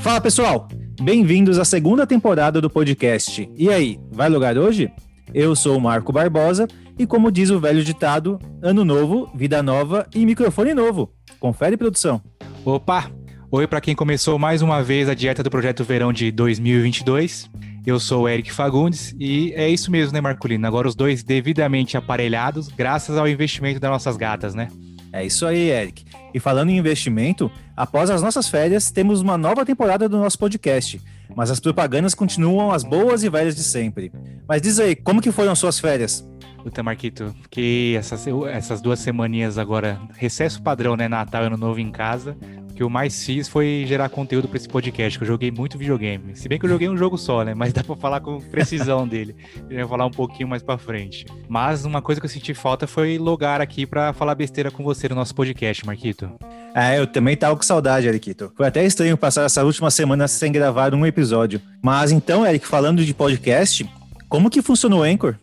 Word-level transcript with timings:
Fala 0.00 0.20
pessoal, 0.20 0.68
bem-vindos 1.02 1.58
à 1.58 1.64
segunda 1.64 2.06
temporada 2.06 2.60
do 2.60 2.70
podcast. 2.70 3.50
E 3.56 3.68
aí, 3.68 3.98
vai 4.12 4.28
lugar 4.28 4.56
hoje? 4.56 4.90
Eu 5.34 5.56
sou 5.56 5.76
o 5.76 5.80
Marco 5.80 6.12
Barbosa 6.12 6.68
e, 6.98 7.06
como 7.06 7.32
diz 7.32 7.50
o 7.50 7.58
velho 7.58 7.82
ditado, 7.82 8.38
ano 8.62 8.84
novo, 8.84 9.28
vida 9.34 9.62
nova 9.62 10.06
e 10.14 10.24
microfone 10.24 10.72
novo. 10.74 11.12
Confere, 11.40 11.76
produção. 11.76 12.22
Opa! 12.64 13.10
Oi 13.50 13.66
para 13.66 13.80
quem 13.80 13.94
começou 13.94 14.38
mais 14.38 14.62
uma 14.62 14.82
vez 14.82 15.08
a 15.08 15.14
dieta 15.14 15.42
do 15.42 15.50
Projeto 15.50 15.84
Verão 15.84 16.12
de 16.12 16.30
2022. 16.30 17.50
Eu 17.84 18.00
sou 18.00 18.22
o 18.22 18.28
Eric 18.28 18.52
Fagundes 18.52 19.14
e 19.18 19.52
é 19.54 19.68
isso 19.68 19.90
mesmo, 19.90 20.12
né, 20.12 20.20
Marculino? 20.20 20.66
Agora 20.66 20.88
os 20.88 20.94
dois 20.94 21.22
devidamente 21.22 21.96
aparelhados, 21.96 22.68
graças 22.68 23.16
ao 23.16 23.28
investimento 23.28 23.78
das 23.78 23.90
nossas 23.90 24.16
gatas, 24.16 24.54
né? 24.54 24.68
É 25.16 25.24
isso 25.24 25.46
aí, 25.46 25.70
Eric. 25.70 26.04
E 26.34 26.38
falando 26.38 26.68
em 26.68 26.76
investimento, 26.76 27.50
após 27.74 28.10
as 28.10 28.20
nossas 28.20 28.50
férias, 28.50 28.90
temos 28.90 29.22
uma 29.22 29.38
nova 29.38 29.64
temporada 29.64 30.06
do 30.10 30.18
nosso 30.18 30.38
podcast. 30.38 31.00
Mas 31.34 31.50
as 31.50 31.58
propagandas 31.58 32.14
continuam 32.14 32.70
as 32.70 32.84
boas 32.84 33.24
e 33.24 33.30
velhas 33.30 33.56
de 33.56 33.64
sempre. 33.64 34.12
Mas 34.46 34.60
diz 34.60 34.78
aí, 34.78 34.94
como 34.94 35.22
que 35.22 35.32
foram 35.32 35.56
suas 35.56 35.80
férias? 35.80 36.22
Puta, 36.62 36.82
Marquito, 36.82 37.34
que 37.48 37.96
essas, 37.96 38.26
essas 38.52 38.82
duas 38.82 38.98
semaninhas 39.00 39.56
agora, 39.56 39.98
recesso 40.18 40.62
padrão, 40.62 40.96
né? 40.96 41.08
Natal 41.08 41.44
e 41.44 41.46
Ano 41.46 41.56
Novo 41.56 41.80
em 41.80 41.90
casa. 41.90 42.36
O 42.76 42.80
que 42.80 42.82
eu 42.82 42.90
mais 42.90 43.24
fiz 43.24 43.48
foi 43.48 43.86
gerar 43.88 44.10
conteúdo 44.10 44.48
para 44.48 44.58
esse 44.58 44.68
podcast, 44.68 45.18
que 45.18 45.24
eu 45.24 45.26
joguei 45.26 45.50
muito 45.50 45.78
videogame. 45.78 46.36
Se 46.36 46.46
bem 46.46 46.58
que 46.58 46.66
eu 46.66 46.68
joguei 46.68 46.90
um 46.90 46.96
jogo 46.98 47.16
só, 47.16 47.42
né? 47.42 47.54
Mas 47.54 47.72
dá 47.72 47.82
para 47.82 47.96
falar 47.96 48.20
com 48.20 48.38
precisão 48.38 49.08
dele. 49.08 49.34
Eu 49.70 49.78
vou 49.78 49.88
falar 49.88 50.04
um 50.04 50.10
pouquinho 50.10 50.46
mais 50.46 50.62
para 50.62 50.76
frente. 50.76 51.24
Mas 51.48 51.86
uma 51.86 52.02
coisa 52.02 52.20
que 52.20 52.26
eu 52.26 52.30
senti 52.30 52.52
falta 52.52 52.86
foi 52.86 53.16
logar 53.16 53.62
aqui 53.62 53.86
para 53.86 54.12
falar 54.12 54.34
besteira 54.34 54.70
com 54.70 54.84
você 54.84 55.08
no 55.08 55.14
nosso 55.14 55.34
podcast, 55.34 55.86
Marquito. 55.86 56.30
É, 56.74 56.98
eu 56.98 57.06
também 57.06 57.34
tava 57.34 57.56
com 57.56 57.62
saudade, 57.62 58.08
Erikito. 58.08 58.52
Foi 58.54 58.66
até 58.66 58.84
estranho 58.84 59.16
passar 59.16 59.46
essa 59.46 59.64
última 59.64 59.90
semana 59.90 60.28
sem 60.28 60.52
gravar 60.52 60.94
um 60.94 61.06
episódio. 61.06 61.62
Mas 61.82 62.12
então, 62.12 62.44
Eric, 62.44 62.66
falando 62.66 63.02
de 63.02 63.14
podcast, 63.14 63.90
como 64.28 64.50
que 64.50 64.60
funciona 64.60 64.96
o 64.96 65.02
Anchor? 65.02 65.36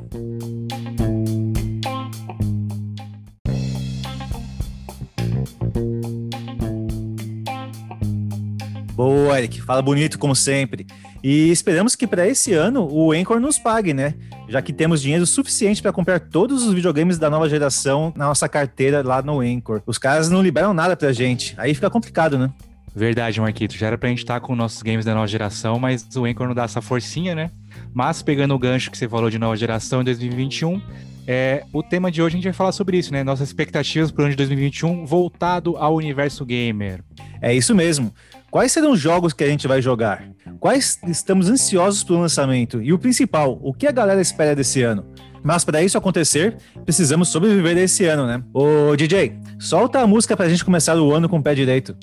Boa, 8.94 9.40
Eric. 9.40 9.60
Fala 9.62 9.82
bonito, 9.82 10.20
como 10.20 10.36
sempre. 10.36 10.86
E 11.24 11.50
esperamos 11.50 11.96
que 11.96 12.06
para 12.06 12.28
esse 12.28 12.54
ano 12.54 12.88
o 12.92 13.12
Anchor 13.12 13.40
nos 13.40 13.58
pague, 13.58 13.94
né? 13.94 14.14
Já 14.48 14.62
que 14.62 14.72
temos 14.72 15.02
dinheiro 15.02 15.26
suficiente 15.26 15.82
para 15.82 15.92
comprar 15.92 16.20
todos 16.20 16.64
os 16.64 16.74
videogames 16.74 17.18
da 17.18 17.28
nova 17.28 17.50
geração 17.50 18.14
na 18.16 18.28
nossa 18.28 18.48
carteira 18.48 19.02
lá 19.02 19.22
no 19.22 19.40
Anchor. 19.40 19.82
Os 19.88 19.98
caras 19.98 20.30
não 20.30 20.44
liberam 20.44 20.74
nada 20.76 20.96
pra 20.96 21.12
gente. 21.12 21.56
Aí 21.58 21.74
fica 21.74 21.90
complicado, 21.90 22.38
né? 22.38 22.52
Verdade, 22.96 23.42
Marquito. 23.42 23.76
Já 23.76 23.88
era 23.88 23.98
pra 23.98 24.10
gente 24.10 24.20
estar 24.20 24.40
com 24.42 24.56
nossos 24.56 24.84
games 24.84 25.04
da 25.04 25.16
nova 25.16 25.26
geração, 25.26 25.80
mas 25.80 26.08
o 26.16 26.26
Anchor 26.26 26.48
não 26.48 26.54
dá 26.54 26.66
essa 26.66 26.82
forcinha, 26.82 27.34
né? 27.34 27.50
Mas 27.92 28.22
pegando 28.22 28.54
o 28.54 28.60
gancho 28.60 28.92
que 28.92 28.98
você 28.98 29.10
falou 29.10 29.32
de 29.32 29.40
nova 29.40 29.56
geração 29.56 30.02
em 30.02 30.04
2021, 30.04 30.80
é, 31.26 31.64
o 31.72 31.82
tema 31.82 32.12
de 32.12 32.22
hoje 32.22 32.36
a 32.36 32.38
gente 32.38 32.44
vai 32.44 32.54
falar 32.54 32.72
sobre 32.72 32.98
isso, 32.98 33.12
né? 33.12 33.24
Nossas 33.24 33.48
expectativas 33.50 34.12
para 34.12 34.22
o 34.22 34.26
ano 34.26 34.32
de 34.32 34.38
2021 34.38 35.06
voltado 35.06 35.78
ao 35.78 35.96
universo 35.96 36.46
gamer. 36.46 37.02
É 37.42 37.54
isso 37.54 37.74
mesmo. 37.74 38.14
Quais 38.54 38.72
serão 38.72 38.92
os 38.92 39.00
jogos 39.00 39.34
que 39.34 39.44
a 39.44 39.48
gente 39.48 39.68
vai 39.68 39.82
jogar? 39.82 40.30
Quais 40.60 41.00
estamos 41.08 41.50
ansiosos 41.50 42.04
pelo 42.04 42.20
lançamento? 42.20 42.84
E 42.84 42.94
o 42.94 43.00
principal, 43.00 43.60
o 43.64 43.74
que 43.74 43.88
a 43.88 43.92
galera 43.92 44.22
espera 44.22 44.56
desse 44.56 44.84
ano? 44.84 45.04
Mas 45.42 45.66
para 45.66 45.82
isso 45.82 45.98
acontecer, 45.98 46.58
precisamos 46.86 47.30
sobreviver 47.30 47.76
esse 47.80 48.06
ano, 48.06 48.28
né? 48.28 48.44
Ô 48.54 48.96
DJ, 48.96 49.36
solta 49.58 50.02
a 50.02 50.06
música 50.06 50.38
pra 50.38 50.48
gente 50.48 50.64
começar 50.64 50.96
o 50.96 51.16
ano 51.16 51.28
com 51.28 51.40
o 51.40 51.42
pé 51.42 51.56
direito. 51.56 51.98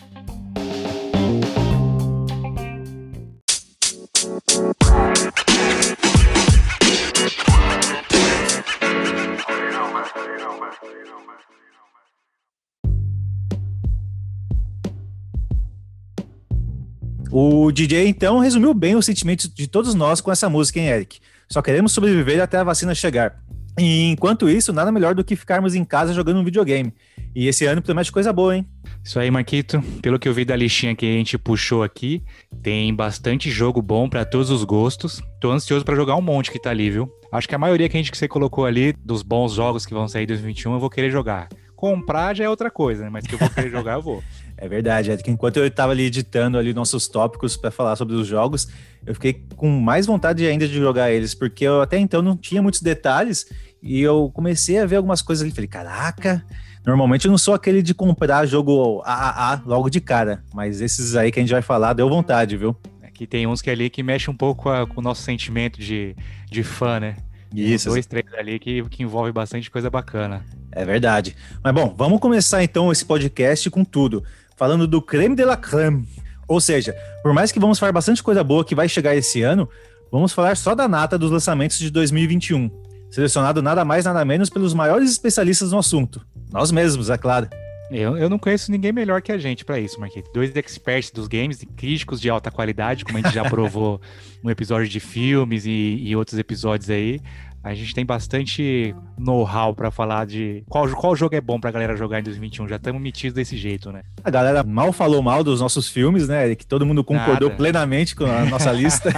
O 17.33 17.71
DJ, 17.71 18.09
então, 18.09 18.41
resumiu 18.41 18.75
bem 18.75 18.97
o 18.97 19.03
sentimento 19.03 19.49
de 19.49 19.69
todos 19.69 19.95
nós 19.95 20.21
com 20.21 20.33
essa 20.33 20.49
música, 20.49 20.81
hein, 20.81 20.89
Eric? 20.89 21.21
Só 21.49 21.63
queremos 21.63 21.93
sobreviver 21.93 22.43
até 22.43 22.59
a 22.59 22.65
vacina 22.65 22.95
chegar. 22.95 23.41
E 23.79 24.11
enquanto 24.11 24.49
isso, 24.49 24.73
nada 24.73 24.91
melhor 24.91 25.15
do 25.15 25.23
que 25.23 25.37
ficarmos 25.37 25.75
em 25.75 25.85
casa 25.85 26.13
jogando 26.13 26.41
um 26.41 26.45
videogame. 26.45 26.93
E 27.35 27.47
esse 27.47 27.65
ano 27.67 27.81
promete 27.81 28.11
coisa 28.11 28.33
boa, 28.33 28.57
hein? 28.57 28.67
Isso 29.03 29.19
aí, 29.19 29.31
Marquito. 29.31 29.81
Pelo 30.03 30.19
que 30.19 30.29
eu 30.29 30.35
vi 30.35 30.45
da 30.45 30.57
listinha 30.57 30.95
que 30.95 31.07
a 31.07 31.13
gente 31.13 31.39
puxou 31.39 31.85
aqui, 31.85 32.23
tem 32.63 32.93
bastante 32.93 33.49
jogo 33.49 33.81
bom 33.81 34.09
para 34.09 34.25
todos 34.25 34.51
os 34.51 34.65
gostos. 34.65 35.23
Tô 35.41 35.53
ansioso 35.53 35.85
para 35.85 35.95
jogar 35.95 36.17
um 36.17 36.21
monte 36.21 36.51
que 36.51 36.61
tá 36.61 36.71
ali, 36.71 36.91
viu? 36.91 37.09
Acho 37.33 37.49
que 37.49 37.55
a 37.55 37.59
maioria 37.59 37.89
que 37.89 37.97
a 37.97 38.01
gente 38.01 38.11
que 38.11 38.19
você 38.19 38.27
colocou 38.27 38.67
ali, 38.67 38.93
dos 39.05 39.23
bons 39.23 39.53
jogos 39.53 39.87
que 39.87 39.95
vão 39.95 40.09
sair 40.09 40.25
em 40.25 40.27
2021, 40.27 40.73
eu 40.73 40.81
vou 40.81 40.91
querer 40.91 41.11
jogar. 41.11 41.49
Comprar 41.77 42.35
já 42.35 42.45
é 42.45 42.49
outra 42.49 42.71
coisa, 42.71 43.05
né? 43.05 43.11
Mas 43.11 43.25
que 43.25 43.35
eu 43.35 43.39
vou 43.39 43.49
querer 43.49 43.71
jogar, 43.71 43.95
eu 43.95 44.03
vou. 44.03 44.23
É 44.61 44.69
verdade, 44.69 45.11
é 45.11 45.17
que 45.17 45.31
enquanto 45.31 45.57
eu 45.57 45.67
estava 45.67 45.93
ali 45.93 46.03
editando 46.05 46.59
ali 46.59 46.75
nossos 46.75 47.09
tópicos 47.09 47.57
para 47.57 47.71
falar 47.71 47.97
sobre 47.97 48.15
os 48.15 48.27
jogos, 48.27 48.69
eu 49.07 49.15
fiquei 49.15 49.43
com 49.57 49.71
mais 49.81 50.05
vontade 50.05 50.47
ainda 50.47 50.69
de 50.69 50.75
jogar 50.75 51.11
eles, 51.11 51.35
porque 51.35 51.65
eu 51.65 51.81
até 51.81 51.99
então 51.99 52.21
não 52.21 52.37
tinha 52.37 52.61
muitos 52.61 52.83
detalhes 52.83 53.47
e 53.83 54.03
eu 54.03 54.31
comecei 54.35 54.79
a 54.79 54.85
ver 54.85 54.97
algumas 54.97 55.23
coisas 55.23 55.43
ali, 55.43 55.51
falei, 55.51 55.67
caraca, 55.67 56.45
normalmente 56.85 57.25
eu 57.25 57.31
não 57.31 57.39
sou 57.39 57.55
aquele 57.55 57.81
de 57.81 57.95
comprar 57.95 58.45
jogo 58.45 59.01
AAA 59.03 59.63
logo 59.65 59.89
de 59.89 59.99
cara, 59.99 60.45
mas 60.53 60.83
esses 60.83 61.17
aí 61.17 61.33
que 61.33 61.41
a 61.41 61.43
gente 61.43 61.53
vai 61.53 61.63
falar 61.63 61.95
deu 61.95 62.11
vontade, 62.11 62.59
viu? 62.59 62.77
Aqui 63.03 63.27
tem 63.27 63.47
uns 63.47 63.63
que 63.63 63.71
ali 63.71 63.89
que 63.89 64.03
mexe 64.03 64.31
um 64.31 64.37
pouco 64.37 64.69
a, 64.69 64.87
com 64.87 65.01
o 65.01 65.03
nosso 65.03 65.23
sentimento 65.23 65.81
de, 65.81 66.15
de 66.51 66.63
fã, 66.63 67.01
né? 67.01 67.17
Isso. 67.55 67.89
Dois, 67.89 68.07
três 68.07 68.27
ali 68.35 68.59
que, 68.59 68.83
que 68.91 69.03
envolve 69.03 69.33
bastante 69.33 69.71
coisa 69.71 69.91
bacana. 69.91 70.45
É 70.71 70.85
verdade. 70.85 71.35
Mas 71.65 71.75
bom, 71.75 71.93
vamos 71.97 72.21
começar 72.21 72.63
então 72.63 72.93
esse 72.93 73.05
podcast 73.05 73.69
com 73.71 73.85
tudo 73.85 74.23
falando 74.61 74.87
do 74.87 75.01
creme 75.01 75.35
de 75.35 75.43
la 75.43 75.57
creme. 75.57 76.07
Ou 76.47 76.61
seja, 76.61 76.95
por 77.23 77.33
mais 77.33 77.51
que 77.51 77.59
vamos 77.59 77.79
falar 77.79 77.93
bastante 77.93 78.23
coisa 78.23 78.45
boa 78.45 78.63
que 78.63 78.75
vai 78.75 78.91
chegar 78.91 79.17
esse 79.17 79.41
ano, 79.41 79.67
vamos 80.13 80.35
falar 80.35 80.55
só 80.55 80.75
da 80.75 80.87
nata 80.87 81.17
dos 81.17 81.31
lançamentos 81.31 81.79
de 81.79 81.89
2021. 81.89 82.71
Selecionado 83.11 83.63
nada 83.63 83.87
mais 83.87 84.05
nada 84.05 84.23
menos 84.23 84.51
pelos 84.51 84.75
maiores 84.75 85.11
especialistas 85.11 85.73
no 85.73 85.79
assunto. 85.79 86.21
Nós 86.53 86.71
mesmos, 86.71 87.09
é 87.09 87.17
claro. 87.17 87.49
Eu, 87.91 88.19
eu 88.19 88.29
não 88.29 88.39
conheço 88.39 88.71
ninguém 88.71 88.93
melhor 88.93 89.23
que 89.23 89.33
a 89.33 89.39
gente 89.39 89.65
para 89.65 89.81
isso, 89.81 89.99
Marquito. 89.99 90.31
Dois 90.31 90.55
experts 90.55 91.11
dos 91.11 91.27
games, 91.27 91.65
críticos 91.75 92.21
de 92.21 92.29
alta 92.29 92.51
qualidade, 92.51 93.03
como 93.03 93.17
a 93.17 93.23
gente 93.23 93.35
já 93.35 93.49
provou 93.49 93.99
no 94.45 94.51
episódio 94.51 94.89
de 94.89 95.01
filmes 95.01 95.65
e, 95.65 96.03
e 96.05 96.15
outros 96.15 96.39
episódios 96.39 96.91
aí. 96.91 97.19
A 97.63 97.75
gente 97.75 97.95
tem 97.95 98.07
bastante 98.07 98.95
know-how 99.19 99.75
para 99.75 99.91
falar 99.91 100.27
de 100.27 100.65
qual, 100.67 100.89
qual 100.97 101.15
jogo 101.15 101.35
é 101.35 101.41
bom 101.43 101.61
pra 101.61 101.71
galera 101.71 101.95
jogar 101.95 102.19
em 102.19 102.23
2021. 102.23 102.67
Já 102.67 102.77
estamos 102.77 103.01
metidos 103.03 103.35
desse 103.35 103.55
jeito, 103.57 103.93
né? 103.93 104.03
A 104.25 104.31
galera 104.31 104.63
mal 104.63 104.93
falou 104.95 105.23
mal 105.23 105.45
dos 105.45 105.61
nossos 105.61 105.87
filmes, 105.87 106.27
né? 106.27 106.55
Que 106.55 106.67
todo 106.67 106.87
mundo 106.87 107.05
concordou 107.05 107.49
Nada. 107.49 107.57
plenamente 107.57 108.17
com 108.17 108.25
a 108.25 108.47
nossa 108.47 108.73
lista. 108.73 109.11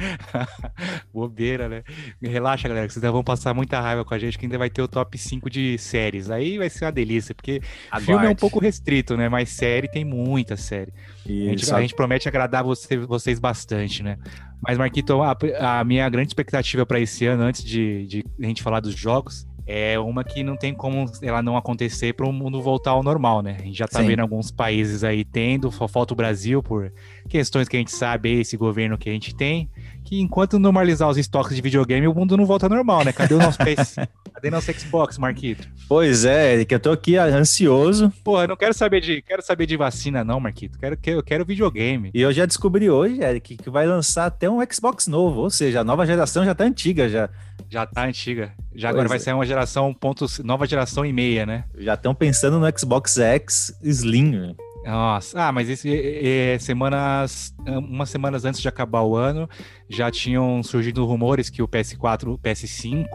Bobeira, 1.12 1.68
né? 1.68 1.82
Relaxa, 2.22 2.68
galera, 2.68 2.86
que 2.86 2.94
vocês 2.94 3.12
vão 3.12 3.22
passar 3.22 3.52
muita 3.52 3.78
raiva 3.80 4.02
com 4.02 4.14
a 4.14 4.18
gente, 4.18 4.38
que 4.38 4.46
ainda 4.46 4.56
vai 4.56 4.70
ter 4.70 4.80
o 4.80 4.88
top 4.88 5.18
5 5.18 5.50
de 5.50 5.76
séries. 5.76 6.30
Aí 6.30 6.56
vai 6.56 6.70
ser 6.70 6.86
uma 6.86 6.92
delícia, 6.92 7.34
porque 7.34 7.60
Aguarde. 7.90 8.06
filme 8.06 8.26
é 8.26 8.30
um 8.30 8.34
pouco 8.34 8.58
restrito, 8.58 9.14
né? 9.14 9.28
Mas 9.28 9.50
série 9.50 9.88
tem 9.88 10.06
muita 10.06 10.56
série. 10.56 10.92
A 11.26 11.28
gente, 11.28 11.74
a 11.74 11.80
gente, 11.82 11.94
promete 11.94 12.26
agradar 12.28 12.64
você, 12.64 12.96
vocês 12.96 13.38
bastante, 13.38 14.02
né? 14.02 14.16
Mas, 14.60 14.76
Marquito, 14.76 15.22
a, 15.22 15.36
a 15.80 15.84
minha 15.84 16.08
grande 16.08 16.28
expectativa 16.28 16.84
para 16.84 17.00
esse 17.00 17.26
ano, 17.26 17.42
antes 17.42 17.64
de, 17.64 18.06
de 18.06 18.24
a 18.40 18.46
gente 18.46 18.62
falar 18.62 18.80
dos 18.80 18.94
jogos, 18.94 19.46
é 19.70 19.98
uma 19.98 20.24
que 20.24 20.42
não 20.42 20.56
tem 20.56 20.72
como 20.72 21.04
ela 21.20 21.42
não 21.42 21.54
acontecer 21.54 22.14
para 22.14 22.26
o 22.26 22.32
mundo 22.32 22.62
voltar 22.62 22.92
ao 22.92 23.02
normal, 23.02 23.42
né? 23.42 23.58
A 23.60 23.64
gente 23.64 23.76
já 23.76 23.84
está 23.84 24.00
vendo 24.00 24.20
alguns 24.20 24.50
países 24.50 25.04
aí 25.04 25.26
tendo, 25.26 25.70
falta 25.70 26.14
o 26.14 26.16
Brasil 26.16 26.62
por 26.62 26.90
questões 27.28 27.68
que 27.68 27.76
a 27.76 27.78
gente 27.78 27.92
sabe, 27.92 28.40
esse 28.40 28.56
governo 28.56 28.96
que 28.96 29.10
a 29.10 29.12
gente 29.12 29.34
tem, 29.34 29.68
que 30.08 30.18
enquanto 30.18 30.58
normalizar 30.58 31.06
os 31.06 31.18
estoques 31.18 31.54
de 31.54 31.60
videogame, 31.60 32.08
o 32.08 32.14
mundo 32.14 32.34
não 32.34 32.46
volta 32.46 32.64
ao 32.64 32.70
normal, 32.70 33.04
né? 33.04 33.12
Cadê 33.12 33.34
o 33.34 33.38
nosso 33.38 33.58
PS? 33.58 33.96
Cadê 34.32 34.48
nosso 34.48 34.72
Xbox, 34.72 35.18
Marquito? 35.18 35.68
Pois 35.86 36.24
é, 36.24 36.64
que 36.64 36.74
eu 36.74 36.80
tô 36.80 36.92
aqui 36.92 37.18
ansioso. 37.18 38.10
Pô, 38.24 38.40
eu 38.40 38.48
não 38.48 38.56
quero 38.56 38.72
saber 38.72 39.02
de, 39.02 39.20
quero 39.20 39.42
saber 39.42 39.66
de 39.66 39.76
vacina 39.76 40.24
não, 40.24 40.40
Marquito. 40.40 40.78
Quero 40.78 40.96
que 40.96 41.10
eu 41.10 41.22
quero 41.22 41.44
videogame. 41.44 42.10
E 42.14 42.22
eu 42.22 42.32
já 42.32 42.46
descobri 42.46 42.88
hoje, 42.88 43.20
Eric, 43.22 43.58
que 43.58 43.68
vai 43.68 43.86
lançar 43.86 44.24
até 44.24 44.48
um 44.48 44.60
Xbox 44.72 45.06
novo, 45.08 45.42
ou 45.42 45.50
seja, 45.50 45.80
a 45.80 45.84
nova 45.84 46.06
geração 46.06 46.42
já 46.42 46.54
tá 46.54 46.64
antiga 46.64 47.06
já. 47.06 47.28
Já 47.68 47.84
tá 47.84 48.06
antiga. 48.06 48.54
Já 48.74 48.88
pois 48.88 48.94
agora 48.94 49.06
é. 49.06 49.10
vai 49.10 49.18
sair 49.18 49.34
uma 49.34 49.44
geração 49.44 49.92
ponto, 49.92 50.24
nova 50.42 50.66
geração 50.66 51.04
e 51.04 51.12
meia, 51.12 51.44
né? 51.44 51.64
Já 51.76 51.94
estão 51.94 52.14
pensando 52.14 52.58
no 52.58 52.78
Xbox 52.78 53.18
X 53.18 53.78
Slim. 53.82 54.56
Nossa, 54.88 55.42
ah, 55.42 55.52
mas 55.52 55.68
esse, 55.68 55.90
é, 55.94 56.58
semanas, 56.58 57.54
umas 57.66 58.08
semanas 58.08 58.46
antes 58.46 58.58
de 58.58 58.68
acabar 58.68 59.02
o 59.02 59.16
ano, 59.16 59.46
já 59.86 60.10
tinham 60.10 60.62
surgido 60.62 61.04
rumores 61.04 61.50
que 61.50 61.62
o 61.62 61.68
PS4, 61.68 62.32
o 62.32 62.38
PS5, 62.38 63.06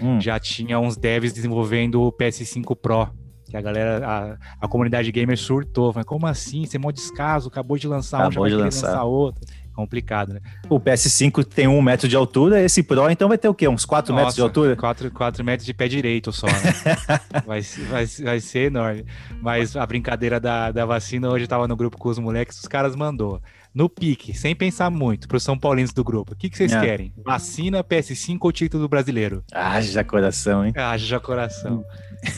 hum. 0.00 0.20
já 0.20 0.38
tinha 0.38 0.78
uns 0.78 0.96
devs 0.96 1.32
desenvolvendo 1.32 2.00
o 2.00 2.12
PS5 2.12 2.76
Pro. 2.76 3.08
Que 3.50 3.56
a 3.56 3.60
galera, 3.60 4.06
a, 4.06 4.66
a 4.66 4.68
comunidade 4.68 5.10
gamer 5.10 5.36
surtou. 5.36 5.92
Falei, 5.92 6.04
como 6.04 6.28
assim? 6.28 6.64
Você 6.64 6.76
é 6.76 6.80
mó 6.80 6.92
descaso, 6.92 7.48
acabou 7.48 7.76
de 7.76 7.88
lançar 7.88 8.26
acabou 8.26 8.44
um, 8.44 8.48
já 8.48 8.56
de 8.56 8.62
lançar. 8.62 8.86
lançar 8.88 9.04
outro 9.04 9.44
complicado, 9.76 10.32
né? 10.32 10.40
O 10.70 10.80
PS5 10.80 11.44
tem 11.44 11.68
um 11.68 11.82
metro 11.82 12.08
de 12.08 12.16
altura, 12.16 12.62
esse 12.62 12.82
Pro 12.82 13.10
então 13.10 13.28
vai 13.28 13.36
ter 13.36 13.48
o 13.48 13.54
quê? 13.54 13.68
Uns 13.68 13.84
4 13.84 14.14
metros 14.14 14.34
de 14.34 14.40
altura? 14.40 14.74
4, 14.74 15.10
4 15.10 15.44
metros 15.44 15.66
de 15.66 15.74
pé 15.74 15.86
direito 15.86 16.32
só, 16.32 16.46
né? 16.46 16.72
vai, 17.46 17.60
vai, 17.60 18.06
vai 18.06 18.40
ser 18.40 18.66
enorme. 18.68 19.04
Mas 19.42 19.76
a 19.76 19.84
brincadeira 19.84 20.40
da, 20.40 20.72
da 20.72 20.86
vacina, 20.86 21.28
hoje 21.28 21.44
eu 21.44 21.48
tava 21.48 21.68
no 21.68 21.76
grupo 21.76 21.98
com 21.98 22.08
os 22.08 22.18
moleques, 22.18 22.58
os 22.58 22.66
caras 22.66 22.96
mandou. 22.96 23.40
No 23.74 23.90
pique, 23.90 24.32
sem 24.32 24.56
pensar 24.56 24.90
muito, 24.90 25.28
para 25.28 25.36
os 25.36 25.42
São 25.42 25.58
Paulinos 25.58 25.92
do 25.92 26.02
grupo. 26.02 26.32
O 26.32 26.36
que, 26.36 26.48
que 26.48 26.56
vocês 26.56 26.72
é. 26.72 26.80
querem? 26.80 27.12
Vacina, 27.22 27.84
PS5 27.84 28.38
ou 28.40 28.50
título 28.50 28.88
brasileiro? 28.88 29.44
Haja 29.52 30.02
coração, 30.02 30.64
hein? 30.64 30.72
Haja 30.74 31.20
coração. 31.20 31.84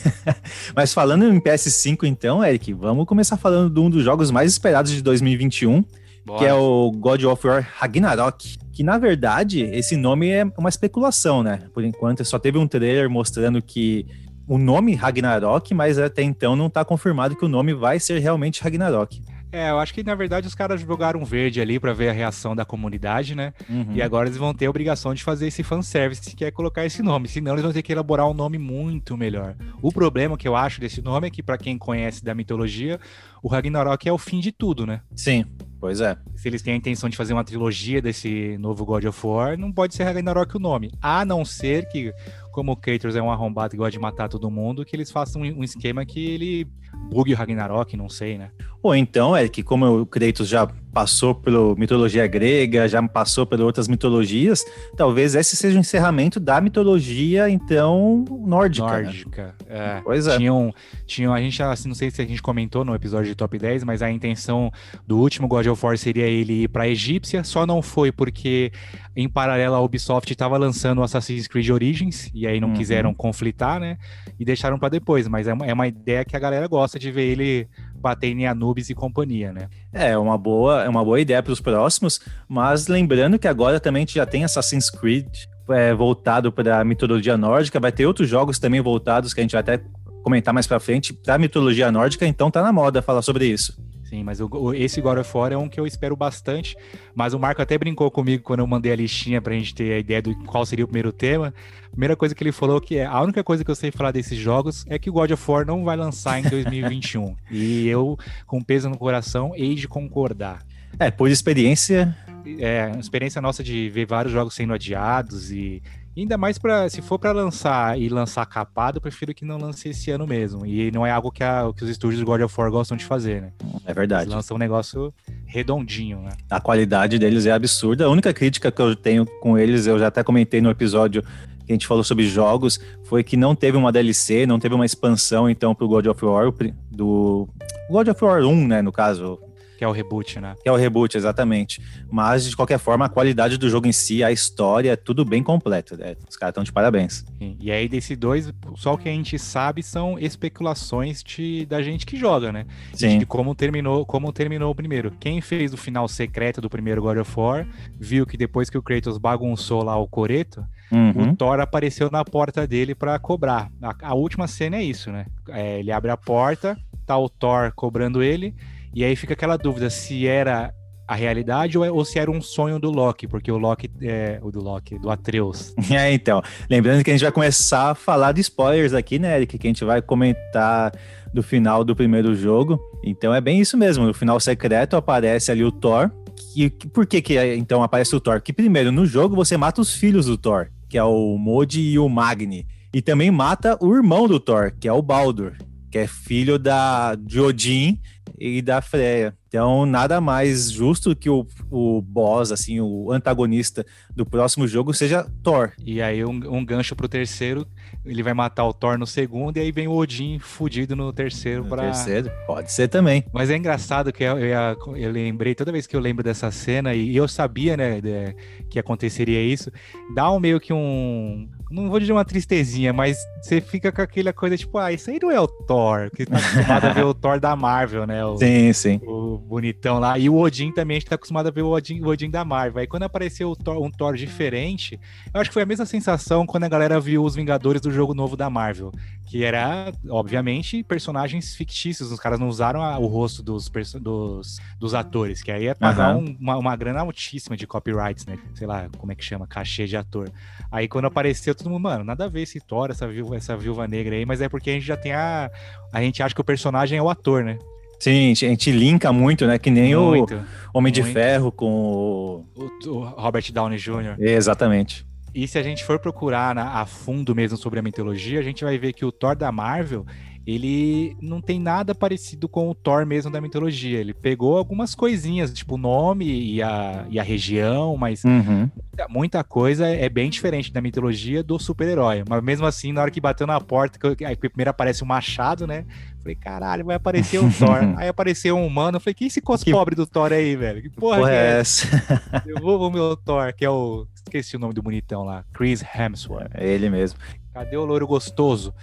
Mas 0.75 0.93
falando 0.93 1.23
em 1.23 1.39
PS5, 1.39 2.03
então, 2.03 2.43
Eric, 2.43 2.73
vamos 2.73 3.05
começar 3.05 3.37
falando 3.37 3.73
de 3.73 3.79
um 3.79 3.89
dos 3.89 4.03
jogos 4.03 4.31
mais 4.31 4.51
esperados 4.51 4.91
de 4.91 5.01
2021, 5.01 5.81
Bora. 6.25 6.39
que 6.39 6.45
é 6.45 6.53
o 6.53 6.91
God 6.91 7.23
of 7.23 7.47
War 7.47 7.67
Ragnarok. 7.77 8.57
Que 8.71 8.83
na 8.83 8.97
verdade, 8.97 9.61
esse 9.61 9.97
nome 9.97 10.29
é 10.29 10.45
uma 10.57 10.69
especulação, 10.69 11.43
né? 11.43 11.63
Por 11.73 11.83
enquanto, 11.83 12.23
só 12.23 12.39
teve 12.39 12.57
um 12.57 12.67
trailer 12.67 13.09
mostrando 13.09 13.61
que 13.61 14.05
o 14.47 14.57
nome 14.57 14.95
Ragnarok, 14.95 15.73
mas 15.73 15.99
até 15.99 16.23
então 16.23 16.55
não 16.55 16.67
está 16.67 16.83
confirmado 16.83 17.35
que 17.35 17.45
o 17.45 17.49
nome 17.49 17.73
vai 17.73 17.99
ser 17.99 18.19
realmente 18.19 18.63
Ragnarok. 18.63 19.21
É, 19.51 19.71
eu 19.71 19.79
acho 19.79 19.93
que 19.93 20.03
na 20.03 20.13
verdade 20.13 20.47
os 20.47 20.53
caras 20.53 20.81
jogaram 20.81 21.25
verde 21.25 21.59
ali 21.59 21.79
para 21.79 21.91
ver 21.91 22.09
a 22.09 22.13
reação 22.13 22.55
da 22.55 22.63
comunidade, 22.63 23.33
né? 23.33 23.51
Uhum. 23.67 23.93
E 23.93 24.01
agora 24.01 24.27
eles 24.27 24.37
vão 24.37 24.53
ter 24.53 24.67
a 24.67 24.69
obrigação 24.69 25.13
de 25.13 25.23
fazer 25.23 25.47
esse 25.47 25.63
fanservice, 25.63 26.35
que 26.35 26.45
é 26.45 26.51
colocar 26.51 26.85
esse 26.85 27.01
nome. 27.01 27.27
Senão 27.27 27.53
eles 27.53 27.63
vão 27.63 27.73
ter 27.73 27.81
que 27.81 27.91
elaborar 27.91 28.27
um 28.27 28.33
nome 28.33 28.59
muito 28.59 29.17
melhor. 29.17 29.55
O 29.81 29.91
problema 29.91 30.37
que 30.37 30.47
eu 30.47 30.55
acho 30.55 30.79
desse 30.79 31.01
nome 31.01 31.27
é 31.27 31.29
que, 31.31 31.41
para 31.41 31.57
quem 31.57 31.77
conhece 31.77 32.23
da 32.23 32.35
mitologia, 32.35 32.99
o 33.41 33.47
Ragnarok 33.47 34.07
é 34.07 34.13
o 34.13 34.17
fim 34.19 34.39
de 34.39 34.51
tudo, 34.51 34.85
né? 34.85 35.01
Sim. 35.15 35.45
Pois 35.79 36.01
é. 36.01 36.17
Se 36.35 36.49
eles 36.49 36.61
têm 36.61 36.73
a 36.73 36.77
intenção 36.77 37.09
de 37.09 37.15
fazer 37.15 37.33
uma 37.33 37.43
trilogia 37.43 38.01
desse 38.01 38.57
novo 38.57 38.85
God 38.85 39.05
of 39.05 39.25
War, 39.25 39.57
não 39.57 39.71
pode 39.71 39.95
ser 39.95 40.03
Ragnarok 40.03 40.57
o 40.57 40.59
nome. 40.59 40.91
A 41.01 41.23
não 41.23 41.45
ser 41.45 41.87
que, 41.87 42.13
como 42.51 42.73
o 42.73 42.75
Kratos 42.75 43.15
é 43.15 43.21
um 43.21 43.31
arrombado 43.31 43.71
que 43.71 43.77
gosta 43.77 43.91
de 43.91 43.99
matar 43.99 44.27
todo 44.27 44.51
mundo, 44.51 44.83
que 44.83 44.95
eles 44.95 45.09
façam 45.09 45.41
um 45.41 45.63
esquema 45.63 46.05
que 46.05 46.19
ele 46.19 46.67
bugue 47.09 47.33
o 47.33 47.37
Ragnarok, 47.37 47.95
não 47.95 48.09
sei, 48.09 48.37
né? 48.37 48.51
Ou 48.83 48.93
então, 48.93 49.35
é 49.35 49.47
que 49.47 49.63
como 49.63 50.01
o 50.01 50.05
Kratos 50.05 50.49
já 50.49 50.67
passou 50.91 51.35
pela 51.35 51.75
mitologia 51.75 52.25
grega, 52.27 52.87
já 52.87 53.01
passou 53.07 53.45
por 53.45 53.59
outras 53.61 53.87
mitologias, 53.87 54.63
talvez 54.95 55.35
esse 55.35 55.55
seja 55.55 55.77
o 55.77 55.79
encerramento 55.79 56.39
da 56.39 56.59
mitologia, 56.59 57.49
então, 57.49 58.25
nórdica. 58.45 58.87
Né? 58.87 59.03
Nórdica, 59.03 59.55
né? 59.67 59.97
é. 59.97 60.01
Pois 60.03 60.27
é. 60.27 60.37
Tinham, 60.37 60.73
tinham, 61.05 61.33
a 61.33 61.41
gente, 61.41 61.61
assim, 61.61 61.87
não 61.87 61.95
sei 61.95 62.09
se 62.09 62.21
a 62.21 62.25
gente 62.25 62.41
comentou 62.41 62.83
no 62.83 62.95
episódio 62.95 63.27
de 63.27 63.35
Top 63.35 63.57
10, 63.57 63.83
mas 63.83 64.01
a 64.01 64.11
intenção 64.11 64.71
do 65.07 65.17
último 65.19 65.47
God 65.47 65.67
of 65.67 65.85
War 65.85 65.97
seria 65.97 66.25
ele 66.25 66.63
ir 66.63 66.67
pra 66.67 66.87
egípcia, 66.87 67.43
só 67.43 67.65
não 67.65 67.81
foi 67.81 68.11
porque, 68.11 68.71
em 69.15 69.29
paralelo, 69.29 69.75
a 69.75 69.81
Ubisoft 69.81 70.31
estava 70.31 70.57
lançando 70.57 70.99
o 70.99 71.03
Assassin's 71.03 71.47
Creed 71.47 71.69
Origins, 71.69 72.29
e 72.33 72.47
aí 72.47 72.59
não 72.59 72.69
uhum. 72.69 72.73
quiseram 72.73 73.13
conflitar, 73.13 73.79
né? 73.79 73.97
E 74.39 74.45
deixaram 74.45 74.79
para 74.79 74.89
depois, 74.89 75.27
mas 75.27 75.47
é 75.47 75.53
uma, 75.53 75.65
é 75.65 75.73
uma 75.73 75.87
ideia 75.87 76.25
que 76.25 76.35
a 76.35 76.39
galera 76.39 76.67
gosta 76.67 76.97
de 76.97 77.11
ver 77.11 77.27
ele 77.27 77.67
baterem 77.99 78.43
em 78.43 78.47
Anubis 78.47 78.89
e 78.89 78.95
companhia, 78.95 79.51
né? 79.51 79.67
É, 79.91 80.17
uma 80.17 80.37
boa, 80.37 80.83
é 80.83 80.89
uma 80.89 81.03
boa 81.03 81.19
ideia 81.19 81.41
para 81.43 81.53
os 81.53 81.61
próximos, 81.61 82.19
mas 82.47 82.87
lembrando 82.87 83.37
que 83.37 83.47
agora 83.47 83.79
também 83.79 84.01
a 84.01 84.05
gente 84.05 84.15
já 84.15 84.25
tem 84.25 84.43
Assassin's 84.43 84.89
Creed 84.89 85.27
é, 85.69 85.93
voltado 85.93 86.51
para 86.51 86.79
a 86.79 86.83
mitologia 86.83 87.37
nórdica, 87.37 87.79
vai 87.79 87.91
ter 87.91 88.05
outros 88.05 88.29
jogos 88.29 88.59
também 88.59 88.81
voltados 88.81 89.33
que 89.33 89.39
a 89.39 89.43
gente 89.43 89.51
vai 89.51 89.61
até 89.61 89.81
comentar 90.23 90.53
mais 90.53 90.67
para 90.67 90.79
frente 90.79 91.13
para 91.13 91.35
a 91.35 91.37
mitologia 91.37 91.91
nórdica, 91.91 92.25
então 92.25 92.51
tá 92.51 92.61
na 92.61 92.71
moda 92.71 93.01
falar 93.01 93.21
sobre 93.21 93.45
isso. 93.45 93.77
Sim, 94.09 94.23
mas 94.23 94.41
o, 94.41 94.73
esse 94.73 94.99
God 95.01 95.19
of 95.19 95.37
War 95.37 95.53
é 95.53 95.57
um 95.57 95.69
que 95.69 95.79
eu 95.79 95.85
espero 95.85 96.15
bastante. 96.15 96.75
Mas 97.13 97.35
o 97.35 97.39
Marco 97.39 97.61
até 97.61 97.77
brincou 97.77 98.09
comigo 98.09 98.43
quando 98.43 98.61
eu 98.61 98.67
mandei 98.67 98.91
a 98.91 98.95
listinha 98.95 99.39
pra 99.39 99.53
gente 99.53 99.75
ter 99.75 99.93
a 99.93 99.99
ideia 99.99 100.19
do 100.19 100.35
qual 100.45 100.65
seria 100.65 100.83
o 100.83 100.87
primeiro 100.87 101.11
tema. 101.11 101.53
A 101.85 101.89
primeira 101.91 102.15
coisa 102.15 102.33
que 102.33 102.43
ele 102.43 102.51
falou 102.51 102.81
que 102.81 102.97
é 102.97 103.05
a 103.05 103.21
única 103.21 103.43
coisa 103.43 103.63
que 103.63 103.69
eu 103.69 103.75
sei 103.75 103.91
falar 103.91 104.11
desses 104.11 104.39
jogos 104.39 104.83
é 104.89 104.97
que 104.97 105.11
o 105.11 105.13
God 105.13 105.29
of 105.29 105.51
War 105.51 105.63
não 105.63 105.83
vai 105.83 105.95
lançar 105.95 106.39
em 106.39 106.49
2021. 106.49 107.35
e 107.51 107.87
eu, 107.87 108.17
com 108.47 108.63
peso 108.63 108.89
no 108.89 108.97
coração, 108.97 109.51
hei 109.55 109.75
de 109.75 109.87
concordar. 109.87 110.65
É, 110.97 111.11
por 111.11 111.29
experiência. 111.29 112.17
É, 112.57 112.91
experiência 112.99 113.39
nossa 113.39 113.63
de 113.63 113.89
ver 113.89 114.07
vários 114.07 114.33
jogos 114.33 114.55
sendo 114.55 114.73
adiados 114.73 115.51
e 115.51 115.83
Ainda 116.19 116.37
mais 116.37 116.57
para 116.57 116.89
se 116.89 117.01
for 117.01 117.17
para 117.17 117.31
lançar 117.31 117.97
e 117.97 118.09
lançar 118.09 118.45
capado, 118.45 118.97
eu 118.97 119.01
prefiro 119.01 119.33
que 119.33 119.45
não 119.45 119.57
lance 119.57 119.87
esse 119.87 120.11
ano 120.11 120.27
mesmo. 120.27 120.65
E 120.65 120.91
não 120.91 121.05
é 121.05 121.11
algo 121.11 121.31
que, 121.31 121.43
a, 121.43 121.71
que 121.73 121.83
os 121.83 121.89
estúdios 121.89 122.19
do 122.19 122.25
God 122.25 122.41
of 122.41 122.53
War 122.59 122.69
gostam 122.69 122.97
de 122.97 123.05
fazer, 123.05 123.41
né? 123.41 123.53
É 123.85 123.93
verdade. 123.93 124.23
Eles 124.23 124.33
lançam 124.33 124.55
um 124.55 124.59
negócio 124.59 125.13
redondinho, 125.45 126.19
né? 126.19 126.31
A 126.49 126.59
qualidade 126.59 127.17
deles 127.17 127.45
é 127.45 127.51
absurda. 127.51 128.05
A 128.05 128.09
única 128.09 128.33
crítica 128.33 128.69
que 128.69 128.81
eu 128.81 128.95
tenho 128.95 129.25
com 129.39 129.57
eles, 129.57 129.87
eu 129.87 129.97
já 129.97 130.07
até 130.07 130.21
comentei 130.21 130.59
no 130.59 130.69
episódio 130.69 131.23
que 131.65 131.71
a 131.71 131.75
gente 131.75 131.87
falou 131.87 132.03
sobre 132.03 132.27
jogos, 132.27 132.79
foi 133.03 133.23
que 133.23 133.37
não 133.37 133.55
teve 133.55 133.77
uma 133.77 133.91
DLC, 133.91 134.45
não 134.45 134.59
teve 134.59 134.73
uma 134.73 134.85
expansão, 134.85 135.47
então, 135.47 135.75
pro 135.75 135.87
God 135.87 136.07
of 136.07 136.25
War, 136.25 136.51
do 136.89 137.47
God 137.89 138.07
of 138.07 138.25
War 138.25 138.41
1, 138.41 138.67
né, 138.67 138.81
no 138.81 138.91
caso, 138.91 139.39
que 139.79 139.85
é 139.85 139.87
o 139.87 139.93
reboot, 139.93 140.41
né? 140.41 140.55
Que 140.61 140.67
é 140.67 140.71
o 140.73 140.75
reboot, 140.75 141.15
exatamente. 141.15 141.81
Mas, 142.11 142.43
de 142.43 142.53
qualquer 142.53 142.77
forma, 142.77 143.05
a 143.05 143.09
qualidade 143.09 143.57
do 143.57 143.69
jogo 143.69 143.87
em 143.87 143.93
si, 143.93 144.21
a 144.21 144.29
história, 144.29 144.91
é 144.91 144.95
tudo 144.97 145.23
bem 145.23 145.41
completo. 145.41 145.95
Né? 145.95 146.17
Os 146.29 146.35
caras 146.35 146.51
estão 146.51 146.65
de 146.65 146.73
parabéns. 146.73 147.23
Sim. 147.39 147.55
E 147.61 147.71
aí, 147.71 147.87
desse 147.87 148.13
dois, 148.13 148.51
só 148.75 148.95
o 148.95 148.97
que 148.97 149.07
a 149.07 149.11
gente 149.13 149.39
sabe 149.39 149.81
são 149.81 150.19
especulações 150.19 151.23
de, 151.23 151.65
da 151.65 151.81
gente 151.81 152.05
que 152.05 152.17
joga, 152.17 152.51
né? 152.51 152.65
Sim. 152.93 153.19
De 153.19 153.25
como 153.25 153.55
terminou, 153.55 154.05
como 154.05 154.33
terminou 154.33 154.69
o 154.69 154.75
primeiro. 154.75 155.11
Quem 155.17 155.39
fez 155.39 155.73
o 155.73 155.77
final 155.77 156.09
secreto 156.09 156.59
do 156.59 156.69
primeiro 156.69 157.01
God 157.01 157.19
of 157.19 157.39
War, 157.39 157.65
viu 157.97 158.25
que 158.25 158.35
depois 158.35 158.69
que 158.69 158.77
o 158.77 158.83
Kratos 158.83 159.17
bagunçou 159.17 159.81
lá 159.81 159.95
o 159.95 160.09
coreto, 160.09 160.61
Uhum. 160.91 161.33
O 161.33 161.35
Thor 161.35 161.59
apareceu 161.59 162.09
na 162.09 162.25
porta 162.25 162.65
dele 162.65 162.95
para 162.95 163.19
cobrar. 163.19 163.69
A, 163.79 163.93
a, 164.07 164.15
última 164.15 164.47
cena 164.47 164.77
é 164.77 164.83
isso, 164.83 165.11
né? 165.11 165.27
É, 165.49 165.77
ele 165.77 165.91
abre 165.91 166.09
a 166.09 166.17
porta, 166.17 166.75
tá 167.05 167.15
o 167.15 167.29
Thor 167.29 167.71
cobrando 167.75 168.23
ele, 168.23 168.55
e 168.93 169.03
aí 169.03 169.15
fica 169.15 169.33
aquela 169.33 169.57
dúvida 169.57 169.89
se 169.89 170.27
era 170.27 170.73
a 171.09 171.15
realidade 171.15 171.75
ou, 171.75 171.83
é, 171.83 171.91
ou, 171.91 172.05
se 172.05 172.19
era 172.19 172.29
um 172.29 172.39
sonho 172.39 172.77
do 172.77 172.91
Loki, 172.91 173.27
porque 173.27 173.51
o 173.51 173.57
Loki 173.57 173.89
é 173.99 174.39
o 174.43 174.51
do 174.51 174.61
Loki, 174.61 174.99
do 174.99 175.09
Atreus. 175.09 175.73
É, 175.89 176.13
então. 176.13 176.39
Lembrando 176.69 177.03
que 177.03 177.09
a 177.09 177.13
gente 177.13 177.23
vai 177.23 177.31
começar 177.31 177.89
a 177.89 177.95
falar 177.95 178.31
de 178.31 178.41
spoilers 178.41 178.93
aqui, 178.93 179.17
né, 179.17 179.35
Eric? 179.35 179.57
Que 179.57 179.65
a 179.65 179.69
gente 179.71 179.83
vai 179.83 180.03
comentar 180.03 180.93
do 181.33 181.41
final 181.41 181.83
do 181.83 181.95
primeiro 181.95 182.35
jogo. 182.35 182.79
Então 183.03 183.33
é 183.33 183.41
bem 183.41 183.59
isso 183.59 183.75
mesmo. 183.75 184.05
No 184.05 184.13
final 184.13 184.39
secreto 184.39 184.95
aparece 184.95 185.51
ali 185.51 185.63
o 185.63 185.71
Thor. 185.71 186.11
E 186.55 186.69
por 186.69 187.07
que, 187.07 187.23
que 187.23 187.55
então 187.55 187.81
aparece 187.81 188.15
o 188.15 188.19
Thor? 188.19 188.39
Que 188.39 188.53
primeiro, 188.53 188.91
no 188.91 189.03
jogo 189.03 189.35
você 189.35 189.57
mata 189.57 189.81
os 189.81 189.91
filhos 189.91 190.27
do 190.27 190.37
Thor, 190.37 190.67
que 190.87 190.97
é 190.97 191.03
o 191.03 191.37
Modi 191.39 191.81
e 191.81 191.97
o 191.97 192.07
Magni. 192.07 192.67
E 192.93 193.01
também 193.01 193.31
mata 193.31 193.75
o 193.81 193.95
irmão 193.95 194.27
do 194.27 194.39
Thor, 194.39 194.71
que 194.79 194.87
é 194.87 194.93
o 194.93 195.01
Baldur, 195.01 195.53
que 195.91 195.97
é 195.97 196.05
filho 196.05 196.59
da, 196.59 197.15
de 197.15 197.39
Odin 197.39 197.99
e 198.39 198.61
da 198.61 198.81
Freya. 198.81 199.35
Então, 199.47 199.85
nada 199.85 200.21
mais 200.21 200.71
justo 200.71 201.15
que 201.15 201.29
o, 201.29 201.45
o 201.71 202.01
boss, 202.01 202.51
assim, 202.51 202.79
o 202.79 203.11
antagonista 203.11 203.83
do 204.15 204.23
próximo 204.23 204.67
jogo 204.67 204.93
seja 204.93 205.25
Thor. 205.43 205.71
E 205.83 206.01
aí, 206.01 206.23
um, 206.23 206.39
um 206.55 206.63
gancho 206.63 206.95
pro 206.95 207.09
terceiro, 207.09 207.67
ele 208.05 208.21
vai 208.21 208.33
matar 208.33 208.65
o 208.65 208.73
Thor 208.73 208.97
no 208.97 209.07
segundo, 209.07 209.57
e 209.57 209.59
aí 209.59 209.71
vem 209.71 209.87
o 209.87 209.95
Odin 209.95 210.37
fudido 210.37 210.95
no 210.95 211.11
terceiro 211.11 211.63
no 211.63 211.69
pra... 211.69 211.81
terceiro, 211.83 212.31
pode 212.45 212.71
ser 212.71 212.87
também. 212.87 213.25
Mas 213.33 213.49
é 213.49 213.57
engraçado 213.57 214.13
que 214.13 214.23
eu, 214.23 214.37
eu, 214.37 214.95
eu, 214.95 215.11
lembrei, 215.11 215.55
toda 215.55 215.71
vez 215.71 215.87
que 215.87 215.95
eu 215.95 215.99
lembro 215.99 216.23
dessa 216.23 216.51
cena, 216.51 216.93
e 216.93 217.15
eu 217.15 217.27
sabia, 217.27 217.75
né, 217.75 217.99
de, 217.99 218.35
que 218.69 218.77
aconteceria 218.77 219.41
isso, 219.41 219.71
dá 220.13 220.31
um 220.31 220.39
meio 220.39 220.59
que 220.59 220.71
um 220.71 221.49
não 221.69 221.89
vou 221.89 221.99
dizer 221.99 222.11
uma 222.11 222.25
tristezinha, 222.25 222.91
mas 222.91 223.17
você 223.41 223.61
fica 223.61 223.91
com 223.91 224.01
aquela 224.01 224.33
coisa 224.33 224.57
tipo, 224.57 224.77
ah, 224.77 224.91
isso 224.91 225.09
aí 225.09 225.19
não 225.21 225.29
é 225.29 225.39
o 225.39 225.47
Thor, 225.47 226.09
que 226.09 226.25
tá 226.25 226.37
acostumado 226.37 226.85
a 226.85 226.93
ver 226.93 227.05
o 227.05 227.13
Thor 227.13 227.39
da 227.39 227.55
Marvel, 227.55 228.07
né? 228.07 228.25
O, 228.25 228.37
sim, 228.37 228.73
sim. 228.73 228.99
O 229.03 229.37
bonitão 229.37 229.99
lá. 229.99 230.17
E 230.17 230.29
o 230.29 230.35
Odin 230.35 230.71
também, 230.71 230.97
a 230.97 230.99
gente 230.99 231.09
tá 231.09 231.15
acostumado 231.15 231.47
a 231.47 231.51
ver 231.51 231.61
o 231.61 231.69
Odin, 231.69 232.01
o 232.01 232.07
Odin 232.07 232.29
da 232.29 232.43
Marvel. 232.43 232.81
Aí 232.81 232.87
quando 232.87 233.03
apareceu 233.03 233.55
Thor, 233.55 233.77
um 233.81 233.91
Thor 233.91 234.15
diferente, 234.15 234.99
eu 235.33 235.39
acho 235.39 235.49
que 235.49 235.53
foi 235.53 235.63
a 235.63 235.65
mesma 235.65 235.85
sensação 235.85 236.45
quando 236.45 236.63
a 236.63 236.69
galera 236.69 236.99
viu 236.99 237.23
os 237.23 237.35
Vingadores 237.35 237.81
do 237.81 237.91
jogo 237.91 238.13
novo 238.13 238.35
da 238.35 238.49
Marvel. 238.49 238.91
Que 239.27 239.43
era, 239.43 239.93
obviamente, 240.09 240.81
personagens 240.81 241.55
fictícios. 241.55 242.11
Os 242.11 242.19
caras 242.19 242.39
não 242.39 242.47
usaram 242.47 242.81
a, 242.81 242.97
o 242.97 243.05
rosto 243.05 243.43
dos, 243.43 243.69
dos, 244.01 244.57
dos, 244.79 244.93
atores, 244.95 245.43
que 245.43 245.51
aí 245.51 245.67
é 245.67 245.75
pagar 245.75 246.15
uhum. 246.15 246.23
um, 246.23 246.37
uma, 246.39 246.57
uma 246.57 246.75
grana 246.75 247.01
altíssima 247.01 247.55
de 247.55 247.67
copyrights, 247.67 248.25
né? 248.25 248.39
Sei 248.55 248.65
lá, 248.65 248.89
como 248.97 249.11
é 249.11 249.15
que 249.15 249.23
chama? 249.23 249.45
Cachê 249.45 249.85
de 249.85 249.95
ator. 249.95 250.31
Aí 250.71 250.87
quando 250.87 251.05
apareceu 251.05 251.53
todo 251.59 251.69
mundo, 251.69 251.83
mano, 251.83 252.03
nada 252.03 252.25
a 252.25 252.27
ver 252.27 252.41
esse 252.41 252.59
Thor, 252.59 252.89
essa 252.89 253.07
viúva, 253.07 253.37
essa 253.37 253.55
viúva 253.55 253.87
negra 253.87 254.15
aí, 254.15 254.25
mas 254.25 254.41
é 254.41 254.49
porque 254.49 254.69
a 254.69 254.73
gente 254.73 254.85
já 254.85 254.97
tem 254.97 255.13
a. 255.13 255.51
A 255.93 256.01
gente 256.01 256.23
acha 256.23 256.33
que 256.33 256.41
o 256.41 256.43
personagem 256.43 256.97
é 256.97 257.01
o 257.01 257.09
ator, 257.09 257.43
né? 257.43 257.57
Sim, 257.99 258.31
a 258.31 258.33
gente 258.33 258.71
linka 258.71 259.11
muito, 259.11 259.45
né? 259.45 259.59
Que 259.59 259.69
nem 259.69 259.93
muito, 259.93 260.33
o 260.33 260.37
Homem 260.73 260.93
muito. 260.93 260.95
de 260.95 261.03
Ferro 261.03 261.51
com 261.51 261.65
o... 261.67 262.45
o... 262.85 262.99
Robert 263.17 263.51
Downey 263.51 263.77
Jr. 263.77 264.15
Exatamente. 264.17 265.05
E 265.35 265.47
se 265.47 265.59
a 265.59 265.63
gente 265.63 265.83
for 265.83 265.99
procurar 265.99 266.55
na, 266.55 266.79
a 266.79 266.85
fundo 266.85 267.35
mesmo 267.35 267.57
sobre 267.57 267.79
a 267.79 267.81
mitologia, 267.81 268.39
a 268.39 268.43
gente 268.43 268.63
vai 268.63 268.77
ver 268.77 268.93
que 268.93 269.05
o 269.05 269.11
Thor 269.11 269.35
da 269.35 269.51
Marvel, 269.51 270.05
ele 270.49 271.15
não 271.21 271.39
tem 271.39 271.59
nada 271.59 271.93
parecido 271.93 272.49
com 272.49 272.69
o 272.69 272.73
Thor 272.73 273.05
mesmo 273.05 273.31
da 273.31 273.39
mitologia. 273.39 273.99
Ele 273.99 274.15
pegou 274.15 274.57
algumas 274.57 274.95
coisinhas, 274.95 275.53
tipo 275.53 275.75
o 275.75 275.77
nome 275.77 276.25
e 276.25 276.61
a, 276.61 277.05
e 277.07 277.19
a 277.19 277.23
região, 277.23 277.95
mas 277.95 278.23
uhum. 278.23 278.69
muita, 278.89 279.07
muita, 279.07 279.43
coisa 279.43 279.87
é 279.87 280.09
bem 280.09 280.27
diferente 280.27 280.73
da 280.73 280.81
mitologia 280.81 281.43
do 281.43 281.59
super-herói. 281.59 282.23
Mas 282.27 282.43
mesmo 282.43 282.65
assim, 282.65 282.91
na 282.91 283.01
hora 283.01 283.11
que 283.11 283.21
bateu 283.21 283.45
na 283.45 283.61
porta, 283.61 284.15
que, 284.15 284.25
aí 284.25 284.35
primeiro 284.35 284.71
aparece 284.71 285.03
o 285.03 285.05
um 285.05 285.09
machado, 285.09 285.67
né? 285.67 285.85
Falei, 286.19 286.35
caralho, 286.35 286.85
vai 286.85 286.95
aparecer 286.95 287.37
o 287.37 287.51
Thor. 287.53 287.93
aí 287.97 288.07
apareceu 288.07 288.57
um 288.57 288.65
humano. 288.65 288.99
Falei, 288.99 289.13
quem 289.13 289.25
é 289.25 289.27
esse 289.27 289.41
cos 289.41 289.63
que... 289.63 289.69
pobre 289.71 289.95
do 289.95 290.07
Thor 290.07 290.33
aí, 290.33 290.55
velho? 290.55 290.81
Que 290.81 290.89
porra, 290.89 291.17
porra 291.17 291.31
é, 291.31 291.35
é 291.35 291.59
essa? 291.59 291.87
Eu 292.47 292.59
vou 292.59 292.79
o 292.79 292.91
meu 292.91 293.15
Thor, 293.15 293.53
que 293.53 293.63
é 293.63 293.69
o. 293.69 294.07
Esqueci 294.15 294.55
o 294.55 294.59
nome 294.59 294.73
do 294.73 294.81
bonitão 294.81 295.23
lá. 295.23 295.43
Chris 295.53 295.83
Hemsworth. 295.83 296.49
É 296.55 296.67
ele 296.67 296.89
mesmo. 296.89 297.19
Cadê 297.53 297.77
o 297.77 297.85
loiro 297.85 298.07
gostoso? 298.07 298.73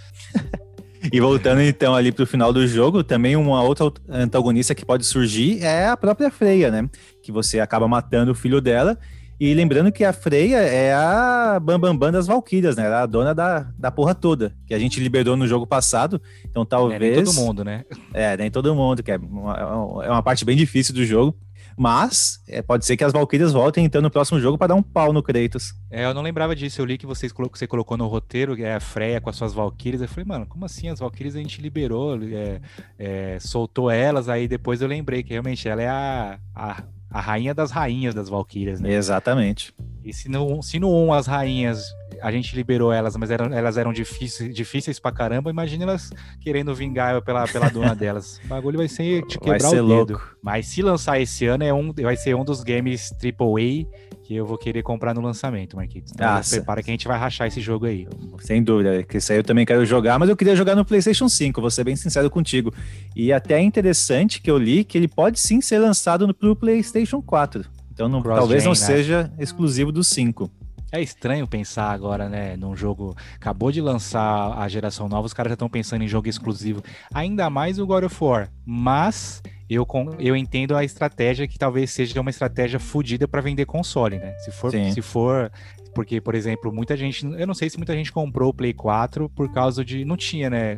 E 1.11 1.19
voltando 1.19 1.61
então 1.61 1.95
ali 1.95 2.11
pro 2.11 2.27
final 2.27 2.51
do 2.51 2.65
jogo, 2.67 3.03
também 3.03 3.35
uma 3.35 3.61
outra 3.61 3.91
antagonista 4.09 4.75
que 4.75 4.85
pode 4.85 5.05
surgir 5.05 5.63
é 5.63 5.87
a 5.87 5.97
própria 5.97 6.29
Freya, 6.29 6.69
né? 6.69 6.89
Que 7.23 7.31
você 7.31 7.59
acaba 7.59 7.87
matando 7.87 8.31
o 8.31 8.35
filho 8.35 8.59
dela. 8.61 8.97
E 9.39 9.53
lembrando 9.53 9.91
que 9.91 10.03
a 10.03 10.11
Freya 10.11 10.57
é 10.57 10.93
a 10.93 11.59
Bambambam 11.59 11.95
Bam 11.95 12.07
Bam 12.07 12.11
das 12.11 12.25
Valkyrias, 12.25 12.75
né? 12.75 12.85
Ela 12.85 13.01
é 13.01 13.03
a 13.03 13.05
dona 13.05 13.35
da, 13.35 13.67
da 13.77 13.91
porra 13.91 14.15
toda, 14.15 14.55
que 14.65 14.73
a 14.73 14.79
gente 14.79 14.99
liberou 14.99 15.37
no 15.37 15.47
jogo 15.47 15.67
passado. 15.67 16.19
Então 16.49 16.65
talvez. 16.65 16.99
É, 16.99 17.15
nem 17.15 17.23
todo 17.23 17.35
mundo, 17.35 17.63
né? 17.63 17.85
É, 18.13 18.35
nem 18.35 18.49
todo 18.49 18.73
mundo, 18.73 19.03
que 19.03 19.11
é 19.11 19.17
uma, 19.17 20.03
é 20.03 20.09
uma 20.09 20.23
parte 20.23 20.43
bem 20.43 20.57
difícil 20.57 20.93
do 20.93 21.05
jogo. 21.05 21.37
Mas 21.77 22.41
é, 22.47 22.59
pode 22.63 22.87
ser 22.87 22.97
que 22.97 23.03
as 23.03 23.13
Valkyrias 23.13 23.53
voltem 23.53 23.85
então 23.85 24.01
no 24.01 24.09
próximo 24.09 24.39
jogo 24.39 24.57
para 24.57 24.69
dar 24.69 24.75
um 24.75 24.81
pau 24.81 25.13
no 25.13 25.21
Kratos. 25.21 25.75
É, 25.91 26.05
eu 26.05 26.13
não 26.13 26.23
lembrava 26.23 26.55
disso. 26.55 26.81
Eu 26.81 26.85
li 26.85 26.97
que 26.97 27.05
vocês 27.05 27.31
que 27.31 27.39
você 27.39 27.67
colocou 27.67 27.95
no 27.95 28.07
roteiro, 28.07 28.59
é 28.59 28.73
a 28.73 28.79
Freya 28.79 29.21
com 29.21 29.29
as 29.29 29.35
suas 29.35 29.53
Valkyrias. 29.53 30.01
Eu 30.01 30.07
falei, 30.07 30.25
mano, 30.25 30.47
como 30.47 30.65
assim? 30.65 30.89
As 30.89 30.99
Valkyrias 30.99 31.35
a 31.35 31.39
gente 31.39 31.61
liberou, 31.61 32.17
é, 32.23 32.59
é, 32.97 33.37
soltou 33.39 33.91
elas. 33.91 34.27
Aí 34.27 34.47
depois 34.47 34.81
eu 34.81 34.87
lembrei 34.87 35.21
que 35.21 35.29
realmente 35.29 35.69
ela 35.69 35.83
é 35.83 35.87
a, 35.87 36.39
a, 36.55 36.83
a 37.11 37.21
rainha 37.21 37.53
das 37.53 37.69
rainhas 37.69 38.15
das 38.15 38.27
Valkyrias, 38.27 38.81
né? 38.81 38.91
Exatamente. 38.91 39.71
E 40.03 40.11
se 40.11 40.27
no, 40.29 40.63
se 40.63 40.79
no 40.79 40.91
1 40.91 41.13
as 41.13 41.27
rainhas 41.27 41.85
a 42.21 42.31
gente 42.31 42.55
liberou 42.55 42.91
elas, 42.91 43.15
mas 43.15 43.31
eram, 43.31 43.53
elas 43.53 43.77
eram 43.77 43.93
difíceis, 43.93 44.53
difíceis 44.53 44.99
pra 44.99 45.11
caramba. 45.11 45.49
Imagina 45.49 45.83
elas 45.83 46.11
querendo 46.39 46.73
vingar 46.73 47.21
pela, 47.21 47.47
pela 47.47 47.69
dona 47.69 47.93
delas. 47.95 48.39
O 48.45 48.47
bagulho 48.47 48.77
vai 48.77 48.87
ser 48.87 49.23
te 49.25 49.39
quebrar 49.39 49.59
vai 49.59 49.69
ser 49.69 49.81
o 49.81 49.87
dedo. 49.87 50.13
Louco. 50.13 50.37
Mas 50.41 50.67
se 50.67 50.81
lançar 50.81 51.19
esse 51.19 51.45
ano, 51.45 51.63
é 51.63 51.73
um, 51.73 51.91
vai 51.93 52.15
ser 52.15 52.35
um 52.35 52.43
dos 52.43 52.63
games 52.63 53.11
AAA 53.11 53.87
que 54.23 54.35
eu 54.35 54.45
vou 54.45 54.57
querer 54.57 54.83
comprar 54.83 55.13
no 55.13 55.21
lançamento, 55.21 55.77
Marquitos. 55.77 56.11
Então 56.13 56.41
prepara 56.49 56.83
que 56.83 56.91
a 56.91 56.93
gente 56.93 57.07
vai 57.07 57.17
rachar 57.17 57.47
esse 57.47 57.61
jogo 57.61 57.85
aí. 57.85 58.05
Sem 58.39 58.61
dúvida, 58.61 59.01
que 59.03 59.17
isso 59.17 59.31
aí 59.31 59.39
eu 59.39 59.43
também 59.43 59.65
quero 59.65 59.85
jogar, 59.85 60.19
mas 60.19 60.27
eu 60.27 60.35
queria 60.35 60.53
jogar 60.53 60.75
no 60.75 60.83
PlayStation 60.83 61.29
5, 61.29 61.61
vou 61.61 61.71
ser 61.71 61.85
bem 61.85 61.95
sincero 61.95 62.29
contigo. 62.29 62.73
E 63.15 63.31
até 63.31 63.55
é 63.55 63.61
interessante 63.61 64.41
que 64.41 64.51
eu 64.51 64.57
li 64.57 64.83
que 64.83 64.97
ele 64.97 65.07
pode 65.07 65.39
sim 65.39 65.61
ser 65.61 65.79
lançado 65.79 66.27
no 66.27 66.33
pro 66.33 66.55
PlayStation 66.57 67.21
4. 67.21 67.63
Então 67.93 68.09
não, 68.09 68.21
talvez 68.21 68.63
não 68.63 68.71
né? 68.71 68.75
seja 68.75 69.31
exclusivo 69.39 69.91
do 69.91 70.03
5. 70.03 70.51
É 70.91 71.01
estranho 71.01 71.45
pensar 71.45 71.91
agora, 71.91 72.29
né, 72.29 72.55
num 72.55 72.75
jogo. 72.75 73.15
Acabou 73.35 73.71
de 73.71 73.81
lançar 73.81 74.57
a 74.57 74.67
geração 74.69 75.09
nova, 75.09 75.25
os 75.25 75.33
caras 75.33 75.51
já 75.51 75.55
estão 75.55 75.69
pensando 75.69 76.03
em 76.03 76.07
jogo 76.07 76.29
exclusivo. 76.29 76.81
Ainda 77.13 77.49
mais 77.49 77.77
o 77.77 77.85
God 77.85 78.05
of 78.05 78.23
War. 78.23 78.49
Mas 78.65 79.41
eu, 79.69 79.85
eu 80.17 80.35
entendo 80.35 80.75
a 80.75 80.83
estratégia 80.83 81.47
que 81.47 81.59
talvez 81.59 81.91
seja 81.91 82.19
uma 82.21 82.29
estratégia 82.29 82.79
fodida 82.79 83.27
para 83.27 83.41
vender 83.41 83.65
console, 83.65 84.17
né? 84.17 84.33
Se 84.39 84.51
for, 84.51 84.71
se 84.71 85.01
for. 85.01 85.51
Porque, 85.93 86.21
por 86.21 86.35
exemplo, 86.35 86.71
muita 86.71 86.95
gente. 86.95 87.25
Eu 87.25 87.47
não 87.47 87.53
sei 87.53 87.69
se 87.69 87.77
muita 87.77 87.93
gente 87.93 88.11
comprou 88.11 88.49
o 88.49 88.53
Play 88.53 88.73
4 88.73 89.29
por 89.29 89.51
causa 89.51 89.83
de. 89.83 90.05
Não 90.05 90.15
tinha, 90.15 90.49
né? 90.49 90.77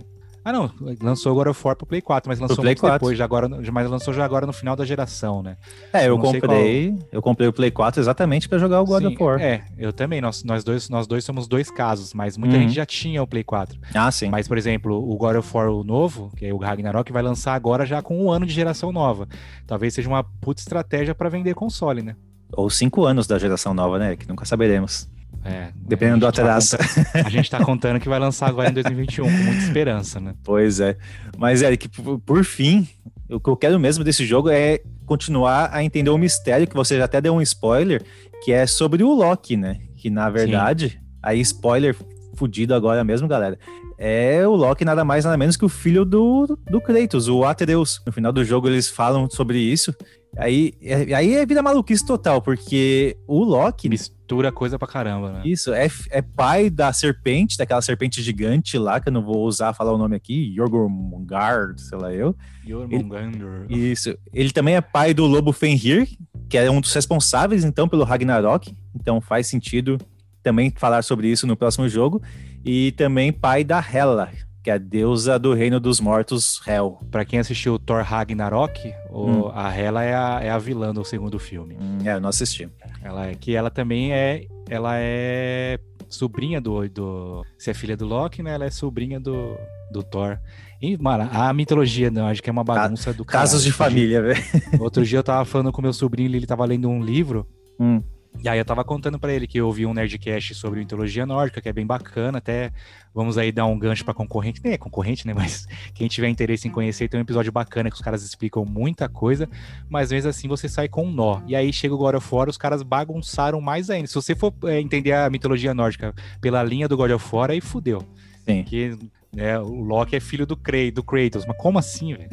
Ah, 0.49 0.51
não, 0.51 0.71
lançou 0.99 1.31
agora 1.31 1.51
o 1.51 1.53
For 1.53 1.75
pro 1.75 1.85
Play 1.85 2.01
4, 2.01 2.27
mas 2.27 2.39
lançou 2.39 2.57
Play 2.57 2.69
muito 2.69 2.79
4. 2.79 2.97
depois, 2.97 3.15
já 3.15 3.23
agora, 3.23 3.47
mas 3.47 3.87
lançou 3.87 4.11
já 4.11 4.25
agora 4.25 4.47
no 4.47 4.53
final 4.53 4.75
da 4.75 4.83
geração, 4.83 5.43
né? 5.43 5.57
É, 5.93 6.05
eu, 6.05 6.15
eu 6.15 6.17
comprei, 6.17 6.91
qual... 6.91 7.07
eu 7.11 7.21
comprei 7.21 7.47
o 7.47 7.53
Play 7.53 7.69
4 7.69 8.01
exatamente 8.01 8.49
para 8.49 8.57
jogar 8.57 8.81
o 8.81 8.85
God 8.85 9.03
Sim, 9.03 9.13
of 9.13 9.23
War. 9.23 9.39
É, 9.39 9.63
eu 9.77 9.93
também, 9.93 10.19
nós, 10.19 10.43
nós, 10.43 10.63
dois, 10.63 10.89
nós 10.89 11.05
dois 11.05 11.23
somos 11.23 11.47
dois 11.47 11.69
casos, 11.69 12.15
mas 12.15 12.35
muita 12.35 12.55
uhum. 12.55 12.63
gente 12.63 12.73
já 12.73 12.83
tinha 12.83 13.21
o 13.21 13.27
Play 13.27 13.43
4. 13.43 13.79
Ah, 13.93 14.09
sim. 14.11 14.29
Mas, 14.29 14.47
por 14.47 14.57
exemplo, 14.57 14.97
o 14.97 15.15
God 15.17 15.35
of 15.35 15.55
War 15.55 15.69
o 15.69 15.83
novo, 15.83 16.31
que 16.35 16.47
é 16.47 16.51
o 16.51 16.57
Ragnarok, 16.57 17.11
vai 17.11 17.21
lançar 17.21 17.53
agora 17.53 17.85
já 17.85 18.01
com 18.01 18.19
um 18.19 18.31
ano 18.31 18.47
de 18.47 18.53
geração 18.53 18.91
nova. 18.91 19.27
Talvez 19.67 19.93
seja 19.93 20.09
uma 20.09 20.23
puta 20.23 20.61
estratégia 20.61 21.13
para 21.13 21.29
vender 21.29 21.53
console, 21.53 22.01
né? 22.01 22.15
Ou 22.53 22.71
cinco 22.71 23.05
anos 23.05 23.27
da 23.27 23.37
geração 23.37 23.71
nova, 23.71 23.99
né? 23.99 24.15
Que 24.15 24.27
nunca 24.27 24.45
saberemos. 24.45 25.07
É, 25.43 25.69
Dependendo 25.75 26.19
do 26.19 26.27
atraso. 26.27 26.77
Tá 26.77 26.83
a 27.25 27.29
gente 27.29 27.49
tá 27.49 27.63
contando 27.63 27.99
que 27.99 28.09
vai 28.09 28.19
lançar 28.19 28.47
agora 28.47 28.69
em 28.69 28.73
2021, 28.73 29.25
com 29.25 29.31
muita 29.31 29.63
esperança, 29.63 30.19
né? 30.19 30.33
Pois 30.43 30.79
é. 30.79 30.97
Mas, 31.37 31.61
Eric, 31.61 31.89
por 32.25 32.43
fim, 32.43 32.87
o 33.29 33.39
que 33.39 33.49
eu 33.49 33.55
quero 33.55 33.79
mesmo 33.79 34.03
desse 34.03 34.25
jogo 34.25 34.49
é 34.49 34.81
continuar 35.05 35.69
a 35.71 35.83
entender 35.83 36.09
o 36.09 36.17
mistério, 36.17 36.67
que 36.67 36.75
você 36.75 36.97
já 36.97 37.05
até 37.05 37.21
deu 37.21 37.33
um 37.33 37.41
spoiler, 37.41 38.03
que 38.43 38.51
é 38.51 38.67
sobre 38.67 39.03
o 39.03 39.13
Loki, 39.13 39.55
né? 39.55 39.79
Que 39.97 40.09
na 40.09 40.29
verdade, 40.29 40.89
Sim. 40.89 40.97
aí 41.23 41.39
spoiler 41.41 41.95
fudido 42.35 42.73
agora 42.73 43.03
mesmo, 43.03 43.27
galera. 43.27 43.57
É 43.97 44.47
o 44.47 44.55
Loki 44.55 44.85
nada 44.85 45.03
mais 45.03 45.25
nada 45.25 45.35
menos 45.35 45.57
que 45.57 45.65
o 45.65 45.69
filho 45.69 46.05
do, 46.05 46.57
do 46.69 46.79
Kratos, 46.79 47.27
o 47.27 47.43
Atreus. 47.43 48.01
No 48.05 48.13
final 48.13 48.31
do 48.31 48.45
jogo 48.45 48.69
eles 48.69 48.87
falam 48.87 49.29
sobre 49.29 49.57
isso. 49.57 49.93
Aí, 50.37 50.73
é, 50.81 51.13
aí 51.13 51.35
é 51.35 51.45
vida 51.45 51.61
maluquice 51.61 52.05
total, 52.05 52.41
porque 52.41 53.17
o 53.27 53.43
Loki 53.43 53.89
mistura 53.89 54.51
coisa 54.51 54.77
pra 54.77 54.87
caramba, 54.87 55.31
né? 55.31 55.41
Isso, 55.43 55.73
é, 55.73 55.87
é 56.11 56.21
pai 56.21 56.69
da 56.69 56.93
serpente, 56.93 57.57
daquela 57.57 57.81
serpente 57.81 58.21
gigante 58.21 58.77
lá, 58.77 58.99
que 58.99 59.09
eu 59.09 59.13
não 59.13 59.23
vou 59.23 59.43
usar 59.43 59.73
falar 59.73 59.91
o 59.91 59.97
nome 59.97 60.15
aqui, 60.15 60.53
Jormungandr, 60.55 61.75
sei 61.77 61.97
lá 61.97 62.13
eu. 62.13 62.35
Jormungandr. 62.65 63.65
Isso. 63.69 64.15
Ele 64.31 64.51
também 64.51 64.75
é 64.75 64.81
pai 64.81 65.13
do 65.13 65.25
lobo 65.25 65.51
Fenrir, 65.51 66.07
que 66.47 66.57
é 66.57 66.69
um 66.69 66.79
dos 66.79 66.93
responsáveis, 66.93 67.63
então, 67.63 67.87
pelo 67.87 68.03
Ragnarok. 68.03 68.75
Então 68.95 69.19
faz 69.19 69.47
sentido 69.47 69.97
também 70.43 70.71
falar 70.75 71.01
sobre 71.01 71.27
isso 71.27 71.47
no 71.47 71.57
próximo 71.57 71.89
jogo. 71.89 72.21
E 72.63 72.91
também 72.93 73.31
pai 73.31 73.63
da 73.63 73.83
Hela, 73.83 74.29
que 74.69 74.71
é 74.71 74.73
a 74.73 74.77
deusa 74.77 75.39
do 75.39 75.53
reino 75.53 75.79
dos 75.79 75.99
mortos, 75.99 76.61
Hel. 76.67 76.99
Para 77.09 77.25
quem 77.25 77.39
assistiu 77.39 77.79
Thor 77.79 78.03
Ragnarok, 78.03 78.93
hum. 79.11 79.49
a 79.51 79.75
Hela 79.75 80.03
é 80.03 80.13
a, 80.13 80.39
é 80.43 80.49
a 80.51 80.59
vilã 80.59 80.93
do 80.93 81.03
segundo 81.03 81.39
filme. 81.39 81.75
Hum, 81.81 81.97
é, 82.05 82.13
eu 82.13 82.21
não 82.21 82.29
assisti. 82.29 82.69
Ela 83.01 83.27
é 83.27 83.33
que 83.33 83.55
ela 83.55 83.71
também 83.71 84.13
é, 84.13 84.45
ela 84.69 84.93
é 84.95 85.79
sobrinha 86.07 86.61
do, 86.61 86.87
do, 86.87 87.43
se 87.57 87.71
é 87.71 87.73
filha 87.73 87.97
do 87.97 88.05
Loki, 88.05 88.43
né? 88.43 88.53
Ela 88.53 88.65
é 88.65 88.69
sobrinha 88.69 89.19
do, 89.19 89.57
do 89.91 90.03
Thor. 90.03 90.37
E, 90.79 90.95
mano, 90.97 91.27
a 91.31 91.51
mitologia, 91.51 92.11
não, 92.11 92.27
acho 92.27 92.43
que 92.43 92.49
é 92.49 92.53
uma 92.53 92.63
bagunça 92.63 93.11
do 93.11 93.25
caralho. 93.25 93.49
Casos 93.49 93.63
de 93.63 93.71
família, 93.71 94.21
velho. 94.21 94.43
Outro 94.79 95.03
dia 95.03 95.17
eu 95.17 95.23
tava 95.23 95.45
falando 95.45 95.71
com 95.71 95.81
meu 95.81 95.93
sobrinho, 95.93 96.29
ele 96.35 96.45
tava 96.45 96.63
lendo 96.63 96.87
um 96.87 97.01
livro. 97.01 97.47
Hum. 97.79 98.03
E 98.41 98.47
aí 98.47 98.57
eu 98.57 98.63
tava 98.63 98.85
contando 98.85 99.19
para 99.19 99.33
ele 99.33 99.45
que 99.45 99.59
eu 99.59 99.65
ouvi 99.65 99.85
um 99.85 99.93
Nerdcast 99.93 100.55
sobre 100.55 100.79
mitologia 100.79 101.25
nórdica, 101.25 101.59
que 101.59 101.67
é 101.67 101.73
bem 101.73 101.85
bacana, 101.85 102.37
até 102.37 102.71
vamos 103.13 103.37
aí 103.37 103.51
dar 103.51 103.65
um 103.65 103.77
gancho 103.77 104.05
para 104.05 104.13
concorrente, 104.13 104.61
nem 104.63 104.73
é 104.73 104.77
concorrente, 104.77 105.27
né, 105.27 105.33
mas 105.35 105.67
quem 105.93 106.07
tiver 106.07 106.29
interesse 106.29 106.67
em 106.67 106.71
conhecer, 106.71 107.09
tem 107.09 107.19
um 107.19 107.23
episódio 107.23 107.51
bacana 107.51 107.89
que 107.89 107.95
os 107.95 108.01
caras 108.01 108.23
explicam 108.23 108.63
muita 108.63 109.09
coisa, 109.09 109.49
mas 109.89 110.11
mesmo 110.11 110.29
assim 110.29 110.47
você 110.47 110.69
sai 110.69 110.87
com 110.87 111.05
um 111.05 111.11
nó. 111.11 111.41
E 111.47 111.55
aí 111.55 111.73
chega 111.73 111.93
o 111.93 111.97
God 111.97 112.15
of 112.15 112.33
War, 112.33 112.47
os 112.47 112.57
caras 112.57 112.81
bagunçaram 112.81 113.59
mais 113.59 113.89
ainda. 113.89 114.07
Se 114.07 114.15
você 114.15 114.33
for 114.33 114.53
é, 114.65 114.79
entender 114.79 115.11
a 115.11 115.29
mitologia 115.29 115.73
nórdica 115.73 116.13
pela 116.39 116.63
linha 116.63 116.87
do 116.87 116.95
God 116.95 117.11
of 117.11 117.35
War, 117.35 117.51
aí 117.51 117.59
fudeu. 117.59 118.01
Sim. 118.45 118.63
Porque 118.63 118.97
né, 119.33 119.59
o 119.59 119.81
Loki 119.81 120.15
é 120.15 120.19
filho 120.19 120.45
do, 120.45 120.55
Kray, 120.55 120.91
do 120.91 121.03
Kratos, 121.03 121.45
mas 121.45 121.57
como 121.57 121.77
assim, 121.77 122.13
velho? 122.13 122.29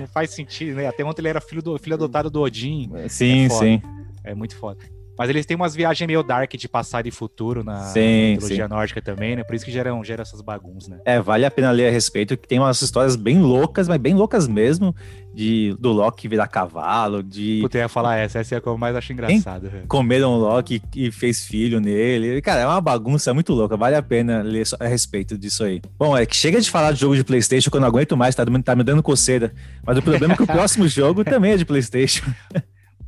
Não, 0.00 0.06
faz 0.06 0.30
sentido, 0.30 0.76
né? 0.76 0.86
Até 0.86 1.02
ontem 1.02 1.22
ele 1.22 1.28
era 1.28 1.40
filho, 1.40 1.62
do, 1.62 1.78
filho 1.78 1.94
adotado 1.94 2.30
do 2.30 2.42
Odin. 2.42 2.90
Sim, 3.08 3.46
é 3.46 3.48
sim. 3.48 3.82
É 4.22 4.34
muito 4.34 4.54
foda. 4.56 4.95
Mas 5.18 5.30
eles 5.30 5.46
têm 5.46 5.56
umas 5.56 5.74
viagens 5.74 6.06
meio 6.06 6.22
dark 6.22 6.52
de 6.54 6.68
passado 6.68 7.06
e 7.06 7.10
futuro 7.10 7.64
na 7.64 7.80
sim, 7.86 8.32
mitologia 8.32 8.64
sim. 8.64 8.70
nórdica 8.70 9.00
também, 9.00 9.36
né? 9.36 9.44
Por 9.44 9.54
isso 9.54 9.64
que 9.64 9.72
geram, 9.72 10.02
geram 10.04 10.22
essas 10.22 10.40
bagunças, 10.40 10.88
né? 10.88 10.98
É, 11.04 11.20
vale 11.20 11.44
a 11.46 11.50
pena 11.50 11.70
ler 11.70 11.88
a 11.88 11.90
respeito, 11.90 12.36
que 12.36 12.46
tem 12.46 12.58
umas 12.58 12.80
histórias 12.82 13.16
bem 13.16 13.40
loucas, 13.40 13.88
mas 13.88 13.98
bem 13.98 14.14
loucas 14.14 14.46
mesmo, 14.46 14.94
de 15.34 15.74
do 15.78 15.92
Loki 15.92 16.28
virar 16.28 16.48
cavalo, 16.48 17.22
de... 17.22 17.60
Puta, 17.62 17.78
eu 17.78 17.82
ia 17.82 17.88
falar 17.88 18.16
essa, 18.16 18.38
essa 18.38 18.54
é 18.54 18.58
a 18.58 18.60
que 18.60 18.66
eu 18.66 18.76
mais 18.76 18.94
acho 18.94 19.12
engraçado. 19.12 19.70
Comeram 19.88 20.32
o 20.32 20.38
Loki 20.38 20.82
e 20.94 21.10
fez 21.10 21.46
filho 21.46 21.80
nele. 21.80 22.40
Cara, 22.42 22.60
é 22.60 22.66
uma 22.66 22.80
bagunça 22.80 23.32
muito 23.32 23.52
louca, 23.54 23.76
vale 23.76 23.96
a 23.96 24.02
pena 24.02 24.42
ler 24.42 24.66
a 24.78 24.86
respeito 24.86 25.38
disso 25.38 25.64
aí. 25.64 25.80
Bom, 25.98 26.16
é 26.16 26.26
que 26.26 26.36
chega 26.36 26.60
de 26.60 26.70
falar 26.70 26.92
de 26.92 27.00
jogo 27.00 27.16
de 27.16 27.24
Playstation, 27.24 27.70
que 27.70 27.76
eu 27.76 27.80
não 27.80 27.88
aguento 27.88 28.16
mais, 28.16 28.34
tá, 28.34 28.44
tá 28.64 28.76
me 28.76 28.84
dando 28.84 29.02
coceira. 29.02 29.52
Mas 29.84 29.96
o 29.96 30.02
problema 30.02 30.34
é 30.34 30.36
que 30.36 30.42
o 30.42 30.46
próximo 30.48 30.86
jogo 30.86 31.24
também 31.24 31.52
é 31.52 31.56
de 31.56 31.64
Playstation. 31.64 32.24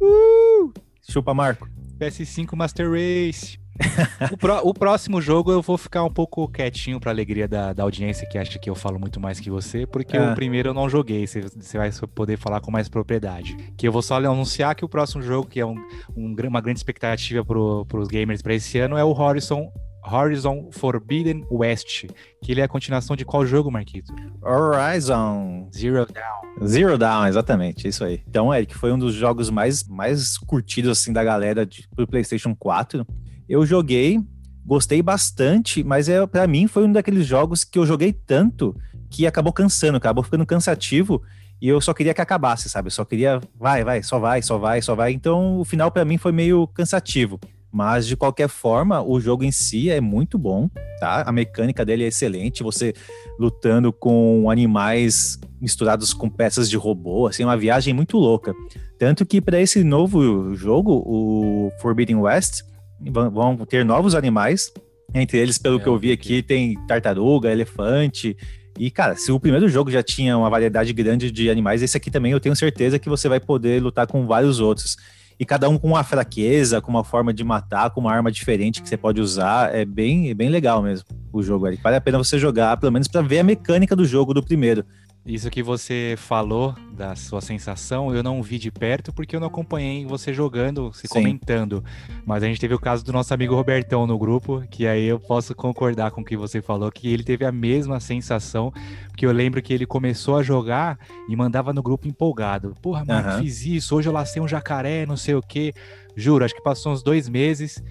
uh! 0.01 0.88
Chupa, 1.11 1.33
Marco. 1.33 1.69
PS5 1.99 2.55
Master 2.55 2.91
Race. 2.91 3.59
o, 4.33 4.37
pro, 4.37 4.59
o, 4.59 4.75
próximo 4.75 5.21
jogo 5.21 5.53
eu 5.53 5.63
vou 5.63 5.79
ficar 5.79 6.03
um 6.03 6.11
pouco 6.11 6.49
quietinho 6.49 6.99
pra 6.99 7.13
alegria 7.13 7.47
da, 7.47 7.73
da 7.73 7.85
audiência 7.85 8.29
que 8.29 8.37
acha 8.37 8.59
que 8.59 8.69
eu 8.69 8.75
falo 8.75 8.99
muito 8.99 9.21
mais 9.21 9.39
que 9.39 9.49
você, 9.49 9.87
porque 9.87 10.19
o 10.19 10.35
primeiro 10.35 10.71
eu 10.71 10.75
não 10.75 10.89
joguei, 10.89 11.27
você, 11.29 11.43
você 11.43 11.79
vai 11.79 11.91
poder 12.13 12.37
falar 12.37 12.61
com 12.61 12.73
mais 12.73 12.89
propriedade. 12.89 13.57
Que 13.77 13.87
eu 13.87 13.93
vou 13.93 14.03
só 14.03 14.17
anunciar 14.17 14.75
que 14.75 14.85
o 14.85 14.89
próximo 14.89 15.23
jogo, 15.23 15.49
que 15.49 15.61
é 15.61 15.67
um, 15.67 15.77
um, 16.17 16.35
uma 16.49 16.61
grande 16.61 16.81
expectativa 16.81 17.45
pro, 17.45 17.87
pros 17.87 18.09
gamers 18.09 18.43
pra 18.43 18.55
esse 18.55 18.79
ano, 18.79 18.97
é 18.97 19.05
o 19.05 19.13
Horizon 19.13 19.73
Horizon 20.11 20.71
Forbidden 20.73 21.47
West, 21.51 22.07
que 22.43 22.53
ele 22.53 22.61
é 22.61 22.65
a 22.65 22.69
continuação 22.69 23.15
de 23.15 23.25
qual 23.25 23.45
jogo, 23.47 23.71
Marquito? 23.71 24.13
Horizon 24.43 25.69
Zero 25.75 26.07
Dawn. 26.07 26.67
Zero 26.67 26.99
Dawn, 26.99 27.27
exatamente, 27.27 27.87
isso 27.87 28.05
aí. 28.05 28.23
Então, 28.27 28.53
Eric, 28.53 28.75
foi 28.75 28.93
um 28.93 28.99
dos 28.99 29.15
jogos 29.15 29.51
mais, 29.51 29.87
mais 29.87 30.39
curtidos 30.39 30.91
assim 30.91 31.13
da 31.13 31.23
galera 31.23 31.67
de, 31.67 31.87
pro 31.95 32.07
PlayStation 32.07 32.55
4. 32.55 33.07
Eu 33.49 33.65
joguei, 33.67 34.21
gostei 34.65 35.03
bastante, 35.03 35.85
mas 35.85 36.09
é 36.09 36.27
para 36.27 36.47
mim 36.47 36.67
foi 36.67 36.85
um 36.85 36.93
daqueles 36.93 37.27
jogos 37.27 37.65
que 37.65 37.79
eu 37.79 37.87
joguei 37.87 38.13
tanto 38.13 38.77
que 39.11 39.27
acabou 39.27 39.53
cansando, 39.53 39.97
acabou 39.97 40.23
ficando 40.23 40.45
cansativo 40.45 41.23
e 41.61 41.69
eu 41.69 41.81
só 41.81 41.93
queria 41.93 42.15
que 42.15 42.21
acabasse, 42.21 42.69
sabe? 42.69 42.87
Eu 42.87 42.93
só 42.93 43.05
queria, 43.05 43.41
vai, 43.59 43.83
vai, 43.83 44.03
só 44.03 44.19
vai, 44.19 44.43
só 44.43 44.59
vai, 44.59 44.81
só 44.81 44.95
vai. 44.95 45.13
Então 45.13 45.59
o 45.59 45.65
final 45.65 45.91
para 45.91 46.05
mim 46.05 46.17
foi 46.17 46.31
meio 46.31 46.67
cansativo. 46.69 47.39
Mas 47.71 48.07
de 48.07 48.17
qualquer 48.17 48.49
forma, 48.49 49.03
o 49.03 49.21
jogo 49.21 49.45
em 49.45 49.53
si 49.53 49.91
é 49.91 50.01
muito 50.01 50.39
bom, 50.39 50.71
tá? 50.99 51.23
A 51.27 51.33
mecânica 51.33 51.85
dele 51.85 52.05
é 52.05 52.09
excelente. 52.09 52.63
Você 52.63 52.95
lutando 53.39 53.93
com 53.93 54.51
animais 54.51 55.39
misturados 55.61 56.15
com 56.15 56.31
peças 56.31 56.71
de 56.71 56.77
robô, 56.77 57.27
assim, 57.27 57.43
é 57.43 57.47
uma 57.47 57.57
viagem 57.57 57.93
muito 57.93 58.17
louca. 58.17 58.55
Tanto 58.99 59.27
que 59.27 59.41
para 59.41 59.61
esse 59.61 59.85
novo 59.85 60.55
jogo, 60.55 61.03
o 61.07 61.71
Forbidden 61.81 62.17
West, 62.17 62.63
vão 63.01 63.57
ter 63.59 63.85
novos 63.85 64.15
animais. 64.15 64.73
Entre 65.15 65.39
eles, 65.39 65.57
pelo 65.57 65.79
é, 65.79 65.83
que 65.83 65.87
eu 65.87 65.99
vi 65.99 66.13
aqui, 66.13 66.43
tem 66.43 66.75
tartaruga, 66.87 67.51
elefante, 67.51 68.37
e, 68.79 68.93
cara, 68.93 69.17
se 69.17 69.33
o 69.33 69.41
primeiro 69.41 69.69
jogo 69.69 69.91
já 69.91 70.05
tinha 70.05 70.39
uma 70.39 70.49
variedade 70.49 70.93
grande 70.93 71.33
de 71.33 71.51
animais, 71.51 71.83
esse 71.83 71.97
aqui 71.97 72.13
também 72.13 72.31
eu 72.31 72.39
tenho 72.39 72.55
certeza 72.55 72.99
que 72.99 73.09
você 73.09 73.29
vai 73.29 73.41
poder 73.41 73.83
lutar 73.83 74.07
com 74.07 74.25
vários 74.25 74.61
outros. 74.61 74.97
E 75.39 75.45
cada 75.45 75.69
um 75.69 75.79
com 75.79 75.89
uma 75.89 76.03
fraqueza, 76.03 76.81
com 76.81 76.91
uma 76.91 77.05
forma 77.05 77.33
de 77.33 77.45
matar, 77.45 77.91
com 77.91 78.01
uma 78.01 78.13
arma 78.13 78.31
diferente 78.31 78.83
que 78.83 78.89
você 78.89 78.97
pode 78.97 79.21
usar. 79.21 79.75
É 79.75 79.85
bem, 79.85 80.35
bem 80.35 80.49
legal 80.49 80.83
mesmo 80.83 81.07
o 81.33 81.43
jogo. 81.43 81.67
Ali. 81.67 81.79
Vale 81.83 81.97
a 81.97 82.01
pena 82.01 82.19
você 82.19 82.39
jogar, 82.39 82.77
pelo 82.77 82.93
menos 82.93 83.09
para 83.09 83.21
ver 83.23 83.39
a 83.41 83.45
mecânica 83.45 83.95
do 83.95 84.05
jogo 84.05 84.35
do 84.35 84.43
primeiro. 84.43 84.85
Isso 85.29 85.51
que 85.51 85.63
você 85.63 86.15
falou 86.17 86.75
da 86.91 87.15
sua 87.15 87.43
sensação, 87.43 88.15
eu 88.15 88.23
não 88.23 88.43
vi 88.43 88.59
de 88.59 88.71
perto 88.71 89.13
porque 89.13 89.37
eu 89.37 89.41
não 89.41 89.49
acompanhei 89.49 90.07
você 90.07 90.33
jogando, 90.33 90.91
se 90.95 91.03
Sim. 91.03 91.09
comentando. 91.09 91.85
Mas 92.25 92.43
a 92.43 92.47
gente 92.47 92.59
teve 92.59 92.73
o 92.73 92.79
caso 92.79 93.05
do 93.05 93.13
nosso 93.13 93.35
amigo 93.35 93.55
Robertão 93.55 94.07
no 94.07 94.19
grupo, 94.19 94.63
que 94.71 94.87
aí 94.87 95.05
eu 95.05 95.21
posso 95.21 95.55
concordar 95.55 96.13
com 96.13 96.23
o 96.23 96.25
que 96.25 96.35
você 96.35 96.63
falou, 96.63 96.91
que 96.91 97.13
ele 97.13 97.23
teve 97.23 97.45
a 97.45 97.53
mesma 97.53 98.01
sensação, 98.01 98.73
porque 99.09 99.27
eu 99.27 99.31
lembro 99.31 99.61
que 99.61 99.71
ele 99.71 99.85
começou 99.85 100.39
a 100.39 100.43
jogar 100.43 100.99
e 101.29 101.37
mandava 101.37 101.75
no 101.75 101.83
grupo 101.83 102.09
empolgado. 102.09 102.75
Porra, 102.81 103.05
mano, 103.05 103.33
uhum. 103.33 103.43
fiz 103.43 103.67
isso, 103.67 103.95
hoje 103.95 104.09
eu 104.09 104.13
lacei 104.15 104.41
um 104.41 104.49
jacaré, 104.49 105.05
não 105.05 105.17
sei 105.19 105.35
o 105.35 105.43
quê. 105.43 105.75
Juro, 106.17 106.43
acho 106.43 106.55
que 106.55 106.63
passou 106.63 106.91
uns 106.91 107.03
dois 107.03 107.29
meses, 107.29 107.83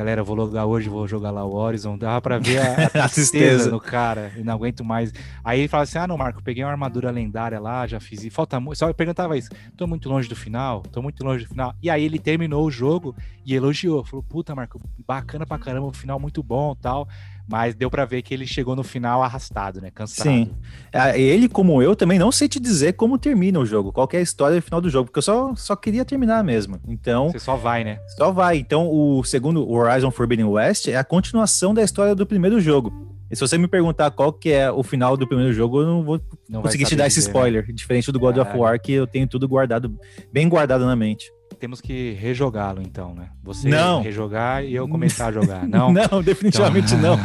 galera, 0.00 0.24
vou 0.24 0.34
logar 0.34 0.64
hoje, 0.64 0.88
vou 0.88 1.06
jogar 1.06 1.30
lá 1.30 1.44
o 1.44 1.54
Horizon. 1.54 1.98
Dava 1.98 2.22
pra 2.22 2.38
ver 2.38 2.58
a, 2.58 3.04
a 3.04 3.08
tristeza 3.08 3.70
no 3.70 3.78
cara, 3.78 4.32
e 4.34 4.42
não 4.42 4.54
aguento 4.54 4.82
mais. 4.82 5.12
Aí 5.44 5.60
ele 5.60 5.68
fala 5.68 5.82
assim: 5.82 5.98
ah, 5.98 6.06
não, 6.06 6.16
Marco, 6.16 6.42
peguei 6.42 6.64
uma 6.64 6.70
armadura 6.70 7.10
lendária 7.10 7.60
lá, 7.60 7.86
já 7.86 8.00
fiz. 8.00 8.24
E 8.24 8.30
falta 8.30 8.58
muito. 8.58 8.78
Só 8.78 8.88
eu 8.88 8.94
perguntava 8.94 9.36
isso: 9.36 9.50
tô 9.76 9.86
muito 9.86 10.08
longe 10.08 10.26
do 10.26 10.34
final, 10.34 10.82
tô 10.90 11.02
muito 11.02 11.22
longe 11.22 11.44
do 11.44 11.50
final. 11.50 11.74
E 11.82 11.90
aí 11.90 12.02
ele 12.02 12.18
terminou 12.18 12.64
o 12.64 12.70
jogo 12.70 13.14
e 13.44 13.54
elogiou. 13.54 14.02
Falou: 14.02 14.22
puta, 14.22 14.54
Marco, 14.54 14.80
bacana 15.06 15.44
pra 15.44 15.58
caramba, 15.58 15.88
o 15.88 15.92
final 15.92 16.18
muito 16.18 16.42
bom 16.42 16.74
tal 16.74 17.06
mas 17.50 17.74
deu 17.74 17.90
para 17.90 18.04
ver 18.04 18.22
que 18.22 18.32
ele 18.32 18.46
chegou 18.46 18.76
no 18.76 18.84
final 18.84 19.22
arrastado, 19.22 19.80
né? 19.80 19.90
Cansado. 19.92 20.22
Sim. 20.22 20.50
Ah, 20.92 21.18
ele, 21.18 21.48
como 21.48 21.82
eu, 21.82 21.96
também 21.96 22.18
não 22.18 22.30
sei 22.30 22.48
te 22.48 22.60
dizer 22.60 22.92
como 22.92 23.18
termina 23.18 23.58
o 23.58 23.66
jogo, 23.66 23.90
qual 23.90 24.08
é 24.12 24.18
a 24.18 24.20
história 24.20 24.56
do 24.56 24.62
final 24.62 24.80
do 24.80 24.88
jogo, 24.88 25.06
porque 25.06 25.18
eu 25.18 25.22
só, 25.22 25.54
só 25.56 25.74
queria 25.74 26.04
terminar 26.04 26.44
mesmo. 26.44 26.78
Então. 26.86 27.30
Você 27.30 27.40
só 27.40 27.56
vai, 27.56 27.82
né? 27.82 27.98
Só 28.16 28.30
vai. 28.30 28.58
Então, 28.58 28.88
o 28.88 29.24
segundo, 29.24 29.68
Horizon 29.68 30.12
Forbidden 30.12 30.46
West, 30.46 30.86
é 30.86 30.96
a 30.96 31.02
continuação 31.02 31.74
da 31.74 31.82
história 31.82 32.14
do 32.14 32.24
primeiro 32.24 32.60
jogo. 32.60 32.92
E 33.28 33.34
se 33.34 33.40
você 33.40 33.58
me 33.58 33.66
perguntar 33.66 34.12
qual 34.12 34.32
que 34.32 34.50
é 34.50 34.70
o 34.70 34.82
final 34.82 35.16
do 35.16 35.26
primeiro 35.26 35.52
jogo, 35.52 35.80
eu 35.80 35.86
não 35.86 36.04
vou 36.04 36.20
não 36.48 36.62
conseguir 36.62 36.84
te 36.84 36.94
dar 36.94 37.06
esse 37.08 37.16
dizer, 37.16 37.28
né? 37.28 37.38
spoiler. 37.38 37.66
Né? 37.66 37.72
Diferente 37.72 38.12
do 38.12 38.18
God 38.18 38.36
Caralho. 38.36 38.54
of 38.54 38.60
War, 38.60 38.80
que 38.80 38.92
eu 38.92 39.06
tenho 39.06 39.26
tudo 39.26 39.48
guardado, 39.48 39.96
bem 40.32 40.48
guardado 40.48 40.84
na 40.84 40.94
mente 40.94 41.30
temos 41.60 41.80
que 41.80 42.12
rejogá-lo, 42.12 42.80
então, 42.80 43.14
né? 43.14 43.28
Você 43.44 43.68
não. 43.68 44.02
rejogar 44.02 44.64
e 44.64 44.74
eu 44.74 44.88
começar 44.88 45.26
a 45.26 45.32
jogar. 45.32 45.68
Não, 45.68 45.92
não 45.92 46.22
definitivamente 46.22 46.94
então... 46.94 47.16
não. 47.16 47.22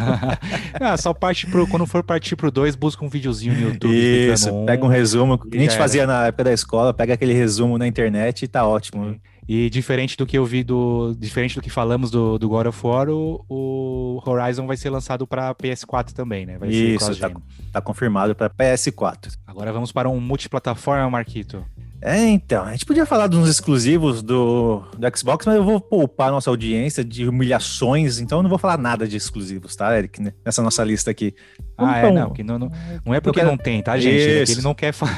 ah, 0.80 0.98
só 0.98 1.14
parte 1.14 1.48
pro. 1.48 1.66
Quando 1.66 1.86
for 1.88 2.04
partir 2.04 2.36
pro 2.36 2.52
2, 2.52 2.76
busca 2.76 3.04
um 3.04 3.10
videozinho 3.10 3.54
no 3.54 3.62
YouTube. 3.70 3.94
Isso, 3.94 4.52
pega 4.66 4.84
um 4.86 4.90
resumo. 4.90 5.38
Que 5.38 5.58
a 5.58 5.62
gente 5.62 5.78
fazia 5.78 6.06
na 6.06 6.28
época 6.28 6.44
da 6.44 6.54
escola, 6.54 6.94
pega 6.94 7.14
aquele 7.14 7.34
resumo 7.34 7.78
na 7.78 7.88
internet 7.88 8.44
e 8.44 8.48
tá 8.48 8.68
ótimo. 8.68 9.06
Sim. 9.06 9.20
E 9.48 9.70
diferente 9.70 10.18
do 10.18 10.26
que 10.26 10.38
eu 10.38 10.46
vi 10.46 10.64
do. 10.64 11.16
Diferente 11.18 11.56
do 11.56 11.62
que 11.62 11.70
falamos 11.70 12.10
do, 12.10 12.40
do 12.40 12.50
God 12.50 12.68
of 12.68 12.80
War, 12.86 13.10
o, 13.10 13.46
o 13.48 14.22
Horizon 14.26 14.66
vai 14.66 14.76
ser 14.76 14.90
lançado 14.90 15.28
para 15.28 15.54
PS4 15.54 16.14
também, 16.14 16.46
né? 16.46 16.58
Vai 16.58 16.70
Isso, 16.70 17.16
tá, 17.20 17.32
tá 17.72 17.82
confirmado 17.82 18.34
para 18.34 18.50
PS4. 18.50 19.38
Agora 19.46 19.72
vamos 19.72 19.92
para 19.92 20.10
um 20.10 20.20
multiplataforma, 20.20 21.10
Marquito. 21.10 21.64
É, 22.02 22.20
então, 22.28 22.64
a 22.64 22.72
gente 22.72 22.86
podia 22.86 23.06
falar 23.06 23.34
uns 23.34 23.50
exclusivos 23.50 24.22
do, 24.22 24.84
do 24.96 25.18
Xbox, 25.18 25.46
mas 25.46 25.56
eu 25.56 25.64
vou 25.64 25.82
poupar 25.82 26.30
nossa 26.30 26.50
audiência 26.52 27.04
de 27.04 27.28
humilhações, 27.28 28.20
então 28.20 28.40
eu 28.40 28.44
não 28.44 28.50
vou 28.50 28.60
falar 28.60 28.78
nada 28.78 29.08
de 29.08 29.18
exclusivos, 29.18 29.76
tá, 29.76 29.98
Eric? 29.98 30.22
Né? 30.22 30.34
Nessa 30.46 30.62
nossa 30.62 30.84
lista 30.84 31.10
aqui. 31.10 31.34
Ah, 31.76 32.00
é, 32.00 32.12
não, 32.12 32.32
que 32.32 32.44
não, 32.44 32.60
não, 32.60 32.72
não 33.04 33.14
é 33.14 33.20
porque 33.20 33.40
quero... 33.40 33.50
não 33.50 33.58
tem, 33.58 33.82
tá, 33.82 33.98
gente? 33.98 34.22
É 34.22 34.42
ele 34.42 34.62
não 34.62 34.76
quer 34.76 34.94
falar. 34.94 35.18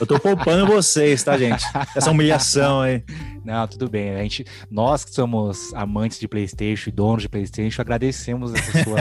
Eu 0.00 0.06
tô 0.06 0.18
poupando 0.18 0.64
vocês, 0.72 1.22
tá, 1.22 1.36
gente? 1.36 1.64
Essa 1.94 2.10
humilhação 2.10 2.80
aí. 2.80 3.04
Não, 3.44 3.66
tudo 3.66 3.88
bem. 3.88 4.14
A 4.14 4.22
gente, 4.22 4.44
nós 4.70 5.04
que 5.04 5.12
somos 5.12 5.72
amantes 5.74 6.18
de 6.18 6.28
PlayStation 6.28 6.90
e 6.90 6.92
donos 6.92 7.22
de 7.22 7.28
PlayStation, 7.28 7.80
agradecemos 7.80 8.54
essa 8.54 8.82
sua. 8.84 8.98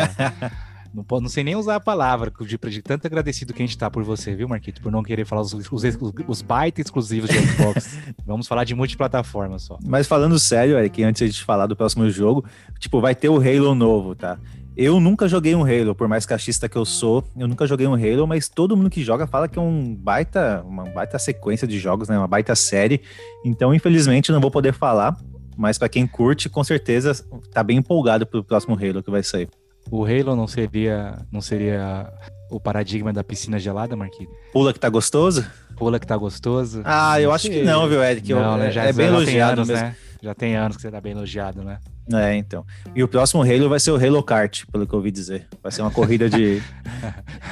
Não, 0.94 1.06
não 1.22 1.30
sei 1.30 1.44
nem 1.44 1.56
usar 1.56 1.76
a 1.76 1.80
palavra 1.80 2.32
de, 2.42 2.58
de 2.58 2.82
tanto 2.82 3.08
agradecido 3.08 3.54
que 3.54 3.64
a 3.64 3.66
gente 3.66 3.78
tá 3.78 3.90
por 3.90 4.04
você, 4.04 4.36
viu, 4.36 4.48
Marquito? 4.48 4.82
Por 4.82 4.92
não 4.92 5.02
querer 5.02 5.26
falar 5.26 5.42
os, 5.42 5.54
os, 5.54 5.84
os 6.28 6.42
baita 6.42 6.82
exclusivos 6.82 7.30
de 7.30 7.38
Xbox. 7.38 7.98
Vamos 8.26 8.48
falar 8.48 8.66
de 8.66 8.76
multiplataforma 8.76 9.58
só. 9.58 9.80
Mas 9.86 10.06
falando 10.06 10.38
sério, 10.38 10.78
Eric, 10.78 11.02
antes 11.04 11.34
de 11.34 11.44
falar 11.44 11.68
do 11.68 11.76
próximo 11.76 12.10
jogo, 12.10 12.44
tipo, 12.78 13.00
vai 13.00 13.16
ter 13.16 13.30
o 13.30 13.38
Halo 13.38 13.74
novo, 13.74 14.16
tá? 14.16 14.38
Eu 14.76 15.00
nunca 15.00 15.28
joguei 15.28 15.54
um 15.54 15.64
Halo, 15.64 15.94
por 15.94 16.08
mais 16.08 16.26
cachista 16.26 16.70
que 16.70 16.78
eu 16.78 16.86
sou, 16.86 17.24
eu 17.38 17.48
nunca 17.48 17.68
joguei 17.68 17.86
um 17.86 17.94
Halo, 17.94 18.26
mas 18.26 18.48
todo 18.48 18.76
mundo 18.78 18.90
que 18.90 19.04
joga 19.04 19.28
fala 19.28 19.48
que 19.48 19.60
é 19.60 19.62
um 19.62 19.94
baita, 19.94 20.64
uma 20.66 20.86
baita 20.86 21.20
sequência 21.20 21.68
de 21.68 21.78
jogos, 21.78 22.08
né? 22.08 22.18
Uma 22.18 22.28
baita 22.28 22.56
série. 22.56 23.02
Então, 23.44 23.74
infelizmente, 23.74 24.32
não 24.32 24.40
vou 24.40 24.50
poder 24.50 24.74
falar, 24.74 25.18
mas 25.58 25.78
para 25.78 25.90
quem 25.90 26.08
curte, 26.08 26.48
com 26.48 26.64
certeza 26.64 27.26
tá 27.52 27.62
bem 27.62 27.78
empolgado 27.78 28.26
pro 28.26 28.44
próximo 28.44 28.76
Halo 28.76 29.04
que 29.04 29.12
vai 29.12 29.24
sair. 29.24 29.50
O 29.90 30.06
Halo 30.06 30.36
não 30.36 30.48
seria, 30.48 31.18
não 31.32 31.42
seria 31.42 32.08
o 32.50 32.60
paradigma 32.60 33.12
da 33.12 33.24
piscina 33.24 33.60
gelada, 33.60 33.96
Marquinhos? 33.96 34.32
Pula 34.54 34.72
que 34.72 34.80
tá 34.80 34.88
gostoso? 34.88 35.46
Pula 35.76 36.00
que 36.00 36.08
tá 36.08 36.16
gostoso? 36.16 36.82
Ah, 36.86 37.20
eu 37.20 37.34
acho 37.34 37.50
que 37.50 37.64
não, 37.64 37.90
viu, 37.90 38.02
Eric? 38.02 38.34
Não, 38.34 38.58
né? 38.58 38.72
já, 38.72 38.84
é 38.84 38.94
bem 38.94 39.08
elogiado 39.08 39.62
anos, 39.62 39.68
mesmo. 39.68 39.86
Né? 39.86 39.96
Já 40.22 40.36
tem 40.36 40.56
anos 40.56 40.76
que 40.76 40.82
você 40.84 40.92
tá 40.92 41.02
bem 41.02 41.14
elogiado, 41.14 41.64
né? 41.64 41.80
É, 42.14 42.36
então. 42.36 42.66
E 42.96 43.04
o 43.04 43.08
próximo 43.08 43.42
Halo 43.42 43.70
vai 43.70 43.80
ser 43.80 43.92
o 43.92 43.96
Halo 43.96 44.22
Kart, 44.22 44.66
pelo 44.72 44.86
que 44.86 44.94
eu 44.94 44.98
ouvi 44.98 45.12
dizer. 45.12 45.48
Vai 45.64 45.72
ser 45.72 45.82
uma 45.82 45.92
corrida 45.92 46.30
de. 46.30 46.62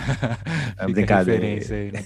é 0.78 0.88
brincadeira. 0.88 1.46
Aí, 1.46 1.92
né? 1.92 2.04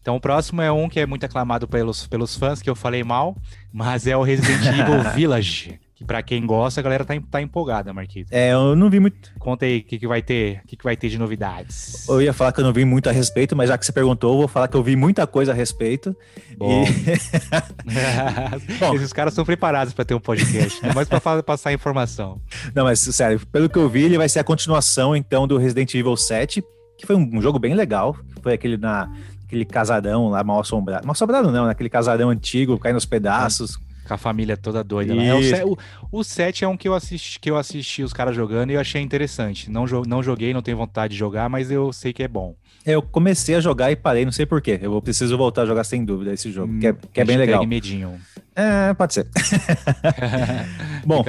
Então 0.00 0.16
o 0.16 0.20
próximo 0.20 0.60
é 0.60 0.70
um 0.70 0.88
que 0.88 0.98
é 0.98 1.06
muito 1.06 1.24
aclamado 1.24 1.68
pelos, 1.68 2.06
pelos 2.08 2.36
fãs, 2.36 2.60
que 2.60 2.68
eu 2.68 2.74
falei 2.74 3.04
mal, 3.04 3.36
mas 3.72 4.06
é 4.06 4.16
o 4.16 4.22
Resident 4.22 4.66
Evil 4.66 5.02
Village 5.14 5.80
que 6.02 6.06
para 6.06 6.22
quem 6.22 6.44
gosta, 6.44 6.80
a 6.80 6.82
galera 6.82 7.04
tá, 7.04 7.14
tá 7.30 7.40
empolgada, 7.40 7.92
Marquito. 7.92 8.28
É, 8.30 8.52
eu 8.52 8.74
não 8.74 8.90
vi 8.90 8.98
muito. 8.98 9.32
Conta 9.38 9.64
aí 9.64 9.78
o 9.78 9.84
que, 9.84 9.98
que 9.98 10.06
vai 10.06 10.20
ter, 10.20 10.60
o 10.64 10.66
que, 10.66 10.76
que 10.76 10.84
vai 10.84 10.96
ter 10.96 11.08
de 11.08 11.18
novidades. 11.18 12.06
Eu 12.08 12.20
ia 12.20 12.32
falar 12.32 12.52
que 12.52 12.60
eu 12.60 12.64
não 12.64 12.72
vi 12.72 12.84
muito 12.84 13.08
a 13.08 13.12
respeito, 13.12 13.54
mas 13.54 13.68
já 13.68 13.78
que 13.78 13.86
você 13.86 13.92
perguntou, 13.92 14.32
eu 14.32 14.38
vou 14.38 14.48
falar 14.48 14.68
que 14.68 14.76
eu 14.76 14.82
vi 14.82 14.96
muita 14.96 15.26
coisa 15.26 15.52
a 15.52 15.54
respeito. 15.54 16.14
Bom. 16.58 16.84
E... 16.84 16.86
Bom. 18.78 18.94
Esses 18.94 19.12
caras 19.12 19.32
são 19.32 19.44
preparados 19.44 19.94
para 19.94 20.04
ter 20.04 20.14
um 20.14 20.20
podcast, 20.20 20.82
né? 20.82 20.92
mas 20.94 21.08
para 21.08 21.42
passar 21.42 21.72
informação. 21.72 22.40
Não, 22.74 22.84
mas 22.84 22.98
sério, 22.98 23.40
pelo 23.46 23.68
que 23.68 23.78
eu 23.78 23.88
vi, 23.88 24.02
ele 24.04 24.18
vai 24.18 24.28
ser 24.28 24.40
a 24.40 24.44
continuação 24.44 25.14
então 25.14 25.46
do 25.46 25.56
Resident 25.56 25.94
Evil 25.94 26.16
7, 26.16 26.62
que 26.98 27.06
foi 27.06 27.16
um, 27.16 27.40
jogo 27.40 27.58
bem 27.58 27.74
legal. 27.74 28.16
Foi 28.42 28.52
aquele 28.52 28.76
na 28.76 29.10
aquele 29.46 29.64
casarão 29.66 30.30
lá 30.30 30.42
mal 30.42 30.60
assombrado. 30.60 31.06
Mal 31.06 31.12
assombrado 31.12 31.52
não, 31.52 31.66
naquele 31.66 31.90
casarão 31.90 32.30
antigo, 32.30 32.78
caindo 32.78 32.94
nos 32.94 33.04
pedaços. 33.04 33.76
É 33.76 33.91
com 34.06 34.14
a 34.14 34.18
família 34.18 34.56
toda 34.56 34.82
doida. 34.82 35.14
Né? 35.14 35.28
É, 35.28 35.64
o, 35.64 35.76
o 36.10 36.24
7 36.24 36.64
é 36.64 36.68
um 36.68 36.76
que 36.76 36.88
eu 36.88 36.94
assisti, 36.94 37.38
que 37.38 37.50
eu 37.50 37.56
assisti 37.56 38.02
os 38.02 38.12
caras 38.12 38.34
jogando 38.34 38.70
e 38.70 38.74
eu 38.74 38.80
achei 38.80 39.00
interessante. 39.00 39.70
Não, 39.70 39.84
não 40.06 40.22
joguei, 40.22 40.52
não 40.52 40.62
tenho 40.62 40.76
vontade 40.76 41.12
de 41.12 41.18
jogar, 41.18 41.48
mas 41.48 41.70
eu 41.70 41.92
sei 41.92 42.12
que 42.12 42.22
é 42.22 42.28
bom. 42.28 42.54
Eu 42.84 43.00
comecei 43.00 43.54
a 43.54 43.60
jogar 43.60 43.92
e 43.92 43.96
parei, 43.96 44.24
não 44.24 44.32
sei 44.32 44.44
porquê. 44.44 44.78
Eu 44.82 45.00
preciso 45.00 45.38
voltar 45.38 45.62
a 45.62 45.66
jogar 45.66 45.84
sem 45.84 46.04
dúvida 46.04 46.32
esse 46.32 46.50
jogo, 46.50 46.72
hum, 46.72 46.80
que 46.80 46.86
é, 46.88 46.96
que 47.12 47.20
é 47.20 47.24
bem 47.24 47.36
legal. 47.36 47.64
medinho. 47.64 48.20
É, 48.56 48.92
pode 48.94 49.14
ser. 49.14 49.28
bom, 51.06 51.24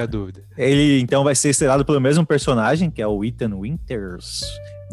ele 0.58 1.00
então 1.00 1.22
vai 1.22 1.34
ser 1.34 1.50
estrelado 1.50 1.84
pelo 1.84 2.00
mesmo 2.00 2.26
personagem, 2.26 2.90
que 2.90 3.00
é 3.00 3.06
o 3.06 3.24
Ethan 3.24 3.56
Winters. 3.60 4.42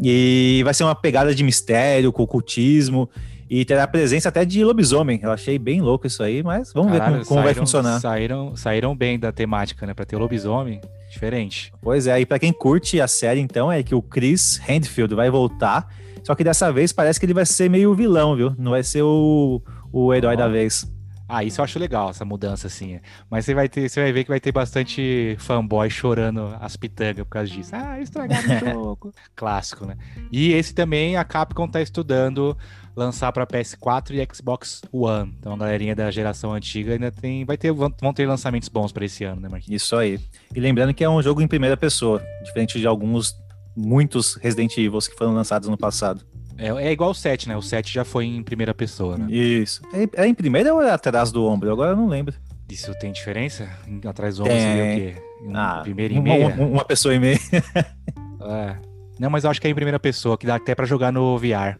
E 0.00 0.62
vai 0.64 0.72
ser 0.72 0.84
uma 0.84 0.94
pegada 0.94 1.34
de 1.34 1.42
mistério, 1.42 2.12
com 2.12 2.22
ocultismo. 2.22 3.10
E 3.54 3.66
terá 3.66 3.86
presença 3.86 4.30
até 4.30 4.46
de 4.46 4.64
lobisomem. 4.64 5.20
Eu 5.22 5.30
achei 5.30 5.58
bem 5.58 5.82
louco 5.82 6.06
isso 6.06 6.22
aí, 6.22 6.42
mas 6.42 6.72
vamos 6.72 6.92
Caralho, 6.92 7.18
ver 7.18 7.18
como, 7.18 7.26
como 7.26 7.40
saíram, 7.40 7.44
vai 7.44 7.54
funcionar. 7.54 8.00
Saíram, 8.00 8.56
saíram 8.56 8.96
bem 8.96 9.18
da 9.18 9.30
temática, 9.30 9.86
né? 9.86 9.92
Pra 9.92 10.06
ter 10.06 10.16
lobisomem, 10.16 10.80
diferente. 11.10 11.70
Pois 11.82 12.06
é, 12.06 12.18
e 12.18 12.24
pra 12.24 12.38
quem 12.38 12.50
curte 12.50 12.98
a 12.98 13.06
série, 13.06 13.40
então, 13.40 13.70
é 13.70 13.82
que 13.82 13.94
o 13.94 14.00
Chris 14.00 14.58
Handfield 14.66 15.14
vai 15.14 15.28
voltar. 15.28 15.86
Só 16.24 16.34
que 16.34 16.42
dessa 16.42 16.72
vez 16.72 16.94
parece 16.94 17.20
que 17.20 17.26
ele 17.26 17.34
vai 17.34 17.44
ser 17.44 17.68
meio 17.68 17.94
vilão, 17.94 18.34
viu? 18.34 18.54
Não 18.58 18.70
vai 18.70 18.82
ser 18.82 19.02
o, 19.02 19.60
o 19.92 20.14
herói 20.14 20.32
oh. 20.32 20.38
da 20.38 20.48
vez. 20.48 20.90
Ah, 21.28 21.44
isso 21.44 21.60
eu 21.60 21.64
acho 21.64 21.78
legal, 21.78 22.10
essa 22.10 22.24
mudança, 22.24 22.66
assim. 22.66 23.00
Mas 23.30 23.44
você 23.44 23.54
vai 23.54 23.68
ter, 23.68 23.88
você 23.88 24.00
vai 24.00 24.12
ver 24.12 24.24
que 24.24 24.30
vai 24.30 24.40
ter 24.40 24.52
bastante 24.52 25.36
fanboy 25.38 25.90
chorando 25.90 26.56
as 26.58 26.76
pitangas 26.76 27.24
por 27.24 27.30
causa 27.30 27.50
disso. 27.50 27.70
Ah, 27.74 28.00
estragaram 28.00 28.48
o 28.48 28.60
jogo. 28.72 29.14
Clássico, 29.36 29.84
né? 29.84 29.96
E 30.30 30.52
esse 30.52 30.74
também 30.74 31.16
a 31.16 31.24
Capcom 31.24 31.68
tá 31.68 31.82
estudando 31.82 32.56
lançar 32.94 33.32
para 33.32 33.46
PS4 33.46 34.12
e 34.12 34.34
Xbox 34.34 34.82
One. 34.92 35.34
Então 35.38 35.54
a 35.54 35.56
galerinha 35.56 35.94
da 35.94 36.10
geração 36.10 36.52
antiga 36.52 36.92
ainda 36.92 37.10
tem, 37.10 37.44
vai 37.44 37.56
ter, 37.56 37.72
vão 37.72 38.12
ter 38.12 38.26
lançamentos 38.26 38.68
bons 38.68 38.92
para 38.92 39.04
esse 39.04 39.24
ano, 39.24 39.40
né, 39.40 39.48
Marquinhos? 39.48 39.82
Isso 39.82 39.96
aí. 39.96 40.20
E 40.54 40.60
lembrando 40.60 40.92
que 40.92 41.02
é 41.02 41.08
um 41.08 41.22
jogo 41.22 41.40
em 41.40 41.48
primeira 41.48 41.76
pessoa, 41.76 42.22
diferente 42.42 42.78
de 42.78 42.86
alguns 42.86 43.34
muitos 43.76 44.34
Resident 44.36 44.76
Evil 44.76 44.98
que 44.98 45.16
foram 45.16 45.32
lançados 45.32 45.68
no 45.68 45.76
passado. 45.76 46.24
É, 46.58 46.68
é 46.68 46.92
igual 46.92 47.10
o 47.10 47.14
7, 47.14 47.48
né? 47.48 47.56
O 47.56 47.62
7 47.62 47.92
já 47.92 48.04
foi 48.04 48.26
em 48.26 48.42
primeira 48.42 48.74
pessoa, 48.74 49.16
né? 49.16 49.26
Isso. 49.30 49.80
É, 49.92 50.22
é 50.22 50.26
em 50.26 50.34
primeira 50.34 50.72
ou 50.74 50.82
é 50.82 50.90
atrás 50.90 51.32
do 51.32 51.44
ombro? 51.44 51.72
Agora 51.72 51.92
eu 51.92 51.96
não 51.96 52.08
lembro. 52.08 52.34
Isso 52.70 52.92
tem 52.98 53.10
diferença? 53.12 53.68
Atrás 54.06 54.36
do 54.36 54.42
ombro 54.42 54.54
tem. 54.54 54.62
seria 54.62 54.82
o 54.82 54.96
quê? 54.96 55.22
Em 55.42 55.56
ah, 55.56 55.80
primeira 55.82 56.14
e 56.14 56.20
meia? 56.20 56.48
Uma, 56.48 56.66
uma 56.66 56.84
pessoa 56.84 57.14
e 57.14 57.18
meia. 57.18 57.38
é. 58.40 58.76
Não, 59.18 59.30
mas 59.30 59.44
eu 59.44 59.50
acho 59.50 59.60
que 59.60 59.66
é 59.66 59.70
em 59.70 59.74
primeira 59.74 60.00
pessoa, 60.00 60.38
que 60.38 60.46
dá 60.46 60.56
até 60.56 60.74
para 60.74 60.86
jogar 60.86 61.12
no 61.12 61.36
VR. 61.38 61.78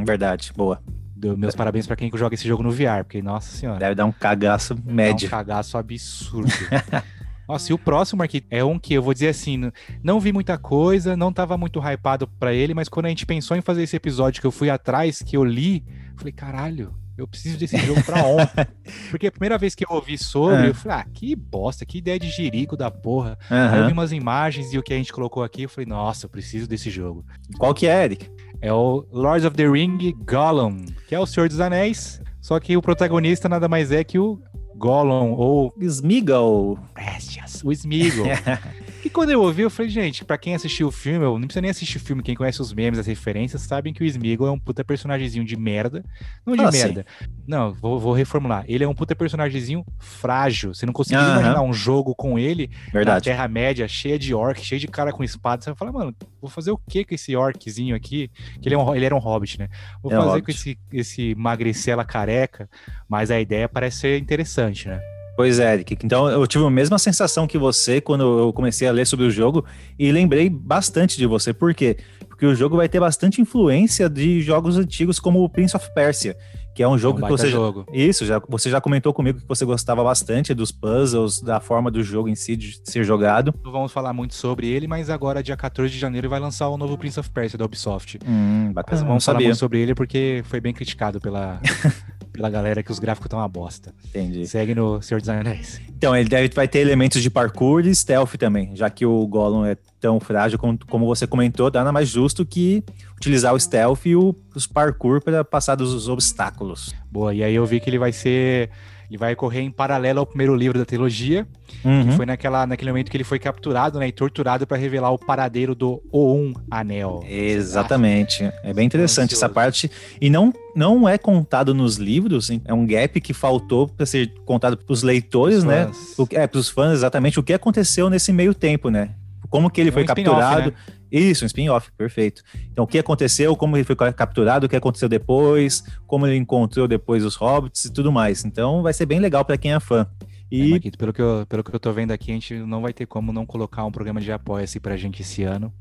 Hum, 0.00 0.04
verdade. 0.04 0.52
Boa. 0.56 0.82
Deu 1.14 1.36
meus 1.36 1.54
parabéns 1.54 1.86
para 1.86 1.96
quem 1.96 2.10
joga 2.14 2.34
esse 2.34 2.48
jogo 2.48 2.62
no 2.62 2.70
VR, 2.70 3.04
porque, 3.04 3.20
nossa 3.20 3.54
senhora. 3.54 3.78
Deve 3.78 3.94
dar 3.94 4.06
um 4.06 4.12
cagaço 4.12 4.74
médio. 4.84 5.26
Um 5.26 5.30
cagaço 5.30 5.76
absurdo. 5.76 6.50
Nossa, 7.46 7.72
e 7.72 7.74
o 7.74 7.78
próximo, 7.78 8.18
Marquinhos, 8.18 8.46
é 8.48 8.62
um 8.62 8.78
que 8.78 8.94
eu 8.94 9.02
vou 9.02 9.12
dizer 9.12 9.26
assim, 9.26 9.72
não 10.04 10.20
vi 10.20 10.32
muita 10.32 10.56
coisa, 10.56 11.16
não 11.16 11.32
tava 11.32 11.58
muito 11.58 11.80
hypado 11.80 12.28
para 12.28 12.54
ele, 12.54 12.74
mas 12.74 12.88
quando 12.88 13.06
a 13.06 13.08
gente 13.08 13.26
pensou 13.26 13.56
em 13.56 13.60
fazer 13.60 13.82
esse 13.82 13.96
episódio 13.96 14.40
que 14.40 14.46
eu 14.46 14.52
fui 14.52 14.70
atrás, 14.70 15.20
que 15.20 15.36
eu 15.36 15.44
li, 15.44 15.84
falei, 16.16 16.32
caralho, 16.32 16.94
eu 17.18 17.26
preciso 17.26 17.58
desse 17.58 17.76
jogo 17.78 18.04
pra 18.04 18.24
ontem. 18.24 18.66
Porque 19.10 19.26
a 19.26 19.32
primeira 19.32 19.58
vez 19.58 19.74
que 19.74 19.84
eu 19.84 19.88
ouvi 19.90 20.16
sobre, 20.16 20.66
é. 20.66 20.68
eu 20.68 20.74
falei, 20.76 20.98
ah, 20.98 21.06
que 21.12 21.34
bosta, 21.34 21.84
que 21.84 21.98
ideia 21.98 22.20
de 22.20 22.30
jirico 22.30 22.76
da 22.76 22.88
porra. 22.88 23.36
Uhum. 23.50 23.56
Aí 23.56 23.80
eu 23.80 23.86
vi 23.86 23.92
umas 23.92 24.12
imagens 24.12 24.72
e 24.72 24.78
o 24.78 24.82
que 24.82 24.94
a 24.94 24.96
gente 24.96 25.12
colocou 25.12 25.42
aqui, 25.42 25.62
eu 25.62 25.68
falei, 25.68 25.86
nossa, 25.86 26.26
eu 26.26 26.30
preciso 26.30 26.68
desse 26.68 26.88
jogo. 26.88 27.24
Qual 27.58 27.74
que 27.74 27.88
é, 27.88 28.04
Eric? 28.04 28.30
É 28.62 28.70
o 28.70 29.06
Lords 29.10 29.46
of 29.46 29.56
the 29.56 29.66
Ring 29.66 30.14
Gollum, 30.26 30.84
que 31.08 31.14
é 31.14 31.18
o 31.18 31.24
Senhor 31.24 31.48
dos 31.48 31.60
Anéis, 31.60 32.20
só 32.42 32.60
que 32.60 32.76
o 32.76 32.82
protagonista 32.82 33.48
nada 33.48 33.68
mais 33.68 33.90
é 33.90 34.04
que 34.04 34.18
o 34.18 34.38
Gollum 34.76 35.32
ou 35.32 35.72
Smeagol. 35.80 36.78
Bestias, 36.94 37.62
o 37.64 37.72
Smeagol. 37.72 38.26
E 39.02 39.08
quando 39.08 39.30
eu 39.30 39.40
ouvi, 39.40 39.62
eu 39.62 39.70
falei, 39.70 39.90
gente, 39.90 40.24
pra 40.24 40.36
quem 40.36 40.54
assistiu 40.54 40.88
o 40.88 40.90
filme, 40.90 41.24
eu 41.24 41.38
não 41.38 41.46
precisa 41.46 41.62
nem 41.62 41.70
assistir 41.70 41.96
o 41.96 42.00
filme, 42.00 42.22
quem 42.22 42.34
conhece 42.34 42.60
os 42.60 42.72
memes, 42.72 42.98
as 42.98 43.06
referências, 43.06 43.62
sabem 43.62 43.94
que 43.94 44.02
o 44.02 44.06
Smeagol 44.06 44.48
é 44.48 44.50
um 44.50 44.58
puta 44.58 44.84
personagemzinho 44.84 45.44
de 45.44 45.56
merda. 45.56 46.04
Não 46.44 46.54
de 46.54 46.62
ah, 46.62 46.70
merda. 46.70 47.06
Sim. 47.18 47.26
Não, 47.46 47.72
vou, 47.72 47.98
vou, 47.98 48.12
reformular. 48.12 48.64
Ele 48.68 48.84
é 48.84 48.88
um 48.88 48.94
puta 48.94 49.16
personagemzinho 49.16 49.84
frágil. 49.98 50.74
Você 50.74 50.84
não 50.84 50.92
conseguiu 50.92 51.22
imaginar 51.22 51.62
um 51.62 51.72
jogo 51.72 52.14
com 52.14 52.38
ele 52.38 52.70
Verdade. 52.92 53.16
na 53.16 53.20
Terra-média, 53.20 53.88
cheia 53.88 54.18
de 54.18 54.34
orc, 54.34 54.62
cheio 54.62 54.80
de 54.80 54.86
cara 54.86 55.12
com 55.12 55.24
espada. 55.24 55.62
Você 55.62 55.70
vai 55.70 55.76
falar, 55.76 55.92
mano, 55.92 56.14
vou 56.40 56.50
fazer 56.50 56.70
o 56.70 56.76
que 56.76 57.04
com 57.04 57.14
esse 57.14 57.34
orczinho 57.34 57.96
aqui? 57.96 58.30
Que 58.60 58.68
ele, 58.68 58.74
é 58.74 58.78
um, 58.78 58.94
ele 58.94 59.06
era 59.06 59.14
um 59.14 59.18
hobbit, 59.18 59.58
né? 59.58 59.68
Vou 60.02 60.12
é 60.12 60.16
fazer 60.16 60.42
com 60.42 60.50
esse, 60.50 60.78
esse 60.92 61.34
magricela 61.36 62.04
careca, 62.04 62.68
mas 63.08 63.30
a 63.30 63.40
ideia 63.40 63.66
parece 63.66 64.00
ser 64.00 64.18
interessante, 64.18 64.88
né? 64.88 65.00
Pois 65.36 65.58
é, 65.58 65.72
Eric. 65.74 65.96
Então 66.04 66.28
eu 66.28 66.46
tive 66.46 66.64
a 66.64 66.70
mesma 66.70 66.98
sensação 66.98 67.46
que 67.46 67.58
você 67.58 68.00
quando 68.00 68.40
eu 68.40 68.52
comecei 68.52 68.86
a 68.86 68.92
ler 68.92 69.06
sobre 69.06 69.26
o 69.26 69.30
jogo 69.30 69.64
e 69.98 70.10
lembrei 70.12 70.50
bastante 70.50 71.16
de 71.16 71.26
você. 71.26 71.52
Por 71.52 71.74
quê? 71.74 71.96
Porque 72.28 72.46
o 72.46 72.54
jogo 72.54 72.76
vai 72.76 72.88
ter 72.88 73.00
bastante 73.00 73.40
influência 73.40 74.08
de 74.08 74.40
jogos 74.40 74.78
antigos 74.78 75.20
como 75.20 75.42
o 75.44 75.48
Prince 75.48 75.76
of 75.76 75.92
Persia, 75.94 76.34
que 76.74 76.82
é 76.82 76.88
um 76.88 76.96
jogo 76.96 77.20
é 77.20 77.24
um 77.24 77.26
que 77.26 77.30
você 77.30 77.48
jogo. 77.48 77.84
Já, 77.88 77.96
isso, 77.96 78.24
já 78.24 78.40
você 78.48 78.70
já 78.70 78.80
comentou 78.80 79.12
comigo 79.12 79.40
que 79.40 79.46
você 79.46 79.64
gostava 79.64 80.02
bastante 80.02 80.54
dos 80.54 80.72
puzzles, 80.72 81.40
da 81.40 81.60
forma 81.60 81.90
do 81.90 82.02
jogo 82.02 82.28
em 82.28 82.34
si 82.34 82.56
de 82.56 82.80
ser 82.84 83.04
jogado. 83.04 83.54
Não 83.62 83.70
vamos 83.70 83.92
falar 83.92 84.14
muito 84.14 84.34
sobre 84.34 84.68
ele, 84.68 84.86
mas 84.86 85.10
agora 85.10 85.42
dia 85.42 85.56
14 85.56 85.92
de 85.92 85.98
janeiro 85.98 86.30
vai 86.30 86.40
lançar 86.40 86.68
o 86.68 86.78
novo 86.78 86.96
Prince 86.96 87.20
of 87.20 87.28
Persia 87.28 87.58
da 87.58 87.64
Ubisoft. 87.66 88.18
Hum, 88.26 88.72
bacana. 88.72 89.00
Mas 89.00 89.06
vamos 89.06 89.24
falar 89.24 89.40
muito 89.40 89.56
sobre 89.56 89.78
ele 89.78 89.94
porque 89.94 90.42
foi 90.46 90.60
bem 90.60 90.72
criticado 90.72 91.20
pela 91.20 91.60
pela 92.40 92.48
galera 92.48 92.82
que 92.82 92.90
os 92.90 92.98
gráficos 92.98 93.26
estão 93.26 93.38
uma 93.38 93.46
bosta. 93.46 93.92
Entendi. 94.06 94.46
Segue 94.46 94.74
no 94.74 95.02
Senhor 95.02 95.20
dos 95.20 95.28
Anéis. 95.28 95.78
Então, 95.90 96.16
ele 96.16 96.26
deve, 96.26 96.48
vai 96.54 96.66
ter 96.66 96.78
elementos 96.78 97.22
de 97.22 97.28
parkour 97.28 97.84
e 97.84 97.94
stealth 97.94 98.36
também, 98.38 98.74
já 98.74 98.88
que 98.88 99.04
o 99.04 99.26
Gollum 99.26 99.66
é 99.66 99.76
tão 100.00 100.18
frágil 100.18 100.58
como, 100.58 100.78
como 100.86 101.04
você 101.04 101.26
comentou, 101.26 101.70
nada 101.70 101.92
mais 101.92 102.08
justo 102.08 102.46
que 102.46 102.82
utilizar 103.14 103.52
o 103.52 103.60
stealth 103.60 104.06
e 104.06 104.16
o, 104.16 104.34
os 104.54 104.66
parkour 104.66 105.20
para 105.22 105.44
passar 105.44 105.74
dos 105.74 106.08
obstáculos. 106.08 106.94
Boa, 107.12 107.34
e 107.34 107.44
aí 107.44 107.54
eu 107.54 107.66
vi 107.66 107.78
que 107.78 107.90
ele 107.90 107.98
vai 107.98 108.10
ser 108.10 108.70
ele 109.10 109.18
vai 109.18 109.34
correr 109.34 109.60
em 109.60 109.72
paralelo 109.72 110.20
ao 110.20 110.26
primeiro 110.26 110.54
livro 110.54 110.78
da 110.78 110.84
trilogia, 110.84 111.44
uhum. 111.84 112.06
que 112.06 112.12
foi 112.12 112.24
naquela, 112.24 112.64
naquele 112.64 112.92
momento 112.92 113.10
que 113.10 113.16
ele 113.16 113.24
foi 113.24 113.40
capturado 113.40 113.98
né, 113.98 114.06
e 114.06 114.12
torturado 114.12 114.68
para 114.68 114.76
revelar 114.76 115.10
o 115.10 115.18
paradeiro 115.18 115.74
do 115.74 116.00
O1 116.14 116.54
Anel. 116.70 117.24
Exatamente. 117.28 118.48
É 118.62 118.72
bem 118.72 118.86
interessante 118.86 119.34
essa 119.34 119.48
parte. 119.48 119.90
E 120.20 120.30
não, 120.30 120.54
não 120.76 121.08
é 121.08 121.18
contado 121.18 121.74
nos 121.74 121.96
livros, 121.96 122.50
é 122.64 122.72
um 122.72 122.86
gap 122.86 123.20
que 123.20 123.34
faltou 123.34 123.88
para 123.88 124.06
ser 124.06 124.32
contado 124.44 124.76
para 124.76 124.92
os 124.92 125.02
leitores, 125.02 125.64
né? 125.64 125.90
O, 126.16 126.24
é, 126.30 126.46
para 126.46 126.60
os 126.60 126.68
fãs, 126.68 126.92
exatamente 126.92 127.40
o 127.40 127.42
que 127.42 127.52
aconteceu 127.52 128.08
nesse 128.08 128.32
meio 128.32 128.54
tempo, 128.54 128.90
né? 128.90 129.10
Como 129.48 129.68
que 129.68 129.80
ele 129.80 129.90
é 129.90 129.92
foi 129.92 130.04
um 130.04 130.06
capturado. 130.06 130.70
Né? 130.70 130.76
Isso, 131.10 131.44
um 131.44 131.46
spin-off, 131.46 131.90
perfeito. 131.96 132.42
Então, 132.70 132.84
o 132.84 132.86
que 132.86 132.98
aconteceu, 132.98 133.56
como 133.56 133.76
ele 133.76 133.84
foi 133.84 133.96
capturado, 133.96 134.66
o 134.66 134.68
que 134.68 134.76
aconteceu 134.76 135.08
depois, 135.08 135.82
como 136.06 136.26
ele 136.26 136.36
encontrou 136.36 136.86
depois 136.86 137.24
os 137.24 137.34
hobbits 137.34 137.86
e 137.86 137.92
tudo 137.92 138.12
mais. 138.12 138.44
Então, 138.44 138.82
vai 138.82 138.92
ser 138.92 139.06
bem 139.06 139.20
legal 139.20 139.44
para 139.44 139.58
quem 139.58 139.72
é 139.72 139.80
fã. 139.80 140.06
E... 140.50 140.62
É, 140.62 140.70
Marquito, 140.70 140.98
pelo, 140.98 141.12
que 141.12 141.22
eu, 141.22 141.46
pelo 141.48 141.62
que 141.62 141.74
eu 141.74 141.78
tô 141.78 141.92
vendo 141.92 142.10
aqui, 142.10 142.32
a 142.32 142.34
gente 142.34 142.54
não 142.54 142.82
vai 142.82 142.92
ter 142.92 143.06
como 143.06 143.32
não 143.32 143.46
colocar 143.46 143.84
um 143.84 143.92
programa 143.92 144.20
de 144.20 144.32
apoia-se 144.32 144.80
pra 144.80 144.96
gente 144.96 145.22
esse 145.22 145.44
ano. 145.44 145.72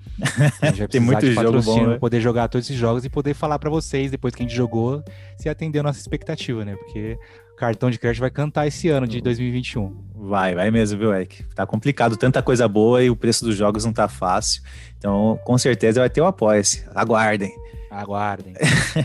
A 0.62 0.68
gente 0.68 0.80
vai 0.80 0.88
Tem 0.88 1.02
muito 1.02 1.22
de 1.22 1.34
jogo 1.34 1.62
bom, 1.64 1.88
né? 1.88 1.98
poder 1.98 2.22
jogar 2.22 2.48
todos 2.48 2.68
esses 2.68 2.80
jogos 2.80 3.04
e 3.04 3.10
poder 3.10 3.34
falar 3.34 3.58
para 3.58 3.70
vocês, 3.70 4.12
depois 4.12 4.36
que 4.36 4.44
a 4.44 4.46
gente 4.46 4.56
jogou, 4.56 5.04
se 5.38 5.50
atender 5.50 5.80
a 5.80 5.84
nossa 5.84 6.00
expectativa, 6.00 6.64
né? 6.64 6.76
Porque 6.76 7.18
cartão 7.60 7.92
de 7.92 8.00
crédito 8.00 8.22
vai 8.22 8.30
cantar 8.30 8.66
esse 8.66 8.88
ano 8.88 9.06
de 9.06 9.20
2021. 9.20 9.94
Vai, 10.16 10.56
vai 10.56 10.72
mesmo, 10.72 10.98
viu, 10.98 11.14
Eric? 11.14 11.44
Tá 11.54 11.66
complicado, 11.66 12.16
tanta 12.16 12.42
coisa 12.42 12.68
boa 12.68 13.04
e 13.04 13.10
o 13.10 13.16
preço 13.16 13.44
dos 13.44 13.56
jogos 13.56 13.84
não 13.84 13.92
tá 13.92 14.08
fácil. 14.08 14.64
Então, 14.98 15.38
com 15.44 15.58
certeza 15.58 16.00
vai 16.00 16.10
ter 16.10 16.22
o 16.22 16.26
apoia-se. 16.26 16.86
Aguardem. 16.96 17.54
Aguardem. 17.92 18.54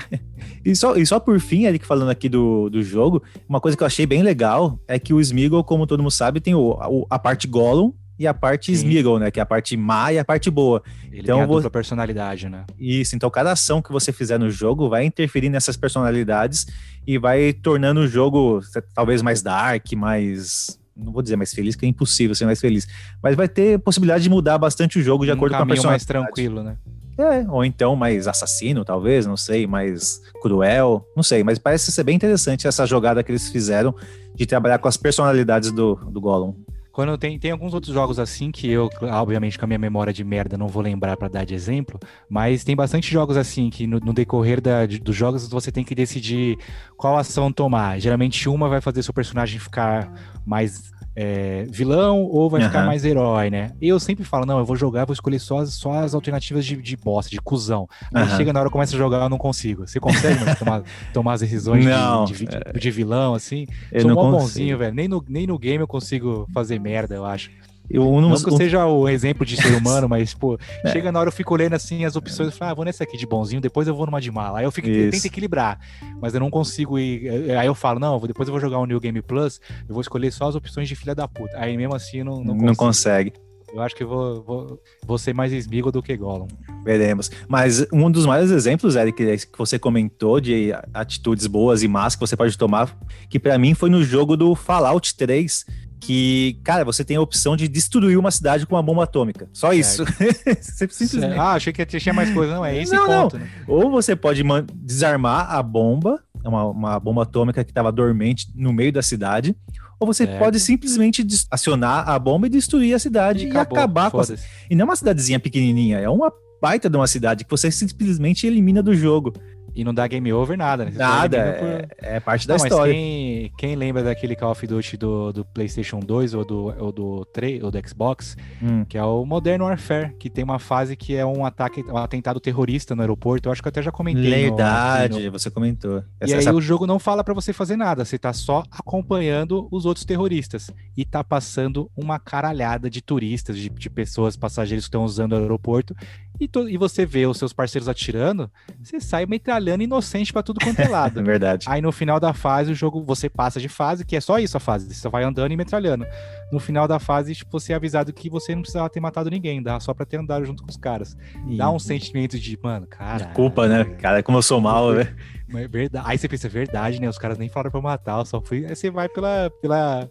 e, 0.65 0.77
só, 0.77 0.95
e 0.95 1.05
só 1.05 1.19
por 1.19 1.41
fim, 1.41 1.65
Eric, 1.65 1.85
falando 1.85 2.11
aqui 2.11 2.29
do, 2.29 2.71
do 2.71 2.81
jogo, 2.81 3.23
uma 3.49 3.61
coisa 3.61 3.77
que 3.77 3.83
eu 3.83 3.87
achei 3.87 4.07
bem 4.07 4.23
legal 4.23 4.79
é 4.87 4.99
que 4.99 5.13
o 5.13 5.21
Smeagol, 5.21 5.65
como 5.65 5.87
todo 5.87 6.01
mundo 6.01 6.13
sabe, 6.13 6.41
tem 6.41 6.55
o, 6.55 7.07
a, 7.11 7.17
a 7.17 7.19
parte 7.19 7.49
Gollum 7.49 7.93
e 8.19 8.27
a 8.27 8.35
parte 8.35 8.67
Sim. 8.67 8.87
Smeagol, 8.87 9.19
né? 9.19 9.31
Que 9.31 9.41
é 9.41 9.43
a 9.43 9.47
parte 9.47 9.77
má 9.77 10.13
e 10.13 10.19
a 10.19 10.25
parte 10.25 10.51
boa. 10.51 10.83
Ele 11.11 11.21
então, 11.21 11.37
tem 11.37 11.45
a 11.45 11.47
dupla 11.47 11.71
personalidade, 11.71 12.49
né? 12.49 12.65
Isso, 12.79 13.17
então 13.17 13.29
cada 13.31 13.53
ação 13.53 13.83
que 13.83 13.91
você 13.91 14.13
fizer 14.13 14.39
no 14.39 14.51
jogo 14.51 14.89
vai 14.89 15.05
interferir 15.05 15.49
nessas 15.49 15.77
personalidades 15.77 16.67
e 17.07 17.19
vai 17.19 17.53
tornando 17.53 18.01
o 18.01 18.09
jogo 18.09 18.61
talvez 18.95 19.23
mais 19.23 19.43
dark, 19.43 19.93
mais 19.93 20.79
não 20.97 21.13
vou 21.13 21.23
dizer 21.23 21.37
mais 21.37 21.53
feliz, 21.53 21.75
que 21.75 21.85
é 21.85 21.89
impossível 21.89 22.35
ser 22.37 22.45
mais 22.47 22.61
feliz, 22.61 22.87
mas 23.23 23.35
vai 23.35 23.49
ter 23.49 23.79
possibilidade 23.81 24.23
de 24.23 24.31
mudar 24.31 24.59
bastante 24.59 24.99
o 24.99 25.03
jogo 25.03 25.25
de 25.25 25.31
um 25.33 25.35
acordo 25.35 25.57
com 25.57 25.63
a 25.63 25.67
personalidade. 25.67 26.07
mais 26.13 26.27
tranquilo, 26.27 26.63
né? 26.63 26.77
É, 27.17 27.49
ou 27.49 27.65
então 27.65 27.95
mais 27.95 28.27
assassino, 28.27 28.85
talvez, 28.85 29.25
não 29.25 29.37
sei, 29.37 29.67
mais 29.67 30.21
cruel, 30.43 31.05
não 31.17 31.23
sei, 31.23 31.45
mas 31.45 31.59
parece 31.59 31.93
ser 31.93 32.03
bem 32.03 32.17
interessante 32.17 32.67
essa 32.67 32.85
jogada 32.87 33.23
que 33.23 33.31
eles 33.31 33.49
fizeram 33.49 33.95
de 34.35 34.47
trabalhar 34.47 34.79
com 34.79 34.89
as 34.89 34.97
personalidades 34.97 35.71
do, 35.71 35.95
do 35.95 36.21
Gollum. 36.21 36.55
Quando 36.95 37.19
tem, 37.19 37.37
tem 37.41 37.51
alguns 37.51 37.75
outros 37.75 37.93
jogos 37.93 38.21
assim 38.21 38.53
que 38.53 38.71
eu, 38.71 38.89
obviamente, 39.03 39.59
com 39.59 39.65
a 39.65 39.67
minha 39.67 39.81
memória 39.81 40.13
de 40.13 40.23
merda, 40.23 40.57
não 40.57 40.69
vou 40.69 40.81
lembrar 40.81 41.17
para 41.17 41.27
dar 41.27 41.45
de 41.45 41.53
exemplo, 41.53 41.99
mas 42.31 42.63
tem 42.63 42.77
bastante 42.77 43.11
jogos 43.11 43.37
assim 43.37 43.69
que 43.69 43.85
no, 43.85 43.99
no 43.99 44.13
decorrer 44.13 44.61
da, 44.61 44.87
de, 44.87 45.01
dos 45.01 45.17
jogos 45.17 45.49
você 45.49 45.73
tem 45.73 45.83
que 45.83 45.93
decidir 45.93 46.57
qual 46.97 47.19
ação 47.19 47.51
tomar. 47.53 47.99
Geralmente 47.99 48.49
uma 48.49 48.69
vai 48.69 48.81
fazer 48.81 49.03
seu 49.03 49.13
personagem 49.13 49.59
ficar 49.59 50.09
mais 50.47 50.93
é, 51.17 51.65
vilão 51.71 52.23
ou 52.23 52.51
vai 52.51 52.61
uhum. 52.61 52.67
ficar 52.67 52.85
mais 52.85 53.05
herói, 53.05 53.51
né? 53.51 53.73
Eu 53.81 54.01
sempre 54.01 54.25
falo, 54.25 54.45
não, 54.45 54.59
eu 54.59 54.65
vou 54.65 54.77
jogar, 54.77 55.05
vou 55.05 55.13
escolher 55.13 55.39
só 55.39 55.59
as, 55.59 55.75
só 55.75 55.93
as 55.93 56.15
alternativas 56.15 56.65
de, 56.65 56.77
de 56.77 56.97
bosta, 56.97 57.31
de 57.31 57.41
cuzão. 57.41 57.89
Aí 58.13 58.25
uhum. 58.25 58.37
chega 58.37 58.53
na 58.53 58.61
hora, 58.61 58.71
começa 58.71 58.95
a 58.95 58.99
jogar, 58.99 59.23
eu 59.23 59.29
não 59.29 59.39
consigo. 59.39 59.87
Você 59.87 60.01
consegue 60.01 60.39
tomar, 60.57 60.83
tomar 61.13 61.33
as 61.35 61.41
decisões 61.41 61.85
não, 61.85 62.25
de, 62.25 62.35
de, 62.35 62.47
de, 62.47 62.81
de, 62.81 62.91
vilão, 62.91 63.35
assim? 63.35 63.67
Eu 63.93 64.03
Sou 64.03 64.11
não 64.11 64.29
um 64.29 64.31
bonzinho, 64.33 64.77
velho. 64.77 64.95
Nem 64.95 65.07
no, 65.07 65.25
nem 65.29 65.47
no 65.47 65.59
game 65.59 65.83
eu 65.83 65.89
consigo 65.89 66.49
fazer 66.53 66.81
merda, 66.81 67.15
eu 67.15 67.25
acho. 67.25 67.51
Eu 67.89 68.05
não, 68.21 68.31
não 68.31 68.43
que 68.43 68.49
eu 68.49 68.57
seja 68.57 68.87
o 68.87 69.09
exemplo 69.09 69.45
de 69.45 69.57
ser 69.57 69.75
humano, 69.75 70.09
mas, 70.09 70.33
pô, 70.33 70.59
é. 70.85 70.91
chega 70.91 71.13
na 71.13 71.21
hora 71.21 71.29
eu 71.29 71.33
fico 71.33 71.53
olhando 71.53 71.75
assim 71.75 72.05
as 72.05 72.17
opções 72.17 72.49
e 72.49 72.53
falo, 72.57 72.71
ah, 72.71 72.75
vou 72.75 72.85
nessa 72.85 73.05
aqui 73.05 73.17
de 73.17 73.27
bonzinho, 73.27 73.61
depois 73.61 73.87
eu 73.87 73.95
vou 73.95 74.07
numa 74.07 74.21
de 74.21 74.31
mala. 74.31 74.61
Aí 74.61 74.65
eu 74.65 74.73
fico, 74.73 74.89
tento 74.89 75.27
equilibrar, 75.27 75.79
mas 76.21 76.35
eu 76.35 76.41
não 76.41 76.51
consigo 76.51 76.99
ir. 76.99 77.53
Aí 77.59 77.67
eu 77.67 77.75
falo, 77.75 78.01
não, 78.01 78.19
depois 78.21 78.49
eu 78.49 78.53
vou 78.53 78.61
jogar 78.61 78.79
o 78.79 78.87
New 78.87 79.01
Game 79.01 79.21
Plus, 79.21 79.61
eu 79.89 79.95
vou 79.95 80.01
escolher 80.01 80.33
só 80.33 80.49
as 80.49 80.55
opções 80.55 80.89
de 80.89 80.97
filha 80.97 81.15
da 81.15 81.29
puta. 81.29 81.53
Aí 81.57 81.77
mesmo 81.77 81.95
assim 81.95 82.19
eu 82.19 82.25
não, 82.25 82.43
não, 82.43 82.55
não 82.55 82.75
consegue. 82.75 83.33
Eu 83.75 83.81
acho 83.81 83.97
que 83.97 84.05
vou, 84.05 84.41
vou, 84.45 84.81
vou 85.05 85.19
ser 85.19 85.35
mais 85.35 85.53
esmigo 85.53 85.91
do 85.91 86.01
que 86.01 86.17
Gollum. 86.17 86.47
Veremos. 86.85 87.29
Mas 87.49 87.85
um 87.93 88.09
dos 88.09 88.25
maiores 88.25 88.53
exemplos, 88.53 88.95
Eric, 88.95 89.47
que 89.49 89.59
você 89.59 89.81
comentou 89.81 90.41
de 90.41 90.73
atitudes 90.93 91.49
boas 91.49 91.83
e 91.83 91.89
más 91.89 92.15
que 92.15 92.21
você 92.21 92.37
pode 92.37 92.57
tomar, 92.57 92.97
que 93.29 93.37
para 93.37 93.59
mim 93.59 93.75
foi 93.75 93.91
no 93.91 94.05
jogo 94.05 94.37
do 94.37 94.55
Fallout 94.55 95.17
3, 95.17 95.67
que, 96.05 96.59
cara, 96.63 96.85
você 96.85 97.03
tem 97.05 97.17
a 97.17 97.21
opção 97.21 97.57
de 97.57 97.67
destruir 97.67 98.19
uma 98.19 98.31
cidade 98.31 98.67
com 98.67 98.75
uma 98.75 98.83
bomba 98.83 99.05
atômica. 99.05 99.49
Só 99.53 99.73
isso. 99.73 100.05
simplesmente... 100.61 101.39
Ah, 101.39 101.53
achei 101.53 101.73
que 101.73 101.85
tinha 101.87 102.13
mais 102.13 102.31
coisa. 102.33 102.55
Não, 102.55 102.65
é 102.65 102.81
esse 102.81 102.93
não, 102.93 103.07
ponto. 103.07 103.39
Não. 103.39 103.45
Né? 103.45 103.51
Ou 103.67 103.91
você 103.91 104.15
pode 104.15 104.43
desarmar 104.75 105.51
a 105.51 105.63
bomba, 105.63 106.23
uma, 106.45 106.65
uma 106.65 107.01
bomba 107.01 107.23
atômica 107.23 107.65
que 107.65 107.71
estava 107.71 107.91
dormente 107.91 108.49
no 108.55 108.73
meio 108.73 108.93
da 108.93 109.03
cidade, 109.03 109.57
ou 109.99 110.07
você 110.07 110.27
certo. 110.27 110.39
pode 110.39 110.61
simplesmente 110.61 111.27
acionar 111.51 112.09
a 112.09 112.19
bomba 112.19 112.47
e 112.47 112.51
destruir 112.51 112.95
a 112.95 112.99
cidade 112.99 113.47
e, 113.47 113.49
e 113.51 113.57
acabar 113.57 114.11
com 114.11 114.21
a... 114.21 114.25
E 114.69 114.75
não 114.75 114.83
é 114.83 114.85
uma 114.85 114.97
cidadezinha 114.97 115.41
pequenininha, 115.41 115.99
é 115.99 116.09
uma 116.09 116.31
baita 116.61 116.89
de 116.89 116.97
uma 116.97 117.07
cidade 117.07 117.45
que 117.45 117.51
você 117.51 117.71
simplesmente 117.71 118.47
elimina 118.47 118.83
do 118.83 118.95
jogo. 118.95 119.33
E 119.75 119.83
não 119.83 119.93
dá 119.93 120.07
game 120.07 120.33
over 120.33 120.57
nada, 120.57 120.85
né? 120.85 120.93
Você 120.93 120.99
nada, 120.99 121.37
é, 121.37 121.53
por... 121.53 121.97
é, 121.99 122.21
parte 122.21 122.47
da 122.47 122.57
não, 122.57 122.65
história. 122.65 122.93
Quem, 122.93 123.53
quem, 123.59 123.75
lembra 123.75 124.03
daquele 124.03 124.37
Call 124.37 124.53
of 124.53 124.67
Duty 124.67 124.97
do, 124.97 125.33
do 125.33 125.45
PlayStation 125.45 125.99
2 125.99 126.35
ou 126.35 126.45
do, 126.45 126.75
ou 126.79 126.93
do 126.93 127.25
3 127.33 127.63
ou 127.63 127.71
do 127.71 127.89
Xbox, 127.89 128.37
hum. 128.63 128.85
que 128.85 128.97
é 128.97 129.03
o 129.03 129.25
Modern 129.25 129.63
Warfare, 129.63 130.15
que 130.19 130.31
tem 130.31 130.45
uma 130.45 130.59
fase 130.59 130.95
que 130.95 131.17
é 131.17 131.27
um 131.27 131.45
ataque, 131.45 131.83
um 131.83 131.97
atentado 131.97 132.39
terrorista 132.39 132.95
no 132.95 133.03
aeroporto. 133.03 133.49
Eu 133.49 133.53
acho 133.53 133.61
que 133.61 133.67
eu 133.67 133.71
até 133.71 133.83
já 133.83 133.91
comentei. 133.91 134.45
Verdade, 134.45 135.25
no, 135.25 135.33
você 135.33 135.51
comentou. 135.51 136.05
Essa, 136.21 136.33
e 136.33 136.35
aí 136.35 136.41
essa... 136.41 136.55
o 136.55 136.61
jogo 136.61 136.87
não 136.87 136.99
fala 136.99 137.25
para 137.25 137.35
você 137.35 137.53
fazer 137.53 137.77
nada, 137.77 138.05
você 138.05 138.19
tá 138.19 138.33
só 138.33 138.63
acompanhando 138.71 139.67
os 139.71 139.85
outros 139.85 140.05
terroristas. 140.05 140.71
E 140.97 141.05
tá 141.05 141.25
passando 141.25 141.91
uma 141.97 142.21
caralhada 142.21 142.89
de 142.89 143.03
turistas, 143.03 143.59
de, 143.59 143.69
de 143.69 143.91
pessoas, 143.91 144.37
passageiros 144.37 144.85
que 144.85 144.89
estão 144.89 145.05
usando 145.05 145.33
o 145.33 145.37
aeroporto 145.37 145.95
e, 146.39 146.49
to, 146.49 146.69
e 146.69 146.77
você 146.77 147.07
vê 147.07 147.27
os 147.27 147.39
seus 147.39 147.53
parceiros 147.53 147.89
atirando, 147.89 148.51
você 148.83 149.01
sai 149.01 149.25
metralhando 149.27 149.83
inocente 149.83 150.33
para 150.33 150.43
tudo 150.43 150.61
quanto 150.61 150.81
é 150.81 150.89
lado. 150.89 151.19
é 151.21 151.23
verdade. 151.23 151.67
Aí 151.69 151.81
no 151.81 151.93
final 151.93 152.19
da 152.19 152.33
fase, 152.33 152.73
o 152.73 152.75
jogo, 152.75 153.03
você 153.05 153.29
passa 153.29 153.61
de 153.61 153.69
fase, 153.69 154.05
que 154.05 154.17
é 154.17 154.21
só 154.21 154.39
isso 154.39 154.57
a 154.57 154.61
fase, 154.61 154.93
você 154.93 155.09
vai 155.09 155.23
andando 155.23 155.53
e 155.53 155.57
metralhando. 155.57 156.07
No 156.53 156.59
final 156.59 156.89
da 156.89 156.99
fase, 156.99 157.35
tipo, 157.35 157.51
você 157.51 157.73
é 157.73 157.77
avisado 157.77 158.13
que 158.13 158.29
você 158.29 158.55
não 158.55 158.63
precisava 158.63 158.91
ter 158.91 159.01
matado 159.01 159.31
ninguém, 159.31 159.63
dá 159.63 159.79
só 159.79 159.95
pra 159.95 160.05
ter 160.05 160.19
andado 160.19 160.45
junto 160.45 160.63
com 160.63 160.71
os 160.71 160.77
caras. 160.77 161.17
E... 161.49 161.57
Dá 161.57 161.71
um 161.71 161.79
sentimento 161.79 162.39
de, 162.39 162.59
mano, 162.63 162.87
cara. 162.87 163.27
Culpa, 163.27 163.69
né? 163.69 163.85
Cara, 163.99 164.23
como 164.23 164.39
eu 164.39 164.43
sou 164.43 164.61
mal, 164.61 164.93
né? 164.93 165.15
É 165.49 165.69
verdade. 165.69 166.05
Aí 166.09 166.19
você 166.19 166.29
pensa, 166.29 166.47
é 166.47 166.51
verdade, 166.51 167.01
né? 167.01 167.09
Os 167.09 167.19
caras 167.19 167.39
nem 167.39 167.49
falaram 167.49 167.71
pra 167.71 167.81
matar, 167.81 168.19
eu 168.19 168.25
só 168.25 168.41
fui. 168.41 168.67
Aí 168.67 168.75
você 168.75 168.91
vai 168.91 169.09
pela. 169.09 169.51
pela 169.61 170.11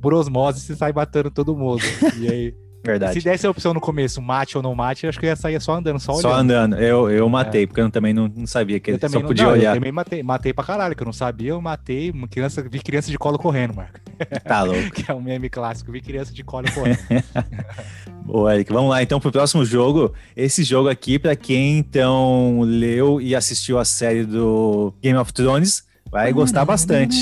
por 0.00 0.12
osmose, 0.12 0.60
você 0.60 0.74
sai 0.74 0.92
matando 0.92 1.30
todo 1.30 1.56
mundo. 1.56 1.82
E 2.18 2.28
aí. 2.28 2.54
Verdade. 2.84 3.14
Se 3.14 3.20
desse 3.20 3.46
a 3.46 3.50
opção 3.50 3.72
no 3.72 3.80
começo, 3.80 4.20
mate 4.20 4.56
ou 4.56 4.62
não 4.62 4.74
mate, 4.74 5.04
eu 5.04 5.08
acho 5.08 5.18
que 5.18 5.26
eu 5.26 5.30
ia 5.30 5.36
sair 5.36 5.60
só 5.60 5.74
andando, 5.74 6.00
só 6.00 6.12
olhando. 6.12 6.22
Só 6.22 6.34
andando. 6.34 6.76
Eu, 6.76 7.08
eu 7.10 7.28
matei, 7.28 7.62
é. 7.62 7.66
porque 7.66 7.80
eu 7.80 7.90
também 7.90 8.12
não, 8.12 8.26
não 8.26 8.46
sabia 8.46 8.80
que 8.80 8.90
eu 8.90 8.94
ele 8.96 9.08
só 9.08 9.20
não, 9.20 9.26
podia 9.26 9.44
não, 9.44 9.52
olhar. 9.52 9.70
Eu 9.70 9.74
também 9.74 9.92
matei, 9.92 10.22
matei 10.22 10.52
pra 10.52 10.64
caralho, 10.64 10.96
que 10.96 11.02
eu 11.02 11.06
não 11.06 11.12
sabia, 11.12 11.50
eu 11.50 11.60
matei 11.60 12.10
uma 12.10 12.26
criança, 12.26 12.60
vi 12.68 12.80
criança 12.80 13.10
de 13.10 13.18
colo 13.18 13.38
correndo, 13.38 13.74
Marco. 13.74 14.00
Tá 14.44 14.62
louco. 14.62 14.90
que 14.90 15.10
é 15.10 15.14
um 15.14 15.20
meme 15.20 15.48
clássico, 15.48 15.92
vi 15.92 16.00
criança 16.00 16.32
de 16.32 16.42
colo 16.42 16.66
correndo. 16.72 16.98
Boa, 18.24 18.54
Eric. 18.54 18.72
Vamos 18.72 18.90
lá 18.90 19.02
então 19.02 19.20
pro 19.20 19.32
próximo 19.32 19.64
jogo. 19.64 20.12
Esse 20.36 20.64
jogo 20.64 20.88
aqui, 20.88 21.18
para 21.18 21.36
quem 21.36 21.78
então 21.78 22.60
leu 22.62 23.20
e 23.20 23.34
assistiu 23.34 23.78
a 23.78 23.84
série 23.84 24.24
do 24.24 24.94
Game 25.02 25.18
of 25.18 25.32
Thrones, 25.32 25.84
vai 26.10 26.32
gostar 26.32 26.64
bastante. 26.64 27.16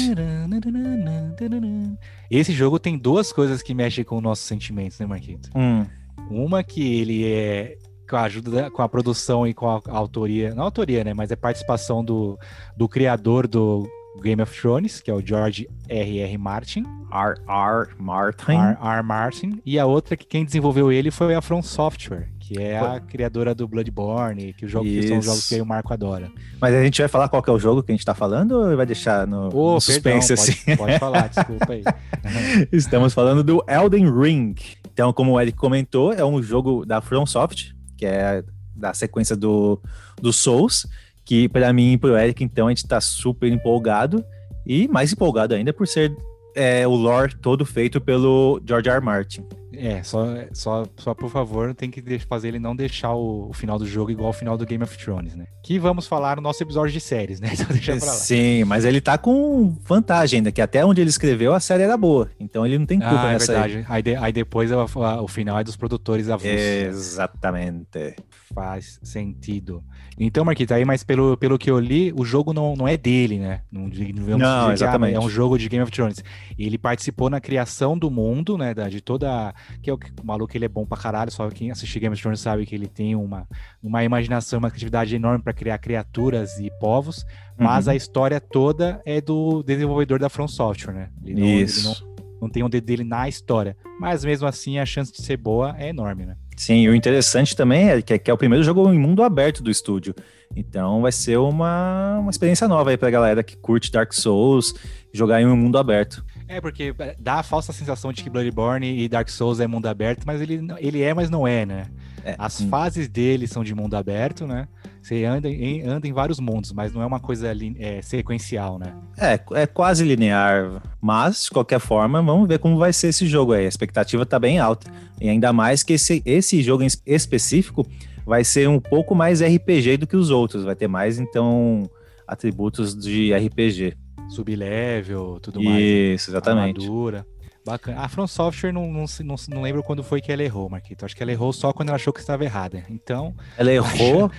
Esse 2.31 2.53
jogo 2.53 2.79
tem 2.79 2.97
duas 2.97 3.33
coisas 3.33 3.61
que 3.61 3.75
mexem 3.75 4.05
com 4.05 4.21
nossos 4.21 4.45
sentimentos, 4.45 4.99
né, 5.01 5.07
Marquito? 5.07 5.51
Hum. 5.55 5.85
Uma 6.31 6.63
que 6.63 7.01
ele 7.01 7.27
é 7.27 7.77
com 8.09 8.17
a 8.17 8.23
ajuda, 8.23 8.71
com 8.71 8.83
a 8.83 8.89
produção 8.89 9.47
e 9.47 9.55
com 9.55 9.69
a, 9.69 9.81
autoria, 9.89 10.55
não 10.55 10.63
a 10.63 10.67
autoria, 10.67 11.05
né, 11.05 11.15
mas 11.15 11.31
é 11.31 11.37
participação 11.37 12.05
do, 12.05 12.39
do 12.77 12.89
criador 12.89 13.47
do 13.47 13.89
Game 14.21 14.43
of 14.43 14.59
Thrones, 14.59 15.01
que 15.01 15.11
é 15.11 15.15
o 15.15 15.25
George 15.25 15.69
R. 15.89 16.19
R. 16.21 16.39
Martin. 16.39 16.85
R. 17.11 17.37
R. 17.49 17.89
Martin. 17.99 18.53
R. 18.53 18.79
R. 18.81 19.03
Martin. 19.03 19.61
E 19.65 19.79
a 19.79 19.87
outra 19.87 20.17
que 20.17 20.27
quem 20.27 20.45
desenvolveu 20.45 20.93
ele 20.93 21.11
foi 21.11 21.35
a 21.35 21.41
From 21.41 21.63
Software, 21.63 22.29
que 22.39 22.61
é 22.61 22.79
a 22.79 23.01
criadora 23.01 23.55
do 23.55 23.67
Bloodborne, 23.67 24.53
que, 24.53 24.67
o 24.67 24.69
jogo, 24.69 24.85
que 24.85 25.09
são 25.09 25.19
os 25.19 25.25
jogos 25.25 25.49
que 25.49 25.61
o 25.61 25.67
Marco 25.67 25.93
adora. 25.93 26.31
Mas 26.61 26.75
a 26.75 26.83
gente 26.83 27.01
vai 27.01 27.09
falar 27.09 27.29
qual 27.29 27.43
é 27.47 27.51
o 27.51 27.59
jogo 27.59 27.83
que 27.83 27.93
a 27.93 27.95
gente 27.95 28.05
tá 28.05 28.15
falando 28.15 28.53
ou 28.53 28.77
vai 28.77 28.87
deixar 28.87 29.27
no, 29.27 29.49
oh, 29.53 29.75
no 29.75 29.81
suspense 29.81 30.29
perdão, 30.29 30.45
assim? 30.45 30.65
Pode, 30.65 30.79
pode 30.79 30.99
falar, 30.99 31.29
desculpa 31.29 31.73
aí. 31.73 31.85
Estamos 32.71 33.15
falando 33.15 33.43
do 33.43 33.65
Elden 33.69 34.13
Ring. 34.13 34.55
Então, 34.93 35.13
como 35.13 35.33
o 35.33 35.41
Eric 35.41 35.57
comentou, 35.57 36.13
é 36.13 36.25
um 36.25 36.43
jogo 36.43 36.85
da 36.85 37.01
From 37.01 37.25
Soft, 37.25 37.71
que 37.97 38.05
é 38.05 38.45
da 38.75 38.95
sequência 38.95 39.37
do, 39.37 39.81
do 40.21 40.33
Souls, 40.33 40.87
que 41.31 41.49
para 41.49 41.73
mim 41.73 41.93
e 41.93 41.97
pro 41.97 42.19
Eric, 42.19 42.43
então, 42.43 42.67
a 42.67 42.71
gente 42.71 42.89
tá 42.89 43.01
super 43.01 43.53
empolgado 43.53 44.25
e 44.67 44.89
mais 44.89 45.13
empolgado 45.13 45.55
ainda 45.55 45.73
por 45.73 45.87
ser 45.87 46.13
é, 46.57 46.85
o 46.85 46.91
lore 46.91 47.37
todo 47.37 47.65
feito 47.65 48.01
pelo 48.01 48.61
George 48.67 48.89
R. 48.89 48.97
R. 48.97 49.05
Martin. 49.05 49.47
É, 49.73 50.03
só, 50.03 50.27
só, 50.53 50.85
só 50.97 51.15
por 51.15 51.31
favor, 51.31 51.73
tem 51.73 51.89
que 51.89 52.19
fazer 52.19 52.49
ele 52.49 52.59
não 52.59 52.75
deixar 52.75 53.15
o, 53.15 53.49
o, 53.49 53.53
final 53.53 53.79
do 53.79 53.87
jogo 53.87 54.11
igual 54.11 54.27
ao 54.27 54.33
final 54.33 54.59
do 54.59 54.67
Game 54.67 54.83
of 54.83 54.99
Thrones, 54.99 55.37
né? 55.37 55.47
Que 55.63 55.79
vamos 55.79 56.09
falar 56.09 56.35
no 56.35 56.43
nosso 56.43 56.61
episódio 56.65 56.93
de 56.93 57.01
séries, 57.01 57.39
né? 57.41 57.51
Sim, 58.03 58.65
mas 58.65 58.85
ele 58.85 59.01
tá 59.01 59.17
com 59.17 59.71
vantagem 59.85 60.39
ainda, 60.39 60.51
que 60.51 60.61
até 60.61 60.85
onde 60.85 61.01
ele 61.01 61.11
escreveu 61.11 61.55
a 61.55 61.61
série 61.61 61.85
era 61.85 61.97
boa. 61.97 62.29
Então 62.41 62.67
ele 62.67 62.77
não 62.77 62.87
tem 62.87 62.99
culpa 62.99 63.23
ah, 63.23 63.31
é 63.31 63.33
nessa 63.35 63.53
verdade. 63.53 63.87
Aí. 63.89 64.03
Aí, 64.05 64.17
aí 64.17 64.33
depois 64.33 64.73
a, 64.73 64.79
a, 64.79 65.23
o 65.23 65.29
final 65.29 65.57
é 65.61 65.63
dos 65.63 65.77
produtores 65.77 66.29
avulsos. 66.29 66.61
Exatamente. 66.61 68.17
Faz 68.53 68.99
sentido. 69.05 69.85
Então, 70.23 70.45
Marquita, 70.45 70.75
aí, 70.75 70.85
mas 70.85 71.03
pelo, 71.03 71.35
pelo 71.39 71.59
que 71.59 71.71
eu 71.71 71.81
li, 71.81 72.13
o 72.15 72.27
jogo 72.27 72.53
não, 72.53 72.77
não 72.77 72.87
é 72.87 72.95
dele, 72.95 73.39
né? 73.39 73.63
Não, 73.73 73.89
não, 73.89 74.39
não 74.39 74.47
ah, 74.47 74.71
exatamente. 74.71 75.17
é 75.17 75.19
um 75.19 75.31
jogo 75.31 75.59
de 75.59 75.67
Game 75.67 75.83
of 75.83 75.91
Thrones. 75.91 76.23
Ele 76.59 76.77
participou 76.77 77.31
na 77.31 77.41
criação 77.41 77.97
do 77.97 78.11
mundo, 78.11 78.59
né? 78.59 78.75
Da, 78.75 78.91
de 78.91 79.01
toda. 79.01 79.55
Que 79.83 79.89
é 79.89 79.95
o, 79.95 79.97
o 79.97 80.27
maluco, 80.27 80.55
ele 80.55 80.67
é 80.67 80.69
bom 80.69 80.85
pra 80.85 80.99
caralho, 80.99 81.31
só 81.31 81.49
quem 81.49 81.71
assistiu 81.71 82.03
Game 82.03 82.13
of 82.13 82.21
Thrones 82.21 82.41
sabe 82.41 82.67
que 82.67 82.75
ele 82.75 82.87
tem 82.87 83.17
uma, 83.17 83.49
uma 83.83 84.05
imaginação, 84.05 84.59
uma 84.59 84.69
criatividade 84.69 85.17
enorme 85.17 85.43
para 85.43 85.55
criar 85.55 85.79
criaturas 85.79 86.59
e 86.59 86.71
povos, 86.79 87.25
mas 87.59 87.87
uhum. 87.87 87.93
a 87.93 87.97
história 87.97 88.39
toda 88.39 89.01
é 89.07 89.23
do 89.23 89.63
desenvolvedor 89.63 90.19
da 90.19 90.29
From 90.29 90.49
Software, 90.49 90.93
né? 90.93 91.09
Ele 91.25 91.41
não, 91.41 91.49
Isso. 91.49 91.89
Ele 91.89 92.17
não, 92.19 92.27
não 92.43 92.51
tem 92.51 92.63
o 92.63 92.67
um 92.67 92.69
dedo 92.69 92.85
dele 92.85 93.05
na 93.05 93.27
história. 93.27 93.75
Mas 93.99 94.23
mesmo 94.23 94.47
assim, 94.47 94.79
a 94.79 94.85
chance 94.85 95.11
de 95.11 95.23
ser 95.23 95.39
boa 95.39 95.75
é 95.79 95.89
enorme, 95.89 96.27
né? 96.27 96.37
Sim, 96.61 96.83
e 96.83 96.91
o 96.91 96.95
interessante 96.95 97.57
também 97.57 97.89
é 97.89 98.03
que, 98.03 98.13
é 98.13 98.19
que 98.19 98.31
é 98.31 98.35
o 98.35 98.37
primeiro 98.37 98.63
jogo 98.63 98.93
em 98.93 98.99
mundo 98.99 99.23
aberto 99.23 99.63
do 99.63 99.71
estúdio. 99.71 100.15
Então 100.55 101.01
vai 101.01 101.11
ser 101.11 101.39
uma, 101.39 102.19
uma 102.19 102.31
experiência 102.31 102.69
nova 102.69 102.91
aí 102.91 102.99
pra 102.99 103.09
galera 103.09 103.43
que 103.43 103.57
curte 103.57 103.91
Dark 103.91 104.13
Souls, 104.13 104.75
jogar 105.11 105.41
em 105.41 105.47
um 105.47 105.57
mundo 105.57 105.79
aberto. 105.79 106.23
É, 106.47 106.61
porque 106.61 106.95
dá 107.19 107.37
a 107.37 107.43
falsa 107.43 107.73
sensação 107.73 108.13
de 108.13 108.23
que 108.23 108.29
Bloodborne 108.29 109.03
e 109.03 109.09
Dark 109.09 109.31
Souls 109.31 109.59
é 109.59 109.67
mundo 109.67 109.87
aberto, 109.87 110.25
mas 110.27 110.43
ele, 110.43 110.61
ele 110.77 111.01
é, 111.01 111.15
mas 111.15 111.31
não 111.31 111.49
é, 111.49 111.65
né? 111.65 111.87
É, 112.23 112.35
As 112.39 112.61
hum. 112.61 112.69
fases 112.69 113.09
dele 113.09 113.47
são 113.47 113.65
de 113.65 113.75
mundo 113.75 113.95
aberto, 113.95 114.47
né? 114.47 114.69
Você 115.03 115.25
anda 115.25 115.49
em, 115.49 115.83
anda 115.83 116.07
em 116.07 116.13
vários 116.13 116.39
mundos, 116.39 116.73
mas 116.73 116.93
não 116.93 117.01
é 117.01 117.07
uma 117.07 117.21
coisa 117.21 117.53
é, 117.79 118.03
sequencial, 118.03 118.79
né? 118.79 118.95
É, 119.19 119.41
é 119.63 119.67
quase 119.67 120.05
linear. 120.05 120.83
Mas, 121.01 121.45
de 121.45 121.51
qualquer 121.51 121.81
forma, 121.81 122.23
vamos 122.23 122.47
ver 122.47 122.59
como 122.59 122.77
vai 122.77 122.93
ser 122.93 123.09
esse 123.09 123.27
jogo 123.27 123.53
aí. 123.53 123.65
A 123.65 123.69
expectativa 123.69 124.27
tá 124.27 124.39
bem 124.39 124.59
alta. 124.59 124.91
E 125.21 125.29
ainda 125.29 125.53
mais 125.53 125.83
que 125.83 125.95
esse, 125.95 126.23
esse 126.27 126.63
jogo 126.63 126.83
em 126.83 126.89
específico 127.07 127.87
vai 128.27 128.45
ser 128.45 128.69
um 128.69 128.79
pouco 128.79 129.15
mais 129.15 129.41
RPG 129.41 129.97
do 129.97 130.07
que 130.07 130.17
os 130.17 130.31
outros. 130.31 130.65
Vai 130.65 130.77
ter 130.77 130.87
mais, 130.87 131.19
então, 131.19 131.83
atributos 132.27 132.95
de 132.95 133.33
RPG. 133.33 133.97
Sublevel, 134.29 135.39
tudo 135.41 135.63
mais. 135.63 135.77
Né? 135.77 135.83
Isso, 135.83 136.31
exatamente. 136.31 136.77
Armadura. 136.77 137.27
Bacana. 137.65 138.01
A 138.01 138.09
From 138.09 138.27
Software 138.27 138.73
não, 138.73 138.87
não, 138.91 139.05
não, 139.25 139.35
não 139.49 139.63
lembro 139.63 139.83
quando 139.83 140.03
foi 140.03 140.21
que 140.21 140.31
ela 140.31 140.43
errou, 140.43 140.69
Marquito. 140.69 141.05
Acho 141.05 141.17
que 141.17 141.23
ela 141.23 141.33
errou 141.33 141.53
só 141.53 141.73
quando 141.73 141.89
ela 141.89 141.97
achou 141.97 142.13
que 142.13 142.21
estava 142.21 142.45
errada. 142.45 142.85
Então. 142.89 143.35
Ela 143.59 143.73
errou 143.73 144.31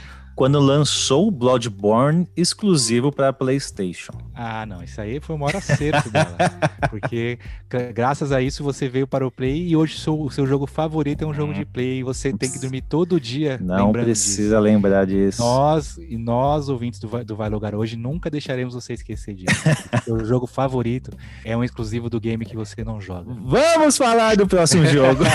quando 0.41 0.59
lançou 0.59 1.27
o 1.27 1.31
Bloodborne 1.31 2.27
exclusivo 2.35 3.11
para 3.11 3.31
PlayStation. 3.31 4.11
Ah, 4.33 4.65
não, 4.65 4.81
isso 4.81 4.99
aí 4.99 5.19
foi 5.19 5.35
o 5.35 5.37
maior 5.37 5.57
acerto 5.57 6.09
dela. 6.09 6.35
Porque 6.89 7.37
graças 7.93 8.31
a 8.31 8.41
isso 8.41 8.63
você 8.63 8.89
veio 8.89 9.05
para 9.05 9.23
o 9.23 9.29
Play 9.29 9.67
e 9.67 9.75
hoje 9.75 10.03
o 10.09 10.31
seu 10.31 10.47
jogo 10.47 10.65
favorito 10.65 11.23
é 11.23 11.27
um 11.27 11.33
jogo 11.35 11.53
de 11.53 11.63
Play 11.63 11.99
e 11.99 12.03
você 12.03 12.33
tem 12.33 12.51
que 12.51 12.57
dormir 12.57 12.81
todo 12.81 13.19
dia. 13.19 13.59
Não 13.61 13.91
precisa 13.91 14.55
disso. 14.55 14.59
lembrar 14.59 15.05
disso. 15.05 15.43
Nós 15.43 15.97
e 15.97 16.17
nós, 16.17 16.69
ouvintes 16.69 16.99
do 16.99 17.07
Vai, 17.07 17.23
do 17.23 17.35
vai 17.35 17.47
Logar 17.47 17.75
hoje, 17.75 17.95
nunca 17.95 18.27
deixaremos 18.27 18.73
você 18.73 18.93
esquecer 18.93 19.35
disso. 19.35 19.61
o 20.09 20.25
jogo 20.25 20.47
favorito 20.47 21.11
é 21.45 21.55
um 21.55 21.63
exclusivo 21.63 22.09
do 22.09 22.19
game 22.19 22.47
que 22.47 22.55
você 22.55 22.83
não 22.83 22.99
joga. 22.99 23.31
Vamos 23.43 23.95
falar 23.95 24.35
do 24.35 24.47
próximo 24.47 24.87
jogo. 24.87 25.23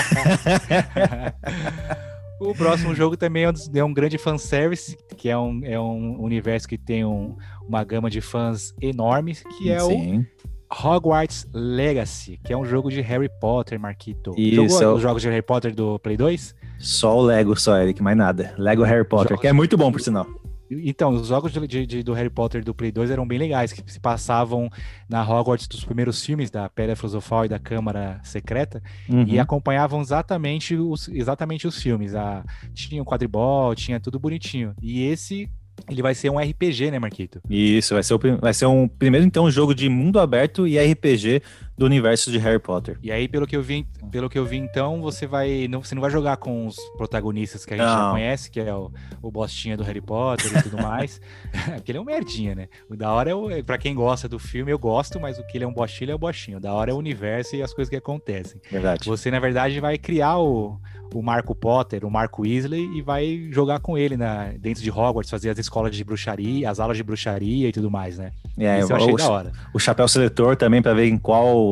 O 2.39 2.53
próximo 2.53 2.93
jogo 2.93 3.17
também 3.17 3.43
é 3.43 3.49
um, 3.49 3.53
é 3.75 3.83
um 3.83 3.93
grande 3.93 4.17
fanservice, 4.17 4.97
que 5.15 5.27
é 5.27 5.37
um, 5.37 5.61
é 5.63 5.79
um 5.79 6.21
universo 6.21 6.67
que 6.67 6.77
tem 6.77 7.03
um, 7.03 7.35
uma 7.67 7.83
gama 7.83 8.09
de 8.09 8.21
fãs 8.21 8.73
enormes, 8.79 9.43
que 9.57 9.71
é 9.71 9.79
Sim. 9.79 10.19
o 10.19 10.87
Hogwarts 10.87 11.47
Legacy, 11.51 12.39
que 12.43 12.53
é 12.53 12.57
um 12.57 12.65
jogo 12.65 12.91
de 12.91 13.01
Harry 13.01 13.29
Potter, 13.41 13.79
Marquito. 13.79 14.33
Isso. 14.37 14.79
Jogou 14.79 14.95
os 14.95 15.01
jogos 15.01 15.21
de 15.21 15.29
Harry 15.29 15.41
Potter 15.41 15.73
do 15.73 15.97
Play 15.97 16.15
2? 16.15 16.55
Só 16.77 17.17
o 17.17 17.21
Lego, 17.21 17.59
só, 17.59 17.77
Eric, 17.77 18.03
mais 18.03 18.17
nada. 18.17 18.53
Lego 18.57 18.83
Harry 18.83 19.05
Potter, 19.05 19.29
jogos... 19.29 19.41
que 19.41 19.47
é 19.47 19.53
muito 19.53 19.75
bom, 19.75 19.91
por 19.91 20.01
sinal. 20.01 20.27
Então, 20.69 21.11
os 21.11 21.27
jogos 21.27 21.51
de, 21.51 21.85
de, 21.85 22.03
do 22.03 22.13
Harry 22.13 22.29
Potter 22.29 22.63
do 22.63 22.73
Play 22.73 22.91
2 22.91 23.11
eram 23.11 23.27
bem 23.27 23.39
legais, 23.39 23.71
que 23.73 23.81
se 23.91 23.99
passavam 23.99 24.69
na 25.09 25.21
Hogwarts 25.23 25.67
dos 25.67 25.83
primeiros 25.83 26.23
filmes, 26.23 26.49
da 26.49 26.69
Pedra 26.69 26.95
Filosofal 26.95 27.45
e 27.45 27.49
da 27.49 27.59
Câmara 27.59 28.19
Secreta, 28.23 28.81
uhum. 29.09 29.25
e 29.27 29.39
acompanhavam 29.39 30.01
exatamente 30.01 30.75
os, 30.75 31.07
exatamente 31.09 31.67
os 31.67 31.81
filmes. 31.81 32.15
A, 32.15 32.43
tinha 32.73 33.01
o 33.01 33.03
um 33.03 33.05
quadribol, 33.05 33.73
tinha 33.75 33.99
tudo 33.99 34.19
bonitinho. 34.19 34.73
E 34.81 35.03
esse 35.03 35.49
ele 35.89 36.01
vai 36.01 36.15
ser 36.15 36.29
um 36.29 36.39
RPG, 36.39 36.91
né, 36.91 36.99
Marquito? 36.99 37.39
Isso, 37.49 37.93
vai 37.93 38.03
ser, 38.03 38.13
o, 38.13 38.19
vai 38.41 38.53
ser 38.53 38.65
um 38.65 38.87
primeiro, 38.87 39.25
então, 39.25 39.45
um 39.45 39.51
jogo 39.51 39.75
de 39.75 39.87
mundo 39.87 40.19
aberto 40.19 40.67
e 40.67 40.77
RPG 40.77 41.41
do 41.77 41.85
universo 41.85 42.31
de 42.31 42.37
Harry 42.39 42.59
Potter. 42.59 42.97
E 43.03 43.11
aí, 43.11 43.27
pelo 43.27 43.45
que 43.45 43.55
eu 43.55 43.61
vi, 43.61 43.85
pelo 44.11 44.29
que 44.29 44.37
eu 44.37 44.45
vi 44.45 44.57
então, 44.57 45.01
você 45.01 45.27
vai. 45.27 45.67
Não, 45.67 45.83
você 45.83 45.93
não 45.93 46.01
vai 46.01 46.09
jogar 46.09 46.37
com 46.37 46.65
os 46.65 46.75
protagonistas 46.97 47.65
que 47.65 47.73
a 47.73 47.77
gente 47.77 47.85
não. 47.85 47.95
já 47.95 48.11
conhece, 48.11 48.49
que 48.49 48.59
é 48.59 48.73
o, 48.73 48.91
o 49.21 49.29
Bostinha 49.29 49.77
do 49.77 49.83
Harry 49.83 50.01
Potter 50.01 50.57
e 50.57 50.63
tudo 50.63 50.81
mais. 50.81 51.21
Porque 51.75 51.91
ele 51.91 51.99
é 51.99 52.01
um 52.01 52.05
merdinha, 52.05 52.55
né? 52.55 52.67
O 52.89 52.95
da 52.95 53.11
hora 53.11 53.29
é 53.29 53.35
o. 53.35 53.51
É, 53.51 53.61
pra 53.61 53.77
quem 53.77 53.93
gosta 53.93 54.27
do 54.27 54.39
filme, 54.39 54.71
eu 54.71 54.79
gosto, 54.79 55.19
mas 55.19 55.37
o 55.37 55.43
que 55.45 55.57
ele 55.57 55.65
é 55.65 55.67
um 55.67 55.73
bostinho, 55.73 56.05
ele 56.05 56.11
é 56.13 56.15
o 56.15 56.19
bostinho. 56.19 56.57
O 56.57 56.61
da 56.61 56.73
hora 56.73 56.91
é 56.91 56.93
o 56.93 56.97
universo 56.97 57.55
e 57.55 57.61
as 57.61 57.73
coisas 57.73 57.89
que 57.89 57.95
acontecem. 57.95 58.59
Verdade. 58.71 59.07
Você, 59.07 59.29
na 59.29 59.39
verdade, 59.39 59.79
vai 59.79 59.97
criar 59.97 60.39
o 60.39 60.79
o 61.13 61.21
Marco 61.21 61.55
Potter, 61.55 62.05
o 62.05 62.11
Marco 62.11 62.41
Weasley, 62.41 62.97
e 62.97 63.01
vai 63.01 63.47
jogar 63.51 63.79
com 63.79 63.97
ele 63.97 64.17
na, 64.17 64.51
dentro 64.59 64.83
de 64.83 64.91
Hogwarts, 64.91 65.29
fazer 65.29 65.49
as 65.49 65.57
escolas 65.57 65.95
de 65.95 66.03
bruxaria, 66.03 66.69
as 66.69 66.79
aulas 66.79 66.97
de 66.97 67.03
bruxaria 67.03 67.69
e 67.69 67.71
tudo 67.71 67.89
mais, 67.89 68.17
né? 68.17 68.31
É, 68.57 68.79
Isso 68.79 68.91
eu 68.91 68.97
achei 68.97 69.13
o, 69.13 69.17
da 69.17 69.29
hora. 69.29 69.51
O 69.73 69.79
chapéu 69.79 70.07
seletor 70.07 70.55
também, 70.55 70.81
para 70.81 70.93
ver 70.93 71.07
em 71.07 71.17
qual, 71.17 71.66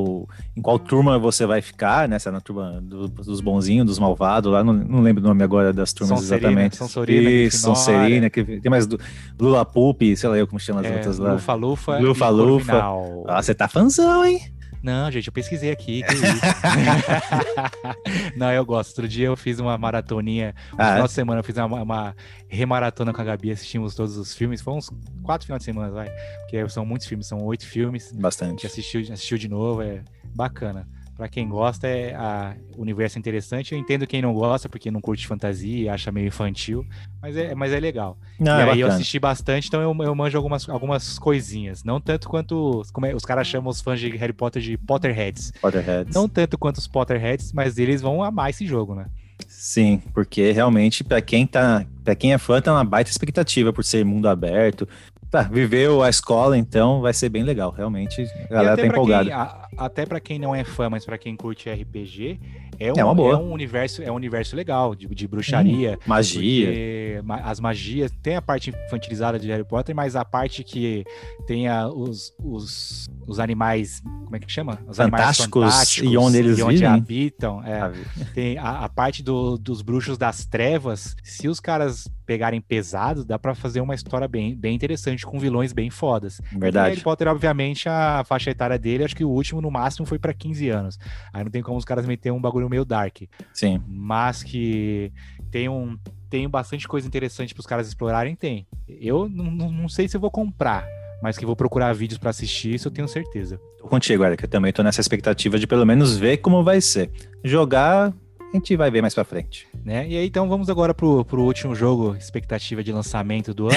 em 0.55 0.61
qual 0.61 0.79
turma 0.79 1.17
você 1.19 1.45
vai 1.45 1.61
ficar, 1.61 2.07
né? 2.07 2.17
Se 2.19 2.27
é 2.27 2.31
na 2.31 2.41
turma 2.41 2.79
do, 2.81 3.07
dos 3.07 3.41
bonzinhos, 3.41 3.85
dos 3.85 3.99
malvados, 3.99 4.51
lá, 4.51 4.63
não, 4.63 4.73
não 4.73 5.01
lembro 5.01 5.23
o 5.23 5.27
nome 5.27 5.43
agora 5.43 5.71
das 5.71 5.93
turmas 5.93 6.19
São 6.19 6.37
exatamente. 6.37 6.77
São 6.77 6.87
Sorina, 6.87 7.29
Isso, 7.29 7.57
São 7.57 7.75
Serina, 7.75 8.29
que 8.29 8.43
tem 8.43 8.69
mais 8.69 8.87
do, 8.87 8.99
Lula 9.39 9.65
Pup, 9.65 10.01
sei 10.15 10.29
lá 10.29 10.37
eu 10.37 10.47
como 10.47 10.59
chama 10.59 10.81
as 10.81 10.87
é, 10.87 10.95
outras 10.95 11.17
lá. 11.17 11.33
Lufa 11.33 11.53
Lufa. 11.53 11.97
Lufa 11.99 12.29
Lufa. 12.29 12.83
Ah, 13.27 13.41
você 13.41 13.53
tá 13.53 13.67
fanzão, 13.67 14.25
hein? 14.25 14.41
Não, 14.85 15.09
gente, 15.09 15.25
eu 15.25 15.33
pesquisei 15.33 15.71
aqui. 15.71 16.03
não, 18.37 18.51
eu 18.51 18.63
gosto. 18.63 18.89
Outro 18.89 19.07
dia 19.07 19.25
eu 19.25 19.35
fiz 19.35 19.59
uma 19.59 19.75
maratoninha. 19.79 20.53
Ah, 20.73 20.83
no 20.83 20.91
final 20.91 21.07
de 21.07 21.13
semana 21.13 21.39
eu 21.39 21.43
fiz 21.43 21.57
uma, 21.57 21.81
uma, 21.81 22.15
remaratona 22.47 23.11
com 23.11 23.19
a 23.19 23.23
Gabi, 23.23 23.49
assistimos 23.49 23.95
todos 23.95 24.15
os 24.15 24.35
filmes. 24.35 24.61
Foi 24.61 24.75
uns 24.75 24.91
quatro 25.23 25.47
finais 25.47 25.61
de 25.61 25.65
semana, 25.65 25.89
vai. 25.89 26.07
Porque 26.41 26.69
são 26.69 26.85
muitos 26.85 27.07
filmes, 27.07 27.25
são 27.25 27.43
oito 27.45 27.65
filmes. 27.65 28.11
Bastante. 28.11 28.67
Assistiu, 28.67 29.01
assistiu 29.01 29.39
de 29.39 29.47
novo, 29.47 29.81
é 29.81 30.03
bacana 30.35 30.87
para 31.15 31.29
quem 31.29 31.47
gosta, 31.47 31.87
é 31.87 32.13
a, 32.13 32.55
o 32.77 32.81
universo 32.81 33.17
é 33.17 33.19
interessante. 33.19 33.73
Eu 33.73 33.79
entendo 33.79 34.05
quem 34.05 34.21
não 34.21 34.33
gosta, 34.33 34.67
porque 34.67 34.91
não 34.91 34.99
curte 34.99 35.25
fantasia, 35.25 35.93
acha 35.93 36.11
meio 36.11 36.27
infantil, 36.27 36.85
mas 37.21 37.37
é, 37.37 37.55
mas 37.55 37.71
é 37.71 37.79
legal. 37.79 38.17
Não, 38.39 38.57
e 38.57 38.61
é 38.61 38.71
aí 38.71 38.79
eu 38.81 38.87
assisti 38.87 39.17
bastante, 39.17 39.67
então 39.67 39.81
eu, 39.81 39.95
eu 40.03 40.15
manjo 40.15 40.37
algumas, 40.37 40.67
algumas 40.67 41.17
coisinhas. 41.17 41.83
Não 41.83 42.01
tanto 42.01 42.27
quanto 42.27 42.83
como 42.91 43.05
é, 43.05 43.15
os 43.15 43.23
caras 43.23 43.47
chamam 43.47 43.69
os 43.69 43.81
fãs 43.81 43.99
de 43.99 44.09
Harry 44.17 44.33
Potter 44.33 44.61
de 44.61 44.77
Potterheads. 44.77 45.51
Potterheads. 45.61 46.13
Não 46.13 46.27
tanto 46.27 46.57
quanto 46.57 46.77
os 46.77 46.87
Potterheads, 46.87 47.53
mas 47.53 47.77
eles 47.77 48.01
vão 48.01 48.21
amar 48.21 48.49
esse 48.49 48.65
jogo, 48.67 48.93
né? 48.93 49.05
Sim, 49.47 50.01
porque 50.13 50.51
realmente, 50.51 51.03
para 51.03 51.21
quem 51.21 51.45
tá. 51.45 51.85
para 52.03 52.15
quem 52.15 52.33
é 52.33 52.37
fã, 52.37 52.61
tá 52.61 52.71
uma 52.71 52.83
baita 52.83 53.09
expectativa 53.09 53.73
por 53.73 53.83
ser 53.83 54.05
mundo 54.05 54.27
aberto, 54.27 54.87
Tá, 55.35 55.41
viveu 55.41 56.01
a 56.01 56.09
escola, 56.09 56.57
então 56.57 57.01
vai 57.01 57.13
ser 57.13 57.27
bem 57.27 57.43
legal, 57.43 57.69
realmente. 57.69 58.25
A 58.49 58.53
galera 58.53 58.77
tá 58.77 58.87
empolgada. 58.87 59.25
Quem, 59.25 59.33
a, 59.33 59.67
até 59.77 60.05
para 60.05 60.21
quem 60.21 60.39
não 60.39 60.55
é 60.55 60.63
fã, 60.63 60.89
mas 60.89 61.03
para 61.03 61.17
quem 61.17 61.35
curte 61.35 61.69
RPG, 61.69 62.39
é 62.79 62.93
um, 62.93 63.11
é, 63.11 63.15
boa. 63.15 63.33
é 63.33 63.37
um 63.37 63.51
universo, 63.51 64.01
é 64.01 64.11
um 64.11 64.15
universo 64.15 64.55
legal 64.55 64.95
de, 64.95 65.07
de 65.07 65.27
bruxaria, 65.27 65.97
hum, 66.01 66.03
magia. 66.05 67.23
As 67.43 67.59
magias 67.59 68.11
tem 68.21 68.35
a 68.35 68.41
parte 68.41 68.69
infantilizada 68.69 69.39
de 69.39 69.47
Harry 69.47 69.63
Potter, 69.63 69.95
mas 69.95 70.15
a 70.15 70.23
parte 70.23 70.63
que 70.63 71.05
tem 71.45 71.67
a, 71.67 71.87
os, 71.87 72.33
os, 72.39 73.09
os 73.27 73.39
animais, 73.39 74.01
como 74.23 74.35
é 74.35 74.39
que 74.39 74.51
chama? 74.51 74.79
Os 74.87 74.97
fantásticos, 74.97 75.63
fantásticos 75.63 76.11
e 76.11 76.17
onde 76.17 76.37
eles 76.37 76.59
e 76.59 76.63
onde 76.63 76.75
vivem. 76.75 76.87
habitam. 76.89 77.63
É, 77.63 77.91
tem 78.33 78.57
a, 78.57 78.85
a 78.85 78.89
parte 78.89 79.23
do, 79.23 79.57
dos 79.57 79.81
bruxos 79.81 80.17
das 80.17 80.45
trevas. 80.45 81.15
Se 81.23 81.47
os 81.47 81.59
caras 81.59 82.09
pegarem 82.25 82.59
pesado, 82.59 83.23
dá 83.23 83.37
para 83.37 83.53
fazer 83.53 83.81
uma 83.81 83.95
história 83.95 84.27
bem, 84.27 84.55
bem 84.55 84.75
interessante 84.75 85.24
com 85.25 85.39
vilões 85.39 85.73
bem 85.73 85.89
fodas. 85.89 86.41
Verdade. 86.51 86.87
E 86.87 86.89
Harry 86.91 87.01
Potter, 87.01 87.27
obviamente, 87.27 87.89
a 87.89 88.23
faixa 88.25 88.51
etária 88.51 88.77
dele, 88.77 89.03
acho 89.03 89.15
que 89.15 89.25
o 89.25 89.29
último 89.29 89.61
no 89.61 89.71
máximo 89.71 90.05
foi 90.05 90.19
para 90.19 90.33
15 90.33 90.69
anos. 90.69 90.99
Aí 91.33 91.43
não 91.43 91.51
tem 91.51 91.61
como 91.61 91.77
os 91.77 91.85
caras 91.85 92.05
meter 92.05 92.31
um 92.31 92.41
bagulho 92.41 92.69
meio 92.69 92.85
dark. 92.85 93.23
Sim. 93.53 93.81
Mas 93.87 94.43
que 94.43 95.11
tem 95.51 95.69
um 95.69 95.97
tem 96.29 96.49
bastante 96.49 96.87
coisa 96.87 97.07
interessante 97.07 97.53
para 97.53 97.61
os 97.61 97.67
caras 97.67 97.87
explorarem, 97.87 98.35
tem. 98.35 98.67
Eu 98.87 99.29
não, 99.29 99.71
não 99.71 99.87
sei 99.87 100.07
se 100.07 100.17
eu 100.17 100.21
vou 100.21 100.29
comprar, 100.29 100.85
mas 101.21 101.37
que 101.37 101.45
vou 101.45 101.55
procurar 101.55 101.93
vídeos 101.93 102.17
para 102.17 102.29
assistir, 102.29 102.75
isso 102.75 102.87
eu 102.87 102.91
tenho 102.91 103.07
certeza. 103.07 103.59
Tô 103.79 103.87
contigo, 103.87 104.23
Eric, 104.25 104.43
eu 104.43 104.49
também 104.49 104.73
tô 104.73 104.83
nessa 104.83 104.99
expectativa 104.99 105.57
de 105.57 105.65
pelo 105.65 105.85
menos 105.85 106.17
ver 106.17 106.37
como 106.37 106.63
vai 106.63 106.81
ser. 106.81 107.09
Jogar, 107.43 108.13
a 108.55 108.59
gente 108.59 108.75
vai 108.75 108.89
ver 108.89 109.01
mais 109.01 109.13
para 109.13 109.23
frente. 109.23 109.67
Né? 109.83 110.07
E 110.07 110.17
aí, 110.17 110.27
então, 110.27 110.47
vamos 110.47 110.69
agora 110.69 110.93
pro, 110.93 111.23
pro 111.25 111.41
último 111.41 111.75
jogo, 111.75 112.15
expectativa 112.15 112.83
de 112.83 112.91
lançamento 112.91 113.53
do 113.53 113.67
ano. 113.67 113.75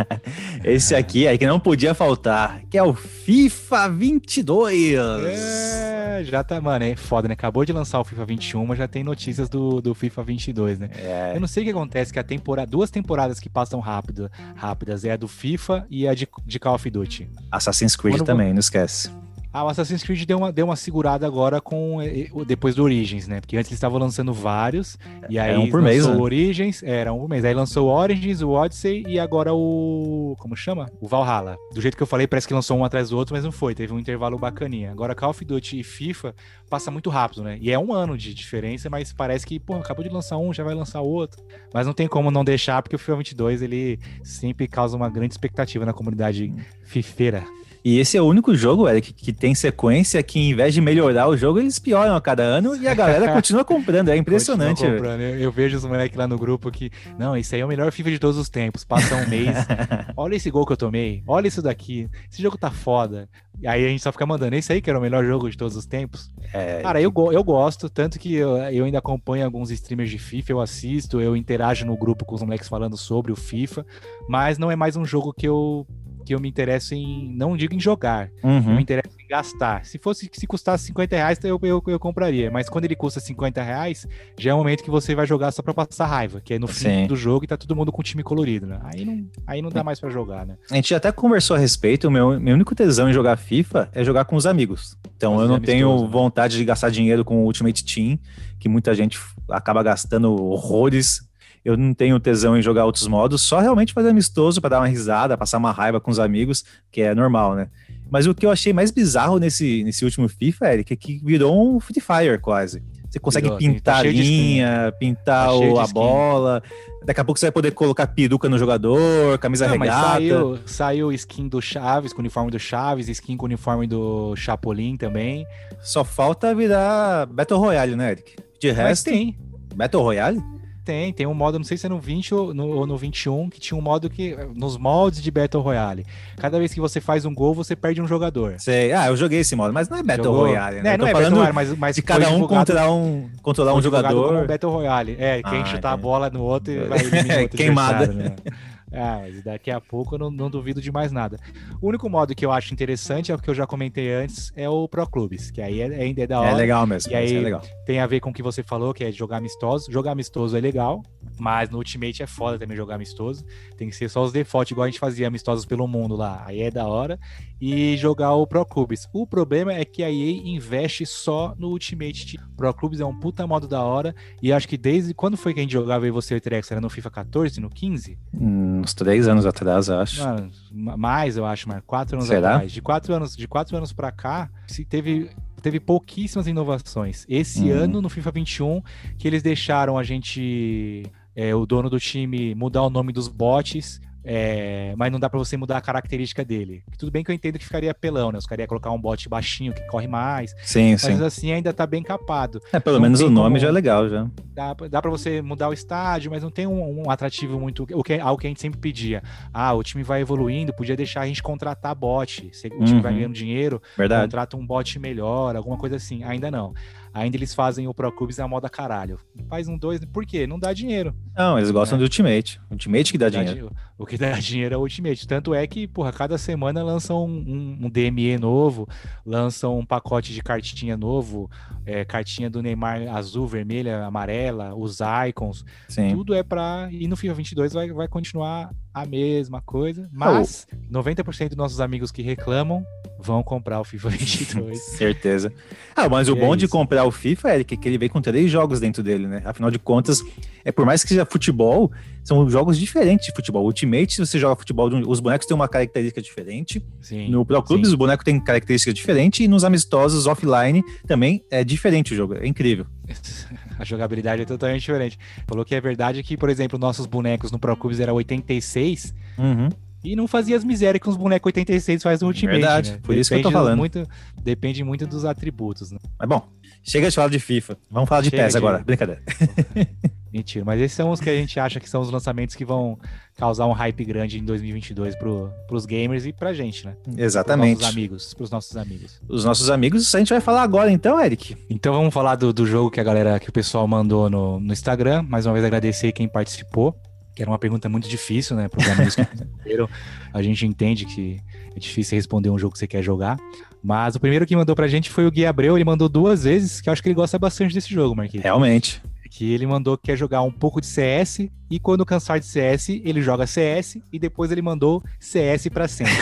Esse 0.62 0.94
aqui 0.94 1.26
é 1.26 1.36
que 1.36 1.46
não 1.46 1.58
podia 1.58 1.94
faltar, 1.94 2.62
que 2.70 2.76
é 2.76 2.82
o 2.82 2.94
FIFA 2.94 3.88
22. 3.88 4.94
É, 5.24 6.22
já 6.24 6.44
tá, 6.44 6.60
mano, 6.60 6.84
é 6.84 6.94
foda, 6.94 7.28
né? 7.28 7.34
Acabou 7.34 7.64
de 7.64 7.72
lançar 7.72 7.98
o 8.00 8.04
FIFA 8.04 8.24
21, 8.26 8.66
mas 8.66 8.78
já 8.78 8.86
tem 8.86 9.02
notícias 9.02 9.48
do, 9.48 9.80
do 9.80 9.94
FIFA 9.94 10.22
22, 10.22 10.78
né? 10.78 10.90
É. 10.96 11.32
Eu 11.34 11.40
não 11.40 11.48
sei 11.48 11.62
o 11.62 11.66
que 11.66 11.70
acontece, 11.70 12.12
que 12.12 12.18
a 12.18 12.24
temporada, 12.24 12.70
duas 12.70 12.90
temporadas 12.90 13.40
que 13.40 13.48
passam 13.48 13.80
rápido, 13.80 14.30
rápidas 14.54 15.04
é 15.04 15.12
a 15.12 15.16
do 15.16 15.28
FIFA 15.28 15.86
e 15.90 16.06
a 16.06 16.14
de, 16.14 16.28
de 16.44 16.58
Call 16.58 16.74
of 16.74 16.90
Duty. 16.90 17.30
Assassin's 17.50 17.96
Creed 17.96 18.16
Quando 18.16 18.26
também, 18.26 18.52
não 18.52 18.60
esquece. 18.60 19.10
Ah, 19.52 19.64
o 19.64 19.68
Assassin's 19.68 20.02
Creed 20.04 20.24
deu 20.24 20.38
uma, 20.38 20.52
deu 20.52 20.64
uma 20.64 20.76
segurada 20.76 21.26
agora 21.26 21.60
com 21.60 21.98
depois 22.46 22.76
do 22.76 22.84
Origins, 22.84 23.26
né? 23.26 23.40
Porque 23.40 23.56
antes 23.56 23.68
eles 23.68 23.78
estavam 23.78 23.98
lançando 23.98 24.32
vários. 24.32 24.96
E 25.28 25.38
aí 25.38 25.50
era 25.50 25.60
um 25.60 25.68
por 25.68 25.82
mês, 25.82 26.06
né? 26.06 26.14
Origins, 26.14 26.82
era 26.82 27.12
um 27.12 27.18
por 27.20 27.28
mês. 27.28 27.44
Aí 27.44 27.52
lançou 27.52 27.88
o 27.88 27.92
Origins, 27.92 28.42
o 28.42 28.50
Odyssey 28.50 29.04
e 29.08 29.18
agora 29.18 29.52
o. 29.52 30.36
Como 30.38 30.54
chama? 30.54 30.88
O 31.00 31.08
Valhalla. 31.08 31.56
Do 31.74 31.80
jeito 31.80 31.96
que 31.96 32.02
eu 32.02 32.06
falei, 32.06 32.28
parece 32.28 32.46
que 32.46 32.54
lançou 32.54 32.78
um 32.78 32.84
atrás 32.84 33.10
do 33.10 33.16
outro, 33.16 33.34
mas 33.34 33.44
não 33.44 33.50
foi. 33.50 33.74
Teve 33.74 33.92
um 33.92 33.98
intervalo 33.98 34.38
bacaninha. 34.38 34.92
Agora 34.92 35.14
Call 35.16 35.30
of 35.30 35.44
Duty 35.44 35.80
e 35.80 35.82
FIFA 35.82 36.34
passa 36.68 36.90
muito 36.90 37.10
rápido, 37.10 37.42
né? 37.42 37.58
E 37.60 37.72
é 37.72 37.78
um 37.78 37.92
ano 37.92 38.16
de 38.16 38.32
diferença, 38.32 38.88
mas 38.88 39.12
parece 39.12 39.44
que, 39.44 39.58
pô, 39.58 39.74
acabou 39.74 40.04
de 40.04 40.10
lançar 40.10 40.38
um, 40.38 40.52
já 40.54 40.62
vai 40.62 40.74
lançar 40.74 41.00
outro. 41.00 41.42
Mas 41.74 41.86
não 41.86 41.92
tem 41.92 42.06
como 42.06 42.30
não 42.30 42.44
deixar, 42.44 42.80
porque 42.82 42.94
o 42.94 42.98
FIFA 42.98 43.16
22 43.16 43.62
ele 43.62 43.98
sempre 44.22 44.68
causa 44.68 44.96
uma 44.96 45.10
grande 45.10 45.34
expectativa 45.34 45.84
na 45.84 45.92
comunidade 45.92 46.54
fifeira. 46.84 47.44
E 47.84 47.98
esse 47.98 48.16
é 48.16 48.22
o 48.22 48.26
único 48.26 48.54
jogo, 48.54 48.88
Eric, 48.88 49.12
que 49.12 49.32
tem 49.32 49.54
sequência 49.54 50.22
que, 50.22 50.38
em 50.38 50.54
vez 50.54 50.74
de 50.74 50.80
melhorar 50.80 51.28
o 51.28 51.36
jogo, 51.36 51.58
eles 51.58 51.78
pioram 51.78 52.14
a 52.14 52.20
cada 52.20 52.42
ano 52.42 52.76
e 52.76 52.86
a 52.86 52.94
galera 52.94 53.32
continua 53.34 53.64
comprando. 53.64 54.10
É 54.10 54.16
impressionante. 54.16 54.84
Comprando. 54.84 55.20
Eu, 55.20 55.38
eu, 55.38 55.52
vejo 55.52 55.76
os 55.76 55.84
moleques 55.84 56.16
lá 56.16 56.28
no 56.28 56.38
grupo 56.38 56.70
que, 56.70 56.90
não, 57.18 57.36
esse 57.36 57.54
aí 57.54 57.60
é 57.62 57.64
o 57.64 57.68
melhor 57.68 57.90
FIFA 57.90 58.10
de 58.10 58.18
todos 58.18 58.36
os 58.36 58.48
tempos. 58.48 58.84
Passa 58.84 59.14
um 59.14 59.28
mês. 59.28 59.56
olha 60.16 60.36
esse 60.36 60.50
gol 60.50 60.66
que 60.66 60.72
eu 60.72 60.76
tomei. 60.76 61.22
Olha 61.26 61.48
isso 61.48 61.62
daqui. 61.62 62.08
Esse 62.30 62.42
jogo 62.42 62.58
tá 62.58 62.70
foda. 62.70 63.28
E 63.60 63.66
aí 63.66 63.84
a 63.84 63.88
gente 63.88 64.02
só 64.02 64.10
fica 64.10 64.24
mandando, 64.24 64.56
esse 64.56 64.72
aí 64.72 64.80
que 64.80 64.88
era 64.88 64.98
o 64.98 65.02
melhor 65.02 65.22
jogo 65.24 65.50
de 65.50 65.56
todos 65.56 65.76
os 65.76 65.84
tempos. 65.84 66.32
É... 66.52 66.80
Cara, 66.80 67.00
eu, 67.00 67.12
eu 67.30 67.44
gosto, 67.44 67.90
tanto 67.90 68.18
que 68.18 68.34
eu, 68.34 68.56
eu 68.56 68.86
ainda 68.86 68.98
acompanho 68.98 69.44
alguns 69.44 69.70
streamers 69.70 70.10
de 70.10 70.18
FIFA, 70.18 70.52
eu 70.52 70.60
assisto, 70.60 71.20
eu 71.20 71.36
interajo 71.36 71.84
no 71.84 71.94
grupo 71.94 72.24
com 72.24 72.34
os 72.34 72.42
moleques 72.42 72.68
falando 72.68 72.96
sobre 72.96 73.30
o 73.30 73.36
FIFA, 73.36 73.84
mas 74.26 74.56
não 74.56 74.70
é 74.70 74.76
mais 74.76 74.96
um 74.96 75.04
jogo 75.04 75.34
que 75.34 75.46
eu 75.46 75.86
que 76.24 76.34
eu 76.34 76.40
me 76.40 76.48
interesso 76.48 76.94
em, 76.94 77.32
não 77.34 77.56
digo 77.56 77.74
em 77.74 77.80
jogar, 77.80 78.30
uhum. 78.42 78.56
eu 78.56 78.74
me 78.76 78.82
interesso 78.82 79.16
em 79.18 79.28
gastar. 79.28 79.84
Se 79.84 79.98
fosse 79.98 80.30
se 80.32 80.46
custasse 80.46 80.86
50 80.86 81.16
reais, 81.16 81.38
eu, 81.44 81.58
eu, 81.62 81.82
eu, 81.86 81.98
compraria. 81.98 82.50
Mas 82.50 82.68
quando 82.68 82.84
ele 82.84 82.96
custa 82.96 83.20
50 83.20 83.62
reais, 83.62 84.06
já 84.38 84.50
é 84.50 84.54
o 84.54 84.58
momento 84.58 84.82
que 84.82 84.90
você 84.90 85.14
vai 85.14 85.26
jogar 85.26 85.50
só 85.52 85.62
pra 85.62 85.72
passar 85.72 86.06
raiva, 86.06 86.40
que 86.40 86.54
é 86.54 86.58
no 86.58 86.66
fim 86.66 87.02
Sim. 87.02 87.06
do 87.06 87.16
jogo 87.16 87.44
e 87.44 87.48
tá 87.48 87.56
todo 87.56 87.74
mundo 87.74 87.92
com 87.92 88.00
o 88.00 88.04
time 88.04 88.22
colorido, 88.22 88.66
né? 88.66 88.80
Aí 88.84 89.04
não, 89.04 89.30
aí 89.46 89.62
não 89.62 89.70
dá 89.70 89.82
mais 89.82 90.00
para 90.00 90.10
jogar, 90.10 90.46
né? 90.46 90.56
A 90.70 90.74
gente 90.74 90.94
até 90.94 91.10
conversou 91.12 91.56
a 91.56 91.58
respeito, 91.58 92.08
o 92.08 92.10
meu, 92.10 92.38
meu 92.40 92.54
único 92.54 92.74
tesão 92.74 93.08
em 93.08 93.12
jogar 93.12 93.36
FIFA 93.36 93.88
é 93.92 94.04
jogar 94.04 94.24
com 94.24 94.36
os 94.36 94.46
amigos. 94.46 94.96
Então 95.16 95.40
eu 95.40 95.46
não 95.46 95.56
amistoso, 95.56 95.66
tenho 95.66 96.02
né? 96.02 96.08
vontade 96.10 96.56
de 96.56 96.64
gastar 96.64 96.90
dinheiro 96.90 97.24
com 97.24 97.42
o 97.42 97.44
Ultimate 97.44 97.84
Team, 97.84 98.18
que 98.58 98.68
muita 98.68 98.94
gente 98.94 99.18
acaba 99.50 99.82
gastando 99.82 100.34
horrores 100.34 101.29
eu 101.64 101.76
não 101.76 101.92
tenho 101.92 102.18
tesão 102.18 102.56
em 102.56 102.62
jogar 102.62 102.84
outros 102.84 103.06
modos, 103.06 103.42
só 103.42 103.60
realmente 103.60 103.92
fazer 103.92 104.08
amistoso 104.08 104.60
para 104.60 104.70
dar 104.70 104.80
uma 104.80 104.88
risada, 104.88 105.36
passar 105.36 105.58
uma 105.58 105.72
raiva 105.72 106.00
com 106.00 106.10
os 106.10 106.18
amigos, 106.18 106.64
que 106.90 107.02
é 107.02 107.14
normal, 107.14 107.54
né? 107.54 107.68
Mas 108.10 108.26
o 108.26 108.34
que 108.34 108.44
eu 108.44 108.50
achei 108.50 108.72
mais 108.72 108.90
bizarro 108.90 109.38
nesse, 109.38 109.84
nesse 109.84 110.04
último 110.04 110.28
FIFA, 110.28 110.72
Eric, 110.72 110.92
é 110.92 110.96
que 110.96 111.20
virou 111.24 111.76
um 111.76 111.78
Free 111.78 112.00
Fire 112.00 112.38
quase. 112.40 112.82
Você 113.08 113.18
consegue 113.18 113.46
virou, 113.46 113.58
pintar 113.58 114.02
tá 114.02 114.08
a 114.08 114.12
linha, 114.12 114.94
pintar 114.98 115.46
tá 115.48 115.54
o, 115.54 115.78
a 115.80 115.86
bola. 115.86 116.62
Daqui 117.04 117.20
a 117.20 117.24
pouco 117.24 117.38
você 117.38 117.46
vai 117.46 117.52
poder 117.52 117.72
colocar 117.72 118.06
peruca 118.06 118.48
no 118.48 118.56
jogador, 118.56 119.36
camisa 119.38 119.66
não, 119.66 119.72
regata. 119.72 120.12
saiu, 120.12 120.58
saiu 120.64 121.12
skin 121.12 121.48
do 121.48 121.60
Chaves, 121.60 122.12
com 122.12 122.18
o 122.18 122.22
uniforme 122.22 122.50
do 122.50 122.58
Chaves, 122.58 123.08
skin 123.08 123.36
com 123.36 123.46
o 123.46 123.48
uniforme 123.48 123.86
do 123.86 124.34
Chapolin 124.36 124.96
também. 124.96 125.44
Só 125.80 126.04
falta 126.04 126.54
virar 126.54 127.26
Battle 127.26 127.58
Royale, 127.58 127.96
né, 127.96 128.12
Eric? 128.12 128.36
De 128.60 128.70
resto. 128.70 128.84
Mas 128.84 129.02
tem. 129.02 129.38
Battle 129.74 130.02
Royale? 130.02 130.40
Tem, 130.84 131.12
tem 131.12 131.26
um 131.26 131.34
modo, 131.34 131.58
não 131.58 131.64
sei 131.64 131.76
se 131.76 131.86
é 131.86 131.88
no 131.88 131.98
20 131.98 132.34
ou 132.34 132.54
no, 132.54 132.68
ou 132.68 132.86
no 132.86 132.96
21, 132.96 133.50
que 133.50 133.60
tinha 133.60 133.76
um 133.76 133.82
modo 133.82 134.08
que, 134.08 134.34
nos 134.54 134.76
moldes 134.76 135.22
de 135.22 135.30
Battle 135.30 135.62
Royale, 135.62 136.06
cada 136.36 136.58
vez 136.58 136.72
que 136.72 136.80
você 136.80 137.00
faz 137.00 137.24
um 137.24 137.34
gol, 137.34 137.54
você 137.54 137.76
perde 137.76 138.00
um 138.00 138.08
jogador. 138.08 138.54
Sei, 138.58 138.92
ah, 138.92 139.08
eu 139.08 139.16
joguei 139.16 139.40
esse 139.40 139.54
modo, 139.54 139.74
mas 139.74 139.88
não 139.88 139.98
é 139.98 140.02
Battle 140.02 140.24
Jogou? 140.24 140.40
Royale, 140.46 140.82
né? 140.82 140.94
É, 140.94 140.98
não 140.98 141.06
é 141.06 141.12
Battle 141.12 141.30
Royale, 141.30 141.54
mas, 141.54 141.76
mas 141.76 141.96
de 141.96 142.02
cada 142.02 142.30
um 142.30 142.46
controlar 142.46 142.90
um, 142.90 143.28
controlar 143.42 143.74
um 143.74 143.82
jogador. 143.82 144.44
Um 144.44 144.46
Battle 144.46 144.72
Royale, 144.72 145.16
é, 145.18 145.42
quem 145.42 145.60
ah, 145.60 145.64
chutar 145.66 145.92
a 145.92 145.96
bola 145.96 146.30
no 146.30 146.42
outro 146.42 146.72
vai 146.88 146.98
eliminar 147.00 147.40
outro 147.42 147.56
Queimada. 147.56 148.06
Né? 148.06 148.36
Ah, 148.92 149.18
mas 149.20 149.42
daqui 149.42 149.70
a 149.70 149.80
pouco 149.80 150.14
eu 150.14 150.18
não, 150.18 150.30
não, 150.30 150.50
duvido 150.50 150.80
de 150.80 150.90
mais 150.90 151.12
nada. 151.12 151.38
O 151.80 151.88
único 151.88 152.08
modo 152.08 152.34
que 152.34 152.44
eu 152.44 152.50
acho 152.50 152.72
interessante 152.72 153.30
é 153.30 153.34
o 153.34 153.38
que 153.38 153.48
eu 153.48 153.54
já 153.54 153.66
comentei 153.66 154.12
antes, 154.12 154.52
é 154.56 154.68
o 154.68 154.88
Pro 154.88 155.08
Clubes, 155.08 155.50
que 155.50 155.62
aí 155.62 155.80
é, 155.80 155.86
ainda 155.86 156.22
é 156.22 156.26
da 156.26 156.36
é 156.36 156.38
hora. 156.38 156.50
É 156.50 156.54
legal 156.54 156.86
mesmo. 156.86 157.12
E 157.12 157.14
aí 157.14 157.36
é 157.36 157.40
legal. 157.40 157.62
tem 157.86 158.00
a 158.00 158.06
ver 158.06 158.20
com 158.20 158.30
o 158.30 158.32
que 158.32 158.42
você 158.42 158.62
falou, 158.62 158.92
que 158.92 159.04
é 159.04 159.12
jogar 159.12 159.36
amistoso. 159.36 159.90
Jogar 159.90 160.12
amistoso 160.12 160.56
é 160.56 160.60
legal, 160.60 161.02
mas 161.38 161.70
no 161.70 161.78
Ultimate 161.78 162.22
é 162.22 162.26
foda 162.26 162.58
também 162.58 162.76
jogar 162.76 162.96
amistoso. 162.96 163.44
Tem 163.76 163.88
que 163.88 163.96
ser 163.96 164.08
só 164.08 164.22
os 164.22 164.32
default, 164.32 164.72
igual 164.72 164.84
a 164.84 164.88
gente 164.88 165.00
fazia 165.00 165.28
amistosos 165.28 165.64
pelo 165.64 165.86
mundo 165.86 166.16
lá. 166.16 166.42
Aí 166.46 166.60
é 166.60 166.70
da 166.70 166.86
hora. 166.86 167.18
E 167.60 167.96
jogar 167.96 168.34
o 168.34 168.46
Pro 168.46 168.64
Clubes. 168.64 169.06
O 169.12 169.26
problema 169.26 169.72
é 169.72 169.84
que 169.84 170.02
a 170.02 170.10
EA 170.10 170.40
investe 170.44 171.04
só 171.04 171.54
no 171.58 171.68
Ultimate. 171.68 172.38
Pro 172.56 172.72
Clubes 172.72 173.00
é 173.00 173.04
um 173.04 173.18
puta 173.18 173.46
modo 173.46 173.68
da 173.68 173.82
hora. 173.82 174.14
E 174.42 174.52
acho 174.52 174.66
que 174.66 174.78
desde 174.78 175.12
quando 175.12 175.36
foi 175.36 175.52
que 175.52 175.60
a 175.60 175.62
gente 175.62 175.72
jogava 175.72 176.04
aí 176.04 176.10
você 176.10 176.34
e 176.34 176.38
o 176.38 176.40
Trex? 176.40 176.70
Era 176.70 176.80
no 176.80 176.88
FIFA 176.88 177.10
14, 177.10 177.60
no 177.60 177.68
15? 177.68 178.18
Hum, 178.34 178.79
uns 178.80 178.94
três 178.94 179.28
anos 179.28 179.46
atrás, 179.46 179.88
eu 179.88 179.98
acho. 179.98 180.22
Mano, 180.22 180.50
mais, 180.72 181.36
eu 181.36 181.44
acho, 181.44 181.68
mas 181.68 181.82
quatro 181.86 182.16
anos 182.16 182.28
Será? 182.28 182.54
atrás. 182.54 182.72
De 182.72 182.82
quatro 182.82 183.14
anos, 183.14 183.36
de 183.36 183.46
quatro 183.46 183.76
anos 183.76 183.92
pra 183.92 184.10
cá, 184.10 184.50
se 184.66 184.84
teve 184.84 185.30
teve 185.60 185.78
pouquíssimas 185.78 186.46
inovações. 186.46 187.26
Esse 187.28 187.70
hum. 187.70 187.76
ano, 187.76 188.00
no 188.02 188.08
FIFA 188.08 188.30
21, 188.30 188.82
que 189.18 189.28
eles 189.28 189.42
deixaram 189.42 189.98
a 189.98 190.02
gente 190.02 191.04
é, 191.36 191.54
o 191.54 191.66
dono 191.66 191.90
do 191.90 192.00
time 192.00 192.54
mudar 192.54 192.82
o 192.82 192.90
nome 192.90 193.12
dos 193.12 193.28
bots, 193.28 194.00
é, 194.24 194.94
mas 194.96 195.10
não 195.10 195.18
dá 195.18 195.28
para 195.30 195.38
você 195.38 195.56
mudar 195.56 195.78
a 195.78 195.80
característica 195.80 196.44
dele. 196.44 196.82
Tudo 196.98 197.10
bem 197.10 197.24
que 197.24 197.30
eu 197.30 197.34
entendo 197.34 197.58
que 197.58 197.64
ficaria 197.64 197.94
pelão, 197.94 198.30
né? 198.30 198.38
Os 198.38 198.46
caras 198.46 198.62
iam 198.62 198.68
colocar 198.68 198.90
um 198.90 199.00
bot 199.00 199.28
baixinho 199.28 199.72
que 199.72 199.80
corre 199.86 200.06
mais. 200.06 200.54
Sim, 200.62 200.92
mas 200.92 201.00
sim. 201.00 201.12
Mas 201.12 201.22
assim 201.22 201.52
ainda 201.52 201.72
tá 201.72 201.86
bem 201.86 202.02
capado. 202.02 202.60
É, 202.72 202.78
pelo 202.78 202.96
não 202.96 203.02
menos 203.02 203.20
o 203.20 203.30
nome 203.30 203.50
como... 203.50 203.58
já 203.58 203.68
é 203.68 203.70
legal, 203.70 204.08
já. 204.08 204.26
Dá, 204.52 204.74
dá 204.74 205.00
para 205.02 205.10
você 205.10 205.40
mudar 205.40 205.68
o 205.68 205.72
estádio, 205.72 206.30
mas 206.30 206.42
não 206.42 206.50
tem 206.50 206.66
um, 206.66 207.04
um, 207.04 207.10
atrativo 207.10 207.58
muito. 207.58 207.86
O 207.92 208.02
que, 208.02 208.14
algo 208.14 208.40
que 208.40 208.46
a 208.46 208.50
gente 208.50 208.60
sempre 208.60 208.78
pedia. 208.78 209.22
Ah, 209.52 209.72
o 209.72 209.82
time 209.82 210.02
vai 210.02 210.20
evoluindo, 210.20 210.72
podia 210.72 210.96
deixar 210.96 211.22
a 211.22 211.26
gente 211.26 211.42
contratar 211.42 211.94
bot. 211.94 212.50
Se 212.52 212.66
o 212.66 212.84
time 212.84 212.96
uhum. 212.96 213.02
vai 213.02 213.14
ganhando 213.14 213.34
dinheiro, 213.34 213.80
Verdade. 213.96 214.22
contrata 214.22 214.56
um 214.56 214.66
bot 214.66 214.98
melhor, 214.98 215.56
alguma 215.56 215.76
coisa 215.76 215.96
assim. 215.96 216.22
Ainda 216.24 216.50
não 216.50 216.74
ainda 217.12 217.36
eles 217.36 217.54
fazem 217.54 217.86
o 217.88 217.94
Pro 217.94 218.12
Clubs 218.12 218.38
a 218.38 218.48
moda 218.48 218.68
caralho. 218.68 219.18
Faz 219.48 219.68
um 219.68 219.76
dois, 219.76 220.04
por 220.06 220.24
quê? 220.24 220.46
Não 220.46 220.58
dá 220.58 220.72
dinheiro. 220.72 221.14
Não, 221.36 221.58
eles 221.58 221.70
gostam 221.70 221.96
é. 221.96 221.98
do 221.98 222.04
Ultimate. 222.04 222.60
Ultimate 222.70 223.12
que 223.12 223.18
dá, 223.18 223.28
dá 223.28 223.42
dinheiro. 223.42 223.72
O 223.98 224.06
que 224.10 224.18
dá 224.18 224.32
dinheiro 224.40 224.74
é 224.74 224.78
o 224.78 224.80
Ultimate. 224.80 225.26
Tanto 225.26 225.54
é 225.54 225.64
que, 225.66 225.86
porra, 225.86 226.12
cada 226.12 226.36
semana 226.36 226.82
lançam 226.82 227.24
um, 227.24 227.78
um, 227.82 227.88
DME 227.88 228.36
novo, 228.38 228.88
lançam 229.24 229.78
um 229.78 229.86
pacote 229.86 230.34
de 230.34 230.42
cartinha 230.42 230.96
novo, 230.96 231.48
é, 231.86 232.04
cartinha 232.04 232.50
do 232.50 232.60
Neymar 232.60 233.08
azul, 233.08 233.46
vermelha, 233.46 234.04
amarela, 234.04 234.74
os 234.74 234.98
icons. 235.28 235.64
Sim. 235.88 236.10
Tudo 236.14 236.34
é 236.34 236.42
pra. 236.42 236.88
E 236.90 237.06
no 237.06 237.16
FIFA 237.16 237.34
22 237.34 237.72
vai, 237.72 237.92
vai 237.92 238.08
continuar 238.08 238.70
a 238.92 239.06
mesma 239.06 239.60
coisa, 239.60 240.08
mas 240.12 240.66
oh. 240.72 240.98
90% 240.98 241.48
dos 241.48 241.56
nossos 241.56 241.80
amigos 241.80 242.10
que 242.10 242.22
reclamam 242.22 242.84
vão 243.18 243.42
comprar 243.42 243.80
o 243.80 243.84
FIFA 243.84 244.08
22. 244.10 244.82
Certeza. 244.96 245.52
Ah, 245.94 246.08
mas 246.08 246.26
e 246.26 246.32
o 246.32 246.36
é 246.36 246.40
bom 246.40 246.56
de 246.56 246.66
comprar 246.66 247.04
o 247.04 247.10
FIFA, 247.10 247.50
é 247.50 247.64
que 247.64 247.88
ele 247.88 247.98
vem 247.98 248.08
com 248.08 248.20
três 248.20 248.50
jogos 248.50 248.80
dentro 248.80 249.02
dele, 249.02 249.26
né? 249.26 249.42
Afinal 249.44 249.70
de 249.70 249.78
contas, 249.78 250.22
é 250.64 250.72
por 250.72 250.84
mais 250.84 251.02
que 251.02 251.10
seja 251.10 251.24
futebol, 251.24 251.92
são 252.24 252.48
jogos 252.50 252.78
diferentes 252.78 253.26
de 253.26 253.32
futebol. 253.32 253.64
Ultimate, 253.64 254.14
se 254.14 254.26
você 254.26 254.38
joga 254.38 254.56
futebol, 254.56 254.88
os 255.06 255.20
bonecos 255.20 255.46
têm 255.46 255.54
uma 255.54 255.68
característica 255.68 256.20
diferente. 256.20 256.84
Sim, 257.00 257.28
no 257.28 257.44
Pro 257.44 257.62
Clubes, 257.62 257.92
o 257.92 257.96
boneco 257.96 258.24
tem 258.24 258.40
característica 258.40 258.92
diferente 258.92 259.44
e 259.44 259.48
nos 259.48 259.64
amistosos 259.64 260.26
offline 260.26 260.82
também 261.06 261.44
é 261.50 261.62
diferente 261.62 262.12
o 262.12 262.16
jogo. 262.16 262.34
É 262.34 262.46
incrível. 262.46 262.86
A 263.80 263.84
jogabilidade 263.84 264.42
é 264.42 264.44
totalmente 264.44 264.82
diferente. 264.82 265.18
Falou 265.46 265.64
que 265.64 265.74
é 265.74 265.80
verdade 265.80 266.22
que, 266.22 266.36
por 266.36 266.50
exemplo, 266.50 266.78
nossos 266.78 267.06
bonecos 267.06 267.50
no 267.50 267.58
Pro 267.58 267.74
Clubes 267.74 267.98
era 267.98 268.12
86. 268.12 269.14
Uhum. 269.38 269.70
E 270.04 270.14
não 270.14 270.28
fazia 270.28 270.54
as 270.54 270.62
misérias 270.62 271.02
que 271.02 271.08
os 271.08 271.16
bonecos 271.16 271.48
86 271.48 272.02
faz 272.02 272.20
no 272.20 272.28
Ultimate. 272.28 272.58
Verdade, 272.58 272.90
né? 272.90 272.96
por 272.98 273.08
depende 273.08 273.20
isso 273.20 273.30
que 273.30 273.36
eu 273.36 273.42
tô 273.42 273.50
falando. 273.50 273.78
Muito, 273.78 274.06
depende 274.42 274.84
muito 274.84 275.06
dos 275.06 275.24
atributos, 275.24 275.90
né? 275.90 275.98
Mas 276.18 276.28
bom, 276.28 276.46
chega 276.82 277.08
de 277.08 277.14
falar 277.14 277.30
de 277.30 277.38
FIFA. 277.38 277.78
Vamos 277.90 278.06
falar 278.06 278.20
de 278.20 278.28
chega 278.28 278.42
PES 278.44 278.52
de... 278.52 278.58
agora. 278.58 278.78
Brincadeira. 278.84 279.22
Mentira, 280.32 280.64
mas 280.64 280.80
esses 280.80 280.96
são 280.96 281.10
os 281.10 281.20
que 281.20 281.28
a 281.28 281.34
gente 281.34 281.58
acha 281.58 281.80
que 281.80 281.90
são 281.90 282.00
os 282.00 282.10
lançamentos 282.10 282.54
que 282.54 282.64
vão 282.64 282.96
causar 283.36 283.66
um 283.66 283.72
hype 283.72 284.04
grande 284.04 284.38
em 284.38 284.44
2022 284.44 285.16
pro, 285.16 285.50
pros 285.66 285.84
gamers 285.86 286.24
e 286.24 286.32
pra 286.32 286.52
gente, 286.52 286.86
né? 286.86 286.94
Exatamente. 287.16 287.78
Pros 287.78 287.82
nossos 287.82 287.96
amigos, 287.96 288.34
pros 288.34 288.50
nossos 288.50 288.76
amigos. 288.76 289.20
Os 289.28 289.44
nossos 289.44 289.70
amigos, 289.70 290.14
a 290.14 290.18
gente 290.18 290.28
vai 290.28 290.40
falar 290.40 290.62
agora 290.62 290.90
então, 290.92 291.20
Eric. 291.20 291.56
Então 291.68 291.92
vamos 291.92 292.14
falar 292.14 292.36
do, 292.36 292.52
do 292.52 292.64
jogo 292.64 292.90
que 292.90 293.00
a 293.00 293.02
galera, 293.02 293.40
que 293.40 293.48
o 293.48 293.52
pessoal 293.52 293.88
mandou 293.88 294.30
no, 294.30 294.60
no 294.60 294.72
Instagram. 294.72 295.22
Mais 295.22 295.46
uma 295.46 295.52
vez 295.52 295.64
agradecer 295.64 296.12
quem 296.12 296.28
participou, 296.28 296.94
que 297.34 297.42
era 297.42 297.50
uma 297.50 297.58
pergunta 297.58 297.88
muito 297.88 298.08
difícil, 298.08 298.54
né? 298.54 298.68
Para 298.68 298.80
os 298.80 298.88
amigos 298.88 299.14
que 299.16 299.22
responderam. 299.22 299.88
A 300.32 300.42
gente 300.42 300.64
entende 300.64 301.06
que 301.06 301.40
é 301.74 301.78
difícil 301.80 302.14
responder 302.14 302.50
um 302.50 302.58
jogo 302.58 302.74
que 302.74 302.78
você 302.78 302.86
quer 302.86 303.02
jogar. 303.02 303.36
Mas 303.82 304.14
o 304.14 304.20
primeiro 304.20 304.46
que 304.46 304.54
mandou 304.54 304.76
pra 304.76 304.86
gente 304.86 305.10
foi 305.10 305.26
o 305.26 305.30
Gui 305.30 305.44
Abreu, 305.44 305.76
ele 305.76 305.84
mandou 305.84 306.08
duas 306.08 306.44
vezes, 306.44 306.80
que 306.80 306.88
eu 306.88 306.92
acho 306.92 307.02
que 307.02 307.08
ele 307.08 307.16
gosta 307.16 307.36
bastante 307.36 307.74
desse 307.74 307.92
jogo, 307.92 308.14
Marquinhos. 308.14 308.44
Realmente 308.44 309.02
que 309.30 309.52
ele 309.54 309.64
mandou 309.64 309.96
que 309.96 310.06
quer 310.06 310.16
jogar 310.16 310.42
um 310.42 310.50
pouco 310.50 310.80
de 310.80 310.88
CS 310.88 311.48
e 311.70 311.78
quando 311.78 312.04
cansar 312.04 312.40
de 312.40 312.46
CS, 312.46 312.88
ele 312.88 313.22
joga 313.22 313.46
CS 313.46 313.98
e 314.12 314.18
depois 314.18 314.50
ele 314.50 314.60
mandou 314.60 315.04
CS 315.20 315.68
para 315.68 315.86
sempre. 315.86 316.12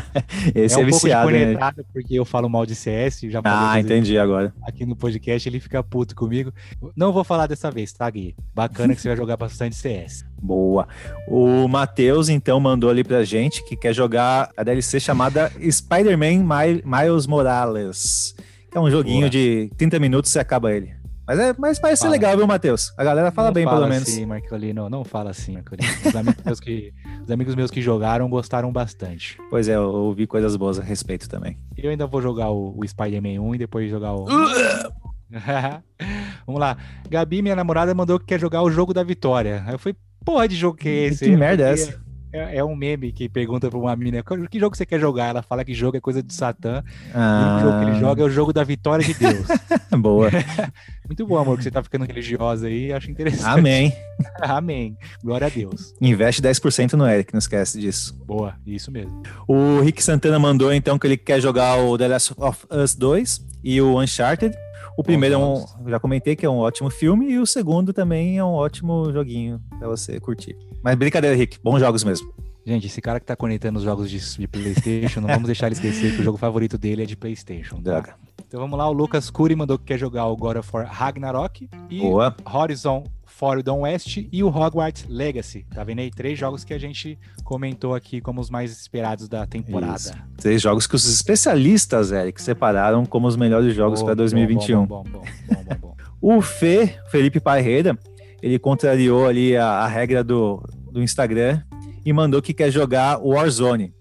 Esse 0.54 0.76
é, 0.76 0.78
um 0.78 0.80
é 0.80 0.84
viciado, 0.86 1.30
né? 1.30 1.56
porque 1.92 2.14
eu 2.14 2.24
falo 2.24 2.48
mal 2.48 2.64
de 2.64 2.74
CS, 2.74 3.20
já 3.24 3.42
Ah, 3.44 3.78
entendi 3.78 4.16
agora. 4.18 4.54
Aqui 4.62 4.86
no 4.86 4.96
podcast 4.96 5.46
ele 5.46 5.60
fica 5.60 5.82
puto 5.82 6.16
comigo. 6.16 6.50
Não 6.96 7.12
vou 7.12 7.22
falar 7.22 7.46
dessa 7.46 7.70
vez, 7.70 7.92
tá, 7.92 8.08
Gui? 8.08 8.34
Bacana 8.54 8.94
que 8.94 9.00
você 9.02 9.08
vai 9.08 9.16
jogar 9.16 9.36
bastante 9.36 9.76
CS. 9.76 10.24
Boa. 10.40 10.88
O 11.28 11.68
Matheus, 11.68 12.30
então, 12.30 12.58
mandou 12.58 12.88
ali 12.88 13.04
pra 13.04 13.24
gente 13.24 13.62
que 13.62 13.76
quer 13.76 13.92
jogar 13.92 14.48
a 14.56 14.64
DLC 14.64 14.98
chamada 14.98 15.52
Spider-Man 15.70 16.46
Miles 16.82 17.26
Morales. 17.26 18.34
Que 18.70 18.78
é 18.78 18.80
um 18.80 18.90
joguinho 18.90 19.20
Boa. 19.20 19.30
de 19.30 19.70
30 19.76 19.98
minutos 19.98 20.34
e 20.34 20.38
acaba 20.38 20.72
ele. 20.72 21.03
Mas, 21.26 21.38
é, 21.38 21.54
mas 21.58 21.78
parece 21.78 22.02
fala. 22.02 22.12
ser 22.12 22.18
legal, 22.18 22.36
viu, 22.36 22.46
Matheus? 22.46 22.92
A 22.98 23.04
galera 23.04 23.30
fala 23.30 23.48
não 23.48 23.54
bem, 23.54 23.64
fala 23.64 23.78
pelo 23.78 23.88
menos. 23.88 24.08
Assim, 24.08 24.26
Marcolino, 24.26 24.90
não 24.90 25.04
fala 25.04 25.30
assim, 25.30 25.54
Marcolino. 25.54 25.88
Os 26.04 26.14
amigos, 26.14 26.44
meus 26.44 26.60
que, 26.60 26.92
os 27.22 27.30
amigos 27.30 27.54
meus 27.54 27.70
que 27.70 27.80
jogaram 27.80 28.28
gostaram 28.28 28.70
bastante. 28.70 29.38
Pois 29.48 29.66
é, 29.68 29.76
eu 29.76 29.84
ouvi 29.84 30.26
coisas 30.26 30.54
boas 30.56 30.78
a 30.78 30.82
respeito 30.82 31.26
também. 31.28 31.58
Eu 31.76 31.90
ainda 31.90 32.06
vou 32.06 32.20
jogar 32.20 32.50
o, 32.50 32.78
o 32.78 32.86
Spider-Man 32.86 33.40
1 33.40 33.54
e 33.54 33.58
depois 33.58 33.90
jogar 33.90 34.14
o. 34.14 34.26
Vamos 36.46 36.60
lá. 36.60 36.76
Gabi, 37.08 37.40
minha 37.40 37.56
namorada, 37.56 37.94
mandou 37.94 38.20
que 38.20 38.26
quer 38.26 38.38
jogar 38.38 38.62
o 38.62 38.70
jogo 38.70 38.92
da 38.92 39.02
vitória. 39.02 39.64
Aí 39.66 39.74
eu 39.74 39.78
falei, 39.78 39.96
porra 40.24 40.46
de 40.46 40.56
jogo 40.56 40.76
que 40.76 40.88
é 40.88 41.06
esse? 41.06 41.24
Que 41.24 41.36
merda 41.36 41.68
é 41.68 41.72
essa? 41.72 42.03
É, 42.34 42.56
é, 42.56 42.64
um 42.64 42.74
meme 42.74 43.12
que 43.12 43.28
pergunta 43.28 43.70
pra 43.70 43.78
uma 43.78 43.94
menina 43.94 44.24
que 44.50 44.58
jogo 44.58 44.76
você 44.76 44.84
quer 44.84 44.98
jogar? 44.98 45.28
Ela 45.28 45.42
fala 45.42 45.64
que 45.64 45.72
jogo 45.72 45.96
é 45.96 46.00
coisa 46.00 46.20
de 46.20 46.34
Satã. 46.34 46.82
Ah. 47.14 47.60
E 47.60 47.64
o 47.64 47.66
jogo 47.66 47.78
que 47.78 47.90
ele 47.90 48.00
joga 48.00 48.22
é 48.22 48.24
o 48.24 48.30
jogo 48.30 48.52
da 48.52 48.64
vitória 48.64 49.04
de 49.04 49.14
Deus. 49.14 49.46
Boa. 49.96 50.28
Muito 51.06 51.24
bom, 51.24 51.38
amor, 51.38 51.56
que 51.56 51.62
você 51.62 51.70
tá 51.70 51.80
ficando 51.80 52.04
religiosa 52.04 52.66
aí. 52.66 52.92
Acho 52.92 53.08
interessante. 53.08 53.46
Amém. 53.46 53.92
Amém. 54.42 54.98
Glória 55.22 55.46
a 55.46 55.50
Deus. 55.50 55.94
Investe 56.00 56.42
10% 56.42 56.94
no 56.94 57.06
Eric, 57.06 57.32
não 57.32 57.38
esquece 57.38 57.78
disso. 57.80 58.14
Boa, 58.26 58.56
isso 58.66 58.90
mesmo. 58.90 59.22
O 59.46 59.80
Rick 59.80 60.02
Santana 60.02 60.38
mandou 60.38 60.72
então 60.72 60.98
que 60.98 61.06
ele 61.06 61.16
quer 61.16 61.40
jogar 61.40 61.76
o 61.76 61.96
The 61.96 62.08
Last 62.08 62.34
of 62.36 62.66
Us 62.68 62.96
2 62.96 63.46
e 63.62 63.80
o 63.80 64.00
Uncharted. 64.00 64.56
O 64.96 65.04
primeiro 65.04 65.36
é 65.36 65.38
um, 65.38 65.64
já 65.86 66.00
comentei 66.00 66.34
que 66.34 66.44
é 66.44 66.50
um 66.50 66.58
ótimo 66.58 66.90
filme 66.90 67.30
e 67.30 67.38
o 67.38 67.46
segundo 67.46 67.92
também 67.92 68.38
é 68.38 68.44
um 68.44 68.52
ótimo 68.52 69.12
joguinho 69.12 69.60
para 69.78 69.86
você 69.88 70.18
curtir. 70.18 70.56
Mas 70.84 70.96
brincadeira, 70.96 71.34
Rick, 71.34 71.58
bons 71.64 71.80
jogos 71.80 72.04
mesmo. 72.04 72.30
Gente, 72.66 72.86
esse 72.88 73.00
cara 73.00 73.18
que 73.18 73.24
tá 73.24 73.34
conectando 73.34 73.78
os 73.78 73.84
jogos 73.84 74.10
de, 74.10 74.20
de 74.38 74.46
PlayStation, 74.46 75.22
não 75.22 75.28
vamos 75.28 75.46
deixar 75.46 75.66
ele 75.66 75.76
esquecer 75.76 76.14
que 76.14 76.20
o 76.20 76.22
jogo 76.22 76.36
favorito 76.36 76.76
dele 76.76 77.02
é 77.02 77.06
de 77.06 77.16
PlayStation. 77.16 77.76
Tá? 77.76 78.00
Droga. 78.00 78.14
Então 78.46 78.60
vamos 78.60 78.78
lá, 78.78 78.86
o 78.86 78.92
Lucas 78.92 79.30
Curi 79.30 79.56
mandou 79.56 79.78
que 79.78 79.86
quer 79.86 79.98
jogar 79.98 80.26
o 80.26 80.36
God 80.36 80.58
of 80.58 80.68
War 80.70 80.86
Ragnarok 80.86 81.70
e 81.88 82.00
Boa. 82.00 82.36
Horizon 82.44 83.02
Forbidden 83.24 83.80
West 83.80 84.28
e 84.30 84.44
o 84.44 84.48
Hogwarts 84.48 85.06
Legacy. 85.08 85.64
Tá 85.74 85.82
vendo 85.82 86.00
aí? 86.00 86.10
Três 86.10 86.38
jogos 86.38 86.64
que 86.64 86.74
a 86.74 86.78
gente 86.78 87.18
comentou 87.44 87.94
aqui 87.94 88.20
como 88.20 88.40
os 88.40 88.50
mais 88.50 88.70
esperados 88.70 89.26
da 89.26 89.46
temporada. 89.46 89.96
Isso. 89.96 90.12
Três 90.36 90.60
jogos 90.60 90.86
que 90.86 90.94
os 90.94 91.06
especialistas, 91.06 92.12
Eric, 92.12 92.40
separaram 92.42 93.06
como 93.06 93.26
os 93.26 93.36
melhores 93.36 93.74
jogos 93.74 94.02
para 94.02 94.14
2021. 94.14 94.84
Bom, 94.84 95.02
bom, 95.02 95.10
bom, 95.10 95.20
bom, 95.20 95.64
bom, 95.64 95.76
bom. 95.80 95.96
o 96.20 96.40
Fê, 96.40 96.98
Felipe 97.10 97.40
Parreira, 97.40 97.98
ele 98.44 98.58
contrariou 98.58 99.26
ali 99.26 99.56
a, 99.56 99.66
a 99.66 99.86
regra 99.86 100.22
do, 100.22 100.62
do 100.92 101.02
Instagram 101.02 101.62
e 102.04 102.12
mandou 102.12 102.42
que 102.42 102.52
quer 102.52 102.70
jogar 102.70 103.18
o 103.18 103.30
Warzone. 103.30 103.94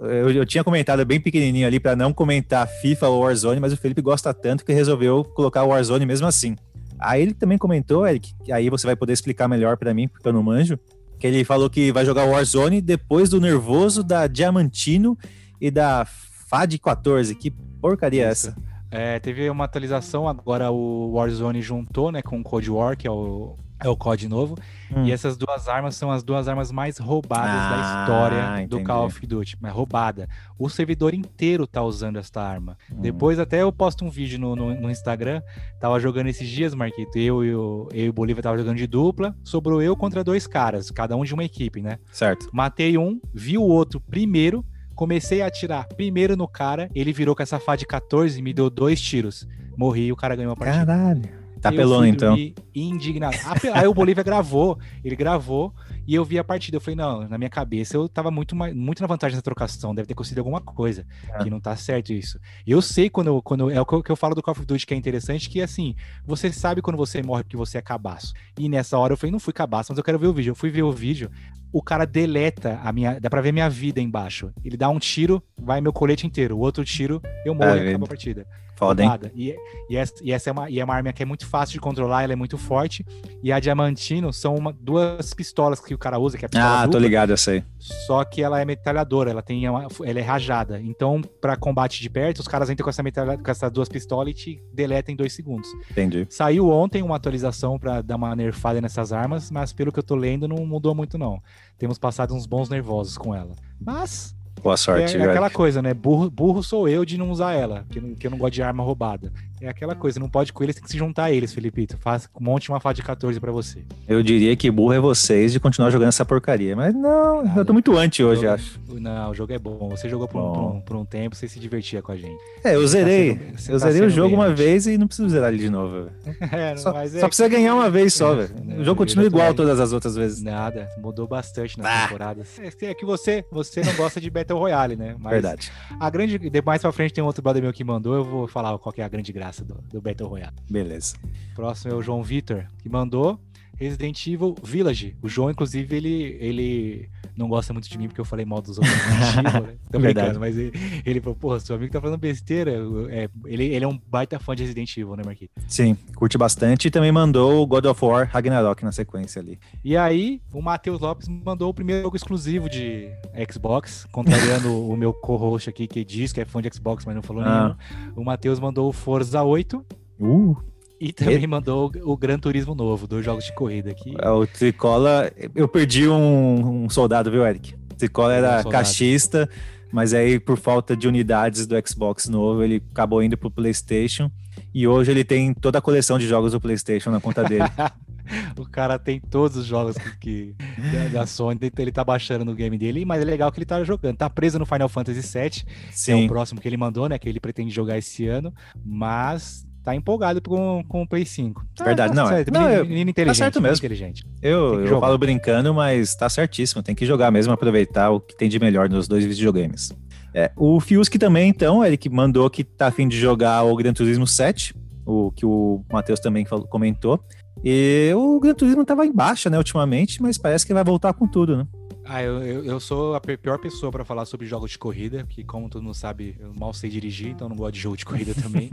Eu, 0.00 0.30
eu, 0.30 0.44
tinha 0.44 0.62
comentado 0.62 1.02
bem 1.06 1.18
pequenininho 1.18 1.66
ali 1.66 1.80
para 1.80 1.96
não 1.96 2.12
comentar 2.12 2.68
FIFA 2.68 3.08
ou 3.08 3.22
Warzone, 3.22 3.58
mas 3.58 3.72
o 3.72 3.76
Felipe 3.76 4.02
gosta 4.02 4.34
tanto 4.34 4.66
que 4.66 4.72
resolveu 4.74 5.24
colocar 5.24 5.64
o 5.64 5.68
Warzone 5.68 6.04
mesmo 6.04 6.26
assim. 6.26 6.56
Aí 6.98 7.22
ele 7.22 7.32
também 7.32 7.56
comentou, 7.56 8.06
Eric, 8.06 8.34
que 8.44 8.52
aí 8.52 8.68
você 8.68 8.86
vai 8.86 8.94
poder 8.94 9.14
explicar 9.14 9.48
melhor 9.48 9.78
para 9.78 9.94
mim, 9.94 10.08
porque 10.08 10.28
eu 10.28 10.32
não 10.32 10.42
manjo, 10.42 10.78
que 11.18 11.26
ele 11.26 11.42
falou 11.42 11.70
que 11.70 11.90
vai 11.90 12.04
jogar 12.04 12.26
Warzone 12.26 12.82
depois 12.82 13.30
do 13.30 13.40
nervoso 13.40 14.02
da 14.02 14.26
Diamantino 14.26 15.16
e 15.58 15.70
da 15.70 16.04
FAD 16.04 16.78
14. 16.80 17.34
Que 17.34 17.50
porcaria 17.80 18.26
é 18.26 18.28
essa? 18.28 18.54
É, 18.90 19.18
teve 19.20 19.48
uma 19.48 19.64
atualização, 19.64 20.28
agora 20.28 20.70
o 20.70 21.12
Warzone 21.12 21.62
juntou 21.62 22.12
né, 22.12 22.20
com 22.20 22.40
o 22.40 22.42
Cold 22.42 22.70
War, 22.70 22.94
que 22.94 23.06
é 23.06 23.10
o 23.10 23.56
é 23.82 23.88
o 23.88 23.96
COD 23.96 24.28
novo. 24.28 24.56
Hum. 24.94 25.04
E 25.04 25.12
essas 25.12 25.36
duas 25.36 25.68
armas 25.68 25.96
são 25.96 26.10
as 26.10 26.22
duas 26.22 26.48
armas 26.48 26.70
mais 26.70 26.98
roubadas 26.98 27.50
ah, 27.50 27.70
da 27.70 28.02
história 28.02 28.62
entendi. 28.62 28.68
do 28.68 28.84
Call 28.84 29.06
of 29.06 29.26
Duty. 29.26 29.56
Mas 29.60 29.72
roubada. 29.72 30.28
O 30.58 30.68
servidor 30.68 31.14
inteiro 31.14 31.66
tá 31.66 31.82
usando 31.82 32.18
esta 32.18 32.40
arma. 32.40 32.78
Hum. 32.90 33.00
Depois 33.00 33.38
até 33.38 33.62
eu 33.62 33.72
posto 33.72 34.04
um 34.04 34.10
vídeo 34.10 34.38
no, 34.38 34.56
no, 34.56 34.74
no, 34.74 34.90
Instagram. 34.90 35.42
Tava 35.80 36.00
jogando 36.00 36.28
esses 36.28 36.48
dias, 36.48 36.74
Marquito. 36.74 37.18
Eu 37.18 37.44
e 37.44 37.54
o, 37.54 37.88
eu 37.92 38.06
e 38.06 38.08
o 38.08 38.12
Bolívia 38.12 38.42
tava 38.42 38.58
jogando 38.58 38.76
de 38.76 38.86
dupla. 38.86 39.36
Sobrou 39.44 39.82
eu 39.82 39.96
contra 39.96 40.24
dois 40.24 40.46
caras, 40.46 40.90
cada 40.90 41.16
um 41.16 41.24
de 41.24 41.34
uma 41.34 41.44
equipe, 41.44 41.82
né? 41.82 41.98
Certo. 42.10 42.48
Matei 42.52 42.96
um, 42.96 43.20
vi 43.34 43.58
o 43.58 43.62
outro 43.62 44.00
primeiro. 44.00 44.64
Comecei 44.94 45.42
a 45.42 45.46
atirar 45.46 45.86
primeiro 45.88 46.36
no 46.36 46.48
cara. 46.48 46.88
Ele 46.94 47.12
virou 47.12 47.36
com 47.36 47.42
essa 47.42 47.60
FA 47.60 47.76
de 47.76 47.84
14 47.84 48.38
e 48.38 48.42
me 48.42 48.54
deu 48.54 48.70
dois 48.70 48.98
tiros. 49.00 49.46
Morri 49.76 50.06
e 50.06 50.12
o 50.12 50.16
cara 50.16 50.34
ganhou 50.34 50.52
a 50.52 50.56
partida. 50.56 50.86
Caralho. 50.86 51.45
Tá 51.70 51.76
pelando, 51.76 52.06
então. 52.06 52.36
Indignado. 52.74 53.36
Aí 53.74 53.86
o 53.86 53.94
Bolívia 53.94 54.22
gravou, 54.22 54.78
ele 55.04 55.16
gravou 55.16 55.74
e 56.06 56.14
eu 56.14 56.24
vi 56.24 56.38
a 56.38 56.44
partida. 56.44 56.76
Eu 56.76 56.80
falei, 56.80 56.96
não, 56.96 57.28
na 57.28 57.38
minha 57.38 57.50
cabeça 57.50 57.96
eu 57.96 58.08
tava 58.08 58.30
muito, 58.30 58.54
muito 58.54 59.00
na 59.00 59.06
vantagem 59.06 59.34
dessa 59.34 59.42
trocação, 59.42 59.94
deve 59.94 60.08
ter 60.08 60.14
conseguido 60.14 60.40
alguma 60.40 60.60
coisa, 60.60 61.06
é. 61.34 61.42
que 61.42 61.50
não 61.50 61.60
tá 61.60 61.74
certo 61.76 62.12
isso. 62.12 62.38
Eu 62.66 62.80
sei 62.80 63.10
quando, 63.10 63.28
eu, 63.28 63.42
quando 63.42 63.70
é 63.70 63.80
o 63.80 63.86
que 63.86 64.10
eu 64.10 64.16
falo 64.16 64.34
do 64.34 64.42
Call 64.42 64.52
of 64.52 64.64
Duty 64.64 64.86
que 64.86 64.94
é 64.94 64.96
interessante, 64.96 65.48
que 65.48 65.60
assim, 65.60 65.94
você 66.24 66.52
sabe 66.52 66.82
quando 66.82 66.96
você 66.96 67.22
morre 67.22 67.42
porque 67.42 67.56
você 67.56 67.78
é 67.78 67.82
cabaço. 67.82 68.32
E 68.58 68.68
nessa 68.68 68.98
hora 68.98 69.12
eu 69.12 69.16
falei, 69.16 69.32
não 69.32 69.40
fui 69.40 69.52
cabaço, 69.52 69.92
mas 69.92 69.98
eu 69.98 70.04
quero 70.04 70.18
ver 70.18 70.26
o 70.26 70.32
vídeo. 70.32 70.50
Eu 70.50 70.54
fui 70.54 70.70
ver 70.70 70.82
o 70.82 70.92
vídeo, 70.92 71.30
o 71.72 71.82
cara 71.82 72.06
deleta 72.06 72.80
a 72.82 72.92
minha, 72.92 73.18
dá 73.20 73.28
pra 73.28 73.40
ver 73.40 73.52
minha 73.52 73.68
vida 73.68 74.00
embaixo. 74.00 74.52
Ele 74.64 74.76
dá 74.76 74.88
um 74.88 74.98
tiro, 74.98 75.42
vai 75.58 75.80
meu 75.80 75.92
colete 75.92 76.26
inteiro. 76.26 76.56
O 76.56 76.60
outro 76.60 76.84
tiro, 76.84 77.20
eu 77.44 77.54
morro 77.54 77.70
é, 77.70 77.84
e 77.84 77.88
acaba 77.88 78.04
a 78.04 78.08
partida. 78.08 78.46
Foda, 78.76 79.02
hein? 79.02 79.10
E, 79.34 79.56
e, 79.88 79.96
essa, 79.96 80.14
e 80.22 80.30
essa 80.30 80.50
é 80.50 80.52
uma, 80.52 80.70
e 80.70 80.78
é 80.78 80.84
uma 80.84 80.94
arma 80.94 81.12
que 81.12 81.22
é 81.22 81.26
muito 81.26 81.46
fácil 81.46 81.72
de 81.72 81.80
controlar, 81.80 82.22
ela 82.24 82.34
é 82.34 82.36
muito 82.36 82.58
forte. 82.58 83.04
E 83.42 83.50
a 83.50 83.58
Diamantino 83.58 84.32
são 84.32 84.54
uma, 84.54 84.72
duas 84.72 85.32
pistolas 85.32 85.80
que 85.80 85.94
o 85.94 85.98
cara 85.98 86.18
usa, 86.18 86.36
que 86.36 86.44
é 86.44 86.46
a 86.46 86.48
pistola 86.48 86.70
Ah, 86.70 86.84
dupla, 86.84 86.92
tô 86.92 86.98
ligado, 86.98 87.30
eu 87.30 87.38
sei. 87.38 87.64
Só 87.78 88.22
que 88.22 88.42
ela 88.42 88.60
é 88.60 88.64
metralhadora, 88.66 89.30
ela 89.30 89.42
tem 89.42 89.66
uma, 89.66 89.88
ela 90.04 90.18
é 90.18 90.22
rajada. 90.22 90.78
Então, 90.80 91.22
para 91.40 91.56
combate 91.56 92.02
de 92.02 92.10
perto, 92.10 92.40
os 92.40 92.48
caras 92.48 92.68
entram 92.68 92.84
com, 92.84 92.90
essa 92.90 93.02
metralha, 93.02 93.38
com 93.38 93.50
essas 93.50 93.72
duas 93.72 93.88
pistolas 93.88 94.28
e 94.28 94.34
te 94.34 94.62
deletam 94.74 95.14
em 95.14 95.16
dois 95.16 95.32
segundos. 95.32 95.68
Entendi. 95.90 96.26
Saiu 96.28 96.68
ontem 96.68 97.02
uma 97.02 97.16
atualização 97.16 97.78
para 97.78 98.02
dar 98.02 98.16
uma 98.16 98.36
nerfada 98.36 98.78
nessas 98.78 99.10
armas, 99.10 99.50
mas 99.50 99.72
pelo 99.72 99.90
que 99.90 99.98
eu 99.98 100.02
tô 100.02 100.14
lendo, 100.14 100.46
não 100.46 100.66
mudou 100.66 100.94
muito, 100.94 101.16
não. 101.16 101.42
Temos 101.78 101.98
passado 101.98 102.34
uns 102.34 102.44
bons 102.44 102.68
nervosos 102.68 103.16
com 103.16 103.34
ela. 103.34 103.54
Mas 103.80 104.35
Boa 104.66 104.76
sorte, 104.76 105.16
é, 105.16 105.20
é 105.20 105.24
aquela 105.30 105.48
coisa, 105.48 105.80
né? 105.80 105.94
Burro, 105.94 106.28
burro 106.28 106.60
sou 106.60 106.88
eu 106.88 107.04
de 107.04 107.16
não 107.16 107.30
usar 107.30 107.52
ela, 107.52 107.84
que, 107.88 108.00
não, 108.00 108.14
que 108.16 108.26
eu 108.26 108.30
não 108.32 108.36
gosto 108.36 108.54
de 108.54 108.62
arma 108.64 108.82
roubada. 108.82 109.32
É 109.60 109.68
aquela 109.68 109.94
coisa, 109.94 110.20
não 110.20 110.28
pode 110.28 110.52
com 110.52 110.62
eles, 110.62 110.76
tem 110.76 110.84
que 110.84 110.90
se 110.90 110.98
juntar 110.98 111.24
a 111.24 111.32
eles, 111.32 111.52
Felipito. 111.52 111.96
Faz, 111.98 112.28
monte 112.38 112.68
uma 112.68 112.78
fada 112.78 112.94
de 112.94 113.02
14 113.02 113.40
para 113.40 113.50
você. 113.50 113.82
Eu 114.06 114.22
diria 114.22 114.54
que 114.54 114.70
burro 114.70 114.92
é 114.92 115.00
vocês 115.00 115.52
de 115.52 115.58
continuar 115.58 115.90
jogando 115.90 116.08
essa 116.08 116.26
porcaria. 116.26 116.76
Mas 116.76 116.94
não, 116.94 117.42
Nada. 117.42 117.60
eu 117.60 117.64
tô 117.64 117.72
muito 117.72 117.96
anti 117.96 118.22
hoje, 118.22 118.42
jogo, 118.42 118.52
acho. 118.52 118.80
Não, 118.88 119.30
o 119.30 119.34
jogo 119.34 119.52
é 119.54 119.58
bom. 119.58 119.88
Você 119.90 120.08
jogou 120.10 120.28
por, 120.28 120.40
um, 120.40 120.80
por, 120.80 120.96
um, 120.96 121.00
um, 121.00 121.04
tempo, 121.06 121.34
você 121.34 121.48
se 121.48 121.58
divertia 121.58 122.02
com 122.02 122.12
a 122.12 122.16
gente. 122.16 122.38
É, 122.62 122.74
eu 122.74 122.86
zerei. 122.86 123.36
Tá 123.36 123.58
sendo, 123.58 123.74
eu 123.76 123.80
tá 123.80 123.90
zerei 123.90 124.08
o 124.08 124.10
jogo 124.10 124.34
uma 124.34 124.54
vez 124.54 124.86
e 124.86 124.98
não 124.98 125.06
preciso 125.06 125.28
zerar 125.30 125.52
ele 125.52 125.62
de 125.62 125.70
novo. 125.70 126.10
é, 126.52 126.76
só, 126.76 127.00
é 127.00 127.08
só 127.08 127.26
precisa 127.26 127.48
ganhar 127.48 127.74
uma 127.74 127.88
vez 127.88 128.12
só, 128.12 128.34
velho. 128.34 128.80
O 128.80 128.84
jogo 128.84 128.98
continua 128.98 129.26
igual 129.26 129.54
todas 129.54 129.80
as 129.80 129.92
outras 129.92 130.16
vezes. 130.16 130.42
Nada, 130.42 130.88
mudou 130.98 131.26
bastante 131.26 131.78
nas 131.78 131.86
ah. 131.86 132.02
temporadas. 132.02 132.58
É, 132.58 132.86
é, 132.86 132.94
que 132.94 133.06
você, 133.06 133.42
você 133.50 133.80
não 133.80 133.94
gosta 133.94 134.20
de 134.20 134.28
Battle 134.28 134.58
Royale, 134.58 134.96
né? 134.96 135.16
Mas 135.18 135.32
Verdade. 135.32 135.72
A 135.98 136.10
grande. 136.10 136.38
Mais 136.64 136.82
pra 136.82 136.92
frente 136.92 137.14
tem 137.14 137.22
outro 137.22 137.42
brother 137.42 137.62
meu 137.62 137.72
que 137.72 137.84
mandou, 137.84 138.14
eu 138.14 138.24
vou 138.24 138.48
falar 138.48 138.76
qual 138.78 138.92
é 138.98 139.02
a 139.02 139.08
grande 139.08 139.32
graça 139.32 139.45
do, 139.64 139.74
do 139.88 140.00
Battle 140.00 140.28
Royale. 140.28 140.56
Beleza. 140.70 141.16
Próximo 141.54 141.92
é 141.92 141.96
o 141.96 142.02
João 142.02 142.22
Vitor, 142.22 142.66
que 142.78 142.88
mandou 142.88 143.40
Resident 143.76 144.26
Evil 144.26 144.54
Village. 144.62 145.16
O 145.22 145.28
João, 145.28 145.50
inclusive, 145.50 145.94
ele, 145.94 146.36
ele 146.40 147.10
não 147.36 147.48
gosta 147.48 147.72
muito 147.72 147.88
de 147.88 147.98
mim 147.98 148.08
porque 148.08 148.20
eu 148.20 148.24
falei 148.24 148.44
mal 148.44 148.62
dos 148.62 148.78
outros 148.78 148.94
Resident 149.04 149.46
Evil, 149.46 149.60
né? 149.60 149.74
Tô 149.90 149.98
brincando, 149.98 150.40
mas 150.40 150.56
ele, 150.56 150.72
ele 151.04 151.20
falou, 151.20 151.36
porra, 151.36 151.60
seu 151.60 151.76
amigo 151.76 151.92
tá 151.92 152.00
falando 152.00 152.18
besteira. 152.18 152.72
É, 153.10 153.28
ele, 153.44 153.64
ele 153.64 153.84
é 153.84 153.88
um 153.88 154.00
baita 154.08 154.38
fã 154.38 154.54
de 154.54 154.62
Resident 154.62 154.96
Evil, 154.96 155.16
né, 155.16 155.22
Marquinhos? 155.24 155.52
Sim, 155.66 155.96
curte 156.14 156.38
bastante 156.38 156.88
e 156.88 156.90
também 156.90 157.12
mandou 157.12 157.62
o 157.62 157.66
God 157.66 157.84
of 157.84 158.04
War 158.04 158.28
Ragnarok 158.32 158.84
na 158.84 158.92
sequência 158.92 159.40
ali. 159.40 159.58
E 159.84 159.96
aí, 159.96 160.40
o 160.52 160.62
Matheus 160.62 161.00
Lopes 161.00 161.28
mandou 161.28 161.70
o 161.70 161.74
primeiro 161.74 162.02
jogo 162.02 162.16
exclusivo 162.16 162.68
de 162.68 163.10
Xbox, 163.50 164.06
contrariando 164.10 164.88
o 164.88 164.96
meu 164.96 165.12
co-host 165.12 165.68
aqui 165.68 165.86
que 165.86 166.04
diz 166.04 166.32
que 166.32 166.40
é 166.40 166.44
fã 166.44 166.62
de 166.62 166.70
Xbox, 166.72 167.04
mas 167.04 167.14
não 167.14 167.22
falou 167.22 167.42
ah. 167.42 167.76
nenhum. 167.90 168.12
O 168.16 168.24
Matheus 168.24 168.58
mandou 168.58 168.88
o 168.88 168.92
Forza 168.92 169.42
8. 169.42 169.84
Uh! 170.18 170.56
E 171.00 171.12
também 171.12 171.42
e... 171.42 171.46
mandou 171.46 171.92
o 172.02 172.16
Gran 172.16 172.38
Turismo 172.38 172.74
novo, 172.74 173.06
dois 173.06 173.24
jogos 173.24 173.44
de 173.44 173.54
corrida 173.54 173.90
aqui. 173.90 174.14
É, 174.18 174.30
o 174.30 174.46
Tricola, 174.46 175.30
eu 175.54 175.68
perdi 175.68 176.08
um, 176.08 176.84
um 176.84 176.90
soldado, 176.90 177.30
viu, 177.30 177.46
Eric? 177.46 177.74
O 177.92 177.94
Tricola 177.94 178.34
era 178.34 178.60
um 178.66 178.70
caixista, 178.70 179.48
mas 179.92 180.14
aí 180.14 180.40
por 180.40 180.56
falta 180.56 180.96
de 180.96 181.06
unidades 181.06 181.66
do 181.66 181.76
Xbox 181.86 182.28
novo, 182.28 182.62
ele 182.62 182.82
acabou 182.92 183.22
indo 183.22 183.36
pro 183.36 183.50
PlayStation. 183.50 184.30
E 184.72 184.86
hoje 184.86 185.10
ele 185.10 185.24
tem 185.24 185.52
toda 185.52 185.78
a 185.78 185.82
coleção 185.82 186.18
de 186.18 186.26
jogos 186.26 186.52
do 186.52 186.60
PlayStation 186.60 187.10
na 187.10 187.20
conta 187.20 187.44
dele. 187.44 187.64
o 188.58 188.64
cara 188.64 188.98
tem 188.98 189.20
todos 189.20 189.56
os 189.56 189.66
jogos 189.66 189.96
que, 189.96 190.16
que 190.18 190.54
da, 191.12 191.26
Sony, 191.26 191.58
ele 191.78 191.92
tá 191.92 192.04
baixando 192.04 192.44
no 192.44 192.54
game 192.54 192.76
dele, 192.78 193.04
mas 193.04 193.20
é 193.20 193.24
legal 193.24 193.50
que 193.52 193.58
ele 193.58 193.66
tá 193.66 193.82
jogando. 193.84 194.16
Tá 194.16 194.28
preso 194.28 194.58
no 194.58 194.66
Final 194.66 194.88
Fantasy 194.88 195.20
VII, 195.20 195.64
Sim. 195.90 196.12
é 196.12 196.24
o 196.24 196.28
próximo 196.28 196.60
que 196.60 196.68
ele 196.68 196.76
mandou, 196.76 197.08
né? 197.08 197.18
Que 197.18 197.28
ele 197.28 197.40
pretende 197.40 197.70
jogar 197.70 197.98
esse 197.98 198.26
ano, 198.26 198.52
mas 198.84 199.66
tá 199.86 199.94
empolgado 199.94 200.42
com, 200.42 200.82
com 200.88 201.02
o 201.02 201.06
Play 201.06 201.24
5. 201.24 201.64
Tá, 201.76 201.84
Verdade, 201.84 202.12
tá 202.12 202.20
não. 202.20 202.28
Certo. 202.28 202.52
não 202.52 202.62
menino, 202.62 202.84
menino 202.86 203.10
inteligente. 203.10 203.38
Tá 203.38 203.44
certo 203.44 203.62
mesmo. 203.62 203.76
Inteligente. 203.76 204.26
Eu, 204.42 204.84
eu 204.84 204.98
falo 204.98 205.16
brincando, 205.16 205.72
mas 205.72 206.12
tá 206.16 206.28
certíssimo. 206.28 206.82
Tem 206.82 206.92
que 206.92 207.06
jogar 207.06 207.30
mesmo, 207.30 207.52
aproveitar 207.52 208.10
o 208.10 208.18
que 208.18 208.36
tem 208.36 208.48
de 208.48 208.58
melhor 208.58 208.88
nos 208.88 209.06
dois 209.06 209.24
videogames. 209.24 209.92
É, 210.34 210.50
o 210.56 210.80
Fiuski 210.80 211.20
também, 211.20 211.48
então, 211.48 211.84
ele 211.84 211.96
que 211.96 212.10
mandou 212.10 212.50
que 212.50 212.64
tá 212.64 212.88
afim 212.88 213.06
de 213.06 213.16
jogar 213.16 213.62
o 213.62 213.76
Gran 213.76 213.92
Turismo 213.92 214.26
7, 214.26 214.74
o 215.06 215.30
que 215.30 215.46
o 215.46 215.84
Matheus 215.90 216.18
também 216.18 216.44
falou, 216.44 216.66
comentou. 216.66 217.20
E 217.64 218.10
o 218.16 218.40
Gran 218.40 218.54
Turismo 218.54 218.84
tava 218.84 219.06
em 219.06 219.12
baixa, 219.12 219.48
né, 219.48 219.56
ultimamente, 219.56 220.20
mas 220.20 220.36
parece 220.36 220.66
que 220.66 220.74
vai 220.74 220.82
voltar 220.82 221.12
com 221.14 221.28
tudo, 221.28 221.58
né? 221.58 221.66
Ah, 222.08 222.22
eu, 222.22 222.42
eu, 222.42 222.64
eu 222.64 222.80
sou 222.80 223.14
a 223.14 223.20
pior 223.20 223.58
pessoa 223.58 223.90
para 223.90 224.04
falar 224.04 224.24
sobre 224.26 224.46
jogos 224.46 224.70
de 224.70 224.78
corrida, 224.78 225.24
porque 225.24 225.42
como 225.42 225.68
todo 225.68 225.82
mundo 225.82 225.94
sabe, 225.94 226.36
eu 226.38 226.54
mal 226.54 226.72
sei 226.72 226.88
dirigir, 226.88 227.28
então 227.28 227.48
não 227.48 227.56
gosto 227.56 227.74
de 227.74 227.80
jogo 227.80 227.96
de 227.96 228.04
corrida 228.04 228.32
também. 228.40 228.70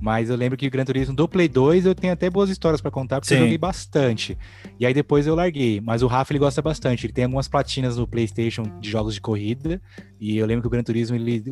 Mas 0.00 0.30
eu 0.30 0.36
lembro 0.36 0.56
que 0.56 0.66
o 0.66 0.70
Gran 0.70 0.84
Turismo 0.84 1.14
do 1.14 1.28
Play 1.28 1.48
2 1.48 1.86
eu 1.86 1.94
tenho 1.94 2.12
até 2.12 2.30
boas 2.30 2.48
histórias 2.48 2.80
para 2.80 2.90
contar, 2.90 3.20
porque 3.20 3.34
Sim. 3.34 3.40
eu 3.40 3.40
joguei 3.42 3.58
bastante. 3.58 4.36
E 4.78 4.86
aí 4.86 4.94
depois 4.94 5.26
eu 5.26 5.34
larguei. 5.34 5.80
Mas 5.80 6.02
o 6.02 6.06
Rafa 6.06 6.32
ele 6.32 6.38
gosta 6.38 6.62
bastante. 6.62 7.06
Ele 7.06 7.12
tem 7.12 7.24
algumas 7.24 7.48
platinas 7.48 7.96
no 7.96 8.06
PlayStation 8.06 8.62
de 8.80 8.90
jogos 8.90 9.14
de 9.14 9.20
corrida. 9.20 9.80
E 10.18 10.38
eu 10.38 10.46
lembro 10.46 10.62
que 10.62 10.68
o 10.68 10.70
Gran 10.70 10.82
Turismo 10.82 11.16
ele 11.16 11.44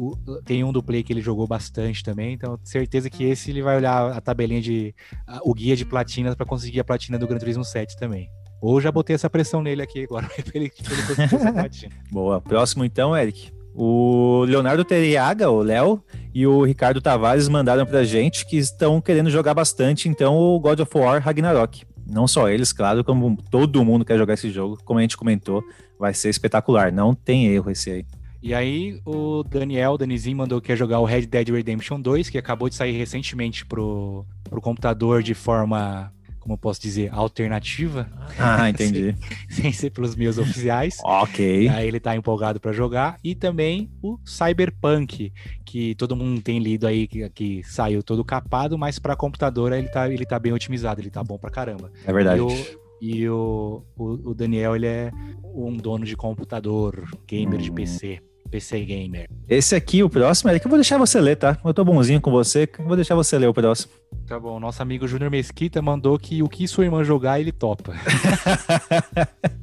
tem 0.44 0.64
um 0.64 0.72
do 0.72 0.82
Play 0.82 1.02
que 1.02 1.12
ele 1.12 1.20
jogou 1.20 1.46
bastante 1.46 2.02
também. 2.02 2.32
Então 2.32 2.58
certeza 2.64 3.10
que 3.10 3.24
esse 3.24 3.50
ele 3.50 3.62
vai 3.62 3.76
olhar 3.76 4.12
a 4.12 4.20
tabelinha 4.20 4.62
de. 4.62 4.94
o 5.42 5.52
guia 5.52 5.76
de 5.76 5.84
platinas 5.84 6.34
para 6.34 6.46
conseguir 6.46 6.80
a 6.80 6.84
platina 6.84 7.18
do 7.18 7.26
Gran 7.26 7.38
Turismo 7.38 7.64
7 7.64 7.96
também. 7.98 8.30
Ou 8.60 8.80
já 8.80 8.90
botei 8.90 9.14
essa 9.14 9.30
pressão 9.30 9.62
nele 9.62 9.82
aqui 9.82 10.04
agora 10.04 10.26
pra 10.42 10.52
ele, 10.54 10.70
pra 10.70 10.92
ele 10.92 11.02
conseguir. 11.02 11.90
Boa. 12.10 12.40
Próximo 12.40 12.84
então, 12.84 13.16
Eric. 13.16 13.52
O 13.74 14.44
Leonardo 14.48 14.84
Teriaga, 14.84 15.48
o 15.50 15.62
Léo, 15.62 16.02
e 16.34 16.44
o 16.44 16.64
Ricardo 16.64 17.00
Tavares 17.00 17.48
mandaram 17.48 17.86
pra 17.86 18.02
gente 18.02 18.44
que 18.44 18.56
estão 18.56 19.00
querendo 19.00 19.30
jogar 19.30 19.54
bastante, 19.54 20.08
então, 20.08 20.36
o 20.36 20.58
God 20.58 20.80
of 20.80 20.98
War 20.98 21.22
Ragnarok. 21.22 21.84
Não 22.04 22.26
só 22.26 22.48
eles, 22.48 22.72
claro, 22.72 23.04
como 23.04 23.36
todo 23.50 23.84
mundo 23.84 24.04
quer 24.04 24.18
jogar 24.18 24.34
esse 24.34 24.50
jogo. 24.50 24.78
Como 24.84 24.98
a 24.98 25.02
gente 25.02 25.16
comentou, 25.16 25.62
vai 25.98 26.12
ser 26.12 26.30
espetacular. 26.30 26.90
Não 26.90 27.14
tem 27.14 27.46
erro 27.46 27.70
esse 27.70 27.90
aí. 27.90 28.06
E 28.42 28.54
aí, 28.54 29.00
o 29.04 29.42
Daniel, 29.42 29.98
Danizinho, 29.98 30.36
mandou 30.36 30.60
que 30.60 30.72
ia 30.72 30.76
jogar 30.76 31.00
o 31.00 31.04
Red 31.04 31.26
Dead 31.26 31.48
Redemption 31.48 32.00
2, 32.00 32.30
que 32.30 32.38
acabou 32.38 32.68
de 32.68 32.74
sair 32.74 32.96
recentemente 32.96 33.66
pro, 33.66 34.24
pro 34.44 34.60
computador 34.60 35.22
de 35.22 35.34
forma 35.34 36.12
como 36.48 36.54
eu 36.54 36.58
posso 36.58 36.80
dizer, 36.80 37.12
alternativa. 37.12 38.08
Ah, 38.38 38.68
entendi. 38.70 39.14
sem, 39.50 39.64
sem, 39.64 39.72
ser 39.72 39.90
pelos 39.90 40.16
meus 40.16 40.38
oficiais. 40.38 40.96
ok. 41.04 41.68
Aí 41.68 41.86
ele 41.86 42.00
tá 42.00 42.16
empolgado 42.16 42.58
para 42.58 42.72
jogar. 42.72 43.18
E 43.22 43.34
também 43.34 43.90
o 44.02 44.18
Cyberpunk, 44.24 45.30
que 45.62 45.94
todo 45.96 46.16
mundo 46.16 46.40
tem 46.40 46.58
lido 46.58 46.86
aí, 46.86 47.06
que, 47.06 47.28
que 47.30 47.62
saiu 47.64 48.02
todo 48.02 48.24
capado, 48.24 48.78
mas 48.78 48.98
para 48.98 49.14
computador 49.14 49.72
ele 49.72 49.88
tá, 49.88 50.08
ele 50.08 50.24
tá 50.24 50.38
bem 50.38 50.54
otimizado, 50.54 51.02
ele 51.02 51.10
tá 51.10 51.22
bom 51.22 51.36
pra 51.36 51.50
caramba. 51.50 51.92
É 52.06 52.12
verdade. 52.12 52.40
E 52.40 52.42
o, 52.42 52.78
e 53.00 53.28
o, 53.28 53.82
o, 53.94 54.30
o 54.30 54.34
Daniel, 54.34 54.74
ele 54.74 54.86
é 54.86 55.10
um 55.54 55.76
dono 55.76 56.06
de 56.06 56.16
computador, 56.16 57.06
gamer 57.26 57.58
hum. 57.58 57.62
de 57.62 57.70
PC. 57.70 58.22
PC 58.48 58.84
Gamer. 58.84 59.28
Esse 59.48 59.74
aqui, 59.74 60.02
o 60.02 60.10
próximo, 60.10 60.50
é 60.50 60.58
que 60.58 60.66
eu 60.66 60.70
vou 60.70 60.78
deixar 60.78 60.98
você 60.98 61.20
ler, 61.20 61.36
tá? 61.36 61.58
Eu 61.64 61.74
tô 61.74 61.84
bonzinho 61.84 62.20
com 62.20 62.30
você, 62.30 62.68
vou 62.78 62.96
deixar 62.96 63.14
você 63.14 63.38
ler 63.38 63.48
o 63.48 63.54
próximo. 63.54 63.92
Tá 64.26 64.38
bom, 64.38 64.58
nosso 64.58 64.82
amigo 64.82 65.06
Júnior 65.06 65.30
Mesquita 65.30 65.80
mandou 65.80 66.18
que 66.18 66.42
o 66.42 66.48
que 66.48 66.66
sua 66.66 66.84
irmã 66.84 67.04
jogar, 67.04 67.40
ele 67.40 67.52
topa. 67.52 67.94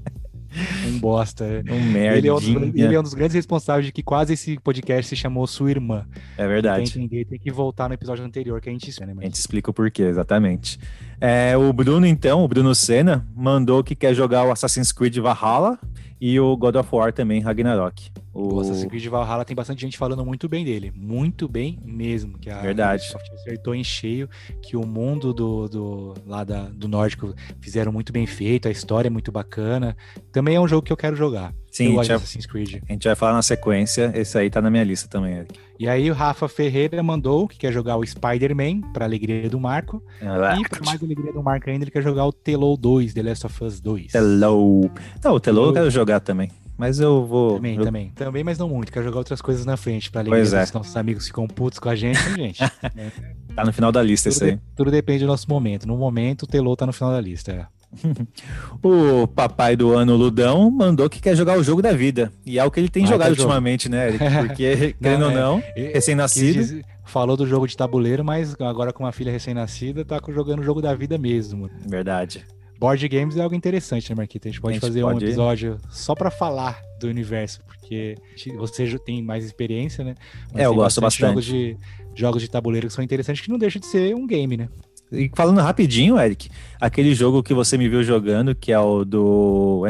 um 0.87 0.99
bosta. 0.99 1.63
Um 1.69 1.91
merda. 1.91 2.17
Ele, 2.17 2.27
é 2.27 2.33
um 2.33 2.37
ele 2.39 2.95
é 2.95 2.99
um 2.99 3.03
dos 3.03 3.13
grandes 3.13 3.35
responsáveis 3.35 3.85
de 3.85 3.91
que 3.91 4.01
quase 4.01 4.33
esse 4.33 4.57
podcast 4.59 5.09
se 5.09 5.15
chamou 5.15 5.45
Sua 5.47 5.71
Irmã. 5.71 6.07
É 6.37 6.47
verdade. 6.47 6.91
Pra 6.91 7.01
entender, 7.01 7.25
tem 7.25 7.39
que 7.39 7.51
voltar 7.51 7.87
no 7.87 7.93
episódio 7.93 8.23
anterior 8.23 8.59
que 8.61 8.69
a 8.69 8.71
gente 8.71 8.89
explica, 8.89 9.13
né, 9.13 9.21
A 9.21 9.25
gente 9.25 9.35
explica 9.35 9.71
o 9.71 9.73
porquê, 9.73 10.03
exatamente. 10.03 10.79
É, 11.19 11.55
o 11.57 11.71
Bruno, 11.73 12.05
então, 12.05 12.43
o 12.43 12.47
Bruno 12.47 12.73
Senna, 12.73 13.27
mandou 13.35 13.83
que 13.83 13.95
quer 13.95 14.13
jogar 14.13 14.45
o 14.45 14.51
Assassin's 14.51 14.91
Creed 14.91 15.17
Valhalla 15.17 15.79
e 16.19 16.39
o 16.39 16.55
God 16.55 16.75
of 16.75 16.89
War 16.91 17.11
também, 17.11 17.41
Ragnarok. 17.41 18.11
O, 18.35 18.55
o 18.55 18.59
Assassin's 18.59 18.89
Creed 18.89 19.07
Valhalla 19.07 19.45
tem 19.45 19.55
bastante 19.55 19.79
gente 19.79 19.97
falando 19.97 20.25
muito 20.25 20.49
bem 20.49 20.65
dele. 20.65 20.91
Muito 20.93 21.47
bem 21.47 21.79
mesmo. 21.85 22.37
Que 22.37 22.49
a 22.49 22.59
Verdade. 22.59 23.01
Microsoft 23.03 23.31
acertou 23.33 23.73
em 23.73 23.83
cheio, 23.83 24.29
que 24.61 24.75
o 24.75 24.85
mundo 24.85 25.33
do, 25.33 25.69
do 25.69 26.13
lá 26.27 26.43
da, 26.43 26.63
do 26.63 26.89
nórdico 26.89 27.33
fizeram 27.61 27.93
muito 27.93 28.11
bem 28.11 28.27
feito, 28.27 28.67
a 28.67 28.71
história 28.71 29.07
é 29.07 29.09
muito 29.09 29.31
bacana. 29.31 29.95
Também 30.33 30.55
é 30.55 30.59
um 30.59 30.67
jogo 30.67 30.81
que 30.85 30.91
eu 30.91 30.97
quero 30.97 31.15
jogar. 31.15 31.55
Sim, 31.71 31.93
gosto 31.93 32.11
Assassin's 32.11 32.45
Creed. 32.45 32.81
A 32.87 32.91
gente 32.91 33.07
vai 33.07 33.15
falar 33.15 33.33
na 33.33 33.41
sequência, 33.41 34.11
esse 34.13 34.37
aí 34.37 34.49
tá 34.49 34.61
na 34.61 34.69
minha 34.69 34.83
lista 34.83 35.07
também, 35.07 35.35
Eric. 35.35 35.57
E 35.79 35.87
aí 35.87 36.11
o 36.11 36.13
Rafa 36.13 36.47
Ferreira 36.49 37.01
mandou 37.01 37.47
que 37.47 37.57
quer 37.57 37.71
jogar 37.71 37.95
o 37.95 38.05
Spider-Man, 38.05 38.81
pra 38.93 39.05
alegria 39.05 39.49
do 39.49 39.59
Marco. 39.59 40.03
E 40.21 40.69
pra 40.69 40.81
mais 40.85 41.01
alegria 41.01 41.31
do 41.31 41.41
Marco 41.41 41.69
ainda, 41.69 41.85
ele 41.85 41.91
quer 41.91 42.03
jogar 42.03 42.25
o 42.25 42.33
Telou 42.33 42.75
2, 42.75 43.13
The 43.13 43.23
Last 43.23 43.45
of 43.45 43.63
Us 43.63 43.79
2. 43.79 44.11
Telou. 44.11 44.91
Não, 45.23 45.33
o 45.33 45.39
Telou 45.39 45.67
eu 45.67 45.73
quero 45.73 45.89
jogar 45.89 46.19
também. 46.19 46.49
Mas 46.77 46.99
eu 46.99 47.25
vou. 47.25 47.55
Também, 47.55 47.77
eu... 47.77 47.83
também. 47.83 48.11
Também, 48.15 48.43
mas 48.43 48.57
não 48.57 48.69
muito. 48.69 48.91
Quero 48.91 49.05
jogar 49.05 49.19
outras 49.19 49.41
coisas 49.41 49.65
na 49.65 49.77
frente 49.77 50.11
pra 50.11 50.21
alegria 50.21 50.59
é. 50.59 50.63
dos 50.63 50.73
nossos 50.73 50.95
amigos 50.97 51.27
ficam 51.27 51.47
putos 51.47 51.79
com 51.79 51.89
a 51.89 51.95
gente, 51.95 52.19
gente. 52.35 52.59
tá 53.55 53.63
no 53.63 53.71
final 53.71 53.91
da 53.91 54.03
lista 54.03 54.29
tudo 54.29 54.35
isso 54.35 54.43
aí. 54.45 54.51
De, 54.55 54.61
tudo 54.75 54.91
depende 54.91 55.23
do 55.23 55.27
nosso 55.27 55.49
momento. 55.49 55.87
No 55.87 55.97
momento, 55.97 56.43
o 56.43 56.47
Telô 56.47 56.75
tá 56.75 56.85
no 56.85 56.93
final 56.93 57.11
da 57.11 57.21
lista. 57.21 57.51
É. 57.51 57.75
o 58.83 59.27
papai 59.27 59.75
do 59.75 59.93
ano 59.93 60.15
Ludão 60.15 60.69
mandou 60.69 61.09
que 61.09 61.21
quer 61.21 61.35
jogar 61.35 61.57
o 61.57 61.63
jogo 61.63 61.81
da 61.81 61.93
vida. 61.93 62.31
E 62.45 62.59
é 62.59 62.63
o 62.63 62.71
que 62.71 62.79
ele 62.79 62.89
tem 62.89 63.05
ah, 63.05 63.07
jogado 63.07 63.31
ultimamente, 63.31 63.89
né, 63.89 64.09
Eric? 64.09 64.25
Porque, 64.47 64.95
querendo 65.01 65.25
ou 65.25 65.31
não, 65.31 65.63
é, 65.75 65.91
recém-nascido. 65.93 66.83
Falou 67.05 67.37
do 67.37 67.45
jogo 67.45 67.67
de 67.67 67.77
tabuleiro, 67.77 68.25
mas 68.25 68.55
agora 68.59 68.91
com 68.91 69.03
uma 69.03 69.11
filha 69.11 69.31
recém-nascida, 69.31 70.03
tá 70.03 70.19
jogando 70.29 70.59
o 70.59 70.63
jogo 70.63 70.81
da 70.81 70.93
vida 70.95 71.17
mesmo. 71.17 71.69
Verdade. 71.87 72.43
Board 72.79 73.07
games 73.07 73.37
é 73.37 73.41
algo 73.41 73.55
interessante, 73.55 74.09
né, 74.09 74.15
Marquita? 74.15 74.47
A 74.47 74.51
gente 74.51 74.61
pode 74.61 74.73
a 74.73 74.75
gente 74.75 74.87
fazer 74.87 75.01
pode... 75.01 75.23
um 75.23 75.27
episódio 75.27 75.77
só 75.89 76.13
para 76.13 76.29
falar 76.29 76.81
do 76.99 77.07
universo, 77.07 77.61
porque 77.65 78.15
você 78.57 78.97
tem 78.99 79.21
mais 79.21 79.45
experiência, 79.45 80.03
né? 80.03 80.15
Mas 80.51 80.61
é, 80.61 80.65
eu 80.65 80.75
gosto 80.75 80.99
bastante. 81.01 81.29
Jogos 81.29 81.45
de, 81.45 81.77
jogos 82.15 82.41
de 82.41 82.49
tabuleiro 82.49 82.87
que 82.87 82.93
são 82.93 83.03
interessantes, 83.03 83.41
que 83.41 83.49
não 83.49 83.57
deixa 83.57 83.79
de 83.79 83.85
ser 83.85 84.13
um 84.15 84.27
game, 84.27 84.57
né? 84.57 84.69
E 85.11 85.29
falando 85.35 85.61
rapidinho, 85.61 86.19
Eric, 86.19 86.49
aquele 86.79 87.13
jogo 87.13 87.43
que 87.43 87.53
você 87.53 87.77
me 87.77 87.87
viu 87.87 88.03
jogando, 88.03 88.55
que 88.55 88.71
é 88.71 88.79
o 88.79 89.05
do 89.05 89.83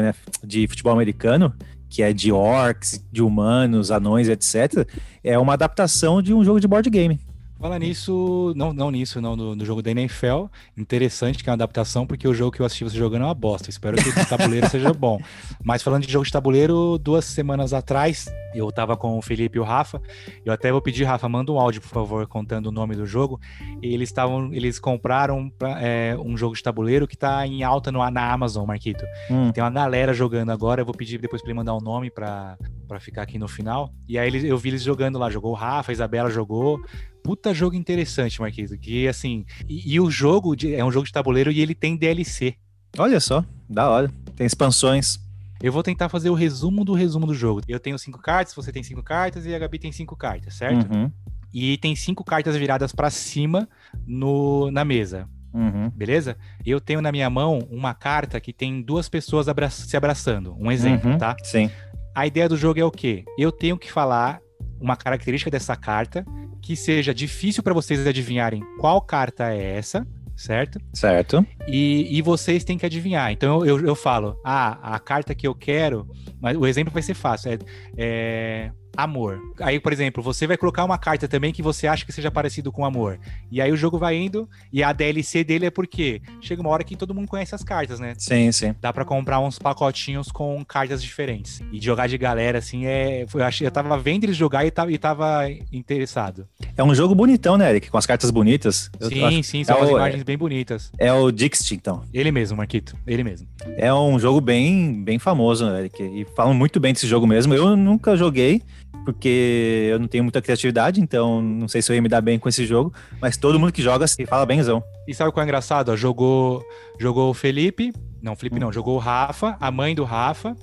de 0.44 0.68
futebol 0.68 0.92
americano, 0.92 1.54
que 1.88 2.02
é 2.02 2.12
de 2.12 2.30
orcs, 2.30 3.04
de 3.10 3.22
humanos, 3.22 3.90
anões, 3.90 4.28
etc., 4.28 4.86
é 5.24 5.38
uma 5.38 5.54
adaptação 5.54 6.20
de 6.20 6.34
um 6.34 6.44
jogo 6.44 6.60
de 6.60 6.68
board 6.68 6.88
game. 6.90 7.18
Fala 7.58 7.78
nisso, 7.78 8.52
não, 8.54 8.70
não 8.72 8.90
nisso, 8.90 9.18
não, 9.18 9.34
no, 9.34 9.56
no, 9.56 9.64
jogo 9.64 9.80
da 9.80 9.90
NFL. 9.90 10.44
Interessante 10.76 11.42
que 11.42 11.48
é 11.48 11.50
uma 11.50 11.54
adaptação, 11.54 12.06
porque 12.06 12.28
o 12.28 12.34
jogo 12.34 12.52
que 12.52 12.60
eu 12.60 12.66
assisti 12.66 12.84
você 12.84 12.96
jogando 12.96 13.22
é 13.22 13.24
uma 13.24 13.34
bosta. 13.34 13.70
Espero 13.70 13.96
que 13.96 14.08
o 14.10 14.14
de 14.14 14.24
tabuleiro 14.28 14.68
seja 14.68 14.92
bom. 14.92 15.18
Mas 15.64 15.82
falando 15.82 16.04
de 16.04 16.12
jogo 16.12 16.26
de 16.26 16.30
tabuleiro, 16.30 16.98
duas 16.98 17.24
semanas 17.24 17.72
atrás, 17.72 18.26
eu 18.54 18.70
tava 18.70 18.94
com 18.94 19.16
o 19.16 19.22
Felipe 19.22 19.56
e 19.56 19.60
o 19.60 19.64
Rafa. 19.64 20.02
Eu 20.44 20.52
até 20.52 20.70
vou 20.70 20.82
pedir, 20.82 21.04
Rafa, 21.04 21.26
manda 21.30 21.50
um 21.50 21.58
áudio, 21.58 21.80
por 21.80 21.88
favor, 21.88 22.26
contando 22.26 22.66
o 22.66 22.72
nome 22.72 22.94
do 22.94 23.06
jogo. 23.06 23.40
E 23.82 23.92
eles 23.92 24.10
estavam, 24.10 24.52
eles 24.52 24.78
compraram 24.78 25.50
é, 25.80 26.14
um 26.18 26.36
jogo 26.36 26.54
de 26.54 26.62
tabuleiro 26.62 27.08
que 27.08 27.16
tá 27.16 27.46
em 27.46 27.62
alta 27.62 27.90
no, 27.90 28.08
na 28.10 28.32
Amazon, 28.32 28.66
Marquito. 28.66 29.04
Hum. 29.30 29.50
Tem 29.50 29.64
uma 29.64 29.70
galera 29.70 30.12
jogando 30.12 30.50
agora. 30.50 30.82
Eu 30.82 30.84
vou 30.84 30.94
pedir 30.94 31.18
depois 31.18 31.40
pra 31.40 31.50
ele 31.50 31.58
mandar 31.58 31.72
o 31.72 31.78
um 31.78 31.80
nome 31.80 32.10
pra, 32.10 32.58
pra 32.86 33.00
ficar 33.00 33.22
aqui 33.22 33.38
no 33.38 33.48
final. 33.48 33.90
E 34.06 34.18
aí 34.18 34.46
eu 34.46 34.58
vi 34.58 34.68
eles 34.68 34.82
jogando 34.82 35.18
lá. 35.18 35.30
Jogou 35.30 35.52
o 35.52 35.54
Rafa, 35.54 35.90
a 35.90 35.94
Isabela 35.94 36.28
jogou 36.30 36.78
puta 37.26 37.52
jogo 37.52 37.74
interessante, 37.74 38.40
Marquinhos. 38.40 38.70
Que 38.80 39.08
assim. 39.08 39.44
E, 39.68 39.94
e 39.94 40.00
o 40.00 40.08
jogo 40.08 40.54
de, 40.54 40.72
é 40.72 40.84
um 40.84 40.92
jogo 40.92 41.04
de 41.04 41.12
tabuleiro 41.12 41.50
e 41.50 41.60
ele 41.60 41.74
tem 41.74 41.96
DLC. 41.96 42.54
Olha 42.96 43.18
só, 43.18 43.44
da 43.68 43.90
hora. 43.90 44.10
Tem 44.36 44.46
expansões. 44.46 45.18
Eu 45.60 45.72
vou 45.72 45.82
tentar 45.82 46.08
fazer 46.08 46.30
o 46.30 46.34
resumo 46.34 46.84
do 46.84 46.94
resumo 46.94 47.26
do 47.26 47.34
jogo. 47.34 47.62
Eu 47.66 47.80
tenho 47.80 47.98
cinco 47.98 48.20
cartas, 48.20 48.54
você 48.54 48.70
tem 48.70 48.82
cinco 48.84 49.02
cartas 49.02 49.44
e 49.44 49.54
a 49.54 49.58
Gabi 49.58 49.78
tem 49.78 49.90
cinco 49.90 50.14
cartas, 50.14 50.54
certo? 50.54 50.94
Uhum. 50.94 51.10
E 51.52 51.76
tem 51.78 51.96
cinco 51.96 52.22
cartas 52.22 52.54
viradas 52.56 52.92
para 52.92 53.10
cima 53.10 53.68
no, 54.06 54.70
na 54.70 54.84
mesa. 54.84 55.28
Uhum. 55.52 55.90
Beleza? 55.90 56.36
Eu 56.64 56.80
tenho 56.80 57.00
na 57.00 57.10
minha 57.10 57.28
mão 57.28 57.58
uma 57.70 57.92
carta 57.92 58.38
que 58.38 58.52
tem 58.52 58.80
duas 58.80 59.08
pessoas 59.08 59.48
abra 59.48 59.68
se 59.68 59.96
abraçando. 59.96 60.54
Um 60.60 60.70
exemplo, 60.70 61.10
uhum. 61.10 61.18
tá? 61.18 61.34
Sim. 61.42 61.70
A 62.14 62.26
ideia 62.26 62.48
do 62.48 62.56
jogo 62.56 62.78
é 62.78 62.84
o 62.84 62.90
quê? 62.90 63.24
Eu 63.36 63.50
tenho 63.50 63.76
que 63.76 63.90
falar 63.90 64.40
uma 64.80 64.96
característica 64.96 65.50
dessa 65.50 65.74
carta 65.74 66.24
que 66.66 66.74
seja 66.74 67.14
difícil 67.14 67.62
para 67.62 67.72
vocês 67.72 68.04
adivinharem 68.04 68.60
qual 68.80 69.00
carta 69.00 69.52
é 69.52 69.76
essa, 69.76 70.04
certo? 70.34 70.80
Certo. 70.92 71.46
E, 71.68 72.08
e 72.10 72.20
vocês 72.20 72.64
têm 72.64 72.76
que 72.76 72.84
adivinhar. 72.84 73.30
Então 73.30 73.64
eu, 73.64 73.78
eu, 73.78 73.86
eu 73.86 73.94
falo, 73.94 74.36
ah, 74.44 74.76
a 74.82 74.98
carta 74.98 75.32
que 75.32 75.46
eu 75.46 75.54
quero, 75.54 76.08
mas 76.40 76.56
o 76.56 76.66
exemplo 76.66 76.92
vai 76.92 77.04
ser 77.04 77.14
fácil, 77.14 77.52
é, 77.52 77.58
é 77.96 78.72
amor. 78.96 79.40
Aí, 79.60 79.78
por 79.78 79.92
exemplo, 79.92 80.22
você 80.22 80.46
vai 80.46 80.56
colocar 80.56 80.84
uma 80.84 80.98
carta 80.98 81.28
também 81.28 81.52
que 81.52 81.62
você 81.62 81.86
acha 81.86 82.04
que 82.04 82.12
seja 82.12 82.30
parecido 82.30 82.72
com 82.72 82.84
amor. 82.84 83.18
E 83.50 83.60
aí 83.60 83.70
o 83.70 83.76
jogo 83.76 83.98
vai 83.98 84.16
indo 84.16 84.48
e 84.72 84.82
a 84.82 84.92
DLC 84.92 85.44
dele 85.44 85.66
é 85.66 85.70
porque 85.70 86.20
chega 86.40 86.60
uma 86.60 86.70
hora 86.70 86.84
que 86.84 86.96
todo 86.96 87.14
mundo 87.14 87.28
conhece 87.28 87.54
as 87.54 87.62
cartas, 87.62 88.00
né? 88.00 88.14
Sim, 88.18 88.50
sim. 88.52 88.74
Dá 88.80 88.92
para 88.92 89.04
comprar 89.04 89.40
uns 89.40 89.58
pacotinhos 89.58 90.30
com 90.30 90.64
cartas 90.64 91.02
diferentes. 91.02 91.60
E 91.72 91.80
jogar 91.80 92.06
de 92.06 92.18
galera, 92.18 92.58
assim, 92.58 92.86
é. 92.86 93.26
Eu, 93.32 93.44
achei, 93.44 93.66
eu 93.66 93.70
tava 93.70 93.98
vendo 93.98 94.24
eles 94.24 94.36
jogar 94.36 94.64
e 94.64 94.70
tava, 94.70 94.92
e 94.92 94.98
tava 94.98 95.48
interessado. 95.72 96.46
É 96.76 96.82
um 96.82 96.94
jogo 96.94 97.14
bonitão, 97.14 97.56
né, 97.56 97.70
Eric? 97.70 97.90
Com 97.90 97.98
as 97.98 98.06
cartas 98.06 98.30
bonitas. 98.30 98.90
sim, 99.00 99.42
sim, 99.42 99.64
são 99.64 99.76
é 99.76 99.78
umas 99.78 99.90
o, 99.90 99.96
imagens 99.96 100.22
bem 100.22 100.36
bonitas. 100.36 100.92
É 100.98 101.12
o 101.12 101.30
Dixit, 101.30 101.74
então. 101.74 102.02
Ele 102.12 102.30
mesmo, 102.30 102.56
Marquito. 102.56 102.96
Ele 103.06 103.24
mesmo. 103.24 103.46
É 103.76 103.92
um 103.92 104.18
jogo 104.18 104.40
bem, 104.40 105.02
bem 105.02 105.18
famoso, 105.18 105.66
né, 105.66 105.80
Eric? 105.80 106.02
E 106.02 106.24
falam 106.36 106.54
muito 106.54 106.78
bem 106.78 106.92
desse 106.92 107.06
jogo 107.06 107.26
mesmo. 107.26 107.54
Eu 107.54 107.76
nunca 107.76 108.16
joguei, 108.16 108.62
porque 109.04 109.88
eu 109.90 109.98
não 109.98 110.08
tenho 110.08 110.24
muita 110.24 110.42
criatividade, 110.42 111.00
então 111.00 111.40
não 111.40 111.68
sei 111.68 111.80
se 111.82 111.90
eu 111.90 111.96
ia 111.96 112.02
me 112.02 112.08
dar 112.08 112.20
bem 112.20 112.38
com 112.38 112.48
esse 112.48 112.66
jogo, 112.66 112.92
mas 113.20 113.36
todo 113.36 113.58
mundo 113.58 113.72
que 113.72 113.82
joga 113.82 114.06
se 114.06 114.26
fala 114.26 114.44
benzão. 114.46 114.82
E 115.06 115.14
sabe 115.14 115.32
qual 115.32 115.42
é 115.42 115.44
engraçado? 115.44 115.90
Ó, 115.90 115.96
jogou, 115.96 116.64
jogou 116.98 117.30
o 117.30 117.34
Felipe, 117.34 117.92
não, 118.22 118.34
Felipe 118.34 118.58
não, 118.58 118.72
jogou 118.72 118.96
o 118.96 118.98
Rafa, 118.98 119.56
a 119.60 119.70
mãe 119.70 119.94
do 119.94 120.04
Rafa, 120.04 120.56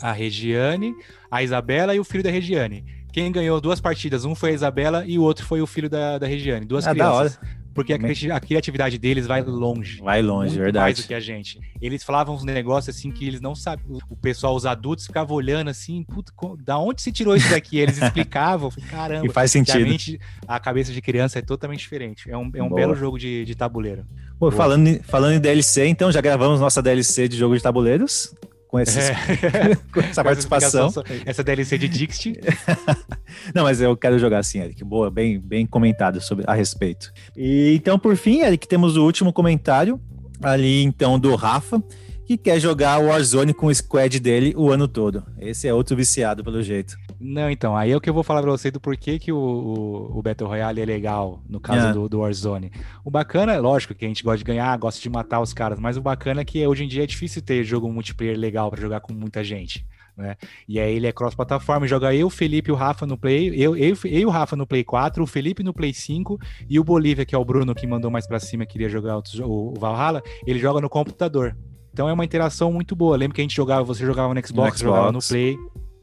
a 0.00 0.12
Regiane, 0.12 0.94
a 1.30 1.42
Isabela 1.42 1.94
e 1.94 2.00
o 2.00 2.04
filho 2.04 2.22
da 2.22 2.30
Regiane. 2.30 2.84
Quem 3.12 3.32
ganhou 3.32 3.60
duas 3.60 3.80
partidas, 3.80 4.24
um 4.24 4.34
foi 4.34 4.50
a 4.50 4.54
Isabela 4.54 5.04
e 5.06 5.18
o 5.18 5.22
outro 5.22 5.44
foi 5.46 5.62
o 5.62 5.66
filho 5.66 5.88
da, 5.88 6.18
da 6.18 6.26
Regiane. 6.26 6.66
Duas 6.66 6.86
ah, 6.86 6.90
crianças. 6.90 7.40
Porque 7.78 7.92
a, 7.92 8.36
a, 8.36 8.40
criatividade 8.40 8.98
deles 8.98 9.26
vai 9.26 9.40
longe. 9.40 10.00
Vai 10.00 10.20
longe, 10.20 10.58
verdade. 10.58 10.84
Mais 10.84 10.98
do 10.98 11.06
que 11.06 11.14
a 11.14 11.20
gente. 11.20 11.60
Eles 11.80 12.02
falavam 12.02 12.34
uns 12.34 12.42
negócios 12.42 12.96
assim 12.96 13.12
que 13.12 13.24
eles 13.24 13.40
não 13.40 13.54
sabiam. 13.54 13.98
O 14.10 14.16
pessoal, 14.16 14.56
os 14.56 14.66
adultos, 14.66 15.06
ficavam 15.06 15.36
olhando 15.36 15.68
assim, 15.68 16.02
puta, 16.02 16.32
da 16.64 16.76
onde 16.76 17.02
se 17.02 17.12
tirou 17.12 17.36
isso 17.36 17.48
daqui? 17.50 17.78
Eles 17.78 18.02
explicavam, 18.02 18.70
caramba. 18.90 19.26
E 19.28 19.30
faz 19.30 19.52
sentido. 19.52 19.84
A, 19.84 19.88
mente, 19.88 20.20
a, 20.46 20.58
cabeça 20.58 20.92
de 20.92 21.00
criança 21.00 21.38
é 21.38 21.42
totalmente 21.42 21.80
diferente. 21.80 22.28
É 22.28 22.36
um, 22.36 22.50
é 22.54 22.62
um 22.62 22.70
belo 22.70 22.94
jogo 22.94 23.18
de, 23.18 23.44
de 23.44 23.54
tabuleiro. 23.54 24.04
Pô, 24.38 24.50
falando, 24.50 25.00
falando 25.04 25.34
em 25.34 25.40
DLC, 25.40 25.86
então 25.86 26.10
já 26.10 26.20
gravamos 26.20 26.60
nossa 26.60 26.82
DLC 26.82 27.28
de 27.28 27.36
jogo 27.36 27.56
de 27.56 27.62
tabuleiros 27.62 28.34
com, 28.68 28.78
esses, 28.78 29.10
é. 29.10 29.14
com 29.92 30.00
essa 30.00 30.22
participação. 30.22 30.92
Essa 31.24 31.42
DLC 31.42 31.78
de 31.78 31.88
Dixit. 31.88 32.38
Não, 33.54 33.64
mas 33.64 33.80
eu 33.80 33.96
quero 33.96 34.18
jogar 34.18 34.38
assim, 34.38 34.60
Eric. 34.60 34.84
Boa, 34.84 35.10
bem, 35.10 35.40
bem 35.40 35.66
comentado 35.66 36.20
sobre, 36.20 36.44
a 36.46 36.54
respeito. 36.54 37.12
E 37.36 37.74
então, 37.74 37.98
por 37.98 38.16
fim, 38.16 38.42
Eric, 38.42 38.68
temos 38.68 38.96
o 38.96 39.04
último 39.04 39.32
comentário 39.32 40.00
ali, 40.42 40.84
então, 40.84 41.18
do 41.18 41.34
Rafa 41.34 41.82
que 42.28 42.36
quer 42.36 42.60
jogar 42.60 43.00
o 43.00 43.06
Warzone 43.06 43.54
com 43.54 43.68
o 43.68 43.74
squad 43.74 44.20
dele 44.20 44.52
o 44.54 44.70
ano 44.70 44.86
todo. 44.86 45.24
Esse 45.38 45.66
é 45.66 45.72
outro 45.72 45.96
viciado, 45.96 46.44
pelo 46.44 46.62
jeito. 46.62 46.94
Não, 47.20 47.50
então, 47.50 47.76
aí 47.76 47.90
é 47.90 47.96
o 47.96 48.00
que 48.00 48.08
eu 48.08 48.14
vou 48.14 48.22
falar 48.22 48.42
pra 48.42 48.50
você 48.50 48.70
do 48.70 48.80
porquê 48.80 49.18
que 49.18 49.32
o, 49.32 49.36
o, 49.36 50.18
o 50.18 50.22
Battle 50.22 50.48
Royale 50.48 50.80
é 50.80 50.84
legal, 50.84 51.42
no 51.48 51.58
caso 51.58 51.88
é. 51.88 51.92
do, 51.92 52.08
do 52.08 52.20
Warzone. 52.20 52.70
O 53.04 53.10
bacana, 53.10 53.52
é 53.52 53.58
lógico 53.58 53.94
que 53.94 54.04
a 54.04 54.08
gente 54.08 54.22
gosta 54.22 54.38
de 54.38 54.44
ganhar, 54.44 54.76
gosta 54.78 55.00
de 55.00 55.10
matar 55.10 55.40
os 55.40 55.52
caras, 55.52 55.80
mas 55.80 55.96
o 55.96 56.00
bacana 56.00 56.42
é 56.42 56.44
que 56.44 56.64
hoje 56.64 56.84
em 56.84 56.88
dia 56.88 57.02
é 57.02 57.06
difícil 57.06 57.42
ter 57.42 57.64
jogo 57.64 57.90
multiplayer 57.90 58.38
legal 58.38 58.70
para 58.70 58.80
jogar 58.80 59.00
com 59.00 59.12
muita 59.12 59.42
gente. 59.42 59.84
Né? 60.16 60.36
E 60.68 60.78
aí 60.78 60.94
ele 60.94 61.06
é 61.06 61.12
cross-plataforma, 61.12 61.86
joga 61.86 62.14
eu, 62.14 62.26
o 62.26 62.30
Felipe 62.30 62.70
e 62.70 62.72
o 62.72 62.76
Rafa 62.76 63.06
no 63.06 63.16
Play, 63.16 63.48
eu, 63.54 63.76
eu, 63.76 63.96
eu 64.04 64.20
e 64.20 64.26
o 64.26 64.30
Rafa 64.30 64.56
no 64.56 64.66
Play 64.66 64.84
4, 64.84 65.22
o 65.22 65.26
Felipe 65.26 65.62
no 65.62 65.72
Play 65.72 65.92
5 65.92 66.38
e 66.68 66.78
o 66.78 66.84
Bolívia, 66.84 67.24
que 67.24 67.34
é 67.34 67.38
o 67.38 67.44
Bruno 67.44 67.74
que 67.74 67.86
mandou 67.86 68.10
mais 68.10 68.26
para 68.26 68.40
cima, 68.40 68.66
queria 68.66 68.88
jogar 68.88 69.16
o, 69.16 69.22
o 69.44 69.74
Valhalla, 69.78 70.22
ele 70.46 70.58
joga 70.58 70.80
no 70.80 70.88
computador. 70.88 71.56
Então 71.92 72.08
é 72.08 72.12
uma 72.12 72.24
interação 72.24 72.72
muito 72.72 72.94
boa. 72.94 73.16
Lembra 73.16 73.34
que 73.34 73.40
a 73.40 73.44
gente 73.44 73.56
jogava, 73.56 73.82
você 73.82 74.04
jogava 74.06 74.32
no 74.32 74.40
Xbox, 74.40 74.52
no 74.52 74.78
Xbox. 74.78 74.80
jogava 74.80 75.12
no 75.12 75.18
Play. 75.20 75.56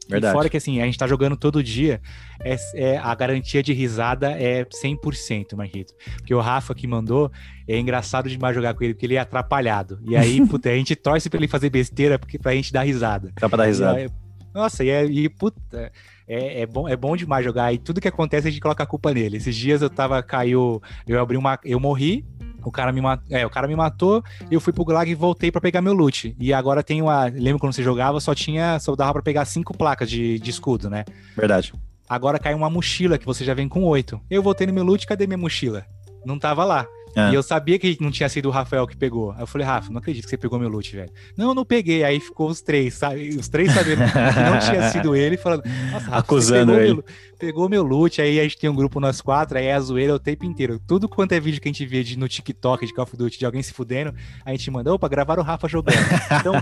Verdade. 0.08 0.32
E 0.32 0.36
fora 0.36 0.48
que 0.48 0.56
assim, 0.56 0.80
a 0.80 0.86
gente 0.86 0.98
tá 0.98 1.06
jogando 1.06 1.36
todo 1.36 1.62
dia, 1.62 2.00
é, 2.40 2.56
é, 2.74 2.98
a 2.98 3.14
garantia 3.14 3.62
de 3.62 3.72
risada 3.72 4.30
é 4.30 4.64
100%, 4.64 5.56
Marquito. 5.56 5.94
Porque 6.16 6.34
o 6.34 6.40
Rafa 6.40 6.74
que 6.74 6.86
mandou, 6.86 7.30
é 7.66 7.78
engraçado 7.78 8.28
demais 8.28 8.54
jogar 8.54 8.74
com 8.74 8.84
ele, 8.84 8.94
porque 8.94 9.06
ele 9.06 9.16
é 9.16 9.18
atrapalhado. 9.18 9.98
E 10.04 10.16
aí, 10.16 10.44
puta, 10.46 10.70
a 10.70 10.76
gente 10.76 10.94
torce 10.94 11.28
pra 11.28 11.38
ele 11.38 11.48
fazer 11.48 11.70
besteira 11.70 12.18
porque, 12.18 12.38
pra 12.38 12.54
gente 12.54 12.72
dar 12.72 12.82
risada. 12.82 13.32
Dá 13.40 13.48
pra 13.48 13.58
dar 13.58 13.66
risada. 13.66 14.00
E, 14.00 14.10
nossa, 14.54 14.84
e, 14.84 14.88
é, 14.88 15.04
e 15.04 15.28
puta, 15.28 15.92
é, 16.26 16.62
é, 16.62 16.66
bom, 16.66 16.88
é 16.88 16.96
bom 16.96 17.16
demais 17.16 17.44
jogar. 17.44 17.72
E 17.72 17.78
tudo 17.78 18.00
que 18.00 18.08
acontece 18.08 18.48
a 18.48 18.50
gente 18.50 18.60
coloca 18.60 18.82
a 18.82 18.86
culpa 18.86 19.12
nele. 19.12 19.36
Esses 19.36 19.54
dias 19.54 19.82
eu 19.82 19.90
tava, 19.90 20.22
caiu, 20.22 20.80
eu 21.06 21.20
abri 21.20 21.36
uma, 21.36 21.58
eu 21.64 21.78
morri, 21.78 22.24
o 22.66 22.72
cara 22.72 22.90
me, 22.90 23.00
mat... 23.00 23.20
é, 23.30 23.46
o 23.46 23.50
cara 23.50 23.68
me 23.68 23.76
matou, 23.76 24.24
eu 24.50 24.60
fui 24.60 24.72
pro 24.72 24.84
Gulag 24.84 25.08
e 25.08 25.14
voltei 25.14 25.52
para 25.52 25.60
pegar 25.60 25.80
meu 25.80 25.92
loot. 25.92 26.34
E 26.36 26.52
agora 26.52 26.82
tem 26.82 27.00
uma. 27.00 27.26
Lembra 27.26 27.60
quando 27.60 27.72
você 27.72 27.82
jogava, 27.82 28.18
só 28.18 28.34
tinha. 28.34 28.80
Só 28.80 28.96
dava 28.96 29.12
pra 29.12 29.22
pegar 29.22 29.44
cinco 29.44 29.76
placas 29.76 30.10
de, 30.10 30.40
de 30.40 30.50
escudo, 30.50 30.90
né? 30.90 31.04
Verdade. 31.36 31.72
Agora 32.08 32.40
caiu 32.40 32.56
uma 32.56 32.68
mochila 32.68 33.18
que 33.18 33.24
você 33.24 33.44
já 33.44 33.54
vem 33.54 33.68
com 33.68 33.84
oito. 33.84 34.20
Eu 34.28 34.42
voltei 34.42 34.66
no 34.66 34.72
meu 34.72 34.82
loot, 34.82 35.06
cadê 35.06 35.28
minha 35.28 35.38
mochila? 35.38 35.86
Não 36.24 36.40
tava 36.40 36.64
lá. 36.64 36.88
É. 37.16 37.30
E 37.30 37.34
eu 37.34 37.42
sabia 37.42 37.78
que 37.78 37.96
não 37.98 38.10
tinha 38.10 38.28
sido 38.28 38.46
o 38.46 38.50
Rafael 38.50 38.86
que 38.86 38.94
pegou. 38.94 39.32
Aí 39.32 39.40
eu 39.40 39.46
falei, 39.46 39.66
Rafa, 39.66 39.90
não 39.90 39.98
acredito 39.98 40.24
que 40.24 40.30
você 40.30 40.36
pegou 40.36 40.58
meu 40.58 40.68
loot, 40.68 40.94
velho. 40.94 41.10
Não, 41.34 41.48
eu 41.48 41.54
não 41.54 41.64
peguei. 41.64 42.04
Aí 42.04 42.20
ficou 42.20 42.48
os 42.48 42.60
três, 42.60 42.92
sabe? 42.92 43.30
Os 43.30 43.48
três 43.48 43.72
sabendo 43.72 44.02
que 44.04 44.50
não 44.50 44.58
tinha 44.58 44.90
sido 44.90 45.16
ele, 45.16 45.38
falando, 45.38 45.62
nossa, 45.90 46.04
Rafa, 46.10 46.16
Acusando 46.18 46.74
ele. 46.74 46.94
Meu, 46.94 47.04
pegou 47.38 47.68
meu 47.68 47.82
loot. 47.82 48.20
Aí 48.20 48.40
a 48.40 48.42
gente 48.42 48.58
tem 48.58 48.68
um 48.68 48.74
grupo 48.74 49.00
nós 49.00 49.20
quatro, 49.20 49.58
aí 49.58 49.66
é 49.66 49.74
a 49.74 49.80
zoeira 49.80 50.14
o 50.14 50.18
tempo 50.18 50.44
inteiro. 50.44 50.80
Tudo 50.86 51.08
quanto 51.08 51.32
é 51.32 51.40
vídeo 51.40 51.60
que 51.60 51.68
a 51.68 51.72
gente 51.72 51.86
vê 51.86 52.02
de, 52.02 52.18
no 52.18 52.28
TikTok 52.28 52.86
de 52.86 52.92
Call 52.92 53.04
of 53.04 53.16
Duty 53.16 53.38
de 53.38 53.46
alguém 53.46 53.62
se 53.62 53.72
fudendo, 53.72 54.14
a 54.44 54.50
gente 54.50 54.70
manda, 54.70 54.92
opa, 54.92 55.08
gravar 55.08 55.38
o 55.38 55.42
Rafa 55.42 55.68
jogando. 55.68 55.96
Então, 56.40 56.54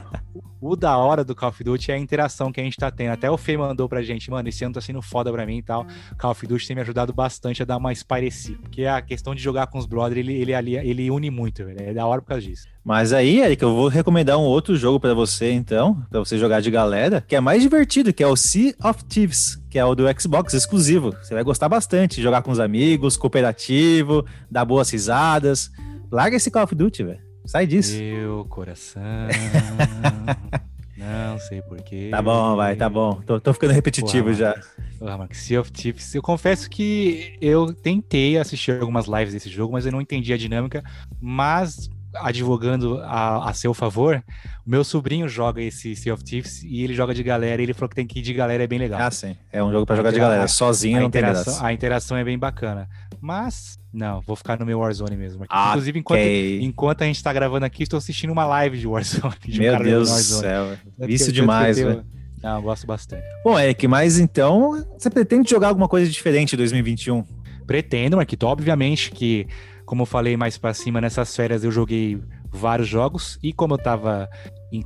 o 0.61 0.77
da 0.77 0.97
hora 0.97 1.25
do 1.25 1.35
Call 1.35 1.49
of 1.49 1.62
Duty 1.62 1.91
é 1.91 1.95
a 1.95 1.99
interação 1.99 2.53
que 2.53 2.61
a 2.61 2.64
gente 2.64 2.77
tá 2.77 2.91
tendo. 2.91 3.12
Até 3.12 3.31
o 3.31 3.37
Fê 3.37 3.57
mandou 3.57 3.89
pra 3.89 4.03
gente, 4.03 4.31
mano, 4.31 4.49
esse 4.49 4.64
ano 4.64 4.75
tá 4.75 4.81
sendo 4.81 5.03
foda 5.03 5.33
pra 5.33 5.45
mim 5.45 5.59
e 5.59 5.62
tal. 5.62 5.87
Call 6.18 6.31
of 6.31 6.47
Duty 6.47 6.66
tem 6.66 6.77
me 6.77 6.83
ajudado 6.83 7.12
bastante 7.12 7.62
a 7.62 7.64
dar 7.64 7.77
uma 7.77 7.93
espairecida. 7.93 8.59
Porque 8.62 8.85
a 8.85 9.01
questão 9.03 9.35
de 9.35 9.43
jogar 9.43 9.66
com 9.66 9.79
os 9.79 9.87
brothers, 9.87 10.18
ele, 10.18 10.35
ele, 10.35 10.53
ele, 10.53 10.77
ele 10.77 11.11
une 11.11 11.31
muito, 11.31 11.64
velho. 11.64 11.81
É 11.81 11.93
da 11.93 12.07
hora 12.07 12.20
por 12.20 12.29
causa 12.29 12.47
disso. 12.47 12.74
Mas 12.85 13.14
aí, 13.14 13.41
Eric, 13.41 13.62
eu 13.62 13.74
vou 13.74 13.89
recomendar 13.89 14.37
um 14.37 14.43
outro 14.43 14.76
jogo 14.76 15.01
para 15.01 15.14
você, 15.14 15.51
então, 15.51 16.05
para 16.11 16.20
você 16.20 16.37
jogar 16.37 16.61
de 16.61 16.70
galera, 16.70 17.24
que 17.26 17.35
é 17.35 17.41
mais 17.41 17.62
divertido, 17.62 18.12
que 18.12 18.22
é 18.22 18.26
o 18.26 18.37
Sea 18.37 18.74
of 18.85 19.03
Thieves, 19.05 19.59
que 19.70 19.78
é 19.78 19.85
o 19.85 19.95
do 19.95 20.05
Xbox 20.20 20.53
exclusivo. 20.53 21.16
Você 21.22 21.32
vai 21.32 21.43
gostar 21.43 21.68
bastante, 21.68 22.20
jogar 22.20 22.43
com 22.43 22.51
os 22.51 22.61
amigos, 22.61 23.16
cooperativo, 23.16 24.26
dar 24.51 24.66
boas 24.66 24.91
risadas. 24.91 25.70
Larga 26.12 26.37
esse 26.37 26.51
Call 26.51 26.64
of 26.64 26.74
Duty, 26.74 27.05
velho. 27.05 27.20
Sai 27.47 27.66
disso. 27.66 27.97
Meu 27.97 28.45
coração. 28.51 29.03
Não 30.97 31.39
sei 31.39 31.61
porquê. 31.62 32.09
Tá 32.11 32.22
bom, 32.22 32.57
vai, 32.57 32.76
tá 32.76 32.89
bom. 32.89 33.20
Tô, 33.26 33.41
tô 33.41 33.53
ficando 33.53 33.72
repetitivo 33.72 34.24
porra, 34.24 34.35
já. 34.35 34.55
Porra, 34.99 35.18
Max, 35.18 35.39
Sea 35.39 35.61
of 35.61 35.70
Thieves. 35.72 36.14
Eu 36.14 36.22
confesso 36.22 36.70
que 36.70 37.37
eu 37.41 37.74
tentei 37.74 38.39
assistir 38.39 38.80
algumas 38.80 39.07
lives 39.07 39.35
desse 39.35 39.51
jogo, 39.51 39.72
mas 39.72 39.85
eu 39.85 39.93
não 39.93 40.01
entendi 40.01 40.32
a 40.32 40.37
dinâmica. 40.37 40.82
Mas, 41.20 41.91
advogando 42.17 43.01
a, 43.03 43.51
a 43.51 43.55
seu 43.55 43.75
favor, 43.75 44.23
o 44.67 44.71
meu 44.71 44.85
sobrinho 44.85 45.29
joga 45.29 45.61
esse 45.61 45.95
Sea 45.97 46.15
of 46.15 46.23
Thieves 46.23 46.62
e 46.62 46.83
ele 46.83 46.95
joga 46.95 47.15
de 47.15 47.23
galera. 47.23 47.61
E 47.61 47.65
ele 47.65 47.75
falou 47.75 47.89
que 47.89 47.97
tem 47.97 48.07
que 48.07 48.19
ir 48.19 48.23
de 48.23 48.33
galera, 48.33 48.62
é 48.62 48.67
bem 48.67 48.79
legal. 48.79 49.01
Ah, 49.01 49.11
sim. 49.11 49.37
É 49.53 49.62
um 49.62 49.71
jogo 49.71 49.87
para 49.87 49.97
jogar 49.97 50.11
de 50.12 50.19
galera. 50.19 50.47
Sozinho 50.49 51.01
não 51.01 51.11
tem 51.11 51.23
graça. 51.23 51.65
A 51.65 51.73
interação 51.73 52.17
é 52.17 52.25
bem 52.25 52.39
bacana. 52.39 52.89
Mas, 53.21 53.79
não, 53.93 54.21
vou 54.21 54.37
ficar 54.37 54.59
no 54.59 54.67
meu 54.67 54.81
Warzone 54.81 55.17
mesmo. 55.17 55.45
Okay. 55.45 55.69
Inclusive, 55.69 55.99
enquanto, 55.99 56.21
enquanto 56.21 57.03
a 57.03 57.07
gente 57.07 57.23
tá 57.23 57.33
gravando 57.33 57.65
aqui, 57.65 57.83
estou 57.83 57.97
assistindo 57.97 58.31
uma 58.31 58.45
live 58.45 58.79
de 58.79 58.87
Warzone. 58.87 59.35
De 59.47 59.59
meu 59.61 59.75
um 59.75 59.83
Deus 59.83 60.11
do 60.11 60.21
céu. 60.21 60.77
Vício 60.99 61.33
demais, 61.33 61.79
velho. 61.79 62.05
Não, 62.43 62.61
gosto 62.61 62.87
bastante. 62.87 63.25
Bom, 63.43 63.59
Eric, 63.59 63.89
mas 63.89 64.19
então, 64.19 64.87
você 64.99 65.09
pretende 65.09 65.49
jogar 65.49 65.69
alguma 65.69 65.89
coisa 65.89 66.11
diferente 66.11 66.53
em 66.53 66.59
2021? 66.59 67.25
Pretendo, 67.67 68.19
Marquito. 68.19 68.47
Obviamente 68.47 69.11
que, 69.11 69.47
como 69.85 70.03
eu 70.03 70.07
falei 70.07 70.37
mais 70.37 70.59
para 70.59 70.74
cima, 70.74 71.01
nessas 71.01 71.35
férias 71.35 71.64
eu 71.64 71.70
joguei 71.70 72.20
vários 72.51 72.89
jogos. 72.89 73.39
E 73.43 73.53
como 73.53 73.74
eu 73.74 73.78
tava 73.78 74.28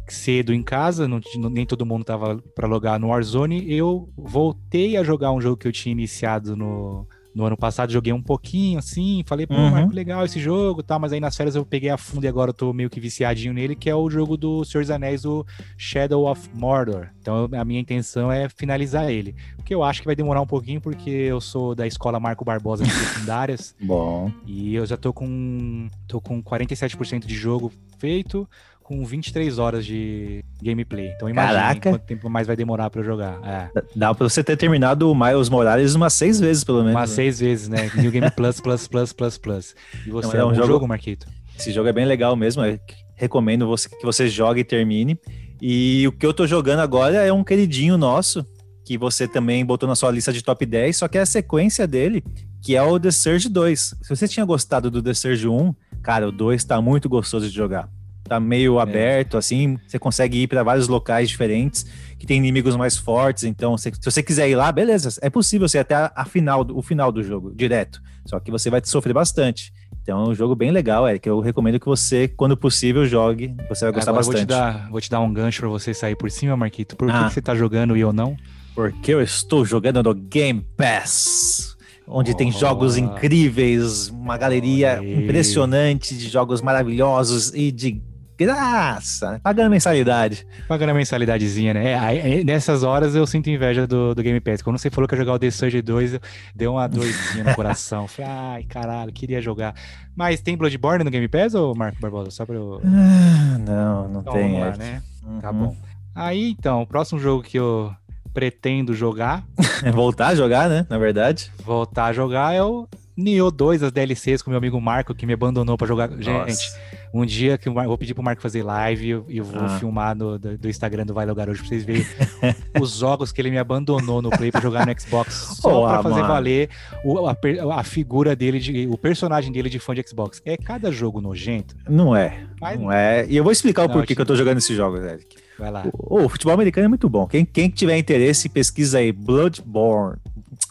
cedo 0.09 0.53
em 0.53 0.63
casa, 0.63 1.09
não, 1.09 1.21
nem 1.51 1.65
todo 1.65 1.87
mundo 1.87 2.05
tava 2.05 2.43
para 2.55 2.67
logar 2.67 2.99
no 2.99 3.09
Warzone, 3.09 3.73
eu 3.73 4.09
voltei 4.17 4.97
a 4.97 5.03
jogar 5.03 5.33
um 5.33 5.41
jogo 5.41 5.57
que 5.57 5.69
eu 5.69 5.73
tinha 5.73 5.93
iniciado 5.93 6.57
no 6.57 7.07
no 7.39 7.45
ano 7.45 7.57
passado 7.57 7.93
joguei 7.93 8.13
um 8.13 8.21
pouquinho, 8.21 8.81
assim, 8.81 9.23
falei, 9.25 9.47
pô, 9.47 9.55
uhum. 9.55 9.71
Marco, 9.71 9.95
legal 9.95 10.25
esse 10.25 10.41
jogo 10.41 10.83
tal, 10.83 10.99
mas 10.99 11.13
aí 11.13 11.21
nas 11.21 11.37
férias 11.37 11.55
eu 11.55 11.65
peguei 11.65 11.89
a 11.89 11.97
fundo 11.97 12.25
e 12.25 12.29
agora 12.29 12.51
eu 12.51 12.55
tô 12.55 12.73
meio 12.73 12.91
que 12.91 12.99
viciadinho 12.99 13.55
nele, 13.55 13.77
que 13.77 13.89
é 13.89 13.95
o 13.95 14.11
jogo 14.11 14.37
do 14.37 14.65
Senhor 14.65 14.83
dos 14.83 14.91
Anéis, 14.91 15.25
o 15.25 15.47
Shadow 15.77 16.29
of 16.29 16.51
Mordor. 16.53 17.11
Então 17.21 17.49
a 17.53 17.65
minha 17.65 17.81
intenção 17.81 18.33
é 18.33 18.49
finalizar 18.49 19.09
ele. 19.09 19.37
Porque 19.55 19.73
eu 19.73 19.85
acho 19.85 20.01
que 20.01 20.07
vai 20.07 20.17
demorar 20.17 20.41
um 20.41 20.47
pouquinho, 20.47 20.81
porque 20.81 21.11
eu 21.11 21.41
sou 21.41 21.77
da 21.77 21.87
escola 21.87 22.19
Marco 22.19 22.45
Barbosa 22.45 22.83
de 22.83 22.91
secundárias. 22.91 23.73
Bom. 23.81 24.33
E 24.45 24.75
eu 24.75 24.85
já 24.85 24.97
tô 24.97 25.13
com, 25.13 25.89
tô 26.09 26.21
com 26.21 26.43
47% 26.43 27.25
de 27.25 27.37
jogo 27.37 27.73
feito 27.99 28.49
com 28.89 29.05
23 29.05 29.59
horas 29.59 29.85
de 29.85 30.43
gameplay. 30.63 31.13
Então 31.15 31.29
imagina 31.29 31.79
quanto 31.79 32.07
tempo 32.07 32.31
mais 32.31 32.47
vai 32.47 32.57
demorar 32.57 32.89
para 32.89 33.03
jogar. 33.03 33.39
É. 33.45 33.83
Dá 33.95 34.15
para 34.15 34.27
você 34.27 34.43
ter 34.43 34.57
terminado 34.57 35.13
o 35.13 35.15
Miles 35.15 35.51
Morales 35.51 35.95
umas 35.95 36.15
seis 36.15 36.41
vezes, 36.41 36.65
pelo 36.65 36.79
menos. 36.79 36.95
Umas 36.95 37.11
né? 37.11 37.17
seis 37.17 37.39
vezes, 37.39 37.69
né? 37.69 37.91
New 37.95 38.11
Game 38.11 38.31
Plus, 38.31 38.63
Plus, 38.63 38.89
Plus, 38.89 39.13
Plus, 39.13 39.37
Plus. 39.37 39.75
E 40.07 40.11
você 40.11 40.39
Não, 40.39 40.49
é 40.49 40.53
um 40.53 40.55
jogo, 40.55 40.69
jogo, 40.69 40.89
Marquito? 40.89 41.27
Esse 41.59 41.71
jogo 41.71 41.87
é 41.91 41.93
bem 41.93 42.07
legal 42.07 42.35
mesmo. 42.35 42.65
Eu 42.65 42.81
recomendo 43.15 43.67
você, 43.67 43.91
que 43.91 44.07
você 44.07 44.27
jogue 44.27 44.61
e 44.61 44.65
termine. 44.65 45.19
E 45.61 46.09
o 46.09 46.13
que 46.13 46.25
eu 46.25 46.33
tô 46.33 46.47
jogando 46.47 46.81
agora 46.81 47.19
é 47.19 47.31
um 47.31 47.45
queridinho 47.45 47.99
nosso, 47.99 48.43
que 48.87 48.97
você 48.97 49.29
também 49.29 49.67
botou 49.67 49.87
na 49.87 49.97
sua 49.97 50.11
lista 50.11 50.33
de 50.33 50.43
top 50.43 50.65
10, 50.65 50.97
só 50.97 51.09
que 51.09 51.19
é 51.19 51.21
a 51.21 51.27
sequência 51.27 51.87
dele, 51.87 52.25
que 52.63 52.75
é 52.75 52.83
o 52.83 52.99
The 52.99 53.11
Surge 53.11 53.51
2. 53.51 53.97
Se 54.01 54.09
você 54.09 54.27
tinha 54.27 54.47
gostado 54.47 54.91
do 54.91 55.03
The 55.03 55.13
Surge 55.13 55.47
1, 55.47 55.75
cara, 56.03 56.27
o 56.27 56.33
2 56.33 56.65
tá 56.65 56.81
muito 56.81 57.07
gostoso 57.07 57.51
de 57.51 57.55
jogar 57.55 57.87
tá 58.29 58.41
meio 58.41 58.79
é. 58.79 58.83
aberto, 58.83 59.37
assim, 59.37 59.79
você 59.87 59.99
consegue 59.99 60.43
ir 60.43 60.47
para 60.47 60.63
vários 60.63 60.89
locais 60.89 61.29
diferentes, 61.29 61.87
que 62.19 62.27
tem 62.27 62.39
inimigos 62.39 62.77
mais 62.77 62.97
fortes, 62.97 63.45
então 63.45 63.77
se, 63.77 63.93
se 63.93 64.05
você 64.05 64.23
quiser 64.23 64.49
ir 64.49 64.57
lá, 64.57 64.71
beleza, 64.71 65.19
é 65.23 65.31
possível 65.31 65.69
você 65.69 65.79
ir 65.79 65.81
até 65.81 65.95
a, 65.95 66.13
a, 66.15 66.25
final, 66.25 66.67
o 66.73 66.83
final 66.83 67.11
do 67.11 67.23
jogo, 67.23 67.53
direto, 67.55 68.01
só 68.27 68.39
que 68.39 68.51
você 68.51 68.71
vai 68.71 68.81
sofrer 68.85 69.13
bastante. 69.13 69.73
Então 70.03 70.25
é 70.25 70.29
um 70.31 70.35
jogo 70.35 70.55
bem 70.55 70.71
legal, 70.71 71.07
Eric. 71.07 71.29
Eu 71.29 71.39
recomendo 71.39 71.79
que 71.79 71.85
você, 71.85 72.29
quando 72.29 72.57
possível, 72.57 73.05
jogue. 73.05 73.55
Você 73.69 73.85
vai 73.85 73.93
gostar 73.93 74.11
Agora, 74.11 74.25
bastante. 74.25 74.37
Vou 74.39 74.47
te, 74.47 74.47
dar, 74.47 74.91
vou 74.91 75.01
te 75.03 75.11
dar 75.11 75.21
um 75.21 75.31
gancho 75.31 75.61
para 75.61 75.69
você 75.69 75.93
sair 75.93 76.17
por 76.17 76.31
cima, 76.31 76.57
Marquito. 76.57 76.97
Por 76.97 77.11
ah. 77.11 77.25
que 77.25 77.35
você 77.35 77.43
tá 77.43 77.55
jogando 77.55 77.95
e 77.95 78.01
eu 78.01 78.11
não? 78.11 78.35
Porque 78.75 79.13
eu 79.13 79.21
estou 79.21 79.67
jogando 79.67 80.03
no 80.03 80.15
Game 80.15 80.65
Pass 80.79 81.77
onde 82.11 82.33
oh, 82.33 82.35
tem 82.35 82.51
jogos 82.51 82.97
incríveis, 82.97 84.09
uma 84.09 84.37
galeria 84.37 85.01
impressionante 85.03 86.17
de 86.17 86.29
jogos 86.29 86.63
maravilhosos 86.63 87.53
e 87.55 87.71
de 87.71 88.03
graça, 88.39 89.41
pagando 89.43 89.71
mensalidade. 89.71 90.47
Pagando 90.69 90.91
a 90.91 90.95
mensalidadezinha, 90.95 91.75
né? 91.75 91.91
É, 91.91 91.99
aí, 91.99 92.45
nessas 92.45 92.85
horas 92.85 93.17
eu 93.17 93.27
sinto 93.27 93.51
inveja 93.51 93.85
do, 93.85 94.15
do 94.15 94.23
Game 94.23 94.41
Pass. 94.41 94.63
Quando 94.63 94.79
você 94.79 94.89
falou 94.89 95.09
que 95.09 95.15
ia 95.17 95.19
jogar 95.19 95.33
o 95.33 95.39
The 95.41 95.51
Surge 95.51 95.83
2, 95.83 96.21
deu 96.55 96.75
uma 96.75 96.87
doidinha 96.87 97.43
no 97.43 97.55
coração. 97.57 98.07
Falei, 98.09 98.31
ai, 98.31 98.63
caralho, 98.63 99.13
queria 99.13 99.43
jogar. 99.43 99.75
Mas 100.15 100.41
tem 100.41 100.57
Bloodborne 100.57 101.03
no 101.03 101.11
Game 101.11 101.27
Pass 101.27 101.55
ou 101.55 101.75
Marco 101.75 102.01
Barbosa? 102.01 102.31
Só 102.31 102.47
pra 102.47 102.55
eu. 102.55 102.81
Ah, 102.85 103.59
não, 103.59 104.09
não 104.09 104.21
então, 104.21 104.33
tem. 104.33 104.61
Lá, 104.61 104.77
né? 104.77 105.03
Uhum. 105.27 105.41
Tá 105.41 105.53
bom. 105.53 105.77
Aí 106.15 106.51
então, 106.51 106.83
o 106.83 106.87
próximo 106.87 107.19
jogo 107.19 107.43
que 107.43 107.59
eu 107.59 107.93
pretendo 108.33 108.95
jogar. 108.95 109.45
Voltar 109.93 110.29
a 110.29 110.35
jogar, 110.37 110.69
né? 110.69 110.87
Na 110.89 110.97
verdade. 110.97 111.51
Voltar 111.65 112.07
a 112.07 112.13
jogar 112.13 112.55
é 112.55 112.63
o 112.63 112.87
Nioh 113.19 113.51
2, 113.51 113.83
as 113.83 113.91
DLCs 113.91 114.43
com 114.43 114.51
meu 114.51 114.59
amigo 114.59 114.81
Marco, 114.81 115.13
que 115.13 115.27
me 115.27 115.33
abandonou 115.33 115.77
para 115.77 115.89
jogar. 115.89 116.09
Nossa. 116.09 116.23
Gente, 116.23 116.73
um 117.13 117.27
dia 117.27 117.59
que 117.59 117.69
eu 117.69 117.75
vou 117.75 117.99
pedir 117.99 118.15
pro 118.15 118.23
Marco 118.23 118.41
fazer 118.41 118.63
live 118.63 119.25
e 119.29 119.39
eu, 119.39 119.45
vou 119.45 119.61
ah. 119.61 119.69
filmar 119.81 120.15
no, 120.15 120.39
do, 120.39 120.57
do, 120.57 120.69
Instagram 120.69 121.05
do 121.05 121.13
Vai 121.13 121.27
Lo 121.27 121.35
Garoto 121.35 121.59
pra 121.59 121.67
vocês 121.67 121.83
verem 121.85 122.07
os 122.81 122.93
jogos 122.93 123.33
que 123.33 123.41
ele 123.41 123.51
me 123.51 123.59
abandonou 123.59 124.23
no 124.23 124.31
Play 124.31 124.53
pra 124.53 124.61
jogar 124.61 124.87
no 124.87 125.01
Xbox. 125.01 125.35
Só 125.61 125.83
oh, 125.83 125.89
pra 125.89 126.03
fazer 126.03 126.21
mano. 126.21 126.29
valer 126.29 126.71
o, 127.05 127.27
a, 127.27 127.37
a, 127.81 127.83
figura 127.83 128.37
dele, 128.37 128.61
de, 128.61 128.87
o 128.87 128.97
personagem 128.97 129.51
dele 129.51 129.69
de 129.69 129.81
fã 129.81 129.97
de 129.97 130.05
Xbox. 130.07 130.41
É 130.45 130.57
cada 130.57 130.93
jogo 130.93 131.21
nojento. 131.21 131.75
Não 131.89 132.15
é. 132.15 132.47
Mas... 132.61 132.79
Não 132.79 132.93
é. 132.93 133.27
E 133.29 133.37
eu 133.37 133.43
vou 133.43 133.51
explicar 133.51 133.85
o 133.85 133.89
porquê 133.89 134.15
que 134.15 134.21
eu 134.21 134.27
tô 134.27 134.37
jogando 134.37 134.59
esses 134.59 134.77
jogos, 134.77 135.01
Eric. 135.01 135.37
Vai 135.59 135.73
lá. 135.73 135.85
O, 135.93 136.25
o, 136.25 136.29
futebol 136.29 136.55
americano 136.55 136.85
é 136.85 136.89
muito 136.89 137.09
bom. 137.09 137.27
Quem, 137.27 137.45
quem 137.45 137.69
tiver 137.69 137.99
interesse, 137.99 138.49
pesquisa 138.49 138.99
aí. 138.99 139.11
Bloodborne. 139.11 140.21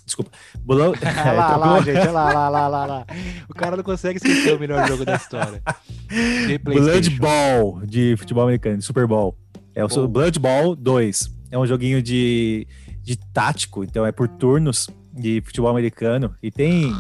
Desculpa. 0.08 0.32
Blood... 0.62 0.98
lá, 1.04 1.34
lá, 1.34 1.56
lá, 1.58 1.82
gente. 1.82 2.08
Lá, 2.08 2.32
lá, 2.32 2.50
lá, 2.50 2.68
lá, 2.68 2.86
lá. 2.86 3.06
O 3.50 3.54
cara 3.54 3.76
não 3.76 3.84
consegue 3.84 4.18
esquecer 4.18 4.56
o 4.56 4.60
melhor 4.60 4.88
jogo 4.88 5.06
da 5.06 5.16
história. 5.16 5.62
Blood 6.64 7.10
Ball 7.20 7.82
de 7.86 8.16
futebol 8.18 8.44
americano, 8.44 8.82
Super 8.82 9.06
Bowl. 9.06 9.38
É 9.76 9.84
o 9.84 9.88
Bom. 9.88 10.08
Blood 10.08 10.40
Ball 10.40 10.76
2. 10.76 11.32
É 11.52 11.58
um 11.58 11.68
joguinho 11.68 12.02
de, 12.02 12.66
de 13.04 13.18
tático, 13.18 13.84
então 13.84 14.06
é 14.06 14.12
por 14.12 14.28
turnos 14.28 14.90
de 15.14 15.42
futebol 15.42 15.70
americano. 15.70 16.34
E 16.42 16.50
tem. 16.50 16.92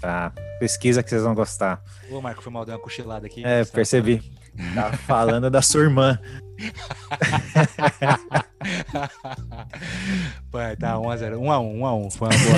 Tá, 0.00 0.32
pesquisa 0.60 1.02
que 1.02 1.10
vocês 1.10 1.22
vão 1.22 1.34
gostar. 1.34 1.82
Ô, 2.10 2.20
Marco, 2.20 2.42
foi 2.42 2.52
mal 2.52 2.64
dar 2.64 2.74
uma 2.74 2.78
cochilada 2.78 3.26
aqui. 3.26 3.44
É, 3.44 3.64
percebi. 3.64 4.22
Tá 4.74 4.92
falando 4.92 5.50
da 5.50 5.62
sua 5.62 5.82
irmã. 5.82 6.18
Pai, 10.50 10.74
tá 10.76 10.96
1x0. 10.96 11.36
1x1, 11.36 11.78
1x1. 11.78 12.10
Foi 12.12 12.28
uma, 12.28 12.38
boa, 12.38 12.56